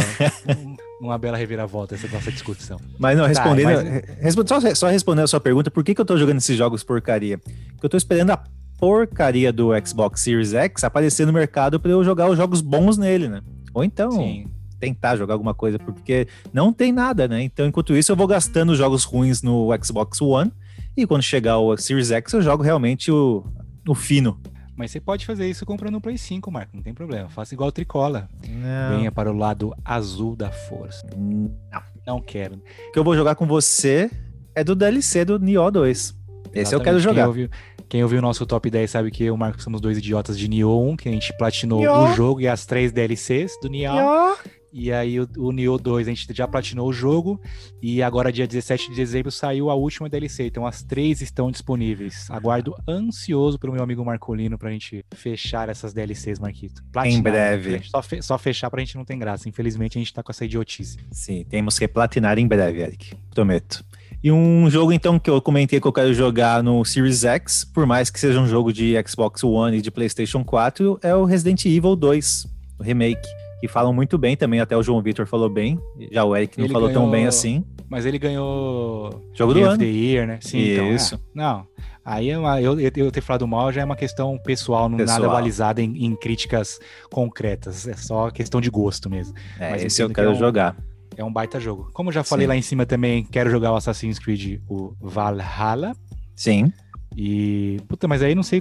uma 1.00 1.18
bela 1.18 1.36
reviravolta 1.36 1.94
essa 1.94 2.08
nossa 2.08 2.30
discussão. 2.30 2.78
Mas 2.98 3.16
não, 3.16 3.26
respondendo. 3.26 3.76
Tá, 3.76 3.82
mas... 4.22 4.34
Só, 4.46 4.60
só 4.74 4.88
respondendo 4.88 5.24
a 5.24 5.28
sua 5.28 5.40
pergunta, 5.40 5.70
por 5.70 5.82
que, 5.84 5.94
que 5.94 6.00
eu 6.00 6.04
tô 6.04 6.16
jogando 6.16 6.38
esses 6.38 6.56
jogos 6.56 6.84
porcaria? 6.84 7.38
Porque 7.38 7.84
eu 7.84 7.90
tô 7.90 7.96
esperando 7.96 8.30
a 8.30 8.44
porcaria 8.78 9.52
do 9.52 9.70
Xbox 9.86 10.20
Series 10.20 10.52
X 10.52 10.84
aparecer 10.84 11.26
no 11.26 11.32
mercado 11.32 11.80
para 11.80 11.90
eu 11.90 12.04
jogar 12.04 12.28
os 12.28 12.36
jogos 12.36 12.60
bons 12.60 12.98
nele, 12.98 13.28
né? 13.28 13.40
Ou 13.72 13.84
então. 13.84 14.10
Sim 14.12 14.50
tentar 14.84 15.16
jogar 15.16 15.32
alguma 15.32 15.54
coisa, 15.54 15.78
porque 15.78 16.28
não 16.52 16.70
tem 16.70 16.92
nada, 16.92 17.26
né? 17.26 17.42
Então, 17.42 17.66
enquanto 17.66 17.96
isso, 17.96 18.12
eu 18.12 18.16
vou 18.16 18.26
gastando 18.26 18.76
jogos 18.76 19.04
ruins 19.04 19.40
no 19.40 19.70
Xbox 19.82 20.20
One, 20.20 20.52
e 20.96 21.06
quando 21.06 21.22
chegar 21.22 21.58
o 21.58 21.76
Series 21.76 22.10
X, 22.10 22.34
eu 22.34 22.42
jogo 22.42 22.62
realmente 22.62 23.10
o, 23.10 23.44
o 23.86 23.94
fino. 23.94 24.40
Mas 24.76 24.90
você 24.90 25.00
pode 25.00 25.24
fazer 25.24 25.48
isso 25.48 25.64
comprando 25.64 25.96
um 25.96 26.00
Play 26.00 26.18
5, 26.18 26.50
Marco, 26.50 26.76
não 26.76 26.82
tem 26.82 26.92
problema. 26.92 27.28
Faça 27.28 27.54
igual 27.54 27.68
o 27.68 27.72
Tricola. 27.72 28.28
Não. 28.48 28.96
Venha 28.96 29.12
para 29.12 29.30
o 29.30 29.36
lado 29.36 29.72
azul 29.84 30.34
da 30.34 30.50
força. 30.50 31.06
Não. 31.16 31.82
Não 32.06 32.20
quero. 32.20 32.56
O 32.88 32.92
que 32.92 32.98
eu 32.98 33.04
vou 33.04 33.14
jogar 33.14 33.34
com 33.36 33.46
você 33.46 34.10
é 34.54 34.64
do 34.64 34.74
DLC 34.74 35.24
do 35.24 35.38
Nioh 35.38 35.70
2. 35.70 35.98
Esse 35.98 36.14
Exatamente. 36.14 36.74
eu 36.74 36.80
quero 36.80 36.98
jogar. 36.98 37.22
Quem 37.22 37.26
ouviu, 37.26 37.48
quem 37.88 38.02
ouviu 38.02 38.18
o 38.18 38.22
nosso 38.22 38.44
top 38.44 38.68
10 38.68 38.90
sabe 38.90 39.10
que 39.10 39.22
eu 39.22 39.28
e 39.28 39.30
o 39.30 39.36
Marco 39.36 39.62
somos 39.62 39.80
dois 39.80 39.98
idiotas 39.98 40.38
de 40.38 40.48
Nioh 40.48 40.90
1, 40.90 40.96
que 40.96 41.08
a 41.08 41.12
gente 41.12 41.32
platinou 41.36 41.80
Nioh. 41.80 42.10
o 42.10 42.14
jogo 42.14 42.40
e 42.40 42.48
as 42.48 42.66
três 42.66 42.92
DLCs 42.92 43.58
do 43.62 43.68
Nioh. 43.68 43.94
Nioh. 43.94 44.36
E 44.76 44.92
aí 44.92 45.20
o, 45.20 45.28
o 45.38 45.52
Nioh 45.52 45.78
2 45.80 46.08
a 46.08 46.10
gente 46.10 46.26
já 46.34 46.48
platinou 46.48 46.88
o 46.88 46.92
jogo 46.92 47.40
e 47.80 48.02
agora 48.02 48.32
dia 48.32 48.44
17 48.44 48.90
de 48.90 48.96
dezembro 48.96 49.30
saiu 49.30 49.70
a 49.70 49.74
última 49.76 50.08
DLC, 50.08 50.48
então 50.48 50.66
as 50.66 50.82
três 50.82 51.20
estão 51.20 51.48
disponíveis. 51.48 52.28
Aguardo 52.28 52.74
ansioso 52.88 53.56
pelo 53.56 53.72
meu 53.72 53.84
amigo 53.84 54.04
Marcolino 54.04 54.58
pra 54.58 54.72
gente 54.72 55.04
fechar 55.14 55.68
essas 55.68 55.94
DLCs, 55.94 56.40
Marquito. 56.40 56.82
Platinar, 56.90 57.18
em 57.18 57.22
breve. 57.22 57.82
Só, 57.84 58.02
fe 58.02 58.20
só 58.20 58.36
fechar 58.36 58.68
pra 58.68 58.80
gente 58.80 58.96
não 58.96 59.04
tem 59.04 59.16
graça. 59.16 59.48
Infelizmente 59.48 59.96
a 59.96 60.00
gente 60.00 60.12
tá 60.12 60.24
com 60.24 60.32
essa 60.32 60.44
idiotice. 60.44 60.98
Sim, 61.12 61.46
temos 61.48 61.78
que 61.78 61.86
platinar 61.86 62.36
em 62.36 62.48
breve, 62.48 62.80
Eric. 62.80 63.14
Prometo. 63.32 63.84
E 64.24 64.32
um 64.32 64.68
jogo, 64.68 64.92
então, 64.92 65.20
que 65.20 65.30
eu 65.30 65.40
comentei 65.40 65.80
que 65.80 65.86
eu 65.86 65.92
quero 65.92 66.12
jogar 66.12 66.64
no 66.64 66.84
Series 66.84 67.22
X, 67.22 67.64
por 67.64 67.86
mais 67.86 68.10
que 68.10 68.18
seja 68.18 68.40
um 68.40 68.48
jogo 68.48 68.72
de 68.72 68.94
Xbox 69.06 69.44
One 69.44 69.76
e 69.76 69.82
de 69.82 69.92
PlayStation 69.92 70.42
4, 70.42 70.98
é 71.00 71.14
o 71.14 71.24
Resident 71.24 71.64
Evil 71.64 71.94
2, 71.94 72.46
o 72.80 72.82
remake 72.82 73.43
que 73.64 73.68
falam 73.68 73.94
muito 73.94 74.18
bem 74.18 74.36
também, 74.36 74.60
até 74.60 74.76
o 74.76 74.82
João 74.82 75.00
Vitor 75.00 75.26
falou 75.26 75.48
bem, 75.48 75.80
já 76.12 76.22
o 76.22 76.36
Eric 76.36 76.58
não 76.58 76.66
ele 76.66 76.72
falou 76.72 76.88
ganhou, 76.88 77.02
tão 77.02 77.10
bem 77.10 77.26
assim. 77.26 77.64
Mas 77.88 78.04
ele 78.04 78.18
ganhou 78.18 79.24
Jogo 79.32 79.54
do 79.54 79.64
ano. 79.64 79.78
the 79.78 79.86
Year, 79.86 80.26
né? 80.26 80.38
Sim, 80.42 80.72
então, 80.72 80.92
Isso. 80.92 81.14
Então, 81.14 81.44
é. 81.44 81.46
Não, 81.48 81.66
aí 82.04 82.28
é 82.28 82.38
uma, 82.38 82.60
eu, 82.60 82.78
eu 82.78 83.10
ter 83.10 83.22
falado 83.22 83.48
mal 83.48 83.72
já 83.72 83.80
é 83.80 83.84
uma 83.84 83.96
questão 83.96 84.36
pessoal, 84.36 84.86
não 84.86 84.98
pessoal. 84.98 85.18
nada 85.18 85.32
balizada 85.32 85.80
em, 85.80 86.04
em, 86.04 86.14
críticas 86.14 86.78
concretas, 87.10 87.88
é 87.88 87.94
só 87.94 88.30
questão 88.30 88.60
de 88.60 88.68
gosto 88.68 89.08
mesmo. 89.08 89.34
É, 89.58 89.70
Mas 89.70 89.84
esse 89.84 90.02
eu 90.02 90.10
quero 90.10 90.28
é 90.28 90.32
um, 90.32 90.34
jogar. 90.34 90.76
É 91.16 91.24
um 91.24 91.32
baita 91.32 91.58
jogo. 91.58 91.88
Como 91.94 92.10
eu 92.10 92.12
já 92.12 92.22
falei 92.22 92.44
Sim. 92.44 92.48
lá 92.48 92.56
em 92.56 92.62
cima 92.62 92.84
também, 92.84 93.24
quero 93.24 93.50
jogar 93.50 93.72
o 93.72 93.76
Assassin's 93.76 94.18
Creed, 94.18 94.60
o 94.68 94.94
Valhalla. 95.00 95.96
Sim. 96.36 96.70
E. 97.16 97.80
Puta, 97.88 98.08
mas 98.08 98.22
aí 98.22 98.34
não 98.34 98.42
sei 98.42 98.60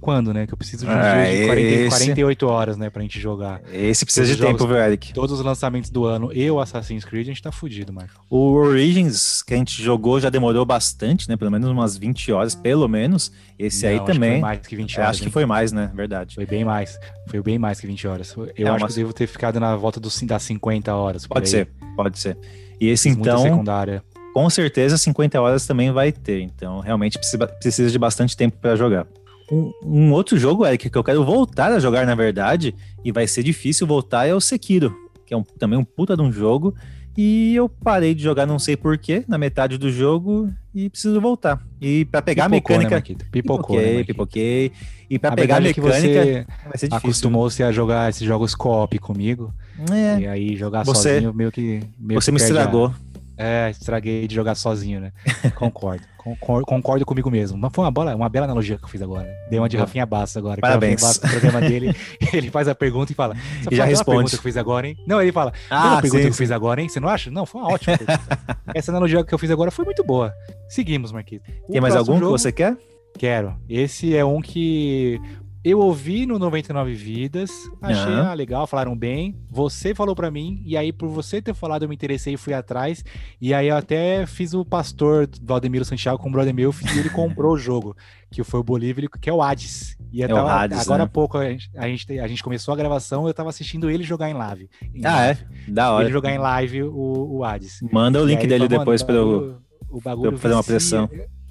quando, 0.00 0.32
né? 0.32 0.46
Que 0.46 0.54
eu 0.54 0.56
preciso 0.56 0.86
de 0.86 0.90
um 0.90 0.94
ah, 0.94 1.24
de 1.24 1.46
40, 1.46 1.60
esse... 1.60 1.88
48 1.90 2.46
horas, 2.46 2.76
né? 2.76 2.88
Pra 2.88 3.02
gente 3.02 3.20
jogar. 3.20 3.60
Esse 3.72 4.04
precisa 4.04 4.26
todos 4.26 4.36
de 4.36 4.46
tempo, 4.46 4.66
viu, 4.66 4.76
Eric? 4.76 5.12
Todos 5.12 5.38
os 5.38 5.44
lançamentos 5.44 5.90
do 5.90 6.04
ano 6.04 6.30
e 6.32 6.50
o 6.50 6.60
Assassin's 6.60 7.04
Creed, 7.04 7.26
a 7.26 7.30
gente 7.30 7.42
tá 7.42 7.52
fudido, 7.52 7.92
Marco. 7.92 8.24
O 8.30 8.52
Origins 8.54 9.42
que 9.42 9.52
a 9.52 9.56
gente 9.56 9.82
jogou 9.82 10.18
já 10.18 10.30
demorou 10.30 10.64
bastante, 10.64 11.28
né? 11.28 11.36
Pelo 11.36 11.50
menos 11.50 11.68
umas 11.68 11.96
20 11.96 12.32
horas, 12.32 12.54
pelo 12.54 12.88
menos. 12.88 13.30
Esse 13.58 13.84
não, 13.84 13.92
aí 13.92 14.00
também. 14.00 14.32
foi 14.32 14.40
mais 14.40 14.66
que 14.66 14.76
20 14.76 15.00
horas. 15.00 15.10
Acho 15.10 15.22
que 15.22 15.30
foi 15.30 15.44
mais, 15.44 15.72
né? 15.72 15.90
Verdade. 15.94 16.34
Foi 16.34 16.46
bem 16.46 16.64
mais. 16.64 16.98
Foi 17.28 17.42
bem 17.42 17.58
mais 17.58 17.80
que 17.80 17.86
20 17.86 18.08
horas. 18.08 18.34
Eu 18.36 18.46
é 18.66 18.70
acho 18.70 18.70
uma... 18.70 18.86
que 18.86 18.92
eu 18.92 18.96
devo 18.96 19.12
ter 19.12 19.26
ficado 19.26 19.60
na 19.60 19.76
volta 19.76 20.00
dos, 20.00 20.20
das 20.22 20.42
50 20.42 20.94
horas. 20.94 21.26
Pode 21.26 21.48
ser, 21.48 21.68
pode 21.96 22.18
ser. 22.18 22.38
E 22.80 22.88
esse 22.88 23.08
Fiz 23.08 23.18
então. 23.18 23.38
secundária 23.38 24.02
com 24.34 24.50
certeza 24.50 24.98
50 24.98 25.40
horas 25.40 25.64
também 25.64 25.92
vai 25.92 26.10
ter. 26.10 26.40
Então, 26.40 26.80
realmente 26.80 27.16
precisa, 27.16 27.46
precisa 27.46 27.88
de 27.88 27.98
bastante 27.98 28.36
tempo 28.36 28.58
para 28.60 28.74
jogar. 28.74 29.06
Um, 29.50 29.72
um, 29.84 30.12
outro 30.12 30.36
jogo, 30.36 30.66
Eric, 30.66 30.90
que 30.90 30.98
eu 30.98 31.04
quero 31.04 31.24
voltar 31.24 31.70
a 31.70 31.78
jogar, 31.78 32.04
na 32.04 32.16
verdade, 32.16 32.74
e 33.04 33.12
vai 33.12 33.28
ser 33.28 33.44
difícil 33.44 33.86
voltar, 33.86 34.26
é 34.26 34.34
o 34.34 34.40
Sekiro, 34.40 34.92
que 35.24 35.32
é 35.32 35.36
um, 35.36 35.44
também 35.44 35.78
um 35.78 35.84
puta 35.84 36.16
de 36.16 36.22
um 36.22 36.32
jogo. 36.32 36.74
E 37.16 37.54
eu 37.54 37.68
parei 37.68 38.12
de 38.12 38.24
jogar, 38.24 38.44
não 38.44 38.58
sei 38.58 38.76
porquê, 38.76 39.24
na 39.28 39.38
metade 39.38 39.78
do 39.78 39.88
jogo, 39.88 40.52
e 40.74 40.90
preciso 40.90 41.20
voltar. 41.20 41.64
E 41.80 42.04
para 42.06 42.20
pegar 42.20 42.50
Pipocou, 42.50 42.74
a 42.74 42.78
né, 42.80 42.84
mecânica. 42.86 43.12
Né, 43.12 43.28
Pipocou, 43.30 43.76
pipoquei, 43.76 43.96
né, 43.98 44.04
pipoquei. 44.04 44.72
E 45.08 45.16
para 45.16 45.32
pegar 45.36 45.58
a 45.58 45.60
mecânica, 45.60 46.08
é 46.08 46.44
vai 46.64 46.76
ser 46.76 46.88
difícil. 46.88 46.96
Acostumou-se 46.96 47.62
a 47.62 47.70
jogar 47.70 48.10
esses 48.10 48.26
jogos 48.26 48.56
co-op 48.56 48.98
comigo. 48.98 49.54
É. 49.92 50.22
E 50.22 50.26
aí 50.26 50.56
jogar 50.56 50.82
você, 50.82 51.14
sozinho 51.14 51.32
meio 51.32 51.52
que. 51.52 51.84
Meio 52.00 52.20
você 52.20 52.32
que 52.32 52.36
me 52.36 52.40
estragou. 52.40 52.92
É, 53.36 53.70
estraguei 53.70 54.26
de 54.26 54.34
jogar 54.34 54.54
sozinho, 54.54 55.00
né? 55.00 55.12
Concordo. 55.54 56.02
Concordo, 56.24 56.64
concordo 56.64 57.04
comigo 57.04 57.30
mesmo. 57.30 57.58
Mas 57.58 57.70
foi 57.70 57.84
uma, 57.84 57.90
bola, 57.90 58.16
uma 58.16 58.30
bela 58.30 58.46
analogia 58.46 58.78
que 58.78 58.84
eu 58.84 58.88
fiz 58.88 59.02
agora. 59.02 59.28
Dei 59.50 59.58
uma 59.58 59.68
de 59.68 59.76
Rafinha 59.76 60.06
Bassa 60.06 60.38
agora. 60.38 60.58
Parabéns. 60.58 61.02
Bassa, 61.02 61.26
o 61.26 61.30
programa 61.30 61.60
dele, 61.68 61.94
ele 62.32 62.50
faz 62.50 62.66
a 62.66 62.74
pergunta 62.74 63.12
e 63.12 63.14
fala. 63.14 63.36
E 63.70 63.76
já 63.76 63.84
responde. 63.84 64.16
pergunta 64.16 64.30
que 64.30 64.36
eu 64.36 64.42
fiz 64.42 64.56
agora, 64.56 64.88
hein? 64.88 64.96
Não, 65.06 65.20
ele 65.20 65.32
fala. 65.32 65.52
Ah, 65.68 66.00
pergunta 66.00 66.22
sim, 66.22 66.28
que 66.28 66.32
eu 66.32 66.34
fiz 66.38 66.50
agora, 66.50 66.80
hein? 66.80 66.88
Você 66.88 66.98
não 66.98 67.10
acha? 67.10 67.30
Não, 67.30 67.44
foi 67.44 67.60
uma 67.60 67.74
ótima 67.74 67.98
pergunta. 67.98 68.38
Essa 68.74 68.90
analogia 68.90 69.22
que 69.22 69.34
eu 69.34 69.38
fiz 69.38 69.50
agora 69.50 69.70
foi 69.70 69.84
muito 69.84 70.02
boa. 70.02 70.32
Seguimos, 70.66 71.12
Marquito. 71.12 71.44
Tem 71.70 71.78
mais 71.78 71.94
algum 71.94 72.14
jogo, 72.14 72.34
que 72.34 72.40
você 72.40 72.50
quer? 72.50 72.74
Quero. 73.18 73.54
Esse 73.68 74.16
é 74.16 74.24
um 74.24 74.40
que 74.40 75.20
eu 75.64 75.78
ouvi 75.78 76.26
no 76.26 76.38
99 76.38 76.92
Vidas, 76.92 77.50
achei 77.80 78.12
uhum. 78.12 78.20
ah, 78.20 78.34
legal, 78.34 78.66
falaram 78.66 78.94
bem. 78.94 79.34
Você 79.50 79.94
falou 79.94 80.14
para 80.14 80.30
mim, 80.30 80.62
e 80.62 80.76
aí 80.76 80.92
por 80.92 81.08
você 81.08 81.40
ter 81.40 81.54
falado, 81.54 81.84
eu 81.84 81.88
me 81.88 81.94
interessei 81.94 82.34
e 82.34 82.36
fui 82.36 82.52
atrás. 82.52 83.02
E 83.40 83.54
aí 83.54 83.68
eu 83.68 83.76
até 83.76 84.26
fiz 84.26 84.52
o 84.52 84.62
pastor 84.62 85.26
Valdemiro 85.42 85.82
Santiago 85.82 86.18
com 86.18 86.28
o 86.28 86.32
brother 86.32 86.52
meu, 86.52 86.74
e 86.94 86.98
ele 86.98 87.08
comprou 87.08 87.54
o 87.54 87.58
jogo, 87.58 87.96
que 88.30 88.44
foi 88.44 88.60
o 88.60 88.62
Bolívia, 88.62 89.08
que 89.18 89.30
é 89.30 89.32
o 89.32 89.40
Hades. 89.40 89.96
E 90.12 90.22
é 90.22 90.26
o 90.26 90.36
Hades, 90.36 90.78
agora 90.80 90.98
né? 90.98 91.04
há 91.04 91.08
pouco 91.08 91.38
a 91.38 91.48
gente, 91.48 91.70
a 91.74 91.88
gente, 91.88 92.18
a, 92.20 92.28
gente, 92.28 92.42
começou 92.42 92.74
a 92.74 92.76
gravação, 92.76 93.26
eu 93.26 93.32
tava 93.32 93.48
assistindo 93.48 93.90
ele 93.90 94.04
jogar 94.04 94.28
em 94.28 94.34
live. 94.34 94.68
Em 94.94 95.06
ah, 95.06 95.14
live. 95.14 95.46
é? 95.66 95.70
Da 95.70 95.92
hora. 95.92 96.04
Ele 96.04 96.12
jogar 96.12 96.30
em 96.30 96.38
live 96.38 96.82
o, 96.82 97.38
o 97.38 97.42
Hades. 97.42 97.80
Manda 97.90 98.20
o 98.20 98.26
link 98.26 98.46
dele 98.46 98.68
depois 98.68 99.02
para 99.02 99.14
eu, 99.14 99.56
eu 99.90 100.36
fazer 100.36 100.54
uma 100.54 100.62
pressão. 100.62 101.08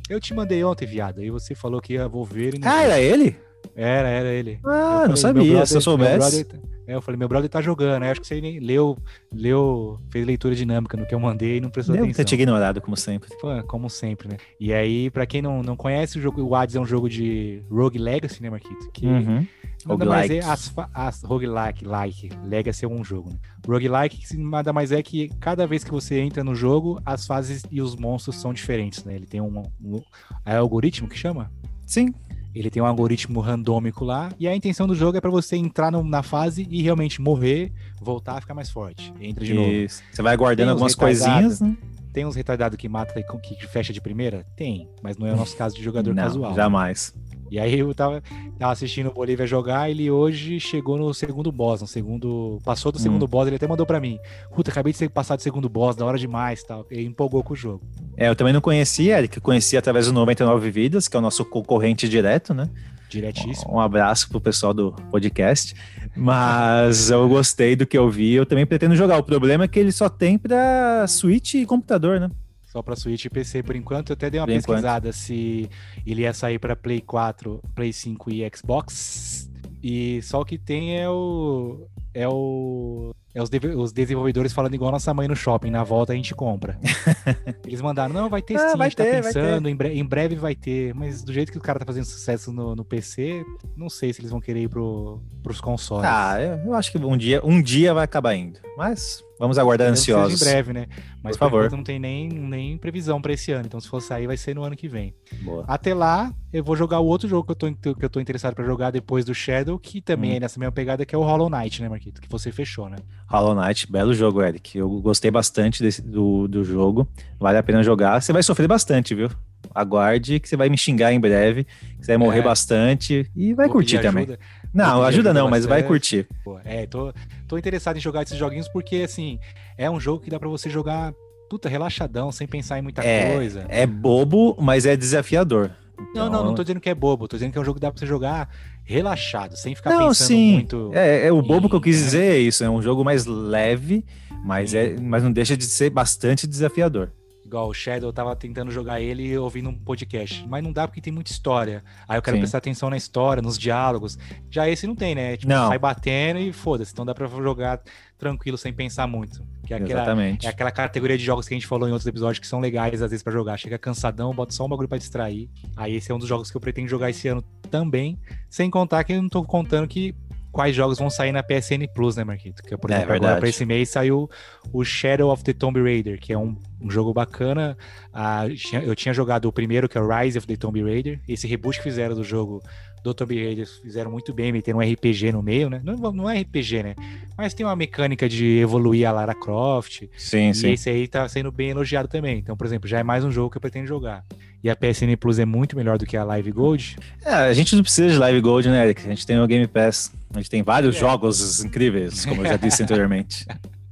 Eu 0.08 0.20
te 0.20 0.36
mandei 0.36 0.64
ontem, 0.64 0.86
viado, 0.86 1.20
aí 1.20 1.32
você 1.32 1.56
falou 1.56 1.82
que 1.82 1.94
ia 1.94 2.08
Wolverine. 2.08 2.64
Ah, 2.64 2.84
era 2.84 3.00
ele? 3.00 3.36
Era, 3.76 4.08
era 4.08 4.30
ele. 4.30 4.60
Ah, 4.66 5.06
não 5.08 5.16
sabia, 5.16 5.44
brother, 5.44 5.68
se 5.68 5.76
eu 5.76 5.82
soubesse. 5.82 6.44
Brother, 6.44 6.74
é, 6.86 6.96
eu 6.96 7.02
falei, 7.02 7.18
meu 7.18 7.28
brother 7.28 7.50
tá 7.50 7.62
jogando. 7.62 8.04
Aí 8.04 8.12
acho 8.12 8.22
que 8.22 8.28
você 8.28 8.42
nem 8.42 8.60
leu, 8.60 8.98
leu, 9.34 10.00
fez 10.10 10.26
leitura 10.26 10.54
dinâmica 10.54 10.98
no 10.98 11.06
que 11.06 11.16
eu 11.16 11.20
mandei 11.20 11.58
e 11.58 11.62
não 11.62 11.70
prestou 11.70 11.94
Deve 11.94 12.08
atenção. 12.08 12.26
ter 12.26 12.30
te 12.30 12.36
ignorado, 12.36 12.82
como 12.82 12.98
sempre. 12.98 13.30
Pô, 13.40 13.64
como 13.64 13.90
sempre, 13.90 14.28
né? 14.28 14.38
E 14.60 14.74
aí, 14.74 15.10
pra 15.10 15.26
quem 15.26 15.42
não, 15.42 15.64
não 15.64 15.76
conhece, 15.76 16.18
o 16.20 16.22
jogo, 16.22 16.42
o 16.42 16.56
Hades 16.56 16.76
é 16.76 16.80
um 16.80 16.86
jogo 16.86 17.10
de 17.10 17.64
Rogue 17.70 17.98
Legacy, 17.98 18.42
né, 18.42 18.50
Marquito? 18.50 18.92
Que 18.92 19.06
uhum. 19.06 19.48
nada 19.86 20.06
mais 20.06 20.30
é 20.30 20.40
as, 20.40 20.74
as 20.94 21.24
roguelike, 21.24 21.86
like, 21.86 22.30
Legacy 22.46 22.84
é 22.84 22.88
um 22.88 23.04
jogo, 23.04 23.30
né? 23.30 23.38
Roguelike 23.66 24.38
nada 24.38 24.74
mais 24.74 24.92
é 24.92 25.02
que 25.02 25.30
cada 25.40 25.66
vez 25.66 25.84
que 25.86 25.92
você 25.92 26.20
entra 26.20 26.44
no 26.44 26.54
jogo, 26.54 27.02
as 27.06 27.26
fases 27.26 27.64
e 27.72 27.82
os 27.82 27.96
monstros 27.96 28.36
são 28.42 28.54
diferentes, 28.54 29.06
né? 29.06 29.16
Ele 29.16 29.26
tem 29.26 29.40
um, 29.40 29.64
um 29.82 30.02
é 30.46 30.58
algoritmo 30.58 31.08
que 31.08 31.18
chama? 31.18 31.50
Sim. 31.86 32.14
Ele 32.54 32.70
tem 32.70 32.82
um 32.82 32.86
algoritmo 32.86 33.40
randômico 33.40 34.06
lá, 34.06 34.32
e 34.40 34.48
a 34.48 34.56
intenção 34.56 34.88
do 34.88 34.96
jogo 34.96 35.18
é 35.18 35.22
para 35.22 35.32
você 35.32 35.56
entrar 35.56 35.92
no, 35.92 36.04
na 36.04 36.22
fase 36.22 36.68
e 36.70 36.82
realmente 36.82 37.22
morrer, 37.22 37.72
voltar 38.02 38.38
a 38.38 38.42
ficar 38.42 38.54
mais 38.54 38.70
forte. 38.70 39.14
Entra 39.20 39.44
de 39.44 39.54
Isso. 39.54 40.02
novo. 40.02 40.14
Você 40.14 40.22
vai 40.22 40.38
guardando 40.38 40.70
algumas 40.70 40.96
coisinhas, 40.96 41.62
né? 41.62 41.76
Tem 42.14 42.26
uns 42.26 42.36
retardados 42.36 42.78
que 42.78 42.88
mata 42.88 43.20
e 43.20 43.24
que 43.24 43.68
fecha 43.68 43.92
de 43.92 44.00
primeira? 44.00 44.46
Tem, 44.56 44.88
mas 45.02 45.18
não 45.18 45.26
é 45.26 45.34
o 45.34 45.36
nosso 45.36 45.58
caso 45.58 45.76
de 45.76 45.82
jogador 45.82 46.14
não, 46.14 46.24
casual. 46.24 46.54
Jamais. 46.54 47.12
E 47.54 47.60
aí 47.60 47.78
eu 47.78 47.94
tava, 47.94 48.24
tava 48.58 48.72
assistindo 48.72 49.12
o 49.12 49.14
Bolívia 49.14 49.46
jogar, 49.46 49.88
ele 49.88 50.10
hoje 50.10 50.60
chegou 50.60 50.98
no 50.98 51.14
segundo 51.14 51.52
boss, 51.52 51.82
no 51.82 51.88
segundo. 51.88 52.58
Passou 52.66 52.92
do 52.92 52.98
segundo 52.98 53.26
hum. 53.26 53.28
boss, 53.28 53.46
ele 53.46 53.58
até 53.58 53.68
mandou 53.68 53.86
para 53.86 54.00
mim. 54.00 54.18
Puta, 54.56 54.72
acabei 54.72 54.92
de 54.92 54.98
ser 54.98 55.08
passado 55.12 55.38
do 55.38 55.44
segundo 55.44 55.70
boss, 55.70 55.96
da 55.96 56.04
hora 56.04 56.18
demais 56.18 56.64
tal. 56.64 56.84
Ele 56.90 57.06
empolgou 57.06 57.44
com 57.44 57.54
o 57.54 57.56
jogo. 57.56 57.84
É, 58.18 58.28
eu 58.28 58.36
também 58.36 58.54
não 58.54 58.60
conhecia, 58.60 59.20
Eric, 59.20 59.40
conhecia 59.40 59.78
através 59.78 60.08
do 60.08 60.14
99 60.14 60.72
Vidas, 60.72 61.08
que 61.08 61.16
é 61.16 61.20
o 61.20 61.22
nosso 61.22 61.46
concorrente 61.46 62.10
direto, 62.10 62.56
né? 62.56 62.68
Diretíssimo. 63.08 63.72
Um 63.72 63.80
abraço 63.80 64.30
pro 64.30 64.42
pessoal 64.42 64.74
do 64.74 64.92
podcast. 65.12 65.76
Mas 66.18 67.12
eu 67.14 67.30
gostei 67.30 67.76
do 67.76 67.86
que 67.86 67.96
eu 67.96 68.10
vi, 68.10 68.34
eu 68.34 68.48
também 68.48 68.66
pretendo 68.66 68.96
jogar. 68.96 69.20
O 69.20 69.24
problema 69.24 69.66
é 69.66 69.68
que 69.68 69.78
ele 69.78 69.92
só 69.92 70.10
tem 70.10 70.40
pra 70.40 71.06
Switch 71.08 71.54
e 71.54 71.68
computador, 71.68 72.20
né? 72.20 72.32
Só 72.74 72.82
para 72.82 72.96
Switch 72.96 73.26
e 73.26 73.30
PC 73.30 73.62
por 73.62 73.76
enquanto. 73.76 74.10
Eu 74.10 74.14
até 74.16 74.32
dei 74.32 74.40
uma 74.40 74.48
por 74.48 74.54
pesquisada 74.54 75.10
enquanto. 75.10 75.14
se 75.14 75.70
ele 76.04 76.24
ia 76.24 76.34
sair 76.34 76.58
para 76.58 76.76
Play 76.76 77.02
4, 77.02 77.62
Play 77.76 77.94
5 77.94 78.32
e 78.32 78.52
Xbox. 78.52 79.48
E 79.84 80.20
só 80.24 80.42
o 80.42 80.46
que 80.46 80.58
tem 80.58 80.98
é 80.98 81.08
o 81.08 81.88
é 82.16 82.28
o 82.28 83.14
é 83.36 83.42
os, 83.42 83.50
de, 83.50 83.60
os, 83.60 83.92
desenvolvedores 83.92 84.54
falando 84.54 84.74
igual 84.74 84.92
nossa 84.92 85.14
mãe 85.14 85.28
no 85.28 85.36
shopping, 85.36 85.70
na 85.70 85.84
volta 85.84 86.14
a 86.14 86.16
gente 86.16 86.34
compra. 86.34 86.80
Eles 87.66 87.82
mandaram, 87.82 88.14
não, 88.14 88.30
vai 88.30 88.42
ter 88.42 88.56
ah, 88.56 88.70
sim, 88.70 88.78
vai 88.78 88.90
tá 88.90 89.04
ter, 89.04 89.22
tá 89.22 89.28
pensando, 89.28 89.70
em, 89.70 89.76
bre 89.76 89.90
em, 89.90 90.06
breve 90.06 90.36
vai 90.36 90.56
ter, 90.56 90.96
mas 90.96 91.24
do 91.24 91.32
jeito 91.34 91.52
que 91.52 91.58
o 91.58 91.62
cara 91.62 91.80
tá 91.80 91.86
fazendo 91.86 92.06
sucesso 92.06 92.52
no, 92.52 92.76
no 92.76 92.86
PC, 92.86 93.44
não 93.76 93.90
sei 93.90 94.14
se 94.14 94.22
eles 94.22 94.32
vão 94.32 94.40
querer 94.40 94.62
ir 94.62 94.70
pro, 94.70 95.22
pros 95.42 95.60
consoles. 95.60 96.06
Ah, 96.06 96.40
eu, 96.40 96.58
eu 96.68 96.74
acho 96.74 96.92
que 96.92 96.98
um 96.98 97.18
dia, 97.18 97.42
um 97.44 97.62
dia 97.62 97.94
vai 97.94 98.04
acabar 98.04 98.36
indo, 98.36 98.60
mas 98.78 99.24
Vamos 99.44 99.58
aguardar 99.58 99.90
ansiosos. 99.90 100.42
em 100.42 100.46
breve, 100.46 100.72
né? 100.72 100.88
Mas 101.22 101.36
por, 101.36 101.50
favor. 101.50 101.70
não 101.70 101.84
tem 101.84 102.00
nem, 102.00 102.30
nem 102.30 102.78
previsão 102.78 103.22
para 103.22 103.34
esse 103.34 103.52
ano. 103.52 103.66
Então, 103.66 103.78
se 103.78 103.90
for 103.90 104.02
sair, 104.02 104.26
vai 104.26 104.38
ser 104.38 104.56
no 104.56 104.64
ano 104.64 104.74
que 104.74 104.88
vem. 104.88 105.14
Boa. 105.42 105.66
Até 105.68 105.94
lá, 105.94 106.34
eu 106.54 106.64
vou 106.64 106.78
jogar 106.78 107.02
o 107.02 107.06
outro 107.06 107.28
jogo 107.28 107.44
que 107.44 107.52
eu 107.52 107.56
tô, 107.56 107.94
que 107.94 108.06
eu 108.06 108.10
tô 108.10 108.22
interessado 108.22 108.56
para 108.56 108.64
jogar 108.64 108.92
depois 108.92 109.26
do 109.26 109.36
Shadow, 109.36 109.78
que 109.78 110.00
também 110.00 110.32
hum. 110.32 110.36
é 110.36 110.40
nessa 110.40 110.58
mesma 110.58 110.72
pegada, 110.72 111.06
que 111.06 111.14
é 111.14 111.18
o 111.18 111.24
Hollow 111.24 111.50
Knight, 111.50 111.82
né, 111.82 111.90
Marquito? 111.90 112.22
Que 112.22 112.30
você 112.30 112.54
fechou, 112.54 112.90
né? 112.90 112.96
Hollow 113.28 113.54
Knight, 113.54 113.92
belo 113.92 114.14
jogo, 114.14 114.42
Eric. 114.42 114.78
Eu 114.78 114.90
gostei 115.02 115.30
bastante 115.30 115.84
desse, 115.84 116.02
do, 116.02 116.48
do 116.48 116.64
jogo. 116.64 117.06
Vale 117.38 117.58
a 117.58 117.64
pena 117.64 117.84
jogar. 117.84 118.22
Você 118.22 118.32
vai 118.32 118.44
sofrer 118.44 118.70
bastante, 118.70 119.14
viu? 119.14 119.30
Aguarde 119.74 120.40
que 120.40 120.48
você 120.48 120.56
vai 120.56 120.70
me 120.70 120.78
xingar 120.78 121.14
em 121.14 121.20
breve. 121.20 121.66
Você 122.00 122.08
vai 122.08 122.18
morrer 122.18 122.40
é. 122.40 122.44
bastante 122.44 123.30
e 123.36 123.54
vai 123.54 123.68
vou 123.68 123.74
curtir 123.74 124.00
também. 124.02 124.24
Ajuda. 124.24 124.40
Não, 124.74 125.04
ajuda 125.04 125.34
não, 125.34 125.50
mas 125.50 125.66
vai 125.66 125.84
curtir. 125.84 126.28
É, 126.66 126.86
tô, 126.86 127.14
tô 127.48 127.58
interessado 127.58 127.98
em 127.98 128.00
jogar 128.00 128.24
esses 128.24 128.38
joguinhos 128.38 128.68
porque, 128.68 128.98
assim, 128.98 129.40
é 129.78 129.90
um 129.90 130.00
jogo 130.00 130.24
que 130.24 130.30
dá 130.30 130.40
para 130.40 130.50
você 130.50 130.70
jogar, 130.70 131.14
puta, 131.50 131.70
relaxadão, 131.70 132.32
sem 132.32 132.48
pensar 132.48 132.80
em 132.80 132.82
muita 132.82 133.04
é, 133.04 133.34
coisa. 133.34 133.66
É 133.70 133.86
bobo, 133.86 134.58
mas 134.60 134.86
é 134.86 134.96
desafiador. 134.96 135.72
Então... 135.94 136.26
Não, 136.26 136.32
não, 136.32 136.44
não 136.46 136.56
tô 136.56 136.64
dizendo 136.64 136.80
que 136.80 136.90
é 136.90 136.96
bobo, 136.96 137.28
tô 137.28 137.38
dizendo 137.38 137.52
que 137.52 137.58
é 137.58 137.62
um 137.62 137.66
jogo 137.66 137.76
que 137.76 137.82
dá 137.82 137.92
pra 137.92 138.00
você 138.00 138.06
jogar 138.06 138.50
relaxado, 138.84 139.56
sem 139.56 139.76
ficar 139.76 139.92
não, 139.92 140.08
pensando 140.08 140.28
sim. 140.28 140.54
muito. 140.54 140.92
É, 140.94 141.28
é 141.28 141.32
o 141.32 141.42
bobo 141.42 141.68
em... 141.68 141.70
que 141.70 141.76
eu 141.76 141.82
quis 141.82 141.98
dizer 141.98 142.34
é 142.34 142.38
isso, 142.40 142.64
é 142.64 142.70
um 142.70 142.82
jogo 142.82 143.04
mais 143.04 143.26
leve, 143.26 144.04
mas, 144.44 144.74
é, 144.74 144.96
mas 145.00 145.24
não 145.24 145.32
deixa 145.32 145.56
de 145.56 145.66
ser 145.66 145.90
bastante 145.90 146.48
desafiador. 146.48 147.12
Igual 147.54 147.70
o 147.70 147.74
Shadow, 147.74 148.10
eu 148.10 148.14
tava 148.14 148.36
tentando 148.36 148.72
jogar 148.72 149.00
ele 149.00 149.38
ouvindo 149.38 149.70
um 149.70 149.78
podcast. 149.78 150.44
Mas 150.50 150.64
não 150.64 150.74
dá 150.74 150.88
porque 150.88 151.00
tem 151.00 151.14
muita 151.14 151.30
história. 151.30 151.84
Aí 152.08 152.18
eu 152.18 152.22
quero 152.24 152.36
Sim. 152.38 152.42
prestar 152.42 152.58
atenção 152.58 152.90
na 152.90 152.98
história, 152.98 153.44
nos 153.44 153.60
diálogos. 153.60 154.18
Já 154.50 154.68
esse 154.68 154.88
não 154.88 154.96
tem, 154.96 155.14
né? 155.14 155.38
Tipo, 155.38 155.52
não. 155.52 155.68
sai 155.68 155.78
batendo 155.78 156.40
e 156.40 156.52
foda-se. 156.52 156.92
Então 156.92 157.06
dá 157.06 157.14
pra 157.14 157.28
jogar 157.28 157.80
tranquilo, 158.18 158.58
sem 158.58 158.74
pensar 158.74 159.06
muito. 159.06 159.46
Que 159.68 159.76
é 159.76 159.78
aquela, 159.78 160.02
Exatamente. 160.02 160.48
É 160.48 160.50
aquela 160.50 160.72
categoria 160.72 161.16
de 161.16 161.24
jogos 161.24 161.48
que 161.48 161.54
a 161.54 161.58
gente 161.58 161.68
falou 161.68 161.88
em 161.88 161.92
outros 161.92 162.08
episódios 162.08 162.40
que 162.40 162.48
são 162.48 162.60
legais 162.60 163.04
às 163.04 163.12
vezes 163.12 163.22
para 163.22 163.32
jogar. 163.32 163.56
Chega 163.56 163.78
cansadão, 163.78 164.34
bota 164.34 164.52
só 164.52 164.66
um 164.66 164.70
bagulho 164.70 164.90
pra 164.90 164.98
distrair. 164.98 165.48
Aí 165.78 165.96
esse 165.96 166.12
é 166.12 166.16
um 166.16 166.18
dos 166.18 166.28
jogos 166.28 166.50
que 166.50 166.58
eu 166.58 166.62
pretendo 166.62 166.88
jogar 166.88 167.12
esse 167.12 167.28
ano 167.28 167.44
também. 167.70 168.20
Sem 168.50 168.68
contar 168.72 169.04
que 169.04 169.14
eu 169.14 169.22
não 169.22 169.30
tô 169.30 169.44
contando 169.44 169.88
que 169.88 170.16
quais 170.54 170.76
jogos 170.76 171.00
vão 171.00 171.10
sair 171.10 171.32
na 171.32 171.42
PSN 171.44 171.88
Plus, 171.94 172.16
né, 172.16 172.24
Marquito? 172.24 172.62
Que, 172.62 172.78
por 172.78 172.90
é 172.92 172.96
exemplo, 172.96 173.14
é, 173.14 173.16
agora 173.18 173.38
para 173.38 173.50
esse 173.50 173.66
mês 173.66 173.90
saiu 173.90 174.30
o 174.72 174.86
Shadow 174.86 175.32
of 175.32 175.44
the 175.44 175.52
Tomb 175.52 175.82
Raider, 175.82 176.20
que 176.20 176.32
é 176.32 176.38
um, 176.38 176.56
um 176.84 176.90
jogo 176.90 177.14
bacana. 177.14 177.78
Ah, 178.14 178.46
eu 178.86 178.96
tinha 178.96 179.14
jogado 179.14 179.46
o 179.46 179.52
primeiro, 179.52 179.88
que 179.88 179.98
é 179.98 180.02
o 180.02 180.08
Rise 180.08 180.38
of 180.38 180.46
the 180.46 180.56
Tomb 180.56 180.82
Raider. 180.84 181.20
Esse 181.28 181.48
reboot 181.48 181.78
que 181.78 181.84
fizeram 181.84 182.16
do 182.16 182.24
jogo 182.24 182.62
do 183.04 183.14
Tomb 183.14 183.36
Raider 183.36 183.68
fizeram 183.82 184.10
muito 184.10 184.34
bem, 184.34 184.52
meteram 184.52 184.80
um 184.80 184.82
RPG 184.82 185.32
no 185.34 185.44
meio, 185.44 185.70
né? 185.70 185.82
Não, 185.84 185.96
não 186.12 186.30
é 186.30 186.40
RPG, 186.42 186.84
né? 186.84 186.96
Mas 187.38 187.54
tem 187.54 187.66
uma 187.66 187.76
mecânica 187.76 188.30
de 188.30 188.60
evoluir 188.60 189.08
a 189.08 189.12
Lara 189.12 189.36
Croft. 189.36 190.04
Sim, 190.18 190.50
e 190.50 190.56
sim. 190.56 190.72
esse 190.72 190.90
aí 190.90 191.08
tá 191.08 191.28
sendo 191.28 191.52
bem 191.52 191.70
elogiado 191.70 192.08
também. 192.08 192.40
Então, 192.40 192.56
por 192.56 192.66
exemplo, 192.66 192.88
já 192.88 193.00
é 193.00 193.04
mais 193.04 193.24
um 193.24 193.32
jogo 193.32 193.50
que 193.50 193.58
eu 193.58 193.62
pretendo 193.62 193.88
jogar. 193.88 194.24
E 194.64 194.70
a 194.70 194.76
PSN 194.76 195.18
Plus 195.20 195.40
é 195.40 195.46
muito 195.46 195.76
melhor 195.76 195.98
do 195.98 196.06
que 196.06 196.16
a 196.16 196.24
Live 196.24 196.52
Gold. 196.52 196.98
É, 197.26 197.34
a 197.34 197.54
gente 197.54 197.76
não 197.76 197.84
precisa 197.84 198.14
de 198.14 198.18
Live 198.18 198.40
Gold, 198.40 198.70
né, 198.70 198.86
Eric? 198.86 199.02
A 199.06 199.10
gente 199.10 199.28
tem 199.28 199.38
o 199.38 199.46
Game 199.46 199.68
Pass. 199.68 200.14
A 200.34 200.38
gente 200.38 200.50
tem 200.50 200.64
vários 200.64 200.96
é. 200.96 201.00
jogos 201.00 201.64
incríveis, 201.64 202.26
como 202.26 202.42
eu 202.42 202.46
já 202.46 202.56
disse 202.56 202.82
anteriormente. 202.84 203.46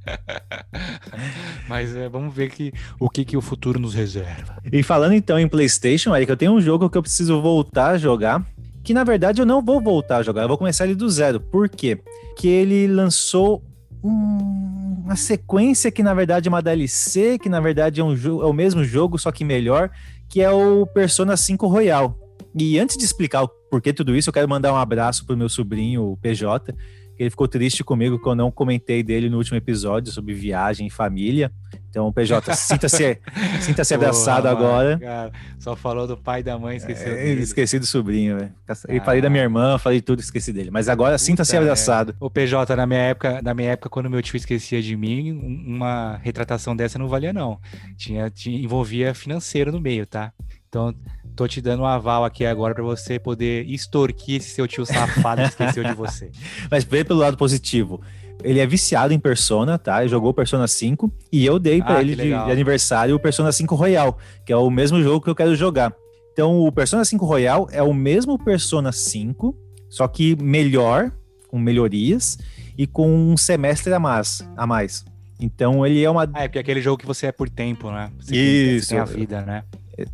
Mas 1.68 1.94
é, 1.94 2.08
vamos 2.08 2.34
ver 2.34 2.50
que, 2.50 2.72
o 2.98 3.08
que, 3.08 3.24
que 3.24 3.36
o 3.36 3.40
futuro 3.40 3.78
nos 3.78 3.94
reserva. 3.94 4.56
E 4.72 4.82
falando 4.82 5.14
então 5.14 5.38
em 5.38 5.48
PlayStation, 5.48 6.14
Eric, 6.14 6.30
eu 6.30 6.36
tenho 6.36 6.52
um 6.52 6.60
jogo 6.60 6.90
que 6.90 6.98
eu 6.98 7.02
preciso 7.02 7.40
voltar 7.40 7.90
a 7.90 7.98
jogar 7.98 8.44
que 8.82 8.92
na 8.92 9.04
verdade 9.04 9.40
eu 9.40 9.46
não 9.46 9.62
vou 9.62 9.80
voltar 9.80 10.18
a 10.18 10.22
jogar, 10.22 10.42
eu 10.42 10.48
vou 10.48 10.58
começar 10.58 10.84
ele 10.84 10.94
do 10.94 11.08
zero. 11.08 11.40
Por 11.40 11.68
quê? 11.68 12.00
Que 12.36 12.48
ele 12.48 12.86
lançou 12.86 13.62
um, 14.02 15.02
uma 15.04 15.16
sequência 15.16 15.90
que 15.90 16.02
na 16.02 16.12
verdade 16.12 16.48
é 16.48 16.50
uma 16.50 16.62
DLC, 16.62 17.38
que 17.38 17.48
na 17.48 17.60
verdade 17.60 18.00
é, 18.00 18.04
um 18.04 18.14
é 18.14 18.46
o 18.46 18.52
mesmo 18.52 18.84
jogo, 18.84 19.18
só 19.18 19.30
que 19.30 19.44
melhor, 19.44 19.90
que 20.28 20.40
é 20.40 20.50
o 20.50 20.86
Persona 20.86 21.36
5 21.36 21.66
Royal. 21.66 22.18
E 22.54 22.78
antes 22.78 22.96
de 22.96 23.04
explicar 23.04 23.42
o 23.42 23.48
porquê 23.48 23.92
tudo 23.92 24.14
isso, 24.16 24.28
eu 24.28 24.34
quero 24.34 24.48
mandar 24.48 24.72
um 24.72 24.76
abraço 24.76 25.24
pro 25.24 25.36
meu 25.36 25.48
sobrinho, 25.48 26.12
o 26.12 26.16
PJ, 26.16 26.74
ele 27.18 27.30
ficou 27.30 27.46
triste 27.46 27.84
comigo 27.84 28.18
que 28.18 28.28
eu 28.28 28.34
não 28.34 28.50
comentei 28.50 29.02
dele 29.02 29.28
no 29.28 29.36
último 29.36 29.56
episódio 29.56 30.12
sobre 30.12 30.34
viagem 30.34 30.86
e 30.86 30.90
família. 30.90 31.52
Então, 31.88 32.10
PJ, 32.12 32.52
sinta-se 32.56 33.18
sinta 33.60 33.84
-se 33.84 33.94
abraçado 33.94 34.48
agora. 34.48 34.98
Cara, 34.98 35.32
só 35.58 35.76
falou 35.76 36.06
do 36.06 36.16
pai 36.16 36.40
e 36.40 36.42
da 36.42 36.58
mãe, 36.58 36.76
esqueceu 36.76 37.12
é, 37.12 37.32
Esqueci 37.32 37.78
do 37.78 37.86
sobrinho, 37.86 38.38
velho. 38.38 38.52
E 38.88 39.00
falei 39.00 39.20
da 39.20 39.28
minha 39.28 39.42
irmã, 39.42 39.78
falei 39.78 40.00
tudo, 40.00 40.20
esqueci 40.20 40.52
dele. 40.52 40.70
Mas 40.70 40.88
agora 40.88 41.18
sinta-se 41.18 41.56
abraçado. 41.56 42.16
O 42.18 42.30
PJ, 42.30 42.74
na 42.74 42.86
minha 42.86 43.00
época, 43.00 43.42
na 43.42 43.52
minha 43.52 43.72
época, 43.72 43.90
quando 43.90 44.08
meu 44.08 44.22
tio 44.22 44.36
esquecia 44.36 44.80
de 44.80 44.96
mim, 44.96 45.32
uma 45.66 46.16
retratação 46.22 46.74
dessa 46.74 46.98
não 46.98 47.08
valia, 47.08 47.32
não. 47.32 47.60
Tinha, 47.96 48.30
tinha 48.30 48.58
envolvia 48.58 49.14
financeiro 49.14 49.70
no 49.70 49.80
meio, 49.80 50.06
tá? 50.06 50.32
Então, 50.72 50.94
tô 51.34 51.46
te 51.48 51.60
dando 51.60 51.82
um 51.82 51.86
aval 51.86 52.24
aqui 52.24 52.44
agora 52.44 52.74
para 52.74 52.84
você 52.84 53.18
poder 53.18 53.68
extorquir 53.68 54.36
esse 54.36 54.50
seu 54.50 54.66
tio 54.68 54.84
safado 54.84 55.42
que 55.42 55.48
esqueceu 55.48 55.84
de 55.84 55.94
você. 55.94 56.30
Mas 56.70 56.84
vê 56.84 57.04
pelo 57.04 57.20
lado 57.20 57.36
positivo 57.36 58.00
ele 58.44 58.60
é 58.60 58.66
viciado 58.66 59.12
em 59.12 59.18
Persona, 59.18 59.78
tá? 59.78 60.00
Ele 60.00 60.08
jogou 60.08 60.34
Persona 60.34 60.66
5 60.66 61.12
e 61.30 61.44
eu 61.44 61.58
dei 61.58 61.80
para 61.80 61.98
ah, 61.98 62.00
ele 62.00 62.16
de, 62.16 62.22
de, 62.22 62.34
aniversário 62.34 63.14
o 63.14 63.20
Persona 63.20 63.52
5 63.52 63.74
Royal, 63.74 64.18
que 64.44 64.52
é 64.52 64.56
o 64.56 64.70
mesmo 64.70 65.02
jogo 65.02 65.20
que 65.22 65.30
eu 65.30 65.34
quero 65.34 65.54
jogar. 65.54 65.94
Então, 66.32 66.60
o 66.60 66.72
Persona 66.72 67.04
5 67.04 67.24
Royal 67.24 67.68
é 67.70 67.82
o 67.82 67.92
mesmo 67.92 68.38
Persona 68.38 68.90
5, 68.90 69.56
só 69.88 70.08
que 70.08 70.36
melhor, 70.36 71.12
com 71.48 71.58
melhorias 71.58 72.38
e 72.76 72.86
com 72.86 73.08
um 73.08 73.36
semestre 73.36 73.92
a 73.92 73.98
mais. 73.98 74.46
A 74.56 74.66
mais. 74.66 75.04
Então, 75.38 75.84
ele 75.84 76.02
é 76.02 76.08
uma. 76.08 76.22
Ah, 76.32 76.44
é 76.44 76.48
porque 76.48 76.58
é 76.58 76.60
aquele 76.60 76.80
jogo 76.80 76.98
que 76.98 77.06
você 77.06 77.26
é 77.26 77.32
por 77.32 77.50
tempo, 77.50 77.90
né? 77.90 78.10
Você 78.18 78.36
Isso. 78.36 78.90
Tem, 78.90 78.98
a 78.98 79.04
vida, 79.04 79.42
né? 79.42 79.64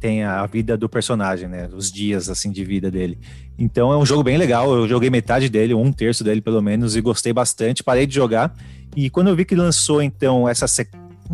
Tem 0.00 0.24
a 0.24 0.44
vida 0.46 0.76
do 0.76 0.88
personagem, 0.88 1.48
né? 1.48 1.68
Os 1.72 1.90
dias, 1.90 2.28
assim, 2.28 2.50
de 2.50 2.64
vida 2.64 2.90
dele. 2.90 3.18
Então 3.58 3.92
é 3.92 3.96
um 3.96 4.06
jogo 4.06 4.22
bem 4.22 4.36
legal. 4.36 4.74
Eu 4.74 4.88
joguei 4.88 5.10
metade 5.10 5.48
dele, 5.48 5.74
um 5.74 5.92
terço 5.92 6.24
dele 6.24 6.40
pelo 6.40 6.60
menos, 6.62 6.96
e 6.96 7.00
gostei 7.00 7.32
bastante. 7.32 7.82
Parei 7.82 8.06
de 8.06 8.14
jogar. 8.14 8.54
E 8.96 9.08
quando 9.10 9.28
eu 9.28 9.36
vi 9.36 9.44
que 9.44 9.54
lançou, 9.54 10.02
então, 10.02 10.48
essa 10.48 10.66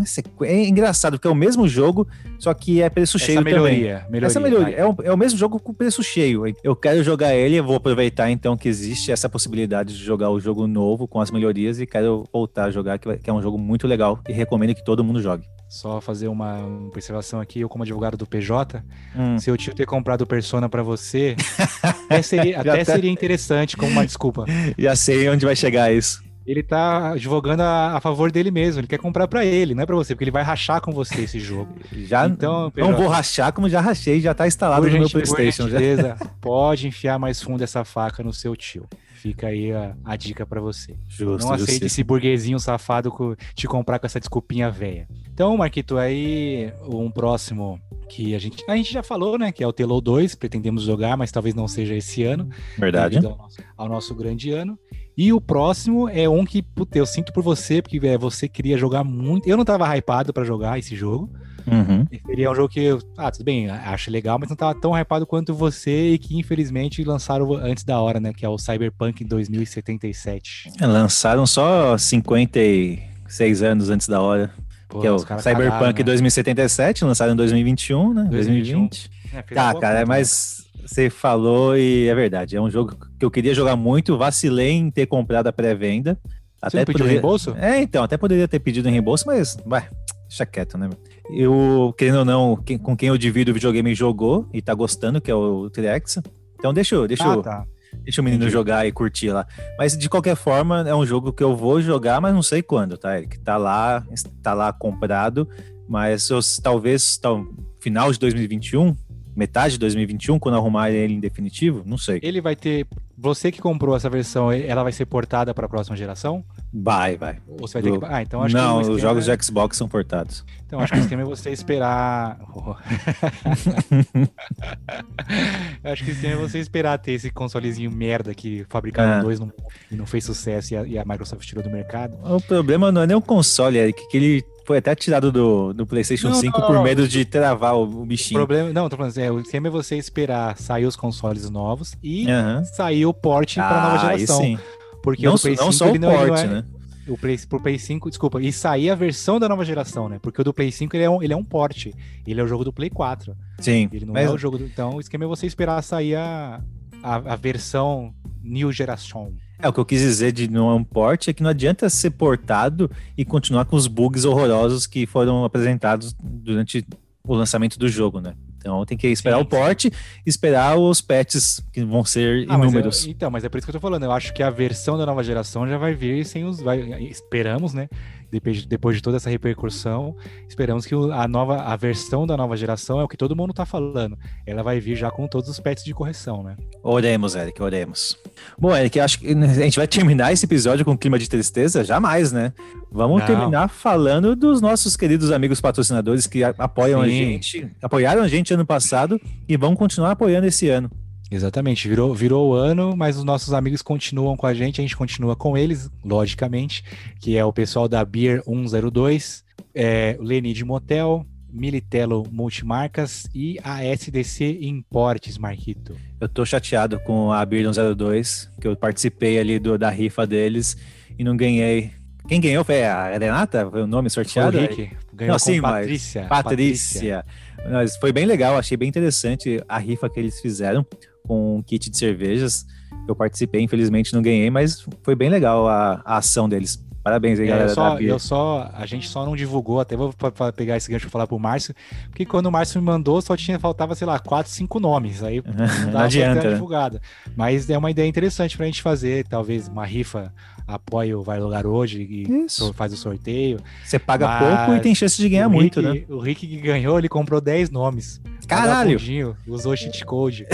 é, 0.03 0.47
é 0.47 0.67
engraçado, 0.67 1.13
porque 1.13 1.29
é 1.29 1.31
o 1.31 1.35
mesmo 1.35 1.69
jogo, 1.69 2.07
só 2.39 2.53
que 2.53 2.83
é 2.83 2.91
preço 2.91 3.17
Essa 3.17 3.27
cheio 3.27 3.43
melhoria, 3.43 4.01
também. 4.01 4.11
Melhoria, 4.11 4.27
Essa 4.27 4.41
melhoria. 4.41 4.77
É 4.77 4.85
o, 4.85 4.97
é 5.05 5.13
o 5.13 5.17
mesmo 5.17 5.39
jogo 5.39 5.61
com 5.61 5.73
preço 5.73 6.03
cheio. 6.03 6.43
Eu 6.63 6.75
quero 6.75 7.03
jogar 7.05 7.35
ele, 7.35 7.57
eu 7.57 7.65
vou 7.65 7.77
aproveitar 7.77 8.31
então 8.31 8.57
que 8.57 8.69
existe 8.69 9.13
essa 9.13 9.29
possibilidade 9.29 9.97
de 9.97 10.05
jogar 10.05 10.31
o 10.31 10.41
jogo 10.41 10.67
novo 10.67 11.07
com 11.07 11.21
as 11.21 11.31
melhorias 11.31 11.81
e 11.81 11.87
quero 11.87 12.25
voltar 12.33 12.65
a 12.65 12.71
jogar, 12.71 12.99
que 12.99 13.31
é 13.31 13.33
um 13.33 13.41
jogo 13.41 13.57
muito 13.57 13.87
legal 13.87 14.19
e 14.29 14.33
recomendo 14.33 14.75
que 14.75 14.85
todo 14.85 15.05
mundo 15.05 15.23
jogue. 15.23 15.47
Só 15.69 16.01
fazer 16.01 16.29
uma, 16.29 16.65
observação 16.65 17.41
aqui, 17.41 17.61
eu 17.61 17.69
como 17.69 17.83
advogado 17.83 18.17
do 18.17 18.27
PJ, 18.27 18.85
hum. 19.17 19.39
se 19.39 19.51
eu 19.51 19.57
tio 19.57 19.75
ter 19.75 19.87
comprado 19.87 20.27
Persona 20.27 20.69
para 20.69 20.83
você, 20.83 21.35
até, 21.83 22.23
seria, 22.23 22.61
até 22.61 22.85
seria 22.85 23.11
interessante 23.11 23.77
como 23.77 23.91
uma 23.91 24.07
desculpa. 24.07 24.45
Já 24.79 24.95
sei 24.95 25.29
onde 25.29 25.45
vai 25.45 25.57
chegar 25.57 25.93
isso 25.93 26.23
ele 26.47 26.63
tá 26.63 27.13
advogando 27.13 27.63
a, 27.63 27.97
a, 27.97 28.01
favor 28.01 28.31
dele 28.31 28.51
mesmo. 28.51 28.81
Ele 28.81 28.87
quer 28.87 28.99
comprar 28.99 29.27
para 29.27 29.45
ele, 29.45 29.75
não 29.75 29.83
é 29.83 29.87
para 29.87 29.97
você, 29.97 30.15
porque 30.15 30.25
ele 30.25 30.31
vai 30.31 30.43
rachar 30.43 30.81
com 30.81 30.93
você 30.93 31.23
esse 31.23 31.41
jogo. 31.41 31.75
Já 31.93 32.27
então, 32.27 32.71
não 32.77 32.95
vou 32.95 33.09
rachar 33.09 33.53
como 33.53 33.69
já 33.69 33.81
rachei, 33.81 34.21
já 34.21 34.35
tá 34.35 34.47
instalado 34.47 34.83
por 34.83 34.93
no 34.93 34.99
meu 34.99 35.11
PlayStation. 35.11 35.67
Beleza, 35.67 36.17
pode 36.41 36.87
enfiar 36.87 37.19
mais 37.19 37.41
fundo 37.43 37.65
essa 37.65 37.85
faca 37.85 38.23
no 38.23 38.33
seu 38.33 38.55
tio. 38.55 38.87
Fica 39.25 39.47
aí 39.47 39.73
a, 39.73 39.97
a 40.05 40.17
dica 40.17 40.45
para 40.45 40.61
você. 40.61 40.99
Justo, 41.09 41.47
não 41.47 41.55
aceite 41.55 41.87
esse 41.87 42.05
burguesinho 42.05 42.61
safado 42.61 43.11
te 43.55 43.67
comprar 43.67 43.99
com 43.99 44.05
essa 44.05 44.21
desculpinha 44.21 44.71
velha. 44.71 45.09
Então, 45.33 45.57
Marquito, 45.57 45.97
aí 45.97 46.71
um 46.83 47.11
próximo 47.11 47.81
que 48.07 48.35
a 48.35 48.39
gente, 48.39 48.63
a 48.69 48.77
gente 48.77 48.93
já 48.93 49.03
falou, 49.03 49.39
né? 49.39 49.51
Que 49.51 49.65
é 49.65 49.67
o 49.67 49.73
Telo 49.73 49.99
2, 49.99 50.35
pretendemos 50.35 50.83
jogar, 50.83 51.17
mas 51.17 51.33
talvez 51.33 51.55
não 51.55 51.67
seja 51.67 51.95
esse 51.95 52.23
ano. 52.23 52.51
Verdade. 52.77 53.17
Ao 53.17 53.23
nosso, 53.23 53.57
ao 53.79 53.89
nosso 53.89 54.15
grande 54.15 54.51
ano. 54.51 54.79
E 55.17 55.33
o 55.33 55.41
próximo 55.41 56.07
é 56.07 56.29
um 56.29 56.45
que, 56.45 56.61
puta, 56.61 56.99
eu 56.99 57.07
sinto 57.07 57.33
por 57.33 57.43
você, 57.43 57.81
porque 57.81 58.07
é, 58.07 58.19
você 58.19 58.47
queria 58.47 58.77
jogar 58.77 59.05
muito. 59.05 59.49
Eu 59.49 59.57
não 59.57 59.65
tava 59.65 59.87
hypado 59.97 60.35
para 60.35 60.45
jogar 60.45 60.79
esse 60.79 60.95
jogo. 60.95 61.31
Uhum. 61.67 62.07
Seria 62.27 62.51
um 62.51 62.55
jogo 62.55 62.69
que 62.69 62.81
eu, 62.81 63.01
ah, 63.17 63.31
tudo 63.31 63.45
bem, 63.45 63.71
acho 63.71 64.11
legal, 64.11 64.39
mas 64.39 64.49
não 64.49 64.57
tava 64.57 64.79
tão 64.79 64.97
hypado 64.97 65.27
quanto 65.27 65.55
você 65.55 66.11
e 66.11 66.19
que 66.19 66.39
infelizmente 66.39 67.03
lançaram 67.05 67.55
antes 67.55 67.85
da 67.85 68.01
hora, 68.01 68.21
né? 68.21 68.33
Que 68.33 68.45
é 68.45 68.49
o 68.49 68.59
Cyberpunk 68.59 69.25
2077. 69.25 70.73
É, 70.81 70.87
lançaram 70.87 71.47
só 71.47 71.97
56 71.97 73.63
anos 73.63 73.91
antes 73.91 74.09
da 74.09 74.21
hora. 74.21 74.51
Pô, 74.89 75.01
que 75.01 75.07
é 75.07 75.13
o 75.13 75.19
Cyberpunk 75.19 75.71
cagaram, 75.71 75.93
né? 75.93 76.03
2077, 76.03 77.05
lançado 77.05 77.33
em 77.33 77.37
2021, 77.37 78.15
né? 78.15 78.25
2021. 78.31 78.79
2020. 78.87 79.11
É, 79.35 79.43
tá, 79.55 79.75
cara, 79.75 80.01
é 80.01 80.05
mais 80.05 80.65
você 80.87 81.09
falou 81.09 81.77
e 81.77 82.09
é 82.09 82.15
verdade. 82.15 82.57
É 82.57 82.61
um 82.61 82.71
jogo 82.71 82.97
que 83.19 83.25
eu 83.25 83.31
queria 83.31 83.55
jogar 83.55 83.75
muito, 83.77 84.19
vacilei 84.19 84.73
em 84.73 84.91
ter 84.91 85.07
comprado 85.07 85.47
a 85.47 85.53
pré-venda. 85.53 86.19
Você 86.61 86.79
até 86.79 86.85
pediu 86.85 87.07
reembolso? 87.07 87.55
É, 87.59 87.81
então, 87.81 88.03
até 88.05 88.17
poderia 88.17 88.47
ter 88.47 88.59
pedido 88.59 88.89
em 88.89 88.93
reembolso, 88.93 89.25
mas 89.27 89.57
vai, 89.65 89.89
deixa 90.29 90.47
quieto, 90.47 90.79
né? 90.79 90.89
Eu, 91.31 91.95
querendo 91.97 92.19
ou 92.19 92.25
não, 92.25 92.57
quem, 92.57 92.77
com 92.77 92.97
quem 92.97 93.09
eu 93.09 93.19
divido 93.19 93.51
o 93.51 93.55
videogame 93.55 93.95
jogou 93.95 94.49
e 94.53 94.61
tá 94.61 94.75
gostando, 94.75 95.21
que 95.21 95.31
é 95.31 95.35
o 95.35 95.71
T-Rex. 95.71 96.19
Então 96.59 96.73
deixa 96.73 96.95
eu, 96.95 97.09
deixa, 97.09 97.33
ah, 97.33 97.43
tá. 97.43 97.67
deixa 98.03 98.21
o 98.21 98.25
menino 98.25 98.43
Entendi. 98.43 98.53
jogar 98.53 98.87
e 98.87 98.93
curtir 98.93 99.31
lá. 99.31 99.47
Mas 99.79 99.97
de 99.97 100.09
qualquer 100.09 100.37
forma, 100.37 100.87
é 100.87 100.95
um 100.95 101.07
jogo 101.07 101.33
que 101.33 101.43
eu 101.43 101.57
vou 101.57 101.81
jogar, 101.81 102.21
mas 102.21 102.35
não 102.35 102.43
sei 102.43 102.63
quando, 102.63 102.99
tá, 102.99 103.17
Eric? 103.17 103.39
Tá 103.41 103.57
lá, 103.57 104.05
tá 104.43 104.53
lá 104.53 104.73
comprado, 104.73 105.49
mas 105.89 106.29
eu, 106.29 106.41
talvez, 106.63 107.17
tal, 107.17 107.47
final 107.81 108.13
de 108.13 108.19
2021, 108.19 108.95
metade 109.35 109.75
de 109.75 109.81
2021, 109.81 110.39
quando 110.39 110.57
arrumar 110.57 110.91
ele 110.91 111.15
em 111.15 111.21
definitivo? 111.21 111.83
Não 111.85 111.99
sei. 111.99 112.21
Ele 112.23 112.41
vai 112.41 112.55
ter. 112.55 112.87
Você 113.17 113.53
que 113.53 113.61
comprou 113.61 113.95
essa 113.95 114.11
versão, 114.11 114.51
ela 114.51 114.83
vai 114.83 114.93
ser 114.93 115.07
portada 115.07 115.55
para 115.55 115.67
a 115.67 115.69
próxima 115.69 115.97
geração? 115.97 116.45
Vai, 116.73 117.17
vai. 117.17 117.39
Ou 117.47 117.69
você 117.69 117.81
vai 117.81 117.93
ter 117.93 117.99
que. 117.99 118.05
Ah, 118.07 118.23
então 118.23 118.43
acho 118.43 118.57
Não, 118.57 118.83
que 118.83 118.91
os 118.91 119.01
jogos 119.01 119.29
é... 119.29 119.37
de 119.37 119.45
Xbox 119.45 119.77
são 119.77 119.89
portados. 119.89 120.45
Então 120.67 120.81
acho 120.81 120.93
que 120.93 120.99
o 120.99 121.03
esquema 121.03 121.23
é 121.23 121.25
você 121.25 121.51
esperar. 121.51 122.39
acho 125.85 126.05
que 126.05 126.11
o 126.11 126.15
esquema 126.15 126.35
é 126.35 126.37
você 126.37 126.59
esperar 126.59 126.99
ter 126.99 127.13
esse 127.13 127.31
consolezinho 127.31 127.91
merda 127.91 128.35
que 128.35 128.67
fabricaram 128.69 129.21
é. 129.21 129.23
dois 129.23 129.39
no... 129.39 129.53
e 129.91 129.95
não 129.95 130.07
fez 130.07 130.25
sucesso 130.25 130.75
e 130.75 130.77
a, 130.77 130.85
e 130.85 130.99
a 130.99 131.05
Microsoft 131.05 131.47
tirou 131.47 131.63
do 131.63 131.71
mercado. 131.71 132.19
O 132.25 132.41
problema 132.41 132.91
não 132.91 133.03
é 133.03 133.07
nem 133.07 133.17
o 133.17 133.23
console, 133.23 133.79
é 133.79 133.93
que 133.93 134.17
ele 134.17 134.45
foi 134.65 134.79
até 134.79 134.95
tirado 134.95 135.31
do, 135.31 135.73
do 135.73 135.87
PlayStation 135.87 136.29
não, 136.29 136.35
5 136.35 136.61
não, 136.61 136.67
por 136.67 136.83
medo 136.83 137.07
de 137.07 137.25
travar 137.25 137.77
o, 137.77 137.83
o 137.83 138.07
bichinho. 138.07 138.41
O 138.41 138.47
problema, 138.47 138.73
não, 138.73 138.89
tô 138.89 138.97
falando 138.97 139.11
assim, 139.11 139.23
é, 139.23 139.31
o 139.31 139.41
esquema 139.41 139.69
é 139.69 139.71
você 139.71 139.97
esperar 139.97 140.57
sair 140.57 140.87
os 140.87 140.97
consoles 140.97 141.49
novos 141.51 141.95
e 142.03 142.27
uhum. 142.27 142.65
sair 142.65 143.07
o 143.07 143.13
port 143.13 143.59
ah, 143.59 143.69
para 143.69 143.83
nova 143.83 143.99
geração. 143.99 144.39
Sim. 144.39 144.59
Porque 145.03 145.27
não, 145.27 145.35
o 145.35 145.39
Play 145.39 145.55
5 145.55 145.65
não 145.65 145.73
só 145.73 145.91
o 145.91 146.01
port, 146.01 146.41
é, 146.41 146.47
né? 146.47 146.65
O 147.07 147.19
Play, 147.19 147.39
pro 147.47 147.61
Play 147.61 147.79
5, 147.79 148.09
desculpa, 148.09 148.41
e 148.41 148.51
sair 148.51 148.89
a 148.89 148.95
versão 148.95 149.39
da 149.39 149.47
nova 149.47 149.63
geração, 149.63 150.09
né? 150.09 150.19
Porque 150.23 150.41
o 150.41 150.45
do 150.45 150.55
Play 150.55 150.73
5 150.73 150.97
ele 150.97 151.05
é 151.05 151.11
um, 151.11 151.23
ele 151.23 151.35
é 151.35 151.37
um 151.37 151.45
port. 151.45 151.89
Ele 152.27 152.41
é 152.41 152.43
o 152.43 152.47
jogo 152.47 152.65
do 152.65 152.73
Play 152.73 152.89
4. 152.89 153.37
Sim. 153.59 153.91
Ele 153.93 154.07
não 154.07 154.15
mas... 154.15 154.27
é 154.27 154.31
o 154.31 154.39
jogo 154.39 154.57
do. 154.57 154.65
Então, 154.65 154.95
o 154.95 155.01
esquema 155.01 155.25
é 155.25 155.27
você 155.27 155.47
esperar 155.47 155.83
sair 155.83 156.15
a, 156.15 156.63
a, 157.03 157.17
a 157.17 157.37
versão 157.37 158.15
New 158.43 158.73
Geração. 158.73 159.35
É, 159.65 159.69
o 159.69 159.73
que 159.73 159.81
eu 159.81 159.85
quis 159.87 160.03
dizer 160.03 160.31
de 160.31 160.47
não 160.47 160.69
é 160.69 160.75
um 160.75 160.85
port 160.85 161.27
é 161.27 161.33
que 161.33 161.43
não 161.43 161.49
adianta 161.49 161.89
ser 161.89 162.11
portado 162.11 162.91
e 163.17 163.25
continuar 163.25 163.65
com 163.65 163.77
os 163.77 163.87
bugs 163.87 164.27
horrorosos 164.27 164.87
que 164.87 165.07
foram 165.07 165.43
apresentados 165.43 166.15
durante 166.23 166.87
o 167.27 167.35
lançamento 167.35 167.79
do 167.79 167.89
jogo, 167.89 168.21
né? 168.21 168.35
Então 168.59 168.85
tem 168.85 168.99
que 168.99 169.09
esperar 169.09 169.37
sim, 169.39 169.43
o 169.43 169.47
port, 169.47 169.87
esperar 170.27 170.77
os 170.77 171.01
patches 171.01 171.63
que 171.73 171.83
vão 171.83 172.05
ser 172.05 172.47
ah, 172.47 172.57
inúmeros. 172.57 173.07
Mas 173.07 173.07
então, 173.07 173.31
mas 173.31 173.43
é 173.43 173.49
por 173.49 173.57
isso 173.57 173.67
que 173.67 173.71
eu 173.71 173.81
tô 173.81 173.81
falando. 173.81 174.03
Eu 174.03 174.13
acho 174.13 174.35
que 174.35 174.43
a 174.43 174.51
versão 174.51 174.99
da 174.99 175.07
nova 175.07 175.25
geração 175.25 175.67
já 175.67 175.79
vai 175.79 175.95
vir 175.95 176.27
sem 176.27 176.45
os. 176.45 176.61
Vai, 176.61 176.81
esperamos, 177.05 177.73
né? 177.73 177.89
Depois, 178.35 178.67
depois 178.67 178.97
de 178.97 179.03
toda 179.03 179.17
essa 179.17 179.31
repercussão, 179.31 180.17
esperamos 180.49 180.85
que 180.87 180.95
a 180.95 181.29
nova 181.29 181.63
a 181.63 181.77
versão 181.77 182.27
da 182.27 182.37
nova 182.37 182.57
geração 182.57 183.01
é 183.01 183.05
o 183.05 183.09
que 183.09 183.17
todo 183.17 183.37
mundo 183.37 183.51
está 183.51 183.65
falando. 183.65 184.19
Ela 184.45 184.63
vai 184.63 184.81
vir 184.81 184.97
já 184.97 185.11
com 185.11 185.27
todos 185.29 185.49
os 185.49 185.61
patches 185.61 185.85
de 185.85 185.95
correção, 185.95 186.43
né? 186.43 186.57
Oremos, 186.83 187.37
Eric, 187.37 187.63
oremos. 187.63 188.19
Bom, 188.59 188.75
Eric, 188.75 188.99
acho 188.99 189.21
que 189.21 189.33
a 189.33 189.47
gente 189.65 189.77
vai 189.77 189.87
terminar 189.87 190.33
esse 190.33 190.45
episódio 190.45 190.85
com 190.85 190.99
clima 190.99 191.19
de 191.19 191.29
tristeza? 191.29 191.85
Jamais, 191.85 192.33
né? 192.33 192.53
Vamos 192.91 193.21
Não. 193.21 193.27
terminar 193.27 193.69
falando 193.69 194.35
dos 194.35 194.61
nossos 194.61 194.97
queridos 194.97 195.31
amigos 195.31 195.61
patrocinadores 195.61 196.27
que 196.27 196.43
apoiam 196.43 197.03
Sim. 197.03 197.07
a 197.07 197.11
gente, 197.11 197.71
apoiaram 197.81 198.23
a 198.23 198.29
gente 198.29 198.53
ano 198.53 198.67
passado 198.67 199.21
e 199.49 199.57
vão 199.57 199.77
continuar 199.77 200.13
apoiando 200.13 200.47
esse 200.47 200.69
ano. 200.69 200.91
Exatamente, 201.31 201.89
virou, 201.89 202.15
virou 202.15 202.51
o 202.51 202.55
ano, 202.55 202.95
mas 202.97 203.17
os 203.17 203.25
nossos 203.25 203.53
amigos 203.53 203.83
continuam 203.83 204.37
com 204.37 204.47
a 204.47 204.55
gente, 204.55 204.81
a 204.81 204.85
gente 204.85 204.97
continua 204.97 205.35
com 205.35 205.57
eles, 205.57 205.91
logicamente, 206.05 206.85
que 207.21 207.37
é 207.37 207.45
o 207.45 207.53
pessoal 207.53 207.89
da 207.89 208.05
Beer 208.05 208.43
102, 208.45 209.43
é, 209.75 210.17
Lenid 210.21 210.65
Motel, 210.65 211.27
Militello 211.51 212.25
Multimarcas 212.31 213.27
e 213.35 213.59
a 213.63 213.85
SDC 213.85 214.59
Importes, 214.63 215.39
Marquito. 215.39 215.97
Eu 216.21 216.29
tô 216.29 216.45
chateado 216.45 216.99
com 217.01 217.33
a 217.33 217.45
Beer 217.45 217.65
102, 217.73 218.51
que 218.61 218.69
eu 218.69 218.77
participei 218.77 219.39
ali 219.39 219.59
do, 219.59 219.79
da 219.79 219.89
rifa 219.89 220.27
deles 220.27 220.77
e 221.19 221.25
não 221.25 221.37
ganhei. 221.37 221.93
Quem 222.29 222.41
ganhou 222.41 222.65
foi 222.65 222.85
a 222.85 223.17
Renata? 223.17 223.69
Foi 223.71 223.83
o 223.83 223.87
nome 223.87 224.11
sorteado? 224.11 224.57
Foi 224.57 224.67
o 224.67 224.69
Rick. 224.69 224.97
Ganhou 225.13 225.33
não, 225.33 225.39
sim, 225.39 225.61
Patrícia. 225.61 226.27
Patrícia. 226.27 227.25
Patrícia. 227.25 227.71
Mas 227.71 227.97
foi 227.97 228.13
bem 228.13 228.27
legal, 228.27 228.59
achei 228.59 228.77
bem 228.77 228.89
interessante 228.89 229.63
a 229.69 229.79
rifa 229.79 230.09
que 230.11 230.19
eles 230.19 230.41
fizeram 230.41 230.85
com 231.27 231.57
um 231.59 231.63
kit 231.63 231.91
de 231.91 231.97
cervejas. 231.97 232.67
Eu 233.09 233.15
participei, 233.15 233.61
infelizmente 233.61 234.15
não 234.15 234.23
ganhei, 234.23 234.51
mas 234.51 234.87
foi 235.03 235.15
bem 235.15 235.29
legal 235.29 235.69
a, 235.69 236.01
a 236.05 236.19
ação 236.19 236.49
deles. 236.49 236.83
Parabéns 237.05 237.39
aí, 237.39 237.45
é, 237.45 237.49
galera. 237.51 237.69
Eu 237.69 237.75
só, 237.75 238.01
eu 238.01 238.19
só, 238.19 238.71
a 238.73 238.87
gente 238.87 239.07
só 239.11 239.27
não 239.27 239.37
divulgou, 239.37 239.79
até 239.79 239.95
vou 239.95 240.11
pegar 240.57 240.79
esse 240.79 240.91
gancho 240.91 241.05
pra 241.05 241.11
falar 241.11 241.27
pro 241.27 241.39
Márcio, 241.39 241.75
porque 242.09 242.25
quando 242.25 242.47
o 242.47 242.51
Márcio 242.51 242.81
me 242.81 242.87
mandou, 242.87 243.21
só 243.21 243.37
tinha, 243.37 243.59
faltava, 243.59 243.95
sei 243.95 244.07
lá, 244.07 244.19
quatro, 244.19 244.51
cinco 244.51 244.81
nomes. 244.81 245.23
Aí 245.23 245.43
não, 245.85 245.93
não 245.93 246.01
adianta. 246.01 246.43
Né? 246.49 246.55
divulgada. 246.55 247.03
Mas 247.37 247.69
é 247.69 247.77
uma 247.77 247.91
ideia 247.91 248.09
interessante 248.09 248.57
pra 248.57 248.65
gente 248.65 248.81
fazer, 248.81 249.27
talvez, 249.27 249.69
uma 249.69 249.85
rifa 249.85 250.33
apoia 250.67 251.19
o 251.19 251.23
Vai 251.23 251.39
Lugar 251.39 251.67
hoje 251.67 252.01
e 252.01 252.45
Isso. 252.47 252.73
faz 252.73 252.91
o 252.95 252.97
sorteio. 252.97 253.61
Você 253.85 253.99
paga 253.99 254.27
Mas 254.27 254.39
pouco 254.39 254.75
e 254.79 254.81
tem 254.81 254.95
chance 254.95 255.21
de 255.21 255.29
ganhar 255.29 255.49
muito, 255.51 255.83
né? 255.83 256.05
O 256.09 256.19
Rick 256.19 256.47
que 256.47 256.57
ganhou, 256.57 256.99
ele 256.99 257.09
comprou 257.09 257.39
10 257.39 257.69
nomes. 257.69 258.19
Caralho! 258.47 259.37
usou 259.47 259.77
cheat 259.77 260.05
code. 260.05 260.47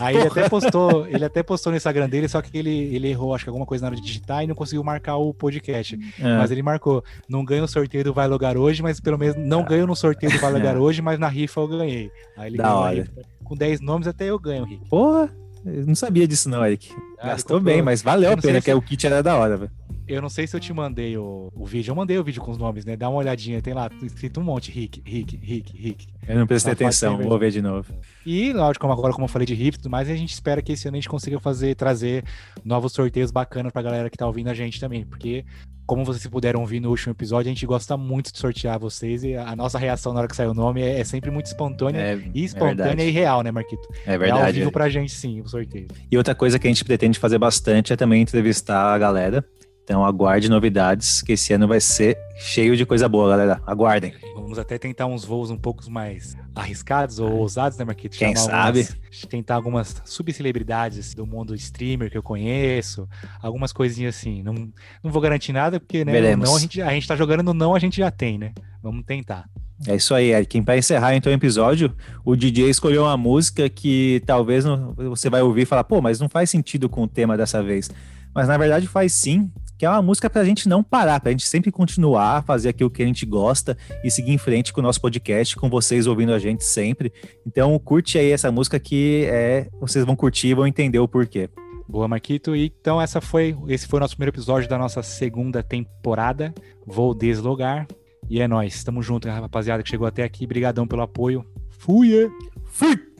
Aí 0.00 0.16
ele 0.16 0.26
até 0.26 0.48
postou, 0.50 1.06
ele 1.06 1.24
até 1.24 1.42
postou 1.42 1.70
no 1.70 1.76
Instagram 1.76 2.08
dele, 2.08 2.28
só 2.28 2.40
que 2.40 2.56
ele, 2.56 2.94
ele 2.94 3.08
errou, 3.08 3.34
acho 3.34 3.44
que 3.44 3.50
alguma 3.50 3.66
coisa 3.66 3.82
na 3.82 3.88
hora 3.88 3.96
de 3.96 4.02
digitar 4.02 4.42
e 4.42 4.46
não 4.46 4.54
conseguiu 4.54 4.82
marcar 4.84 5.16
o 5.16 5.32
podcast. 5.32 5.98
É. 6.18 6.36
Mas 6.38 6.50
ele 6.50 6.62
marcou, 6.62 7.04
não 7.28 7.44
ganho 7.44 7.64
o 7.64 7.68
sorteio 7.68 8.04
do 8.04 8.14
Vai 8.14 8.28
Lugar 8.28 8.56
hoje, 8.56 8.82
mas 8.82 9.00
pelo 9.00 9.18
menos 9.18 9.36
não 9.36 9.64
ganho 9.64 9.86
no 9.86 9.96
sorteio 9.96 10.32
do 10.32 10.38
Vai 10.38 10.52
Lugar 10.52 10.74
é. 10.76 10.78
hoje, 10.78 11.02
mas 11.02 11.18
na 11.18 11.28
rifa 11.28 11.60
eu 11.60 11.68
ganhei. 11.68 12.10
Aí 12.36 12.50
ele 12.50 12.56
da 12.56 12.64
ganhou 12.64 12.78
hora. 12.78 13.08
com 13.44 13.56
10 13.56 13.80
nomes 13.80 14.06
até 14.06 14.26
eu 14.26 14.38
ganho, 14.38 14.64
Rick. 14.64 14.88
Porra! 14.88 15.30
Eu 15.64 15.86
não 15.86 15.94
sabia 15.94 16.26
disso 16.26 16.48
não, 16.48 16.64
Eric. 16.64 16.92
Ah, 17.18 17.28
Gastou 17.28 17.58
comprou... 17.58 17.74
bem, 17.74 17.82
mas 17.82 18.02
valeu 18.02 18.32
a 18.32 18.36
pena, 18.36 18.60
se... 18.60 18.64
que 18.64 18.74
o 18.74 18.82
kit 18.82 19.06
era 19.06 19.22
da 19.22 19.36
hora, 19.36 19.56
velho. 19.56 19.70
Eu 20.12 20.22
não 20.22 20.28
sei 20.28 20.46
se 20.46 20.54
eu 20.54 20.60
te 20.60 20.72
mandei 20.72 21.16
o, 21.16 21.50
o 21.54 21.64
vídeo. 21.64 21.90
Eu 21.90 21.94
mandei 21.94 22.18
o 22.18 22.24
vídeo 22.24 22.42
com 22.42 22.50
os 22.50 22.58
nomes, 22.58 22.84
né? 22.84 22.96
Dá 22.96 23.08
uma 23.08 23.18
olhadinha, 23.18 23.60
tem 23.62 23.74
lá 23.74 23.90
escrito 24.02 24.40
um 24.40 24.44
monte: 24.44 24.70
Rick, 24.70 25.02
Rick, 25.04 25.36
Rick, 25.36 25.76
Rick. 25.76 26.06
Eu 26.26 26.38
não 26.38 26.46
prestei 26.46 26.72
atenção, 26.72 27.18
vou 27.18 27.38
ver 27.38 27.50
de 27.50 27.62
novo. 27.62 27.92
E, 28.24 28.52
lógico, 28.52 28.86
agora, 28.86 29.12
como 29.12 29.24
eu 29.24 29.28
falei 29.28 29.46
de 29.46 29.54
Riff 29.54 29.76
e 29.76 29.80
tudo 29.80 29.90
mais, 29.90 30.08
a 30.08 30.14
gente 30.14 30.32
espera 30.32 30.62
que 30.62 30.72
esse 30.72 30.86
ano 30.86 30.96
a 30.96 31.00
gente 31.00 31.08
consiga 31.08 31.40
fazer, 31.40 31.74
trazer 31.74 32.24
novos 32.64 32.92
sorteios 32.92 33.30
bacanas 33.30 33.72
pra 33.72 33.82
galera 33.82 34.08
que 34.08 34.16
tá 34.16 34.26
ouvindo 34.26 34.48
a 34.48 34.54
gente 34.54 34.78
também. 34.78 35.04
Porque 35.04 35.44
como 35.86 36.04
vocês 36.04 36.26
puderam 36.26 36.60
ouvir 36.60 36.80
no 36.80 36.90
último 36.90 37.12
episódio, 37.12 37.50
a 37.50 37.54
gente 37.54 37.66
gosta 37.66 37.96
muito 37.96 38.32
de 38.32 38.38
sortear 38.38 38.78
vocês 38.78 39.24
e 39.24 39.34
a 39.34 39.54
nossa 39.56 39.78
reação 39.78 40.12
na 40.12 40.20
hora 40.20 40.28
que 40.28 40.36
sai 40.36 40.46
o 40.46 40.54
nome 40.54 40.80
é, 40.80 41.00
é 41.00 41.04
sempre 41.04 41.30
muito 41.30 41.46
espontânea 41.46 41.98
é, 41.98 42.18
e 42.34 42.42
é 42.42 42.44
espontânea 42.44 43.02
é 43.02 43.08
e 43.08 43.10
real, 43.10 43.42
né, 43.42 43.50
Marquito? 43.50 43.88
É 44.06 44.16
verdade. 44.16 44.42
É 44.42 44.46
ao 44.46 44.52
vivo 44.52 44.72
pra 44.72 44.88
gente, 44.88 45.12
sim, 45.12 45.40
o 45.40 45.48
sorteio. 45.48 45.88
E 46.10 46.16
outra 46.16 46.34
coisa 46.34 46.58
que 46.58 46.66
a 46.66 46.70
gente 46.70 46.84
pretende 46.84 47.18
fazer 47.18 47.38
bastante 47.38 47.92
é 47.92 47.96
também 47.96 48.22
entrevistar 48.22 48.94
a 48.94 48.98
galera. 48.98 49.44
Então 49.84 50.04
aguarde 50.04 50.48
novidades, 50.48 51.22
que 51.22 51.32
esse 51.32 51.52
ano 51.52 51.66
vai 51.66 51.80
ser 51.80 52.16
cheio 52.36 52.76
de 52.76 52.86
coisa 52.86 53.08
boa, 53.08 53.30
galera. 53.30 53.60
Aguardem. 53.66 54.14
Vamos 54.34 54.58
até 54.58 54.78
tentar 54.78 55.06
uns 55.06 55.24
voos 55.24 55.50
um 55.50 55.56
pouco 55.56 55.90
mais 55.90 56.36
arriscados 56.54 57.18
ou 57.18 57.32
ousados, 57.32 57.76
né, 57.78 57.84
Marquito? 57.84 58.16
Quem 58.16 58.36
sabe? 58.36 58.80
Algumas, 58.80 59.26
tentar 59.28 59.54
algumas 59.56 60.02
subcelebridades 60.04 61.14
do 61.14 61.26
mundo 61.26 61.54
streamer 61.54 62.10
que 62.10 62.18
eu 62.18 62.22
conheço, 62.22 63.08
algumas 63.40 63.72
coisinhas 63.72 64.16
assim. 64.16 64.42
Não, 64.42 64.54
não 65.02 65.10
vou 65.10 65.20
garantir 65.20 65.52
nada, 65.52 65.80
porque 65.80 66.04
né, 66.04 66.36
não, 66.36 66.56
a, 66.56 66.58
gente, 66.60 66.80
a 66.80 66.90
gente 66.90 67.08
tá 67.08 67.16
jogando 67.16 67.42
no 67.42 67.54
não, 67.54 67.74
a 67.74 67.78
gente 67.78 67.96
já 67.96 68.10
tem, 68.10 68.38
né? 68.38 68.52
Vamos 68.82 69.04
tentar. 69.04 69.48
É 69.86 69.96
isso 69.96 70.14
aí, 70.14 70.32
Eric. 70.32 70.62
Para 70.62 70.76
encerrar 70.76 71.14
então 71.16 71.32
o 71.32 71.34
episódio, 71.34 71.94
o 72.24 72.36
DJ 72.36 72.70
escolheu 72.70 73.02
uma 73.02 73.16
música 73.16 73.68
que 73.68 74.22
talvez 74.26 74.64
não, 74.64 74.94
você 74.94 75.28
vai 75.28 75.42
ouvir 75.42 75.62
e 75.62 75.66
falar, 75.66 75.84
pô, 75.84 76.00
mas 76.00 76.20
não 76.20 76.28
faz 76.28 76.50
sentido 76.50 76.88
com 76.88 77.02
o 77.02 77.08
tema 77.08 77.36
dessa 77.36 77.62
vez. 77.62 77.90
Mas 78.34 78.48
na 78.48 78.56
verdade 78.56 78.86
faz 78.86 79.12
sim, 79.12 79.50
que 79.78 79.86
é 79.86 79.90
uma 79.90 80.02
música 80.02 80.30
para 80.30 80.42
a 80.42 80.44
gente 80.44 80.68
não 80.68 80.82
parar, 80.82 81.20
para 81.20 81.30
a 81.30 81.32
gente 81.32 81.46
sempre 81.46 81.72
continuar 81.72 82.38
a 82.38 82.42
fazer 82.42 82.68
aquilo 82.68 82.90
que 82.90 83.02
a 83.02 83.06
gente 83.06 83.26
gosta 83.26 83.76
e 84.04 84.10
seguir 84.10 84.32
em 84.32 84.38
frente 84.38 84.72
com 84.72 84.80
o 84.80 84.82
nosso 84.82 85.00
podcast, 85.00 85.56
com 85.56 85.68
vocês 85.68 86.06
ouvindo 86.06 86.32
a 86.32 86.38
gente 86.38 86.64
sempre. 86.64 87.12
Então 87.46 87.76
curte 87.78 88.16
aí 88.16 88.30
essa 88.30 88.50
música 88.52 88.78
que 88.78 89.26
é, 89.26 89.68
vocês 89.80 90.04
vão 90.04 90.14
curtir 90.14 90.48
e 90.48 90.54
vão 90.54 90.66
entender 90.66 90.98
o 90.98 91.08
porquê. 91.08 91.50
Boa, 91.88 92.08
Marquito. 92.08 92.54
E, 92.56 92.72
então 92.80 93.00
essa 93.00 93.20
foi, 93.20 93.56
esse 93.68 93.86
foi 93.86 93.98
o 93.98 94.00
nosso 94.00 94.16
primeiro 94.16 94.34
episódio 94.34 94.68
da 94.68 94.78
nossa 94.78 95.02
segunda 95.02 95.62
temporada. 95.62 96.54
Vou 96.86 97.14
deslogar. 97.14 97.86
E 98.30 98.40
é 98.40 98.48
nóis. 98.48 98.82
Tamo 98.82 99.02
junto, 99.02 99.28
rapaziada, 99.28 99.82
que 99.82 99.90
chegou 99.90 100.06
até 100.06 100.22
aqui. 100.22 100.46
Brigadão 100.46 100.86
pelo 100.86 101.02
apoio. 101.02 101.44
Fui! 101.68 102.30
Fui! 102.64 103.11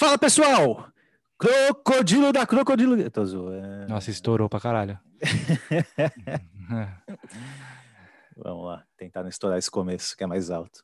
Fala 0.00 0.16
pessoal! 0.16 0.90
Crocodilo 1.36 2.32
da 2.32 2.46
Crocodilo. 2.46 3.10
Tô 3.10 3.22
zoando. 3.22 3.86
Nossa, 3.86 4.10
estourou 4.10 4.48
pra 4.48 4.58
caralho. 4.58 4.98
Vamos 8.34 8.64
lá, 8.64 8.82
tentar 8.96 9.20
não 9.20 9.28
estourar 9.28 9.58
esse 9.58 9.70
começo, 9.70 10.16
que 10.16 10.24
é 10.24 10.26
mais 10.26 10.50
alto. 10.50 10.82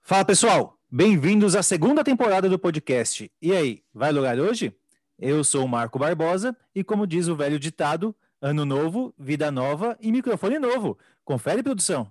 Fala 0.00 0.24
pessoal, 0.24 0.78
bem-vindos 0.88 1.56
à 1.56 1.62
segunda 1.64 2.04
temporada 2.04 2.48
do 2.48 2.56
podcast. 2.56 3.28
E 3.42 3.50
aí, 3.50 3.82
vai 3.92 4.12
lugar 4.12 4.38
hoje? 4.38 4.72
Eu 5.18 5.42
sou 5.42 5.64
o 5.64 5.68
Marco 5.68 5.98
Barbosa 5.98 6.56
e, 6.72 6.84
como 6.84 7.04
diz 7.04 7.26
o 7.26 7.34
velho 7.34 7.58
ditado, 7.58 8.14
ano 8.40 8.64
novo, 8.64 9.12
vida 9.18 9.50
nova 9.50 9.98
e 10.00 10.12
microfone 10.12 10.60
novo. 10.60 10.96
Confere, 11.24 11.64
produção. 11.64 12.08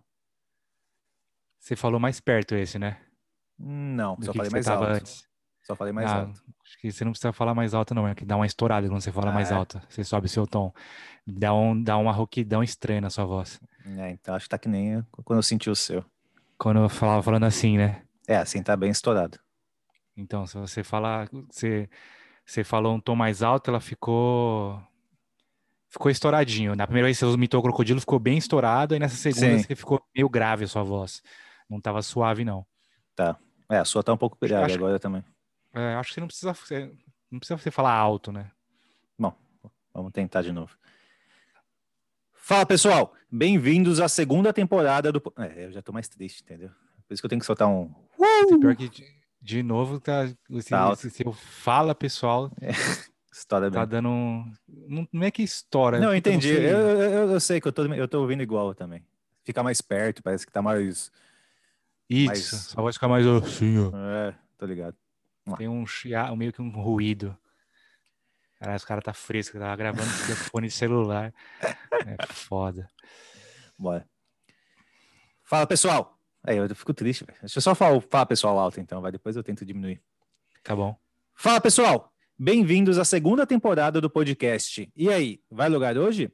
Você 1.57 1.77
falou 1.77 1.97
mais 1.97 2.19
perto 2.19 2.55
esse, 2.55 2.77
né? 2.77 2.99
Não, 3.57 4.17
só 4.21 4.33
falei 4.33 4.51
mais 4.51 4.67
alto. 4.67 4.85
Antes. 4.85 5.27
Só 5.63 5.75
falei 5.75 5.93
mais 5.93 6.11
ah, 6.11 6.19
alto. 6.21 6.43
Acho 6.65 6.77
que 6.79 6.91
você 6.91 7.05
não 7.05 7.11
precisa 7.11 7.31
falar 7.31 7.55
mais 7.55 7.73
alto, 7.73 7.95
não. 7.95 8.07
É 8.07 8.13
que 8.13 8.25
dá 8.25 8.35
uma 8.35 8.45
estourada 8.45 8.87
quando 8.87 9.01
você 9.01 9.11
fala 9.11 9.29
ah, 9.29 9.33
mais 9.33 9.49
é? 9.49 9.53
alto. 9.53 9.81
Você 9.87 10.03
sobe 10.03 10.27
seu 10.27 10.45
tom. 10.45 10.73
Dá, 11.25 11.53
um, 11.53 11.81
dá 11.81 11.97
uma 11.97 12.11
rouquidão 12.11 12.61
estranha 12.61 12.99
na 12.99 13.09
sua 13.09 13.25
voz. 13.25 13.59
É, 13.97 14.11
então 14.11 14.35
acho 14.35 14.45
que 14.45 14.49
tá 14.49 14.57
que 14.57 14.67
nem 14.67 15.03
quando 15.23 15.39
eu 15.39 15.43
senti 15.43 15.69
o 15.69 15.75
seu. 15.75 16.03
Quando 16.57 16.81
eu 16.81 16.89
falava 16.89 17.23
falando 17.23 17.45
assim, 17.45 17.77
né? 17.77 18.03
É, 18.27 18.37
assim 18.37 18.61
tá 18.61 18.75
bem 18.75 18.91
estourado. 18.91 19.39
Então, 20.15 20.45
se 20.45 20.57
você 20.57 20.83
falar. 20.83 21.29
Você, 21.49 21.89
você 22.45 22.63
falou 22.63 22.95
um 22.95 22.99
tom 22.99 23.15
mais 23.15 23.41
alto, 23.41 23.69
ela 23.69 23.79
ficou. 23.79 24.81
Ficou 25.89 26.11
estouradinho. 26.11 26.75
Na 26.75 26.87
primeira 26.87 27.07
vez 27.07 27.19
que 27.19 27.25
você 27.25 27.33
imitou 27.35 27.59
o 27.59 27.63
crocodilo, 27.63 27.99
ficou 27.99 28.19
bem 28.19 28.37
estourado, 28.37 28.95
e 28.95 28.99
nessa 28.99 29.15
segunda 29.15 29.59
você 29.59 29.75
ficou 29.75 30.01
meio 30.15 30.27
grave 30.27 30.65
a 30.65 30.67
sua 30.67 30.83
voz. 30.83 31.21
Não 31.69 31.79
tava 31.79 32.01
suave, 32.01 32.43
não. 32.43 32.65
Tá. 33.15 33.37
É, 33.69 33.77
a 33.77 33.85
sua 33.85 34.03
tá 34.03 34.13
um 34.13 34.17
pouco 34.17 34.37
grave 34.41 34.65
acho, 34.65 34.75
agora 34.75 34.99
também. 34.99 35.23
É, 35.73 35.95
acho 35.95 36.09
que 36.09 36.15
você 36.15 36.19
não 36.19 36.27
precisa, 36.27 36.53
não 37.31 37.39
precisa 37.39 37.57
você 37.57 37.71
falar 37.71 37.93
alto, 37.93 38.31
né? 38.31 38.51
Bom, 39.17 39.33
vamos 39.93 40.11
tentar 40.11 40.41
de 40.41 40.51
novo. 40.51 40.75
Fala, 42.33 42.65
pessoal! 42.65 43.13
Bem-vindos 43.31 43.99
à 43.99 44.07
segunda 44.07 44.51
temporada 44.51 45.11
do... 45.11 45.21
É, 45.37 45.65
eu 45.65 45.71
já 45.71 45.81
tô 45.81 45.93
mais 45.93 46.09
triste, 46.09 46.43
entendeu? 46.43 46.69
Por 47.07 47.13
isso 47.13 47.21
que 47.21 47.25
eu 47.25 47.29
tenho 47.29 47.39
que 47.39 47.45
soltar 47.45 47.67
um... 47.67 47.93
Uh! 48.17 48.59
Pior 48.59 48.75
que, 48.75 48.89
de, 48.89 49.05
de 49.41 49.63
novo, 49.63 49.99
tá... 49.99 50.27
Se, 50.27 50.69
tá 50.69 50.95
se, 50.95 51.09
se 51.09 51.25
eu 51.25 51.31
fala, 51.31 51.95
pessoal... 51.95 52.51
É. 52.59 52.71
Estoura 53.31 53.71
tá 53.71 53.85
dando 53.85 54.09
um... 54.09 54.51
Não, 54.67 55.07
não 55.11 55.23
é 55.23 55.31
que 55.31 55.41
estoura. 55.41 55.99
Não, 55.99 56.09
eu 56.09 56.15
entendi. 56.15 56.51
Eu, 56.51 56.77
eu, 56.77 57.31
eu, 57.31 57.39
sei 57.39 57.59
que 57.59 57.67
eu 57.67 57.71
tô, 57.71 57.83
eu 57.85 58.07
tô 58.07 58.21
ouvindo 58.21 58.43
igual 58.43 58.75
também. 58.75 59.03
Fica 59.43 59.63
mais 59.63 59.81
perto, 59.81 60.21
parece 60.21 60.45
que 60.45 60.51
tá 60.51 60.61
mais 60.61 61.11
isso, 62.09 62.55
mas... 62.55 62.61
só 62.65 62.81
vai 62.81 62.93
ficar 62.93 63.07
mais 63.07 63.25
assim, 63.25 63.77
ó. 63.79 63.91
É, 63.95 64.35
tô 64.57 64.65
ligado. 64.65 64.95
Tem 65.57 65.67
um 65.67 65.85
meio 66.35 66.53
que 66.53 66.61
um 66.61 66.69
ruído. 66.69 67.37
Caralho, 68.59 68.77
os 68.77 68.85
caras 68.85 69.03
tá 69.03 69.13
fresco, 69.13 69.59
tava 69.59 69.75
gravando 69.75 70.09
com 70.09 70.23
telefone 70.25 70.67
de 70.67 70.73
celular. 70.73 71.33
É 71.61 72.25
foda. 72.27 72.89
Bora. 73.77 74.07
Fala, 75.43 75.67
pessoal. 75.67 76.17
Aí, 76.41 76.57
eu 76.57 76.75
fico 76.75 76.93
triste, 76.93 77.25
velho. 77.25 77.37
Deixa 77.41 77.57
eu 77.57 77.61
só 77.61 77.75
falar, 77.75 77.99
falar 78.01 78.25
pessoal 78.25 78.57
alto, 78.57 78.79
então, 78.79 79.01
vai. 79.01 79.11
Depois 79.11 79.35
eu 79.35 79.43
tento 79.43 79.65
diminuir. 79.65 80.01
Tá 80.63 80.75
bom. 80.75 80.95
Fala, 81.35 81.59
pessoal. 81.59 82.13
Bem-vindos 82.39 82.97
à 82.97 83.05
segunda 83.05 83.45
temporada 83.45 83.99
do 83.99 84.09
podcast. 84.09 84.89
E 84.95 85.09
aí, 85.09 85.41
vai 85.51 85.67
lugar 85.67 85.97
hoje? 85.97 86.31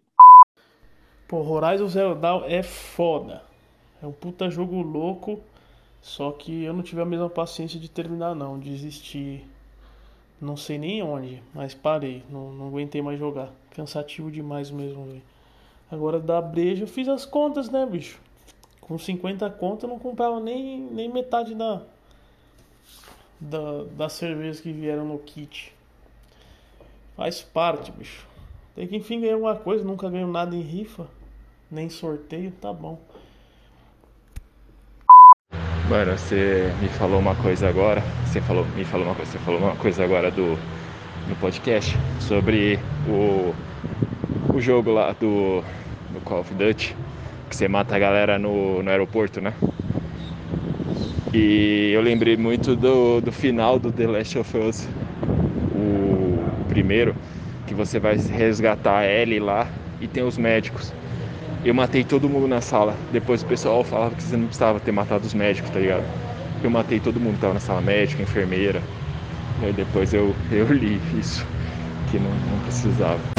Pô, 1.28 1.42
Horizon 1.42 1.88
Zero 1.88 2.16
Dawn 2.16 2.44
é 2.46 2.64
foda. 2.64 3.44
É 4.02 4.08
um 4.08 4.12
puta 4.12 4.50
jogo 4.50 4.82
louco. 4.82 5.44
Só 6.02 6.32
que 6.32 6.64
eu 6.64 6.74
não 6.74 6.82
tive 6.82 7.02
a 7.02 7.06
mesma 7.06 7.30
paciência 7.30 7.80
de 7.80 7.90
terminar 7.90 8.36
não, 8.36 8.58
desisti. 8.58 9.46
Não 10.40 10.56
sei 10.56 10.78
nem 10.78 11.04
onde, 11.04 11.44
mas 11.54 11.74
parei, 11.74 12.24
não, 12.30 12.52
não 12.54 12.68
aguentei 12.68 13.02
mais 13.02 13.20
jogar. 13.20 13.52
Cansativo 13.72 14.32
demais 14.32 14.72
mesmo, 14.72 15.06
velho. 15.06 15.22
Agora 15.92 16.20
da 16.20 16.42
breja, 16.42 16.84
eu 16.84 16.88
fiz 16.88 17.08
as 17.08 17.26
contas, 17.26 17.70
né, 17.70 17.86
bicho? 17.86 18.22
Com 18.80 18.98
50 18.98 19.50
contas 19.52 19.84
eu 19.84 19.90
não 19.90 20.00
comprava 20.00 20.40
nem, 20.40 20.80
nem 20.80 21.10
metade 21.12 21.54
da, 21.54 21.82
da 23.40 23.84
das 23.96 24.14
cervejas 24.14 24.62
que 24.62 24.72
vieram 24.72 25.06
no 25.06 25.20
kit. 25.20 25.74
Faz 27.16 27.42
parte, 27.42 27.92
bicho. 27.92 28.26
Tem 28.76 28.88
que 28.88 28.96
enfim 28.96 29.20
ganhar 29.20 29.34
alguma 29.34 29.56
coisa, 29.56 29.84
nunca 29.84 30.10
ganho 30.10 30.28
nada 30.28 30.56
em 30.56 30.62
rifa, 30.62 31.08
nem 31.70 31.90
sorteio, 31.90 32.52
tá 32.62 32.72
bom. 32.72 32.98
Mano, 35.90 36.16
você 36.16 36.72
me 36.80 36.88
falou 36.88 37.20
uma 37.20 37.34
coisa 37.34 37.68
agora, 37.68 38.04
você 38.24 38.40
falou, 38.40 38.64
me 38.76 38.86
falou 38.86 39.08
uma 39.08 39.16
coisa, 39.16 39.32
você 39.32 39.40
falou 39.40 39.60
uma 39.60 39.76
coisa 39.76 40.04
agora 40.04 40.30
do 40.30 40.56
no 41.28 41.36
podcast 41.36 41.98
sobre 42.20 42.78
o, 43.08 43.56
o 44.54 44.62
jogo 44.62 44.92
lá 44.92 45.14
do, 45.14 45.64
do 46.14 46.22
Call 46.24 46.42
of 46.42 46.54
Duty, 46.54 46.96
que 47.50 47.56
você 47.56 47.68
mata 47.68 47.96
a 47.96 48.00
galera 48.00 48.38
no, 48.38 48.84
no 48.84 48.90
aeroporto, 48.92 49.42
né? 49.42 49.52
E 51.34 51.90
eu 51.92 52.02
lembrei 52.02 52.38
muito 52.38 52.76
do, 52.76 53.20
do 53.20 53.32
final 53.32 53.80
do 53.80 53.92
The 53.92 54.06
Last 54.06 54.38
of 54.38 54.58
Us, 54.60 54.88
o 55.76 56.66
primeiro, 56.68 57.16
que 57.66 57.74
você 57.74 58.00
vai 58.00 58.16
resgatar 58.16 59.00
a 59.00 59.08
Ellie 59.08 59.40
lá 59.40 59.68
e 60.00 60.08
tem 60.08 60.22
os 60.22 60.38
médicos 60.38 60.94
eu 61.64 61.74
matei 61.74 62.04
todo 62.04 62.30
mundo 62.30 62.48
na 62.48 62.62
sala. 62.62 62.96
Depois 63.12 63.42
o 63.42 63.46
pessoal 63.46 63.84
falava 63.84 64.16
que 64.16 64.24
você 64.24 64.38
não 64.38 64.46
precisava 64.46 64.80
ter 64.80 64.92
matado 64.92 65.26
os 65.26 65.34
médicos, 65.34 65.70
tá 65.70 65.80
ligado? 65.80 66.04
Eu 66.64 66.70
matei 66.70 67.00
todo 67.00 67.20
mundo 67.20 67.36
que 67.36 67.42
tava 67.42 67.54
na 67.54 67.60
sala 67.60 67.82
médica, 67.82 68.22
enfermeira. 68.24 68.82
E 69.62 69.74
depois 69.74 70.14
eu, 70.14 70.34
eu 70.52 70.72
li 70.72 71.02
isso, 71.18 71.46
que 72.10 72.18
não, 72.18 72.30
não 72.30 72.60
precisava. 72.64 73.39